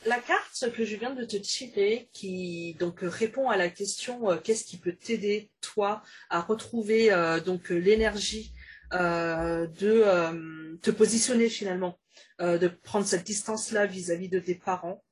La 0.05 0.19
carte 0.19 0.71
que 0.71 0.83
je 0.83 0.95
viens 0.95 1.13
de 1.13 1.23
te 1.23 1.37
tirer, 1.37 2.09
qui 2.11 2.75
donc 2.79 2.99
répond 3.01 3.49
à 3.49 3.57
la 3.57 3.69
question 3.69 4.31
euh, 4.31 4.37
qu'est-ce 4.37 4.63
qui 4.63 4.77
peut 4.77 4.95
t'aider 4.95 5.51
toi 5.61 6.01
à 6.29 6.41
retrouver 6.41 7.09
donc 7.45 7.69
l'énergie 7.69 8.53
de 8.91 10.77
te 10.81 10.91
positionner 10.91 11.49
finalement 11.49 11.99
euh, 12.41 12.57
de 12.57 12.67
prendre 12.67 13.05
cette 13.05 13.23
distance-là 13.23 13.85
vis-à-vis 13.85 14.27
de 14.27 14.39
tes 14.39 14.55
parents. 14.55 15.03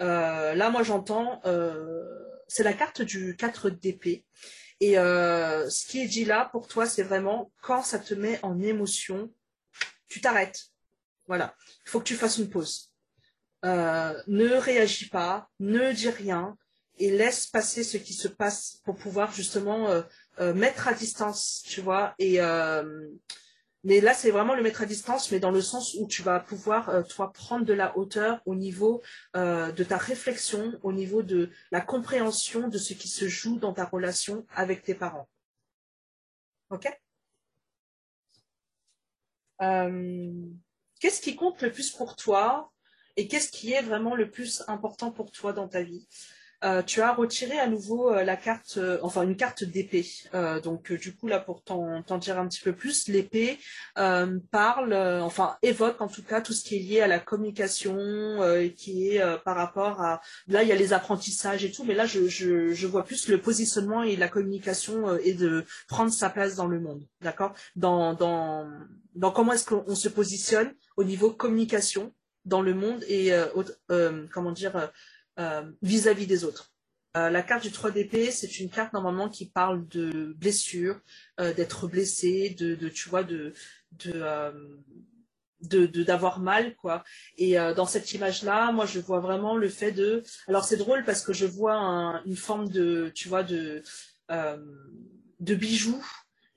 Euh, 0.00 0.54
là, 0.54 0.70
moi, 0.70 0.84
j'entends 0.84 1.40
euh, 1.44 2.04
c'est 2.46 2.62
la 2.62 2.74
carte 2.74 3.02
du 3.02 3.34
4 3.36 3.70
d'épée. 3.70 4.24
Et 4.78 4.96
euh, 4.96 5.68
ce 5.68 5.84
qui 5.86 6.00
est 6.00 6.06
dit 6.06 6.24
là 6.24 6.48
pour 6.52 6.68
toi, 6.68 6.86
c'est 6.86 7.02
vraiment 7.02 7.50
quand 7.60 7.82
ça 7.82 7.98
te 7.98 8.14
met 8.14 8.38
en 8.44 8.60
émotion, 8.60 9.32
tu 10.06 10.20
t'arrêtes. 10.20 10.66
Voilà. 11.26 11.56
Il 11.86 11.90
faut 11.90 11.98
que 11.98 12.04
tu 12.04 12.14
fasses 12.14 12.38
une 12.38 12.50
pause. 12.50 12.92
Euh, 13.66 14.22
ne 14.28 14.48
réagis 14.54 15.08
pas, 15.08 15.50
ne 15.58 15.92
dis 15.92 16.08
rien 16.08 16.56
et 16.98 17.10
laisse 17.10 17.48
passer 17.48 17.82
ce 17.82 17.96
qui 17.96 18.12
se 18.12 18.28
passe 18.28 18.80
pour 18.84 18.94
pouvoir 18.94 19.32
justement 19.32 19.88
euh, 19.88 20.02
euh, 20.38 20.54
mettre 20.54 20.86
à 20.86 20.94
distance, 20.94 21.62
tu 21.66 21.80
vois. 21.80 22.14
Et 22.18 22.38
mais 23.84 24.00
là, 24.00 24.14
c'est 24.14 24.32
vraiment 24.32 24.56
le 24.56 24.64
mettre 24.64 24.82
à 24.82 24.86
distance, 24.86 25.30
mais 25.30 25.38
dans 25.38 25.52
le 25.52 25.60
sens 25.60 25.94
où 25.94 26.08
tu 26.08 26.22
vas 26.22 26.40
pouvoir, 26.40 27.06
toi, 27.06 27.32
prendre 27.32 27.64
de 27.64 27.72
la 27.72 27.96
hauteur 27.96 28.40
au 28.44 28.56
niveau 28.56 29.00
de 29.34 29.84
ta 29.84 29.96
réflexion, 29.96 30.72
au 30.82 30.92
niveau 30.92 31.22
de 31.22 31.50
la 31.70 31.80
compréhension 31.80 32.66
de 32.66 32.78
ce 32.78 32.94
qui 32.94 33.06
se 33.06 33.28
joue 33.28 33.60
dans 33.60 33.72
ta 33.72 33.84
relation 33.84 34.44
avec 34.56 34.82
tes 34.82 34.96
parents. 34.96 35.28
OK? 36.70 36.88
Qu'est-ce 40.98 41.20
qui 41.20 41.36
compte 41.36 41.62
le 41.62 41.70
plus 41.70 41.92
pour 41.92 42.16
toi? 42.16 42.72
Et 43.16 43.28
qu'est-ce 43.28 43.50
qui 43.50 43.72
est 43.72 43.82
vraiment 43.82 44.14
le 44.14 44.30
plus 44.30 44.62
important 44.68 45.10
pour 45.10 45.30
toi 45.30 45.52
dans 45.52 45.68
ta 45.68 45.82
vie? 45.82 46.06
Euh, 46.64 46.82
tu 46.82 47.02
as 47.02 47.12
retiré 47.12 47.58
à 47.58 47.66
nouveau 47.66 48.10
euh, 48.10 48.24
la 48.24 48.34
carte, 48.34 48.78
euh, 48.78 48.98
enfin 49.02 49.22
une 49.24 49.36
carte 49.36 49.62
d'épée. 49.62 50.06
Donc 50.62 50.90
du 50.90 51.14
coup 51.14 51.26
là 51.26 51.38
pour 51.38 51.62
t'en 51.62 52.18
dire 52.18 52.38
un 52.38 52.48
petit 52.48 52.62
peu 52.62 52.74
plus, 52.74 53.08
l'épée 53.08 53.58
parle, 53.94 54.94
enfin 55.22 55.56
évoque 55.62 56.00
en 56.00 56.08
tout 56.08 56.22
cas 56.22 56.40
tout 56.40 56.54
ce 56.54 56.64
qui 56.64 56.76
est 56.76 56.80
lié 56.80 57.00
à 57.02 57.06
la 57.06 57.18
communication, 57.18 58.38
qui 58.74 59.08
est 59.08 59.22
par 59.44 59.56
rapport 59.56 60.00
à 60.00 60.20
là 60.48 60.62
il 60.62 60.68
y 60.68 60.72
a 60.72 60.76
les 60.76 60.92
apprentissages 60.92 61.64
et 61.64 61.70
tout, 61.70 61.84
mais 61.84 61.94
là 61.94 62.06
je, 62.06 62.26
je, 62.26 62.72
je 62.72 62.86
vois 62.86 63.04
plus 63.04 63.28
le 63.28 63.40
positionnement 63.40 64.02
et 64.02 64.16
la 64.16 64.28
communication 64.28 65.16
et 65.18 65.34
de 65.34 65.64
prendre 65.88 66.10
sa 66.12 66.30
place 66.30 66.54
dans 66.54 66.66
le 66.66 66.80
monde, 66.80 67.02
d'accord? 67.20 67.54
Dans, 67.76 68.14
dans 68.14 68.66
dans 69.14 69.30
comment 69.30 69.52
est-ce 69.52 69.66
qu'on 69.66 69.94
se 69.94 70.08
positionne 70.08 70.74
au 70.96 71.04
niveau 71.04 71.30
communication 71.30 72.12
dans 72.46 72.62
le 72.62 72.72
monde 72.72 73.04
et 73.08 73.32
comment 74.32 74.52
dire 74.52 74.90
euh, 75.38 75.62
vis-à-vis 75.82 76.24
-vis 76.24 76.28
des 76.28 76.44
autres. 76.44 76.72
Euh, 77.16 77.30
la 77.30 77.42
carte 77.42 77.62
du 77.62 77.72
3 77.72 77.92
d'épée, 77.92 78.30
c'est 78.30 78.60
une 78.60 78.68
carte 78.68 78.92
normalement 78.92 79.30
qui 79.30 79.48
parle 79.48 79.88
de 79.88 80.34
blessure, 80.36 81.00
euh, 81.40 81.54
d'être 81.54 81.88
blessé, 81.88 82.50
de, 82.58 82.74
tu 82.88 83.08
vois, 83.08 83.22
de, 83.22 83.54
de 85.62 85.86
d'avoir 86.02 86.38
mal 86.38 86.76
quoi 86.76 87.02
et 87.38 87.58
euh, 87.58 87.72
dans 87.72 87.86
cette 87.86 88.12
image 88.12 88.42
là 88.42 88.70
moi 88.72 88.84
je 88.84 89.00
vois 89.00 89.20
vraiment 89.20 89.56
le 89.56 89.70
fait 89.70 89.90
de 89.90 90.22
alors 90.48 90.64
c'est 90.64 90.76
drôle 90.76 91.02
parce 91.04 91.22
que 91.22 91.32
je 91.32 91.46
vois 91.46 91.74
un, 91.74 92.22
une 92.24 92.36
forme 92.36 92.68
de 92.68 93.10
tu 93.14 93.28
vois 93.28 93.42
de 93.42 93.82
euh, 94.30 94.58
de 95.40 95.54
bijoux 95.54 96.04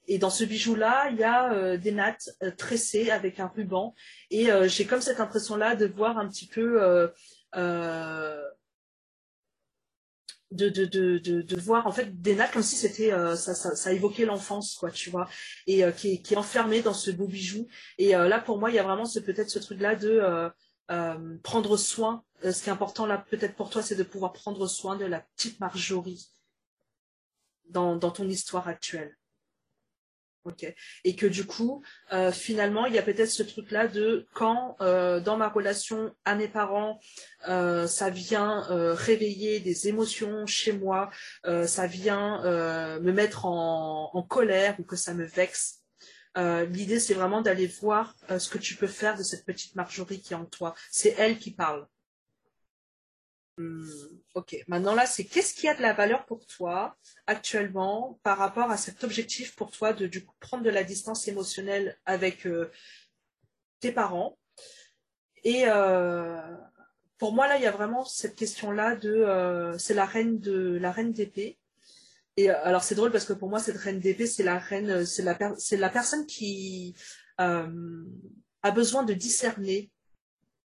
et 0.09 0.17
dans 0.17 0.29
ce 0.29 0.43
bijou 0.43 0.75
là 0.75 1.09
il 1.11 1.17
y 1.17 1.23
a 1.23 1.53
euh, 1.53 1.77
des 1.77 1.91
nattes 1.91 2.29
tressées 2.57 3.11
avec 3.11 3.39
un 3.39 3.47
ruban. 3.47 3.95
Et 4.29 4.49
j'ai 4.67 4.85
comme 4.85 5.01
cette 5.01 5.19
impression 5.19 5.55
là 5.55 5.75
de 5.75 5.85
voir 5.85 6.17
un 6.17 6.27
petit 6.27 6.47
peu 6.47 6.79
de, 10.51 10.69
de, 10.69 10.85
de, 10.85 11.41
de, 11.41 11.55
voir 11.59 11.85
en 11.85 11.91
fait 11.91 12.21
des 12.21 12.35
nattes 12.35 12.51
comme 12.51 12.63
si 12.63 12.75
c'était 12.75 13.11
euh, 13.13 13.35
ça, 13.35 13.53
ça, 13.53 13.75
ça 13.75 13.93
évoquait 13.93 14.25
l'enfance 14.25 14.75
quoi 14.75 14.89
tu 14.89 15.09
vois. 15.09 15.29
Et 15.67 15.83
euh, 15.83 15.91
qui, 15.91 16.13
est, 16.13 16.21
qui 16.21 16.33
est 16.33 16.37
enfermé 16.37 16.81
dans 16.81 16.93
ce 16.93 17.11
beau 17.11 17.27
bijou. 17.27 17.67
Et 17.97 18.15
euh, 18.15 18.27
là 18.27 18.39
pour 18.39 18.59
moi 18.59 18.71
il 18.71 18.75
y 18.75 18.79
a 18.79 18.83
vraiment 18.83 19.05
ce 19.05 19.19
peut-être 19.19 19.49
ce 19.49 19.59
truc 19.59 19.79
là 19.79 19.95
de 19.95 20.09
euh, 20.09 20.49
euh, 20.91 21.37
prendre 21.43 21.77
soin. 21.77 22.23
Ce 22.43 22.63
qui 22.63 22.69
est 22.69 22.73
important 22.73 23.05
là 23.05 23.23
peut-être 23.29 23.55
pour 23.55 23.69
toi 23.69 23.81
c'est 23.83 23.95
de 23.95 24.03
pouvoir 24.03 24.33
prendre 24.33 24.65
soin 24.67 24.95
de 24.95 25.05
la 25.05 25.19
petite 25.19 25.59
Marjorie 25.59 26.31
dans, 27.69 27.95
dans 27.95 28.11
ton 28.11 28.27
histoire 28.27 28.67
actuelle 28.67 29.18
Ok. 30.45 30.65
Et 31.03 31.15
que 31.15 31.25
du 31.25 31.45
coup, 31.45 31.83
euh, 32.13 32.31
finalement, 32.31 32.85
il 32.85 32.93
y 32.93 32.97
a 32.97 33.01
peut-être 33.01 33.29
ce 33.29 33.43
truc-là 33.43 33.87
de 33.87 34.25
quand 34.33 34.77
euh, 34.79 35.19
dans 35.19 35.35
ma 35.35 35.49
relation 35.49 36.15
à 36.23 36.35
mes 36.35 36.47
parents, 36.47 36.99
euh, 37.49 37.87
ça 37.87 38.09
vient 38.09 38.65
réveiller 38.69 39.59
des 39.59 39.87
émotions 39.87 40.45
chez 40.45 40.71
moi, 40.71 41.09
ça 41.43 41.87
vient 41.87 42.41
me 42.99 43.11
mettre 43.11 43.45
en, 43.45 44.25
colère 44.29 44.75
ou 44.79 44.83
que 44.83 44.95
ça 44.95 45.13
me 45.13 45.25
vexe. 45.25 45.79
L'idée, 46.35 46.99
c'est 46.99 47.13
vraiment 47.13 47.41
d'aller 47.41 47.67
voir 47.67 48.15
ce 48.37 48.49
que 48.49 48.57
tu 48.57 48.75
peux 48.75 48.87
faire 48.87 49.17
de 49.17 49.23
cette 49.23 49.45
petite 49.45 49.75
Marjorie 49.75 50.21
qui 50.21 50.33
est 50.33 50.37
en 50.37 50.45
toi. 50.45 50.73
C'est 50.91 51.15
elle 51.17 51.37
qui 51.37 51.51
parle. 51.51 51.87
Hmm, 53.59 53.83
ok, 54.35 54.55
maintenant 54.69 54.95
là, 54.95 55.05
c'est 55.05 55.25
qu'est-ce 55.25 55.53
qui 55.53 55.67
a 55.67 55.75
de 55.75 55.81
la 55.81 55.91
valeur 55.91 56.25
pour 56.25 56.45
toi 56.47 56.95
actuellement 57.27 58.17
par 58.23 58.37
rapport 58.37 58.71
à 58.71 58.77
cet 58.77 59.03
objectif 59.03 59.53
pour 59.57 59.69
toi 59.69 59.91
de 59.91 60.09
prendre 60.39 60.63
de 60.63 60.69
la 60.69 60.85
distance 60.85 61.27
émotionnelle 61.27 61.97
avec 62.05 62.47
euh, 62.47 62.71
tes 63.81 63.91
parents? 63.91 64.39
Et 65.43 65.63
euh, 65.67 66.39
pour 67.17 67.33
moi 67.33 67.49
là, 67.49 67.57
il 67.57 67.63
y 67.63 67.67
a 67.67 67.71
vraiment 67.71 68.05
cette 68.05 68.37
question-là 68.37 68.95
de, 68.95 69.11
euh, 69.11 69.77
c'est 69.77 69.93
la 69.93 70.05
reine 70.05 70.39
de 70.39 70.77
la 70.77 70.93
reine 70.93 71.11
d'épée. 71.11 71.59
Et 72.37 72.49
alors 72.49 72.83
c'est 72.85 72.95
drôle 72.95 73.11
parce 73.11 73.25
que 73.25 73.33
pour 73.33 73.49
moi 73.49 73.59
cette 73.59 73.75
reine 73.75 73.99
d'épée, 73.99 74.25
c'est 74.25 74.43
la 74.43 74.57
reine, 74.57 75.05
c'est 75.05 75.75
la 75.77 75.89
personne 75.89 76.25
qui 76.25 76.95
a 77.37 77.67
besoin 78.73 79.03
de 79.03 79.13
discerner, 79.13 79.91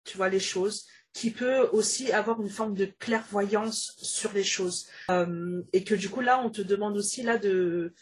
tu 0.04 0.18
vois 0.18 0.30
les 0.30 0.40
choses 0.40 0.88
qui 1.14 1.32
peut 1.32 1.70
aussi 1.74 2.12
avoir 2.12 2.42
une 2.42 2.50
forme 2.50 2.74
de 2.74 2.86
clairvoyance 2.86 3.96
sur 4.02 4.32
les 4.34 4.44
choses. 4.44 4.88
Euh, 5.10 5.62
et 5.74 5.84
que 5.84 5.96
du 5.96 6.10
coup, 6.10 6.22
là, 6.22 6.42
on 6.44 6.50
te 6.50 6.62
demande 6.62 6.98
aussi 6.98 7.22
là 7.22 7.38
de, 7.38 7.94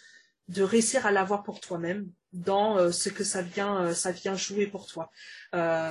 de 0.48 0.64
réussir 0.64 1.06
à 1.06 1.12
l'avoir 1.12 1.44
pour 1.44 1.60
toi-même 1.60 2.12
dans 2.34 2.78
euh, 2.78 2.92
ce 2.92 3.10
que 3.10 3.24
ça 3.24 3.42
vient, 3.42 3.86
euh, 3.86 3.94
ça 3.96 4.12
vient 4.12 4.36
jouer 4.36 4.68
pour 4.68 4.86
toi. 4.86 5.10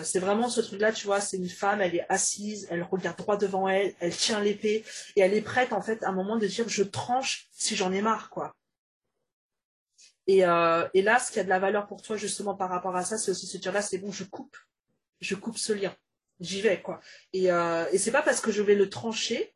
C'est 0.04 0.20
vraiment 0.20 0.48
ce 0.48 0.60
truc-là, 0.60 0.92
tu 0.92 1.06
vois, 1.06 1.20
c'est 1.20 1.36
une 1.36 1.48
femme, 1.48 1.80
elle 1.80 1.96
est 1.96 2.06
assise, 2.08 2.68
elle 2.70 2.84
regarde 2.84 3.18
droit 3.18 3.36
devant 3.36 3.68
elle, 3.68 3.94
elle 3.98 4.14
tient 4.14 4.40
l'épée 4.40 4.84
et 5.16 5.20
elle 5.20 5.34
est 5.34 5.42
prête 5.42 5.72
en 5.72 5.82
fait 5.82 6.02
à 6.04 6.10
un 6.10 6.12
moment 6.12 6.36
de 6.36 6.46
dire 6.46 6.68
je 6.68 6.84
tranche 6.84 7.48
si 7.50 7.74
j'en 7.74 7.92
ai 7.92 8.00
marre, 8.00 8.30
quoi. 8.30 8.54
Et, 10.28 10.40
et 10.40 11.02
là, 11.02 11.18
ce 11.18 11.32
qui 11.32 11.40
a 11.40 11.44
de 11.44 11.48
la 11.48 11.58
valeur 11.58 11.86
pour 11.86 12.02
toi 12.02 12.16
justement 12.16 12.54
par 12.54 12.68
rapport 12.68 12.94
à 12.94 13.04
ça, 13.04 13.16
c'est 13.18 13.30
aussi 13.30 13.46
se 13.46 13.56
dire 13.56 13.72
là, 13.72 13.82
c'est 13.82 13.98
bon, 13.98 14.12
je 14.12 14.24
coupe, 14.24 14.56
je 15.20 15.34
coupe 15.34 15.58
ce 15.58 15.72
lien 15.72 15.96
j'y 16.40 16.60
vais 16.60 16.80
quoi. 16.80 17.00
Et, 17.32 17.50
euh, 17.50 17.86
et 17.92 17.98
c'est 17.98 18.12
pas 18.12 18.22
parce 18.22 18.40
que 18.40 18.52
je 18.52 18.62
vais 18.62 18.74
le 18.74 18.88
trancher 18.88 19.54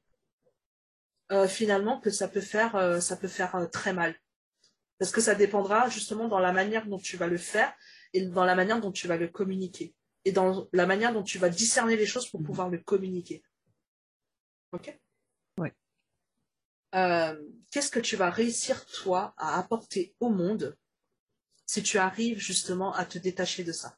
euh, 1.30 1.48
finalement 1.48 2.00
que 2.00 2.10
ça 2.10 2.28
peut 2.28 2.40
faire 2.40 2.76
euh, 2.76 3.00
ça 3.00 3.16
peut 3.16 3.28
faire 3.28 3.54
euh, 3.56 3.66
très 3.66 3.92
mal. 3.92 4.14
Parce 4.98 5.10
que 5.10 5.20
ça 5.20 5.34
dépendra 5.34 5.88
justement 5.88 6.28
dans 6.28 6.38
la 6.38 6.52
manière 6.52 6.86
dont 6.86 6.98
tu 6.98 7.16
vas 7.16 7.26
le 7.26 7.38
faire 7.38 7.72
et 8.12 8.26
dans 8.26 8.44
la 8.44 8.54
manière 8.54 8.80
dont 8.80 8.92
tu 8.92 9.08
vas 9.08 9.16
le 9.16 9.28
communiquer 9.28 9.94
et 10.24 10.32
dans 10.32 10.68
la 10.72 10.86
manière 10.86 11.12
dont 11.12 11.24
tu 11.24 11.38
vas 11.38 11.48
discerner 11.48 11.96
les 11.96 12.06
choses 12.06 12.28
pour 12.30 12.40
mmh. 12.40 12.44
pouvoir 12.44 12.68
le 12.68 12.78
communiquer. 12.78 13.42
Ok? 14.72 14.96
Euh, 16.94 17.40
Qu'est-ce 17.70 17.90
que 17.90 18.00
tu 18.00 18.16
vas 18.16 18.30
réussir 18.30 18.84
toi 18.86 19.34
à 19.38 19.58
apporter 19.58 20.14
au 20.20 20.28
monde 20.28 20.76
si 21.64 21.82
tu 21.82 21.96
arrives 21.96 22.38
justement 22.38 22.92
à 22.92 23.06
te 23.06 23.18
détacher 23.18 23.64
de 23.64 23.72
ça? 23.72 23.96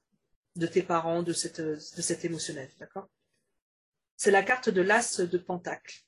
De 0.56 0.66
tes 0.66 0.82
parents, 0.82 1.22
de 1.22 1.32
cette, 1.32 1.60
de 1.60 2.02
cet 2.02 2.24
émotionnel, 2.24 2.70
d'accord? 2.78 3.08
C'est 4.16 4.30
la 4.30 4.42
carte 4.42 4.68
de 4.68 4.80
l'as 4.80 5.20
de 5.20 5.38
Pentacle. 5.38 6.02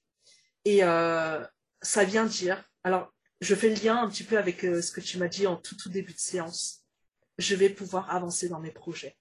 Et 0.64 0.84
euh, 0.84 1.44
ça 1.82 2.04
vient 2.04 2.24
dire, 2.24 2.64
alors 2.84 3.12
je 3.40 3.54
fais 3.54 3.68
le 3.68 3.82
lien 3.82 4.02
un 4.02 4.08
petit 4.08 4.24
peu 4.24 4.38
avec 4.38 4.64
euh, 4.64 4.80
ce 4.80 4.92
que 4.92 5.00
tu 5.00 5.18
m'as 5.18 5.28
dit 5.28 5.46
en 5.46 5.56
tout, 5.56 5.76
tout 5.76 5.88
début 5.88 6.14
de 6.14 6.18
séance. 6.18 6.84
Je 7.38 7.54
vais 7.54 7.68
pouvoir 7.68 8.14
avancer 8.14 8.48
dans 8.48 8.60
mes 8.60 8.70
projets. 8.70 9.16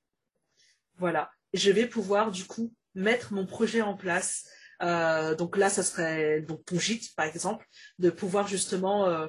Voilà. 0.97 1.31
Je 1.53 1.71
vais 1.71 1.87
pouvoir 1.87 2.31
du 2.31 2.45
coup 2.45 2.73
mettre 2.93 3.33
mon 3.33 3.45
projet 3.45 3.81
en 3.81 3.95
place. 3.95 4.47
Euh, 4.81 5.35
donc 5.35 5.57
là, 5.57 5.69
ça 5.69 5.83
serait 5.83 6.41
donc 6.41 6.63
ton 6.65 6.79
gîte, 6.79 7.13
par 7.15 7.25
exemple, 7.25 7.67
de 7.99 8.09
pouvoir 8.09 8.47
justement 8.47 9.27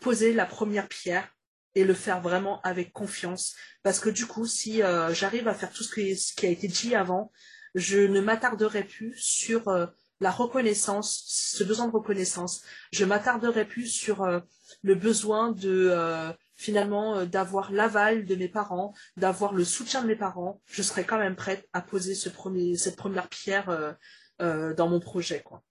poser 0.00 0.32
la 0.32 0.46
première 0.46 0.88
pierre 0.88 1.35
et 1.76 1.84
le 1.84 1.94
faire 1.94 2.20
vraiment 2.20 2.60
avec 2.62 2.92
confiance. 2.92 3.54
Parce 3.84 4.00
que 4.00 4.08
du 4.08 4.26
coup, 4.26 4.46
si 4.46 4.82
euh, 4.82 5.12
j'arrive 5.14 5.46
à 5.46 5.54
faire 5.54 5.70
tout 5.70 5.84
ce 5.84 5.94
qui, 5.94 6.46
a 6.46 6.48
été 6.48 6.66
dit 6.66 6.96
avant, 6.96 7.30
je 7.74 7.98
ne 7.98 8.20
m'attarderai 8.20 8.82
plus 8.82 9.14
sur 9.16 9.68
euh, 9.68 9.86
la 10.18 10.30
reconnaissance, 10.30 11.22
ce 11.26 11.62
besoin 11.62 11.86
de 11.86 11.92
reconnaissance. 11.92 12.62
Je 12.92 13.04
m'attarderai 13.04 13.66
plus 13.66 13.88
sur 13.88 14.22
euh, 14.22 14.40
le 14.82 14.94
besoin 14.94 15.52
de 15.52 16.34
finalement 16.54 17.26
d'avoir 17.26 17.70
l'aval 17.70 18.24
de 18.24 18.34
mes 18.34 18.48
parents, 18.48 18.94
d'avoir 19.18 19.52
le 19.52 19.62
soutien 19.62 20.00
de 20.00 20.06
mes 20.06 20.16
parents. 20.16 20.62
Je 20.64 20.80
serai 20.80 21.04
quand 21.04 21.18
même 21.18 21.36
prête 21.36 21.68
à 21.74 21.82
poser 21.82 22.14
cette 22.14 22.96
première 22.96 23.28
pierre 23.28 23.96
dans 24.40 24.88
mon 24.88 24.98
projet, 24.98 25.42
quoi. 25.42 25.62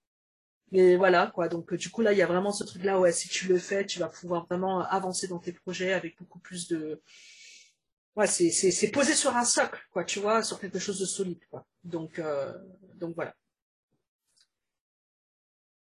Mais 0.72 0.96
voilà, 0.96 1.30
quoi. 1.34 1.48
Donc, 1.48 1.72
du 1.74 1.90
coup, 1.90 2.02
là, 2.02 2.12
il 2.12 2.18
y 2.18 2.22
a 2.22 2.26
vraiment 2.26 2.52
ce 2.52 2.64
truc-là, 2.64 2.98
ouais, 2.98 3.12
si 3.12 3.28
tu 3.28 3.46
le 3.46 3.58
fais, 3.58 3.86
tu 3.86 3.98
vas 4.00 4.08
pouvoir 4.08 4.46
vraiment 4.46 4.80
avancer 4.80 5.28
dans 5.28 5.38
tes 5.38 5.52
projets 5.52 5.92
avec 5.92 6.18
beaucoup 6.18 6.40
plus 6.40 6.66
de. 6.68 7.00
Ouais, 8.16 8.26
c'est, 8.26 8.50
c'est, 8.50 8.70
c'est 8.70 8.90
posé 8.90 9.14
sur 9.14 9.36
un 9.36 9.44
socle, 9.44 9.80
quoi, 9.92 10.04
tu 10.04 10.20
vois, 10.20 10.42
sur 10.42 10.58
quelque 10.58 10.78
chose 10.78 10.98
de 10.98 11.04
solide, 11.04 11.40
quoi. 11.50 11.66
Donc, 11.84 12.18
euh, 12.18 12.52
donc 12.94 13.14
voilà. 13.14 13.34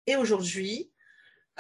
Et 0.07 0.17
aujourd'hui, 0.17 0.91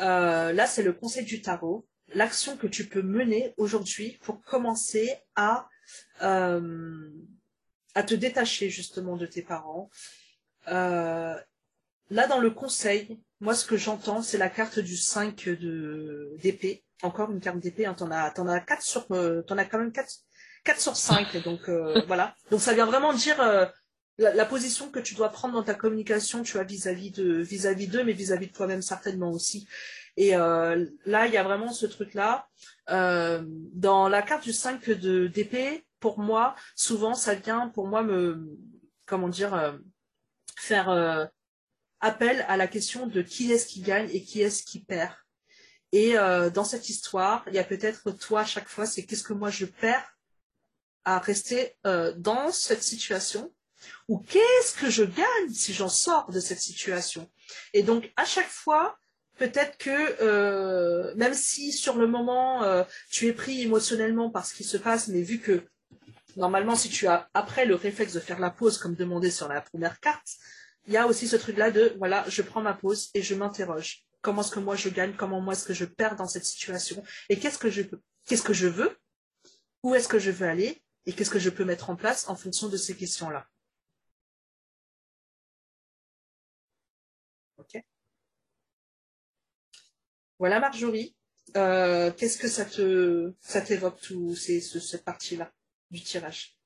euh, 0.00 0.52
là, 0.52 0.66
c'est 0.66 0.82
le 0.82 0.92
conseil 0.92 1.24
du 1.24 1.40
tarot. 1.40 1.86
L'action 2.08 2.56
que 2.56 2.66
tu 2.66 2.88
peux 2.88 3.02
mener 3.02 3.54
aujourd'hui 3.56 4.18
pour 4.22 4.42
commencer 4.42 5.14
à, 5.36 5.68
euh, 6.22 7.10
à 7.94 8.02
te 8.02 8.14
détacher 8.14 8.70
justement 8.70 9.16
de 9.16 9.26
tes 9.26 9.42
parents. 9.42 9.90
Euh, 10.68 11.38
là, 12.10 12.26
dans 12.26 12.38
le 12.38 12.50
conseil, 12.50 13.20
moi, 13.40 13.54
ce 13.54 13.66
que 13.66 13.76
j'entends, 13.76 14.22
c'est 14.22 14.38
la 14.38 14.48
carte 14.48 14.78
du 14.78 14.96
5 14.96 15.48
de 15.48 16.34
d'épée. 16.42 16.84
Encore 17.02 17.30
une 17.30 17.40
carte 17.40 17.58
d'épée. 17.58 17.86
Hein, 17.86 17.94
t'en 17.94 18.10
as, 18.10 18.30
t'en 18.30 18.46
as 18.48 18.60
4 18.60 18.82
sur, 18.82 19.06
euh, 19.10 19.42
t'en 19.42 19.58
as 19.58 19.64
quand 19.64 19.78
même 19.78 19.92
4, 19.92 20.08
4 20.64 20.80
sur 20.80 20.96
5. 20.96 21.42
donc 21.44 21.68
euh, 21.68 22.02
voilà. 22.06 22.34
Donc 22.50 22.60
ça 22.60 22.74
vient 22.74 22.86
vraiment 22.86 23.12
dire 23.12 23.40
euh, 23.40 23.66
la, 24.18 24.32
la, 24.34 24.44
position 24.44 24.90
que 24.90 25.00
tu 25.00 25.14
dois 25.14 25.28
prendre 25.28 25.54
dans 25.54 25.62
ta 25.62 25.74
communication, 25.74 26.42
tu 26.42 26.52
vois, 26.52 26.64
vis-à-vis 26.64 27.10
de 27.10 27.40
vis-à-vis 27.40 27.88
d'eux, 27.88 28.04
mais 28.04 28.12
vis-à-vis 28.12 28.46
de 28.46 28.52
toi-même 28.52 28.82
certainement 28.82 29.30
aussi. 29.30 29.66
Et 30.16 30.36
euh, 30.36 30.86
là, 31.06 31.26
il 31.26 31.32
y 31.32 31.36
a 31.36 31.42
vraiment 31.42 31.72
ce 31.72 31.86
truc-là. 31.86 32.48
Euh, 32.90 33.42
dans 33.72 34.08
la 34.08 34.22
carte 34.22 34.44
du 34.44 34.52
5 34.52 34.88
de 34.90 35.26
d'épée, 35.26 35.84
pour 36.00 36.18
moi, 36.18 36.54
souvent, 36.76 37.14
ça 37.14 37.34
vient 37.34 37.68
pour 37.68 37.88
moi 37.88 38.02
me, 38.02 38.48
comment 39.06 39.28
dire, 39.28 39.54
euh, 39.54 39.72
faire 40.56 40.88
euh, 42.04 42.08
appel 42.08 42.44
à 42.48 42.56
la 42.56 42.66
question 42.66 43.06
de 43.06 43.22
qui 43.22 43.52
est-ce 43.52 43.66
qui 43.66 43.80
gagne 43.80 44.08
et 44.12 44.22
qui 44.22 44.42
est-ce 44.42 44.62
qui 44.62 44.80
perd. 44.80 45.12
Et 45.92 46.18
euh, 46.18 46.50
dans 46.50 46.64
cette 46.64 46.88
histoire, 46.88 47.44
il 47.46 47.54
y 47.54 47.58
a 47.58 47.64
peut-être 47.64 48.10
toi 48.10 48.40
à 48.40 48.44
chaque 48.44 48.68
fois, 48.68 48.84
c'est 48.84 49.04
qu'est-ce 49.04 49.22
que 49.22 49.32
moi 49.32 49.50
je 49.50 49.64
perds 49.64 50.18
à 51.04 51.18
rester 51.18 51.76
euh, 51.86 52.12
dans 52.16 52.50
cette 52.50 52.82
situation 52.82 53.52
ou 54.08 54.18
qu'est-ce 54.18 54.74
que 54.74 54.90
je 54.90 55.04
gagne 55.04 55.50
si 55.52 55.72
j'en 55.72 55.88
sors 55.88 56.30
de 56.32 56.40
cette 56.40 56.60
situation. 56.60 57.30
Et 57.74 57.82
donc 57.82 58.12
à 58.16 58.24
chaque 58.24 58.48
fois, 58.48 58.98
peut-être 59.38 59.78
que 59.78 60.16
euh, 60.20 61.14
même 61.14 61.34
si 61.34 61.72
sur 61.72 61.96
le 61.96 62.06
moment 62.06 62.84
tu 63.08 63.28
es 63.28 63.32
pris 63.32 63.62
émotionnellement 63.62 64.30
par 64.30 64.46
ce 64.46 64.54
qui 64.54 64.64
se 64.64 64.76
passe, 64.76 65.06
mais 65.08 65.22
vu 65.22 65.38
que 65.38 65.62
normalement 66.36 66.74
si 66.74 66.88
tu 66.88 67.06
as 67.06 67.28
après 67.34 67.66
le 67.66 67.76
réflexe 67.76 68.14
de 68.14 68.20
faire 68.20 68.40
la 68.40 68.50
pause 68.50 68.78
comme 68.78 68.96
demandé 68.96 69.30
sur 69.30 69.46
la 69.46 69.60
première 69.60 70.00
carte, 70.00 70.38
il 70.86 70.92
y 70.92 70.96
a 70.96 71.06
aussi 71.06 71.28
ce 71.28 71.36
truc-là 71.36 71.70
de 71.70 71.94
voilà, 71.98 72.24
je 72.28 72.42
prends 72.42 72.62
ma 72.62 72.74
pause 72.74 73.10
et 73.14 73.22
je 73.22 73.34
m'interroge. 73.34 74.04
Comment 74.22 74.42
est-ce 74.42 74.50
que 74.50 74.60
moi 74.60 74.76
je 74.76 74.88
gagne? 74.88 75.14
Comment 75.16 75.40
moi 75.40 75.54
est-ce 75.54 75.64
que 75.64 75.74
je 75.74 75.84
perds 75.84 76.16
dans 76.16 76.26
cette 76.28 76.44
situation? 76.44 77.02
Et 77.28 77.38
qu'est-ce 77.38 77.58
que 77.58 77.70
je 77.70 77.82
qu'est-ce 78.26 78.42
que 78.42 78.52
je 78.54 78.68
veux? 78.68 78.96
Où 79.82 79.94
est-ce 79.94 80.08
que 80.08 80.18
je 80.18 80.30
veux 80.30 80.46
aller? 80.46 80.82
Et 81.06 81.12
qu'est-ce 81.12 81.30
que 81.30 81.38
je 81.38 81.50
peux 81.50 81.64
mettre 81.64 81.90
en 81.90 81.96
place 81.96 82.28
en 82.28 82.36
fonction 82.36 82.68
de 82.68 82.76
ces 82.76 82.96
questions-là? 82.96 83.46
Ok. 87.58 87.82
Voilà 90.38 90.60
Marjorie. 90.60 91.16
Euh, 91.56 92.10
qu'est-ce 92.12 92.38
que 92.38 92.48
ça 92.48 92.64
te 92.64 93.32
ça 93.40 93.60
t'évoque 93.60 94.00
tout 94.00 94.34
ce, 94.34 94.60
cette 94.60 95.04
partie-là 95.04 95.52
du 95.90 96.02
tirage? 96.02 96.56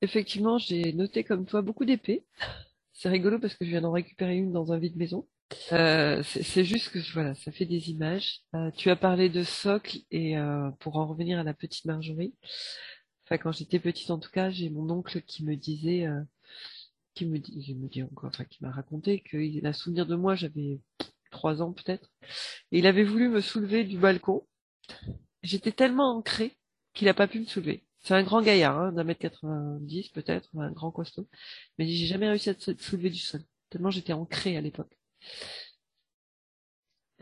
Effectivement, 0.00 0.58
j'ai 0.58 0.92
noté 0.92 1.24
comme 1.24 1.46
toi 1.46 1.62
beaucoup 1.62 1.84
d'épées. 1.84 2.24
C'est 2.92 3.08
rigolo 3.08 3.38
parce 3.38 3.54
que 3.54 3.64
je 3.64 3.70
viens 3.70 3.80
d'en 3.80 3.92
récupérer 3.92 4.36
une 4.36 4.52
dans 4.52 4.72
un 4.72 4.78
vide 4.78 4.96
maison. 4.96 5.28
Euh, 5.72 6.22
c'est 6.24 6.64
juste 6.64 6.90
que 6.90 6.98
voilà, 7.12 7.34
ça 7.34 7.52
fait 7.52 7.64
des 7.64 7.90
images. 7.90 8.40
Euh, 8.54 8.70
tu 8.72 8.90
as 8.90 8.96
parlé 8.96 9.28
de 9.28 9.42
socle 9.42 9.98
et 10.10 10.36
euh, 10.36 10.70
pour 10.80 10.96
en 10.96 11.06
revenir 11.06 11.38
à 11.38 11.42
la 11.42 11.54
petite 11.54 11.84
Marjorie. 11.84 12.34
Enfin, 13.24 13.38
quand 13.38 13.52
j'étais 13.52 13.78
petite, 13.78 14.10
en 14.10 14.18
tout 14.18 14.30
cas, 14.30 14.50
j'ai 14.50 14.70
mon 14.70 14.90
oncle 14.90 15.22
qui 15.22 15.44
me 15.44 15.54
disait, 15.54 16.06
qui 17.14 17.26
me 17.26 17.38
dit, 17.38 17.74
me 17.74 18.04
encore, 18.04 18.30
enfin, 18.30 18.44
qui 18.44 18.62
m'a 18.62 18.70
raconté 18.70 19.22
qu'il 19.22 19.66
a 19.66 19.72
souvenir 19.72 20.06
de 20.06 20.16
moi, 20.16 20.34
j'avais 20.34 20.80
trois 21.30 21.60
ans 21.60 21.72
peut-être, 21.72 22.10
et 22.72 22.78
il 22.78 22.86
avait 22.86 23.04
voulu 23.04 23.28
me 23.28 23.40
soulever 23.42 23.84
du 23.84 23.98
balcon. 23.98 24.46
J'étais 25.42 25.72
tellement 25.72 26.16
ancrée 26.16 26.56
qu'il 26.94 27.08
a 27.08 27.14
pas 27.14 27.28
pu 27.28 27.40
me 27.40 27.44
soulever. 27.44 27.84
C'est 28.00 28.14
un 28.14 28.22
grand 28.22 28.42
gaillard, 28.42 28.78
hein, 28.78 28.92
d'un 28.92 29.04
mètre 29.04 29.20
90 29.20 30.10
peut-être, 30.10 30.48
un 30.58 30.70
grand 30.72 30.90
costaud. 30.90 31.28
Mais 31.78 31.86
j'ai 31.86 32.06
jamais 32.06 32.28
réussi 32.28 32.50
à 32.50 32.54
te 32.54 32.80
soulever 32.82 33.10
du 33.10 33.18
sol. 33.18 33.42
Tellement 33.70 33.90
j'étais 33.90 34.12
ancrée 34.12 34.56
à 34.56 34.60
l'époque. 34.60 34.96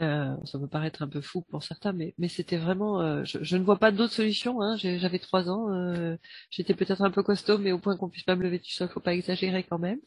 Euh, 0.03 0.37
ça 0.45 0.59
peut 0.59 0.69
paraître 0.69 1.01
un 1.03 1.09
peu 1.09 1.23
fou 1.23 1.41
pour 1.43 1.63
certains, 1.63 1.93
mais, 1.95 2.15
mais 2.19 2.29
c'était 2.29 2.59
vraiment. 2.59 3.01
Euh, 3.01 3.25
je, 3.25 3.39
je, 3.43 3.57
ne 3.57 3.65
vois 3.65 3.79
pas 3.79 3.91
d'autre 3.93 4.13
solution. 4.13 4.61
Hein. 4.61 4.77
J'avais 4.77 5.19
trois 5.19 5.49
ans, 5.49 5.73
euh, 5.73 6.17
j'étais 6.51 6.75
peut-être 6.75 7.01
un 7.03 7.11
peu 7.11 7.23
costaud, 7.23 7.57
mais 7.59 7.73
au 7.73 7.79
point 7.79 7.97
qu'on 7.97 8.11
puisse 8.11 8.25
pas 8.25 8.37
me 8.37 8.43
lever 8.43 8.59
du 8.59 8.71
sol, 8.71 8.89
faut 8.91 9.01
pas 9.01 9.15
exagérer 9.15 9.65
quand 9.65 9.79
même. 9.79 9.99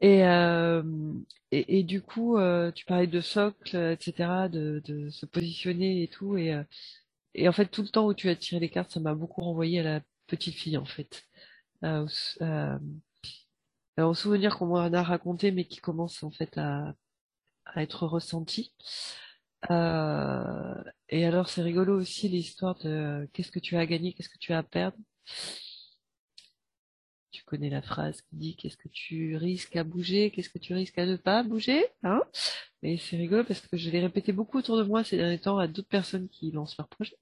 Et, 0.00 0.24
euh, 0.24 0.82
et, 1.50 1.78
et, 1.78 1.82
du 1.82 2.02
coup, 2.02 2.36
euh, 2.36 2.70
tu 2.72 2.84
parlais 2.84 3.06
de 3.06 3.20
socle, 3.20 3.76
etc., 3.76 4.48
de, 4.50 4.82
de 4.84 5.08
se 5.10 5.26
positionner 5.26 6.02
et 6.02 6.08
tout, 6.08 6.36
et, 6.36 6.54
et 7.34 7.48
en 7.48 7.52
fait, 7.52 7.66
tout 7.66 7.82
le 7.82 7.88
temps 7.88 8.06
où 8.06 8.14
tu 8.14 8.28
as 8.28 8.36
tiré 8.36 8.60
les 8.60 8.70
cartes, 8.70 8.90
ça 8.92 9.00
m'a 9.00 9.14
beaucoup 9.14 9.42
renvoyé 9.42 9.80
à 9.80 9.82
la 9.82 10.00
petite 10.26 10.54
fille, 10.54 10.76
en 10.76 10.84
fait. 10.84 11.24
Euh, 11.84 12.06
euh, 12.40 12.78
au 13.98 14.14
souvenir 14.14 14.56
qu'on 14.58 14.66
m'en 14.66 14.92
a 14.92 15.02
raconté, 15.02 15.52
mais 15.52 15.66
qui 15.66 15.78
commence 15.78 16.22
en 16.22 16.30
fait 16.30 16.56
à, 16.58 16.94
être 17.76 18.06
ressenti. 18.06 18.74
Euh, 19.70 20.74
et 21.08 21.24
alors, 21.26 21.48
c'est 21.48 21.62
rigolo 21.62 21.98
aussi 22.00 22.28
l'histoire 22.28 22.76
de 22.76 23.28
qu'est-ce 23.32 23.50
que 23.52 23.58
tu 23.58 23.76
as 23.76 23.80
à 23.80 23.86
gagner, 23.86 24.12
qu'est-ce 24.14 24.28
que 24.28 24.38
tu 24.38 24.52
as 24.52 24.58
à 24.58 24.62
perdre. 24.62 24.96
Tu 27.30 27.42
connais 27.44 27.70
la 27.70 27.82
phrase 27.82 28.22
qui 28.22 28.36
dit 28.36 28.56
qu'est-ce 28.56 28.76
que 28.76 28.88
tu 28.88 29.36
risques 29.36 29.76
à 29.76 29.84
bouger, 29.84 30.30
qu'est-ce 30.30 30.50
que 30.50 30.58
tu 30.58 30.74
risques 30.74 30.98
à 30.98 31.06
ne 31.06 31.16
pas 31.16 31.42
bouger, 31.42 31.84
hein 32.04 32.22
Et 32.82 32.96
c'est 32.96 33.16
rigolo 33.16 33.44
parce 33.44 33.60
que 33.60 33.76
je 33.76 33.90
l'ai 33.90 34.00
répété 34.00 34.32
beaucoup 34.32 34.58
autour 34.58 34.76
de 34.76 34.84
moi 34.84 35.04
ces 35.04 35.16
derniers 35.16 35.40
temps 35.40 35.58
à 35.58 35.66
d'autres 35.66 35.88
personnes 35.88 36.28
qui 36.28 36.52
lancent 36.52 36.76
leur 36.78 36.88
projet 36.88 37.16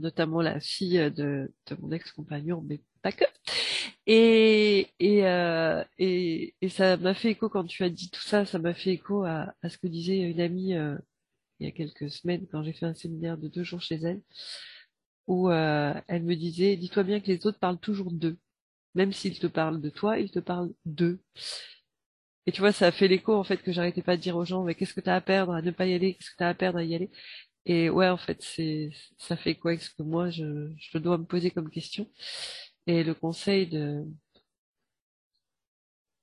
notamment 0.00 0.42
la 0.42 0.60
fille 0.60 1.10
de, 1.10 1.52
de 1.66 1.76
mon 1.80 1.90
ex-compagnon, 1.92 2.62
mais 2.68 2.80
pas 3.02 3.12
que. 3.12 3.24
Et, 4.06 4.88
et, 4.98 5.26
euh, 5.26 5.84
et, 5.98 6.54
et, 6.60 6.68
ça 6.68 6.96
m'a 6.96 7.14
fait 7.14 7.30
écho 7.32 7.48
quand 7.48 7.64
tu 7.64 7.84
as 7.84 7.90
dit 7.90 8.10
tout 8.10 8.20
ça, 8.20 8.44
ça 8.44 8.58
m'a 8.58 8.74
fait 8.74 8.92
écho 8.94 9.24
à, 9.24 9.54
à, 9.62 9.68
ce 9.68 9.78
que 9.78 9.86
disait 9.86 10.18
une 10.20 10.40
amie 10.40 10.74
euh, 10.74 10.96
il 11.60 11.66
y 11.66 11.68
a 11.68 11.72
quelques 11.72 12.10
semaines 12.10 12.46
quand 12.50 12.62
j'ai 12.64 12.72
fait 12.72 12.86
un 12.86 12.94
séminaire 12.94 13.38
de 13.38 13.48
deux 13.48 13.62
jours 13.64 13.80
chez 13.82 13.96
elle, 13.96 14.22
où 15.26 15.50
euh, 15.50 15.94
elle 16.08 16.24
me 16.24 16.34
disait, 16.36 16.76
dis-toi 16.76 17.02
bien 17.04 17.20
que 17.20 17.28
les 17.28 17.46
autres 17.46 17.58
parlent 17.58 17.78
toujours 17.78 18.10
d'eux. 18.12 18.38
Même 18.94 19.12
s'ils 19.12 19.38
te 19.38 19.46
parlent 19.46 19.80
de 19.80 19.90
toi, 19.90 20.18
ils 20.18 20.30
te 20.30 20.40
parlent 20.40 20.72
d'eux. 20.84 21.20
Et 22.46 22.52
tu 22.52 22.60
vois, 22.60 22.72
ça 22.72 22.86
a 22.88 22.92
fait 22.92 23.08
l'écho 23.08 23.32
en 23.34 23.44
fait 23.44 23.58
que 23.58 23.72
j'arrêtais 23.72 24.02
pas 24.02 24.16
de 24.16 24.22
dire 24.22 24.36
aux 24.36 24.44
gens, 24.44 24.64
mais 24.64 24.74
qu'est-ce 24.74 24.94
que 24.94 25.00
tu 25.00 25.10
as 25.10 25.16
à 25.16 25.20
perdre 25.20 25.52
à 25.54 25.62
ne 25.62 25.70
pas 25.70 25.86
y 25.86 25.94
aller, 25.94 26.14
qu'est-ce 26.14 26.30
que 26.32 26.36
tu 26.38 26.44
as 26.44 26.48
à 26.48 26.54
perdre 26.54 26.78
à 26.78 26.84
y 26.84 26.94
aller? 26.94 27.10
Et 27.66 27.90
ouais, 27.90 28.08
en 28.08 28.16
fait, 28.16 28.42
c'est 28.42 28.90
ça 29.18 29.36
fait 29.36 29.54
quoi 29.56 29.76
ce 29.78 29.90
que 29.90 30.02
moi 30.02 30.30
je, 30.30 30.72
je 30.78 30.98
dois 30.98 31.18
me 31.18 31.24
poser 31.24 31.50
comme 31.50 31.70
question. 31.70 32.10
Et 32.86 33.04
le 33.04 33.14
conseil 33.14 33.68
de 33.68 34.04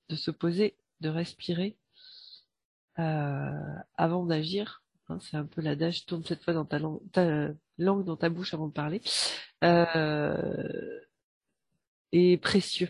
de 0.10 0.16
se 0.16 0.32
poser, 0.32 0.76
de 1.02 1.10
respirer 1.10 1.78
euh, 3.00 3.76
avant 3.98 4.26
d'agir. 4.26 4.84
Hein, 5.08 5.20
c'est 5.22 5.38
un 5.38 5.46
peu 5.46 5.62
l'adage 5.62 6.06
tourne 6.06 6.24
cette 6.24 6.44
fois 6.44 6.54
dans 6.54 6.66
ta 6.66 6.80
langue, 6.80 7.02
ta 7.12 7.50
langue 7.78 8.06
dans 8.06 8.18
ta 8.18 8.30
bouche 8.30 8.54
avant 8.54 8.68
de 8.68 8.74
parler. 8.74 9.02
Euh, 9.64 11.00
est 12.12 12.38
précieux. 12.42 12.90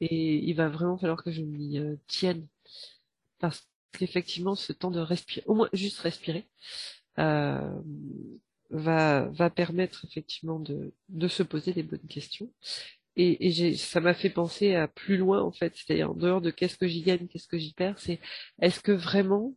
Et 0.00 0.36
il 0.48 0.54
va 0.54 0.68
vraiment 0.68 0.98
falloir 0.98 1.22
que 1.22 1.30
je 1.30 1.42
m'y 1.42 1.78
euh, 1.78 1.96
tienne 2.06 2.46
parce 3.38 3.68
qu'effectivement, 3.92 4.54
ce 4.54 4.72
temps 4.72 4.90
de 4.90 5.00
respirer, 5.00 5.44
au 5.46 5.54
moins 5.54 5.68
juste 5.72 6.00
respirer, 6.00 6.48
euh, 7.18 7.80
va, 8.70 9.50
permettre 9.50 10.04
effectivement 10.04 10.60
de, 10.60 10.92
se 11.28 11.42
poser 11.42 11.72
des 11.72 11.82
bonnes 11.82 12.06
questions. 12.08 12.50
Et, 13.16 13.48
et 13.48 13.76
ça 13.76 14.00
m'a 14.00 14.14
fait 14.14 14.30
penser 14.30 14.74
à 14.76 14.88
plus 14.88 15.16
loin 15.16 15.42
en 15.42 15.52
fait, 15.52 15.74
c'est-à-dire 15.76 16.10
en 16.12 16.14
dehors 16.14 16.40
de 16.40 16.50
qu'est-ce 16.50 16.78
que 16.78 16.86
j'y 16.86 17.02
gagne, 17.02 17.26
qu'est-ce 17.26 17.48
que 17.48 17.58
j'y 17.58 17.74
perds, 17.74 17.98
c'est 17.98 18.20
est-ce 18.62 18.80
que 18.80 18.92
vraiment 18.92 19.54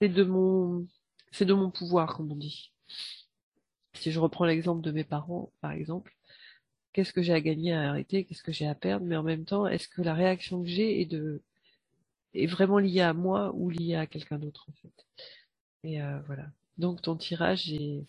c'est 0.00 0.08
de 0.08 0.24
mon 0.24 0.86
c'est 1.30 1.44
de 1.44 1.54
mon 1.54 1.70
pouvoir 1.70 2.16
comme 2.16 2.32
on 2.32 2.36
dit. 2.36 2.72
Si 3.94 4.10
je 4.12 4.18
reprends 4.20 4.44
l'exemple 4.44 4.82
de 4.82 4.90
mes 4.90 5.04
parents 5.04 5.52
par 5.60 5.72
exemple, 5.72 6.16
qu'est-ce 6.92 7.12
que 7.12 7.22
j'ai 7.22 7.32
à 7.34 7.40
gagner 7.40 7.72
à 7.72 7.90
arrêter, 7.90 8.24
qu'est-ce 8.24 8.42
que 8.42 8.52
j'ai 8.52 8.66
à 8.66 8.74
perdre, 8.74 9.06
mais 9.06 9.16
en 9.16 9.22
même 9.22 9.44
temps, 9.44 9.66
est-ce 9.66 9.88
que 9.88 10.02
la 10.02 10.14
réaction 10.14 10.62
que 10.62 10.68
j'ai 10.68 11.00
est 11.02 11.06
de 11.06 11.42
est 12.34 12.46
vraiment 12.46 12.78
liée 12.78 13.00
à 13.02 13.12
moi 13.12 13.52
ou 13.54 13.70
liée 13.70 13.94
à 13.94 14.06
quelqu'un 14.06 14.38
d'autre 14.38 14.66
en 14.70 14.72
fait? 14.72 15.06
Et 15.84 16.02
euh, 16.02 16.20
voilà. 16.26 16.46
Donc 16.78 17.02
ton 17.02 17.16
tirage 17.16 17.72
est 17.72 18.04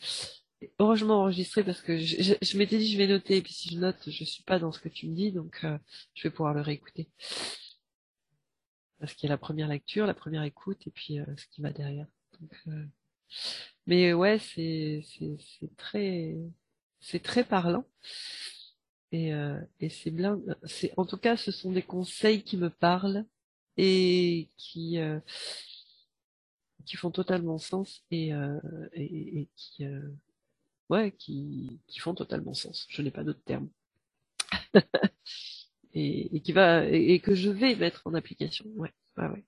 heureusement 0.79 1.21
enregistré 1.21 1.63
parce 1.63 1.81
que 1.81 1.97
je, 1.97 2.35
je, 2.41 2.57
m'étais 2.57 2.77
dit 2.77 2.91
je 2.91 2.97
vais 2.97 3.07
noter 3.07 3.37
et 3.37 3.41
puis 3.41 3.53
si 3.53 3.69
je 3.69 3.79
note 3.79 3.97
je 4.09 4.23
suis 4.23 4.43
pas 4.43 4.59
dans 4.59 4.71
ce 4.71 4.79
que 4.79 4.89
tu 4.89 5.07
me 5.07 5.15
dis 5.15 5.31
donc 5.31 5.59
euh, 5.65 5.77
je 6.13 6.23
vais 6.23 6.31
pouvoir 6.31 6.53
le 6.53 6.61
réécouter. 6.61 7.09
Parce 8.99 9.13
qu'il 9.13 9.27
y 9.27 9.31
a 9.31 9.35
la 9.35 9.37
première 9.37 9.67
lecture, 9.67 10.07
la 10.07 10.13
première 10.13 10.43
écoute 10.43 10.87
et 10.87 10.91
puis 10.91 11.19
euh, 11.19 11.25
ce 11.37 11.47
qui 11.47 11.61
va 11.61 11.71
derrière. 11.71 12.07
Donc, 12.39 12.51
euh, 12.67 12.85
mais 13.87 14.13
ouais 14.13 14.39
c'est 14.39 15.03
c'est 15.09 15.75
très 15.77 16.37
c'est 16.99 17.21
très 17.21 17.43
parlant 17.43 17.85
Et, 19.11 19.33
euh, 19.33 19.59
et 19.79 19.89
c'est 19.89 20.11
bien. 20.11 20.39
C'est 20.65 20.93
en 20.97 21.05
tout 21.05 21.17
cas, 21.17 21.37
ce 21.37 21.51
sont 21.51 21.71
des 21.71 21.83
conseils 21.83 22.43
qui 22.43 22.57
me 22.57 22.69
parlent 22.69 23.25
et 23.77 24.49
qui 24.57 24.99
euh, 24.99 25.19
qui 26.85 26.97
font 26.97 27.11
totalement 27.11 27.57
sens 27.57 28.03
et 28.11 28.33
euh, 28.33 28.59
qui 29.55 29.85
euh, 29.85 30.01
ouais 30.89 31.11
qui 31.11 31.79
qui 31.87 31.99
font 31.99 32.13
totalement 32.13 32.53
sens. 32.53 32.87
Je 32.89 33.01
n'ai 33.01 33.11
pas 33.11 33.23
d'autre 33.23 33.43
terme. 33.45 33.69
et, 35.93 36.41
qui 36.41 36.51
va 36.51 36.85
et, 36.85 37.19
que 37.19 37.35
je 37.35 37.49
vais 37.49 37.75
mettre 37.75 38.01
en 38.05 38.13
application. 38.13 38.65
Ouais, 38.75 38.93
ouais. 39.17 39.45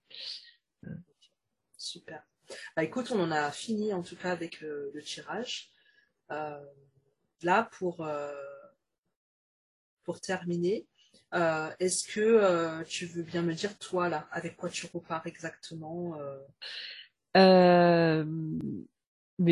Super. 1.78 2.24
Bah 2.76 2.84
écoute, 2.84 3.12
on 3.12 3.20
en 3.20 3.32
a 3.32 3.52
fini 3.52 3.94
en 3.94 4.04
tout 4.04 4.16
cas 4.16 4.32
avec 4.32 4.62
le, 4.62 4.92
tirage. 5.04 5.72
Euh, 6.32 6.64
là 7.42 7.70
pour 7.72 8.08
pour 10.04 10.22
terminer, 10.22 10.88
est-ce 11.80 12.08
que 12.08 12.84
tu 12.84 13.08
veux 13.08 13.24
bien 13.24 13.42
me 13.42 13.54
dire, 13.54 13.78
toi, 13.80 14.10
là, 14.10 14.28
avec 14.32 14.56
quoi 14.56 14.70
tu 14.70 14.88
repars 14.94 15.26
exactement 15.26 16.18
Mais 17.36 18.26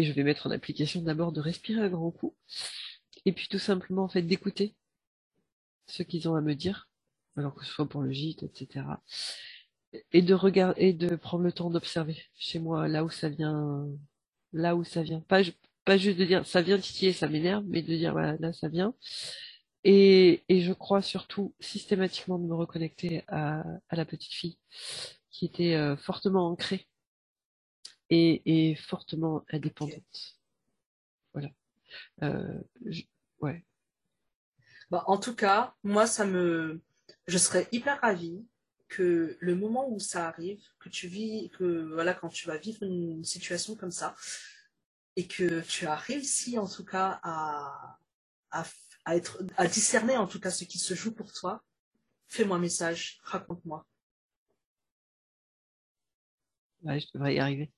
je 0.03 0.13
vais 0.13 0.23
mettre 0.23 0.47
en 0.47 0.51
application 0.51 1.01
d'abord 1.01 1.31
de 1.31 1.41
respirer 1.41 1.81
un 1.81 1.89
grand 1.89 2.11
coup, 2.11 2.35
et 3.25 3.33
puis 3.33 3.47
tout 3.49 3.59
simplement, 3.59 4.03
en 4.03 4.09
fait, 4.09 4.21
d'écouter 4.21 4.75
ce 5.87 6.03
qu'ils 6.03 6.29
ont 6.29 6.35
à 6.35 6.41
me 6.41 6.55
dire, 6.55 6.89
alors 7.37 7.55
que 7.55 7.65
ce 7.65 7.71
soit 7.71 7.87
pour 7.87 8.01
le 8.01 8.11
gîte, 8.11 8.43
etc. 8.43 8.85
Et 10.11 10.21
de 10.21 10.33
regarder, 10.33 10.81
et 10.81 10.93
de 10.93 11.15
prendre 11.15 11.43
le 11.43 11.51
temps 11.51 11.69
d'observer 11.69 12.17
chez 12.35 12.59
moi, 12.59 12.87
là 12.87 13.03
où 13.03 13.09
ça 13.09 13.29
vient, 13.29 13.87
là 14.53 14.75
où 14.75 14.83
ça 14.83 15.03
vient. 15.03 15.19
Pas, 15.21 15.43
juste 15.97 16.17
de 16.17 16.25
dire 16.25 16.45
ça 16.47 16.61
vient 16.61 16.77
titiller, 16.79 17.13
ça 17.13 17.27
m'énerve, 17.27 17.65
mais 17.67 17.81
de 17.81 17.95
dire 17.95 18.13
voilà, 18.13 18.37
là 18.39 18.53
ça 18.53 18.69
vient. 18.69 18.95
Et, 19.83 20.43
je 20.49 20.73
crois 20.73 21.01
surtout 21.01 21.53
systématiquement 21.59 22.39
de 22.39 22.45
me 22.47 22.55
reconnecter 22.55 23.23
à, 23.27 23.63
à 23.89 23.95
la 23.95 24.05
petite 24.05 24.33
fille 24.33 24.57
qui 25.29 25.45
était 25.45 25.75
euh, 25.75 25.97
fortement 25.97 26.47
ancrée 26.47 26.87
et, 28.13 28.75
fortement 28.75 29.43
indépendante. 29.51 30.39
Voilà. 31.33 31.49
Euh, 32.23 32.59
je, 32.85 33.03
ouais. 33.39 33.65
Bah, 34.89 35.03
en 35.07 35.17
tout 35.17 35.35
cas, 35.35 35.75
moi, 35.83 36.05
ça 36.07 36.25
me, 36.25 36.81
je 37.27 37.37
serais 37.37 37.67
hyper 37.71 37.99
ravie 38.01 38.45
que 38.87 39.37
le 39.39 39.55
moment 39.55 39.89
où 39.89 39.99
ça 39.99 40.27
arrive, 40.27 40.61
que 40.79 40.89
tu 40.89 41.07
vis, 41.07 41.49
que 41.51 41.91
voilà, 41.93 42.13
quand 42.13 42.29
tu 42.29 42.47
vas 42.47 42.57
vivre 42.57 42.83
une 42.83 43.23
situation 43.23 43.75
comme 43.75 43.91
ça, 43.91 44.15
et 45.15 45.27
que 45.27 45.61
tu 45.61 45.85
as 45.85 45.95
réussi 45.95 46.57
en 46.57 46.67
tout 46.67 46.85
cas 46.85 47.19
à, 47.23 47.97
à 48.51 48.63
à, 49.05 49.15
être, 49.15 49.43
à 49.57 49.67
discerner 49.67 50.17
en 50.17 50.27
tout 50.27 50.39
cas 50.39 50.51
ce 50.51 50.63
qui 50.63 50.79
se 50.79 50.93
joue 50.93 51.13
pour 51.13 51.31
toi, 51.33 51.63
fais-moi 52.27 52.57
un 52.57 52.59
message, 52.59 53.19
raconte-moi. 53.23 53.85
Ouais, 56.83 56.99
je 56.99 57.07
devrais 57.13 57.35
y 57.35 57.39
arriver. 57.39 57.71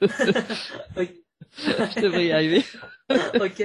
Je 1.58 2.00
devrais 2.00 2.26
y 2.26 2.32
arriver. 2.32 2.64
ok. 3.10 3.62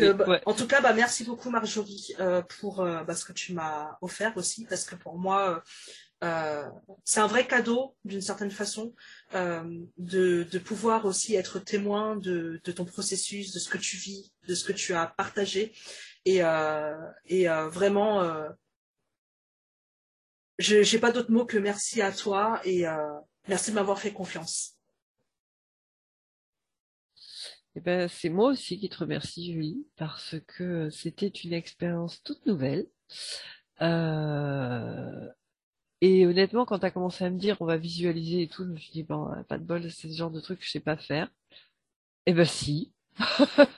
Euh, 0.00 0.12
bah, 0.12 0.28
ouais. 0.28 0.42
En 0.46 0.54
tout 0.54 0.66
cas, 0.66 0.80
bah, 0.80 0.92
merci 0.92 1.24
beaucoup 1.24 1.50
Marjorie 1.50 2.14
euh, 2.20 2.42
pour 2.42 2.80
euh, 2.80 3.04
bah, 3.04 3.14
ce 3.14 3.24
que 3.24 3.32
tu 3.32 3.52
m'as 3.52 3.98
offert 4.00 4.36
aussi, 4.36 4.64
parce 4.64 4.84
que 4.84 4.94
pour 4.94 5.18
moi, 5.18 5.62
c'est 7.04 7.20
un 7.20 7.26
vrai 7.26 7.46
cadeau 7.46 7.96
d'une 8.04 8.20
certaine 8.20 8.50
façon 8.50 8.94
de, 9.32 9.86
de, 9.96 10.58
pouvoir 10.58 11.06
aussi 11.06 11.34
être 11.34 11.58
témoin 11.58 12.16
de, 12.16 12.60
de, 12.62 12.72
ton 12.72 12.84
processus, 12.84 13.54
de 13.54 13.58
ce 13.58 13.70
que 13.70 13.78
tu 13.78 13.96
vis, 13.96 14.30
de 14.46 14.54
ce 14.54 14.64
que 14.64 14.74
tu 14.74 14.92
as 14.92 15.06
partagé. 15.06 15.72
Et, 16.26 16.40
et 17.26 17.46
vraiment, 17.70 18.22
je 20.58 20.92
n'ai 20.92 21.00
pas 21.00 21.10
d'autre 21.10 21.30
mot 21.30 21.46
que 21.46 21.56
merci 21.56 22.02
à 22.02 22.12
toi 22.12 22.60
et 22.64 22.84
merci 23.48 23.70
de 23.70 23.76
m'avoir 23.76 23.98
fait 23.98 24.12
confiance. 24.12 24.76
Eh 27.76 27.80
ben, 27.80 28.08
c'est 28.08 28.28
moi 28.28 28.50
aussi 28.50 28.78
qui 28.78 28.88
te 28.88 28.98
remercie, 28.98 29.52
Julie, 29.52 29.86
parce 29.96 30.36
que 30.48 30.90
c'était 30.90 31.28
une 31.28 31.52
expérience 31.52 32.22
toute 32.22 32.44
nouvelle. 32.46 32.86
Euh, 33.80 35.28
et 36.00 36.26
honnêtement, 36.26 36.64
quand 36.64 36.78
tu 36.80 36.86
as 36.86 36.90
commencé 36.90 37.24
à 37.24 37.30
me 37.30 37.38
dire 37.38 37.56
on 37.60 37.66
va 37.66 37.76
visualiser 37.76 38.42
et 38.42 38.48
tout, 38.48 38.64
je 38.64 38.70
me 38.70 38.76
suis 38.78 38.92
dit 38.92 39.02
bon, 39.02 39.30
pas 39.48 39.58
de 39.58 39.64
bol, 39.64 39.82
c'est 39.90 40.08
ce 40.08 40.16
genre 40.16 40.30
de 40.30 40.40
truc 40.40 40.60
que 40.60 40.64
je 40.64 40.70
sais 40.70 40.80
pas 40.80 40.96
faire. 40.96 41.30
Eh 42.26 42.32
ben 42.32 42.44
si. 42.44 42.92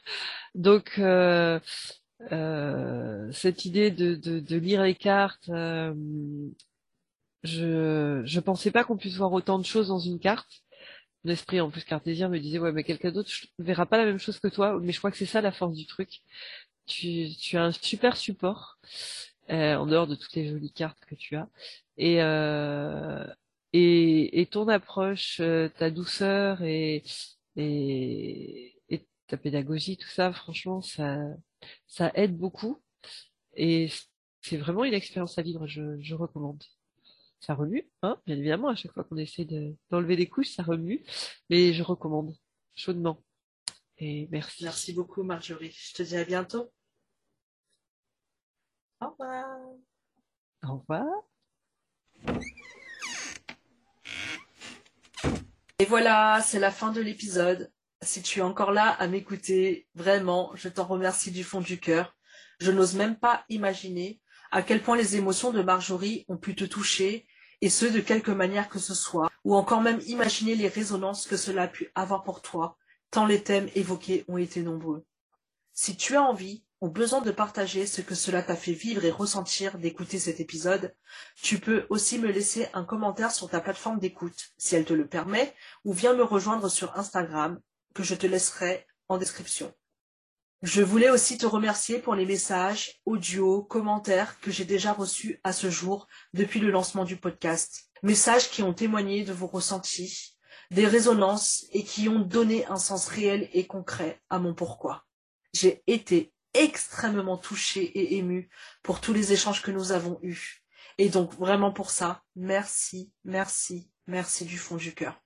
Donc 0.55 0.99
euh, 0.99 1.59
euh, 2.31 3.33
cette 3.33 3.65
idée 3.65 3.91
de, 3.91 4.57
lire 4.57 4.83
les 4.83 4.95
cartes, 4.95 5.49
euh, 5.49 5.95
je 7.43 8.23
je 8.25 8.41
pensais 8.41 8.71
pas 8.71 8.85
qu'on 8.85 8.97
puisse 8.97 9.17
voir 9.17 9.33
autant 9.33 9.59
de 9.59 9.65
choses 9.65 9.89
dans 9.89 9.99
une 9.99 10.19
carte. 10.21 10.63
Mon 11.25 11.33
esprit 11.33 11.61
en 11.61 11.71
plus 11.71 11.85
cartésien 11.85 12.29
me 12.29 12.39
disait 12.41 12.59
ouais 12.59 12.73
mais 12.73 12.85
quelqu'un 12.85 13.13
d'autre 13.13 13.31
verra 13.59 13.87
pas 13.87 13.99
la 13.99 14.05
même 14.07 14.19
chose 14.19 14.41
que 14.41 14.49
toi, 14.49 14.79
mais 14.81 14.93
je 14.93 14.99
crois 14.99 15.11
que 15.11 15.17
c'est 15.19 15.27
ça 15.27 15.41
la 15.41 15.53
force 15.53 15.75
du 15.77 15.87
truc. 15.87 16.23
Tu, 16.87 17.29
tu 17.39 17.57
as 17.57 17.65
un 17.65 17.73
super 17.73 18.17
support. 18.17 18.79
Euh, 19.51 19.75
en 19.77 19.87
dehors 19.87 20.07
de 20.07 20.15
toutes 20.15 20.35
les 20.35 20.49
jolies 20.49 20.73
cartes 20.73 21.05
que 21.07 21.15
tu 21.15 21.37
as. 21.37 21.49
Et, 21.97 22.23
euh, 22.23 23.27
et, 23.73 24.41
et, 24.41 24.47
ton 24.47 24.69
approche, 24.69 25.41
euh, 25.41 25.69
ta 25.69 25.91
douceur 25.91 26.63
et, 26.63 27.03
et, 27.57 28.81
et, 28.89 29.07
ta 29.27 29.37
pédagogie, 29.37 29.97
tout 29.97 30.09
ça, 30.09 30.33
franchement, 30.33 30.81
ça, 30.81 31.19
ça 31.89 32.13
aide 32.15 32.37
beaucoup. 32.37 32.81
Et 33.57 33.91
c'est 34.43 34.57
vraiment 34.59 34.85
une 34.85 34.95
expérience 34.95 35.39
à 35.39 35.43
vivre, 35.43 35.67
je, 35.67 36.01
je 36.01 36.15
recommande. 36.15 36.63
Ça 37.45 37.55
remue, 37.55 37.91
hein, 38.03 38.23
bien 38.25 38.37
évidemment, 38.37 38.69
à 38.69 38.77
chaque 38.77 38.93
fois 38.93 39.03
qu'on 39.03 39.17
essaie 39.17 39.45
d'enlever 39.91 40.15
des 40.15 40.29
couches, 40.29 40.55
ça 40.55 40.63
remue, 40.63 41.05
mais 41.51 41.73
je 41.73 41.83
recommande 41.83 42.37
chaudement. 42.77 43.21
Et 43.99 44.29
merci. 44.31 44.63
Merci 44.63 44.93
beaucoup, 44.93 45.25
Marjorie. 45.25 45.77
Je 45.77 45.93
te 45.93 46.03
dis 46.05 46.17
à 46.17 46.25
bientôt. 46.25 46.73
Au 49.01 49.11
revoir. 49.11 49.59
Au 50.63 50.77
revoir. 50.77 51.07
Et 55.81 55.85
voilà, 55.85 56.41
c'est 56.43 56.61
la 56.61 56.71
fin 56.71 56.93
de 56.93 57.01
l'épisode. 57.01 57.73
Si 58.03 58.23
tu 58.23 58.39
es 58.39 58.43
encore 58.43 58.71
là 58.71 58.91
à 58.91 59.09
m'écouter, 59.09 59.89
vraiment, 59.97 60.55
je 60.55 60.69
t'en 60.69 60.85
remercie 60.85 61.33
du 61.33 61.43
fond 61.43 61.61
du 61.61 61.81
cœur. 61.81 62.17
Je 62.61 62.71
n'ose 62.71 62.95
même 62.95 63.19
pas 63.19 63.45
imaginer 63.49 64.21
à 64.53 64.63
quel 64.63 64.83
point 64.83 64.97
les 64.97 65.17
émotions 65.17 65.51
de 65.51 65.63
Marjorie 65.63 66.25
ont 66.29 66.37
pu 66.37 66.55
te 66.55 66.65
toucher, 66.65 67.27
et 67.63 67.71
ce 67.71 67.87
de 67.87 68.01
quelque 68.01 68.33
manière 68.33 68.69
que 68.69 68.81
ce 68.81 68.93
soit, 68.93 69.31
ou 69.45 69.55
encore 69.55 69.81
même 69.81 70.01
imaginer 70.07 70.57
les 70.57 70.69
résonances 70.69 71.27
que 71.27 71.37
cela 71.37 71.63
a 71.63 71.69
pu 71.69 71.91
avoir 71.95 72.25
pour 72.25 72.43
toi, 72.43 72.77
tant 73.11 73.25
les 73.25 73.43
thèmes 73.43 73.71
évoqués 73.77 74.25
ont 74.29 74.37
été 74.37 74.63
nombreux. 74.63 75.07
Si 75.73 75.97
tu 75.97 76.17
as 76.17 76.23
envie, 76.23 76.65
ou 76.81 76.89
besoin 76.89 77.21
de 77.21 77.31
partager 77.31 77.87
ce 77.87 78.01
que 78.01 78.17
cela 78.17 78.43
t'a 78.43 78.57
fait 78.57 78.73
vivre 78.73 79.05
et 79.05 79.13
ressentir 79.13 79.79
d'écouter 79.79 80.19
cet 80.19 80.41
épisode, 80.41 80.93
tu 81.41 81.61
peux 81.61 81.87
aussi 81.89 82.19
me 82.19 82.33
laisser 82.33 82.67
un 82.75 82.83
commentaire 82.83 83.31
sur 83.31 83.49
ta 83.49 83.61
plateforme 83.61 84.01
d'écoute, 84.01 84.51
si 84.59 84.75
elle 84.75 84.85
te 84.85 84.93
le 84.93 85.07
permet, 85.07 85.55
ou 85.85 85.93
viens 85.93 86.15
me 86.15 86.25
rejoindre 86.25 86.69
sur 86.69 86.99
Instagram, 86.99 87.61
que 87.95 88.03
je 88.03 88.17
te 88.17 88.27
laisserai 88.27 88.85
en 89.09 89.19
description. 89.19 89.73
Je 90.63 90.81
voulais 90.81 91.11
aussi 91.11 91.39
te 91.39 91.47
remercier 91.47 91.99
pour 91.99 92.15
les 92.15 92.25
messages, 92.25 93.01
audio, 93.05 93.65
commentaires 93.65 94.39
que 94.39 94.53
j'ai 94.53 94.65
déjà 94.65 94.93
reçus 94.93 95.41
à 95.43 95.53
ce 95.53 95.71
jour 95.71 96.07
depuis 96.35 96.61
le 96.61 96.71
lancement 96.71 97.05
du 97.05 97.17
podcast. 97.17 97.91
Messages 98.05 98.49
qui 98.49 98.63
ont 98.63 98.73
témoigné 98.73 99.25
de 99.25 99.33
vos 99.33 99.49
ressentis, 99.49 100.39
des 100.71 100.87
résonances 100.87 101.67
et 101.73 101.83
qui 101.83 102.09
ont 102.09 102.21
donné 102.21 102.65
un 102.67 102.77
sens 102.77 103.09
réel 103.09 103.49
et 103.53 103.67
concret 103.67 104.21
à 104.31 104.39
mon 104.39 104.55
pourquoi. 104.55 105.05
J'ai 105.53 105.83
été 105.89 106.33
extrêmement 106.55 107.39
touchée 107.39 107.83
et 107.83 108.19
émue 108.19 108.49
pour 108.85 109.01
tous 109.01 109.13
les 109.13 109.33
échanges 109.33 109.63
que 109.63 109.73
nous 109.73 109.91
avons 109.91 110.21
eus. 110.23 110.63
Et 110.97 111.09
donc 111.09 111.35
vraiment 111.35 111.73
pour 111.73 111.91
ça, 111.91 112.23
merci, 112.37 113.11
merci, 113.25 113.91
merci 114.07 114.45
du 114.45 114.59
fond 114.59 114.77
du 114.77 114.95
cœur. 114.95 115.21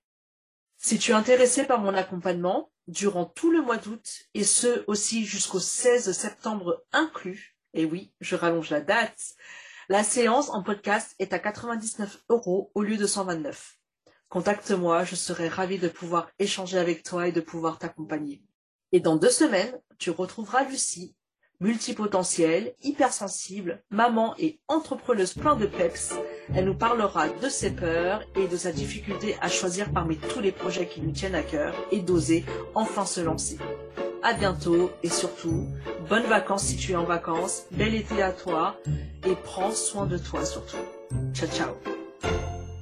Si 0.87 1.01
tu 1.01 1.11
es 1.11 1.15
intéressé 1.15 1.65
par 1.65 1.81
mon 1.81 1.95
accompagnement 1.95 2.71
durant 2.87 3.25
tout 3.25 3.51
le 3.51 3.61
mois 3.61 3.77
d'août 3.77 4.07
et 4.35 4.45
ce 4.45 4.85
aussi 4.87 5.25
jusqu'au 5.25 5.59
16 5.59 6.13
septembre 6.13 6.85
inclus, 6.93 7.57
et 7.75 7.85
oui, 7.85 8.13
je 8.21 8.37
rallonge 8.37 8.71
la 8.71 8.81
date, 8.81 9.35
la 9.89 10.05
séance 10.05 10.49
en 10.51 10.63
podcast 10.63 11.17
est 11.19 11.33
à 11.33 11.41
99 11.41 12.19
euros 12.29 12.71
au 12.77 12.85
lieu 12.85 12.97
de 12.99 13.07
129. 13.09 13.81
Contacte-moi, 14.29 15.03
je 15.03 15.17
serai 15.17 15.49
ravie 15.49 15.81
de 15.81 15.89
pouvoir 15.89 16.31
échanger 16.39 16.79
avec 16.79 17.03
toi 17.03 17.27
et 17.27 17.33
de 17.33 17.41
pouvoir 17.41 17.81
t'accompagner. 17.81 18.45
Et 18.93 19.01
dans 19.01 19.17
deux 19.17 19.31
semaines, 19.31 19.77
tu 19.99 20.11
retrouveras 20.11 20.63
Lucie, 20.69 21.16
multipotentielle, 21.61 22.75
hypersensible, 22.83 23.83
maman 23.91 24.35
et 24.39 24.59
entrepreneuse 24.69 25.35
plein 25.35 25.57
de 25.57 25.67
peps. 25.67 26.15
Elle 26.55 26.67
nous 26.67 26.75
parlera 26.75 27.29
de 27.29 27.49
ses 27.49 27.71
peurs 27.71 28.23
et 28.37 28.47
de 28.47 28.57
sa 28.57 28.73
difficulté 28.73 29.37
à 29.41 29.49
choisir 29.49 29.93
parmi 29.93 30.17
tous 30.17 30.41
les 30.41 30.53
projets 30.53 30.87
qui 30.87 31.01
lui 31.01 31.13
tiennent 31.13 31.35
à 31.35 31.43
cœur 31.43 31.75
et 31.91 32.01
d'oser 32.01 32.45
enfin 32.75 33.07
se 33.07 33.21
lancer. 33.21 33.59
À 34.23 34.33
bientôt 34.33 34.91
et 35.03 35.09
surtout, 35.09 35.69
bonnes 36.09 36.27
vacances 36.27 36.65
si 36.65 36.77
tu 36.77 36.93
es 36.93 36.97
en 36.97 37.05
vacances, 37.05 37.67
bel 37.71 37.95
été 37.95 38.23
à 38.23 38.33
toi 38.33 38.77
et 39.25 39.35
prends 39.45 39.71
soin 39.71 40.07
de 40.07 40.19
toi 40.19 40.45
surtout. 40.45 40.77
Ciao 41.33 41.49
ciao 41.49 41.96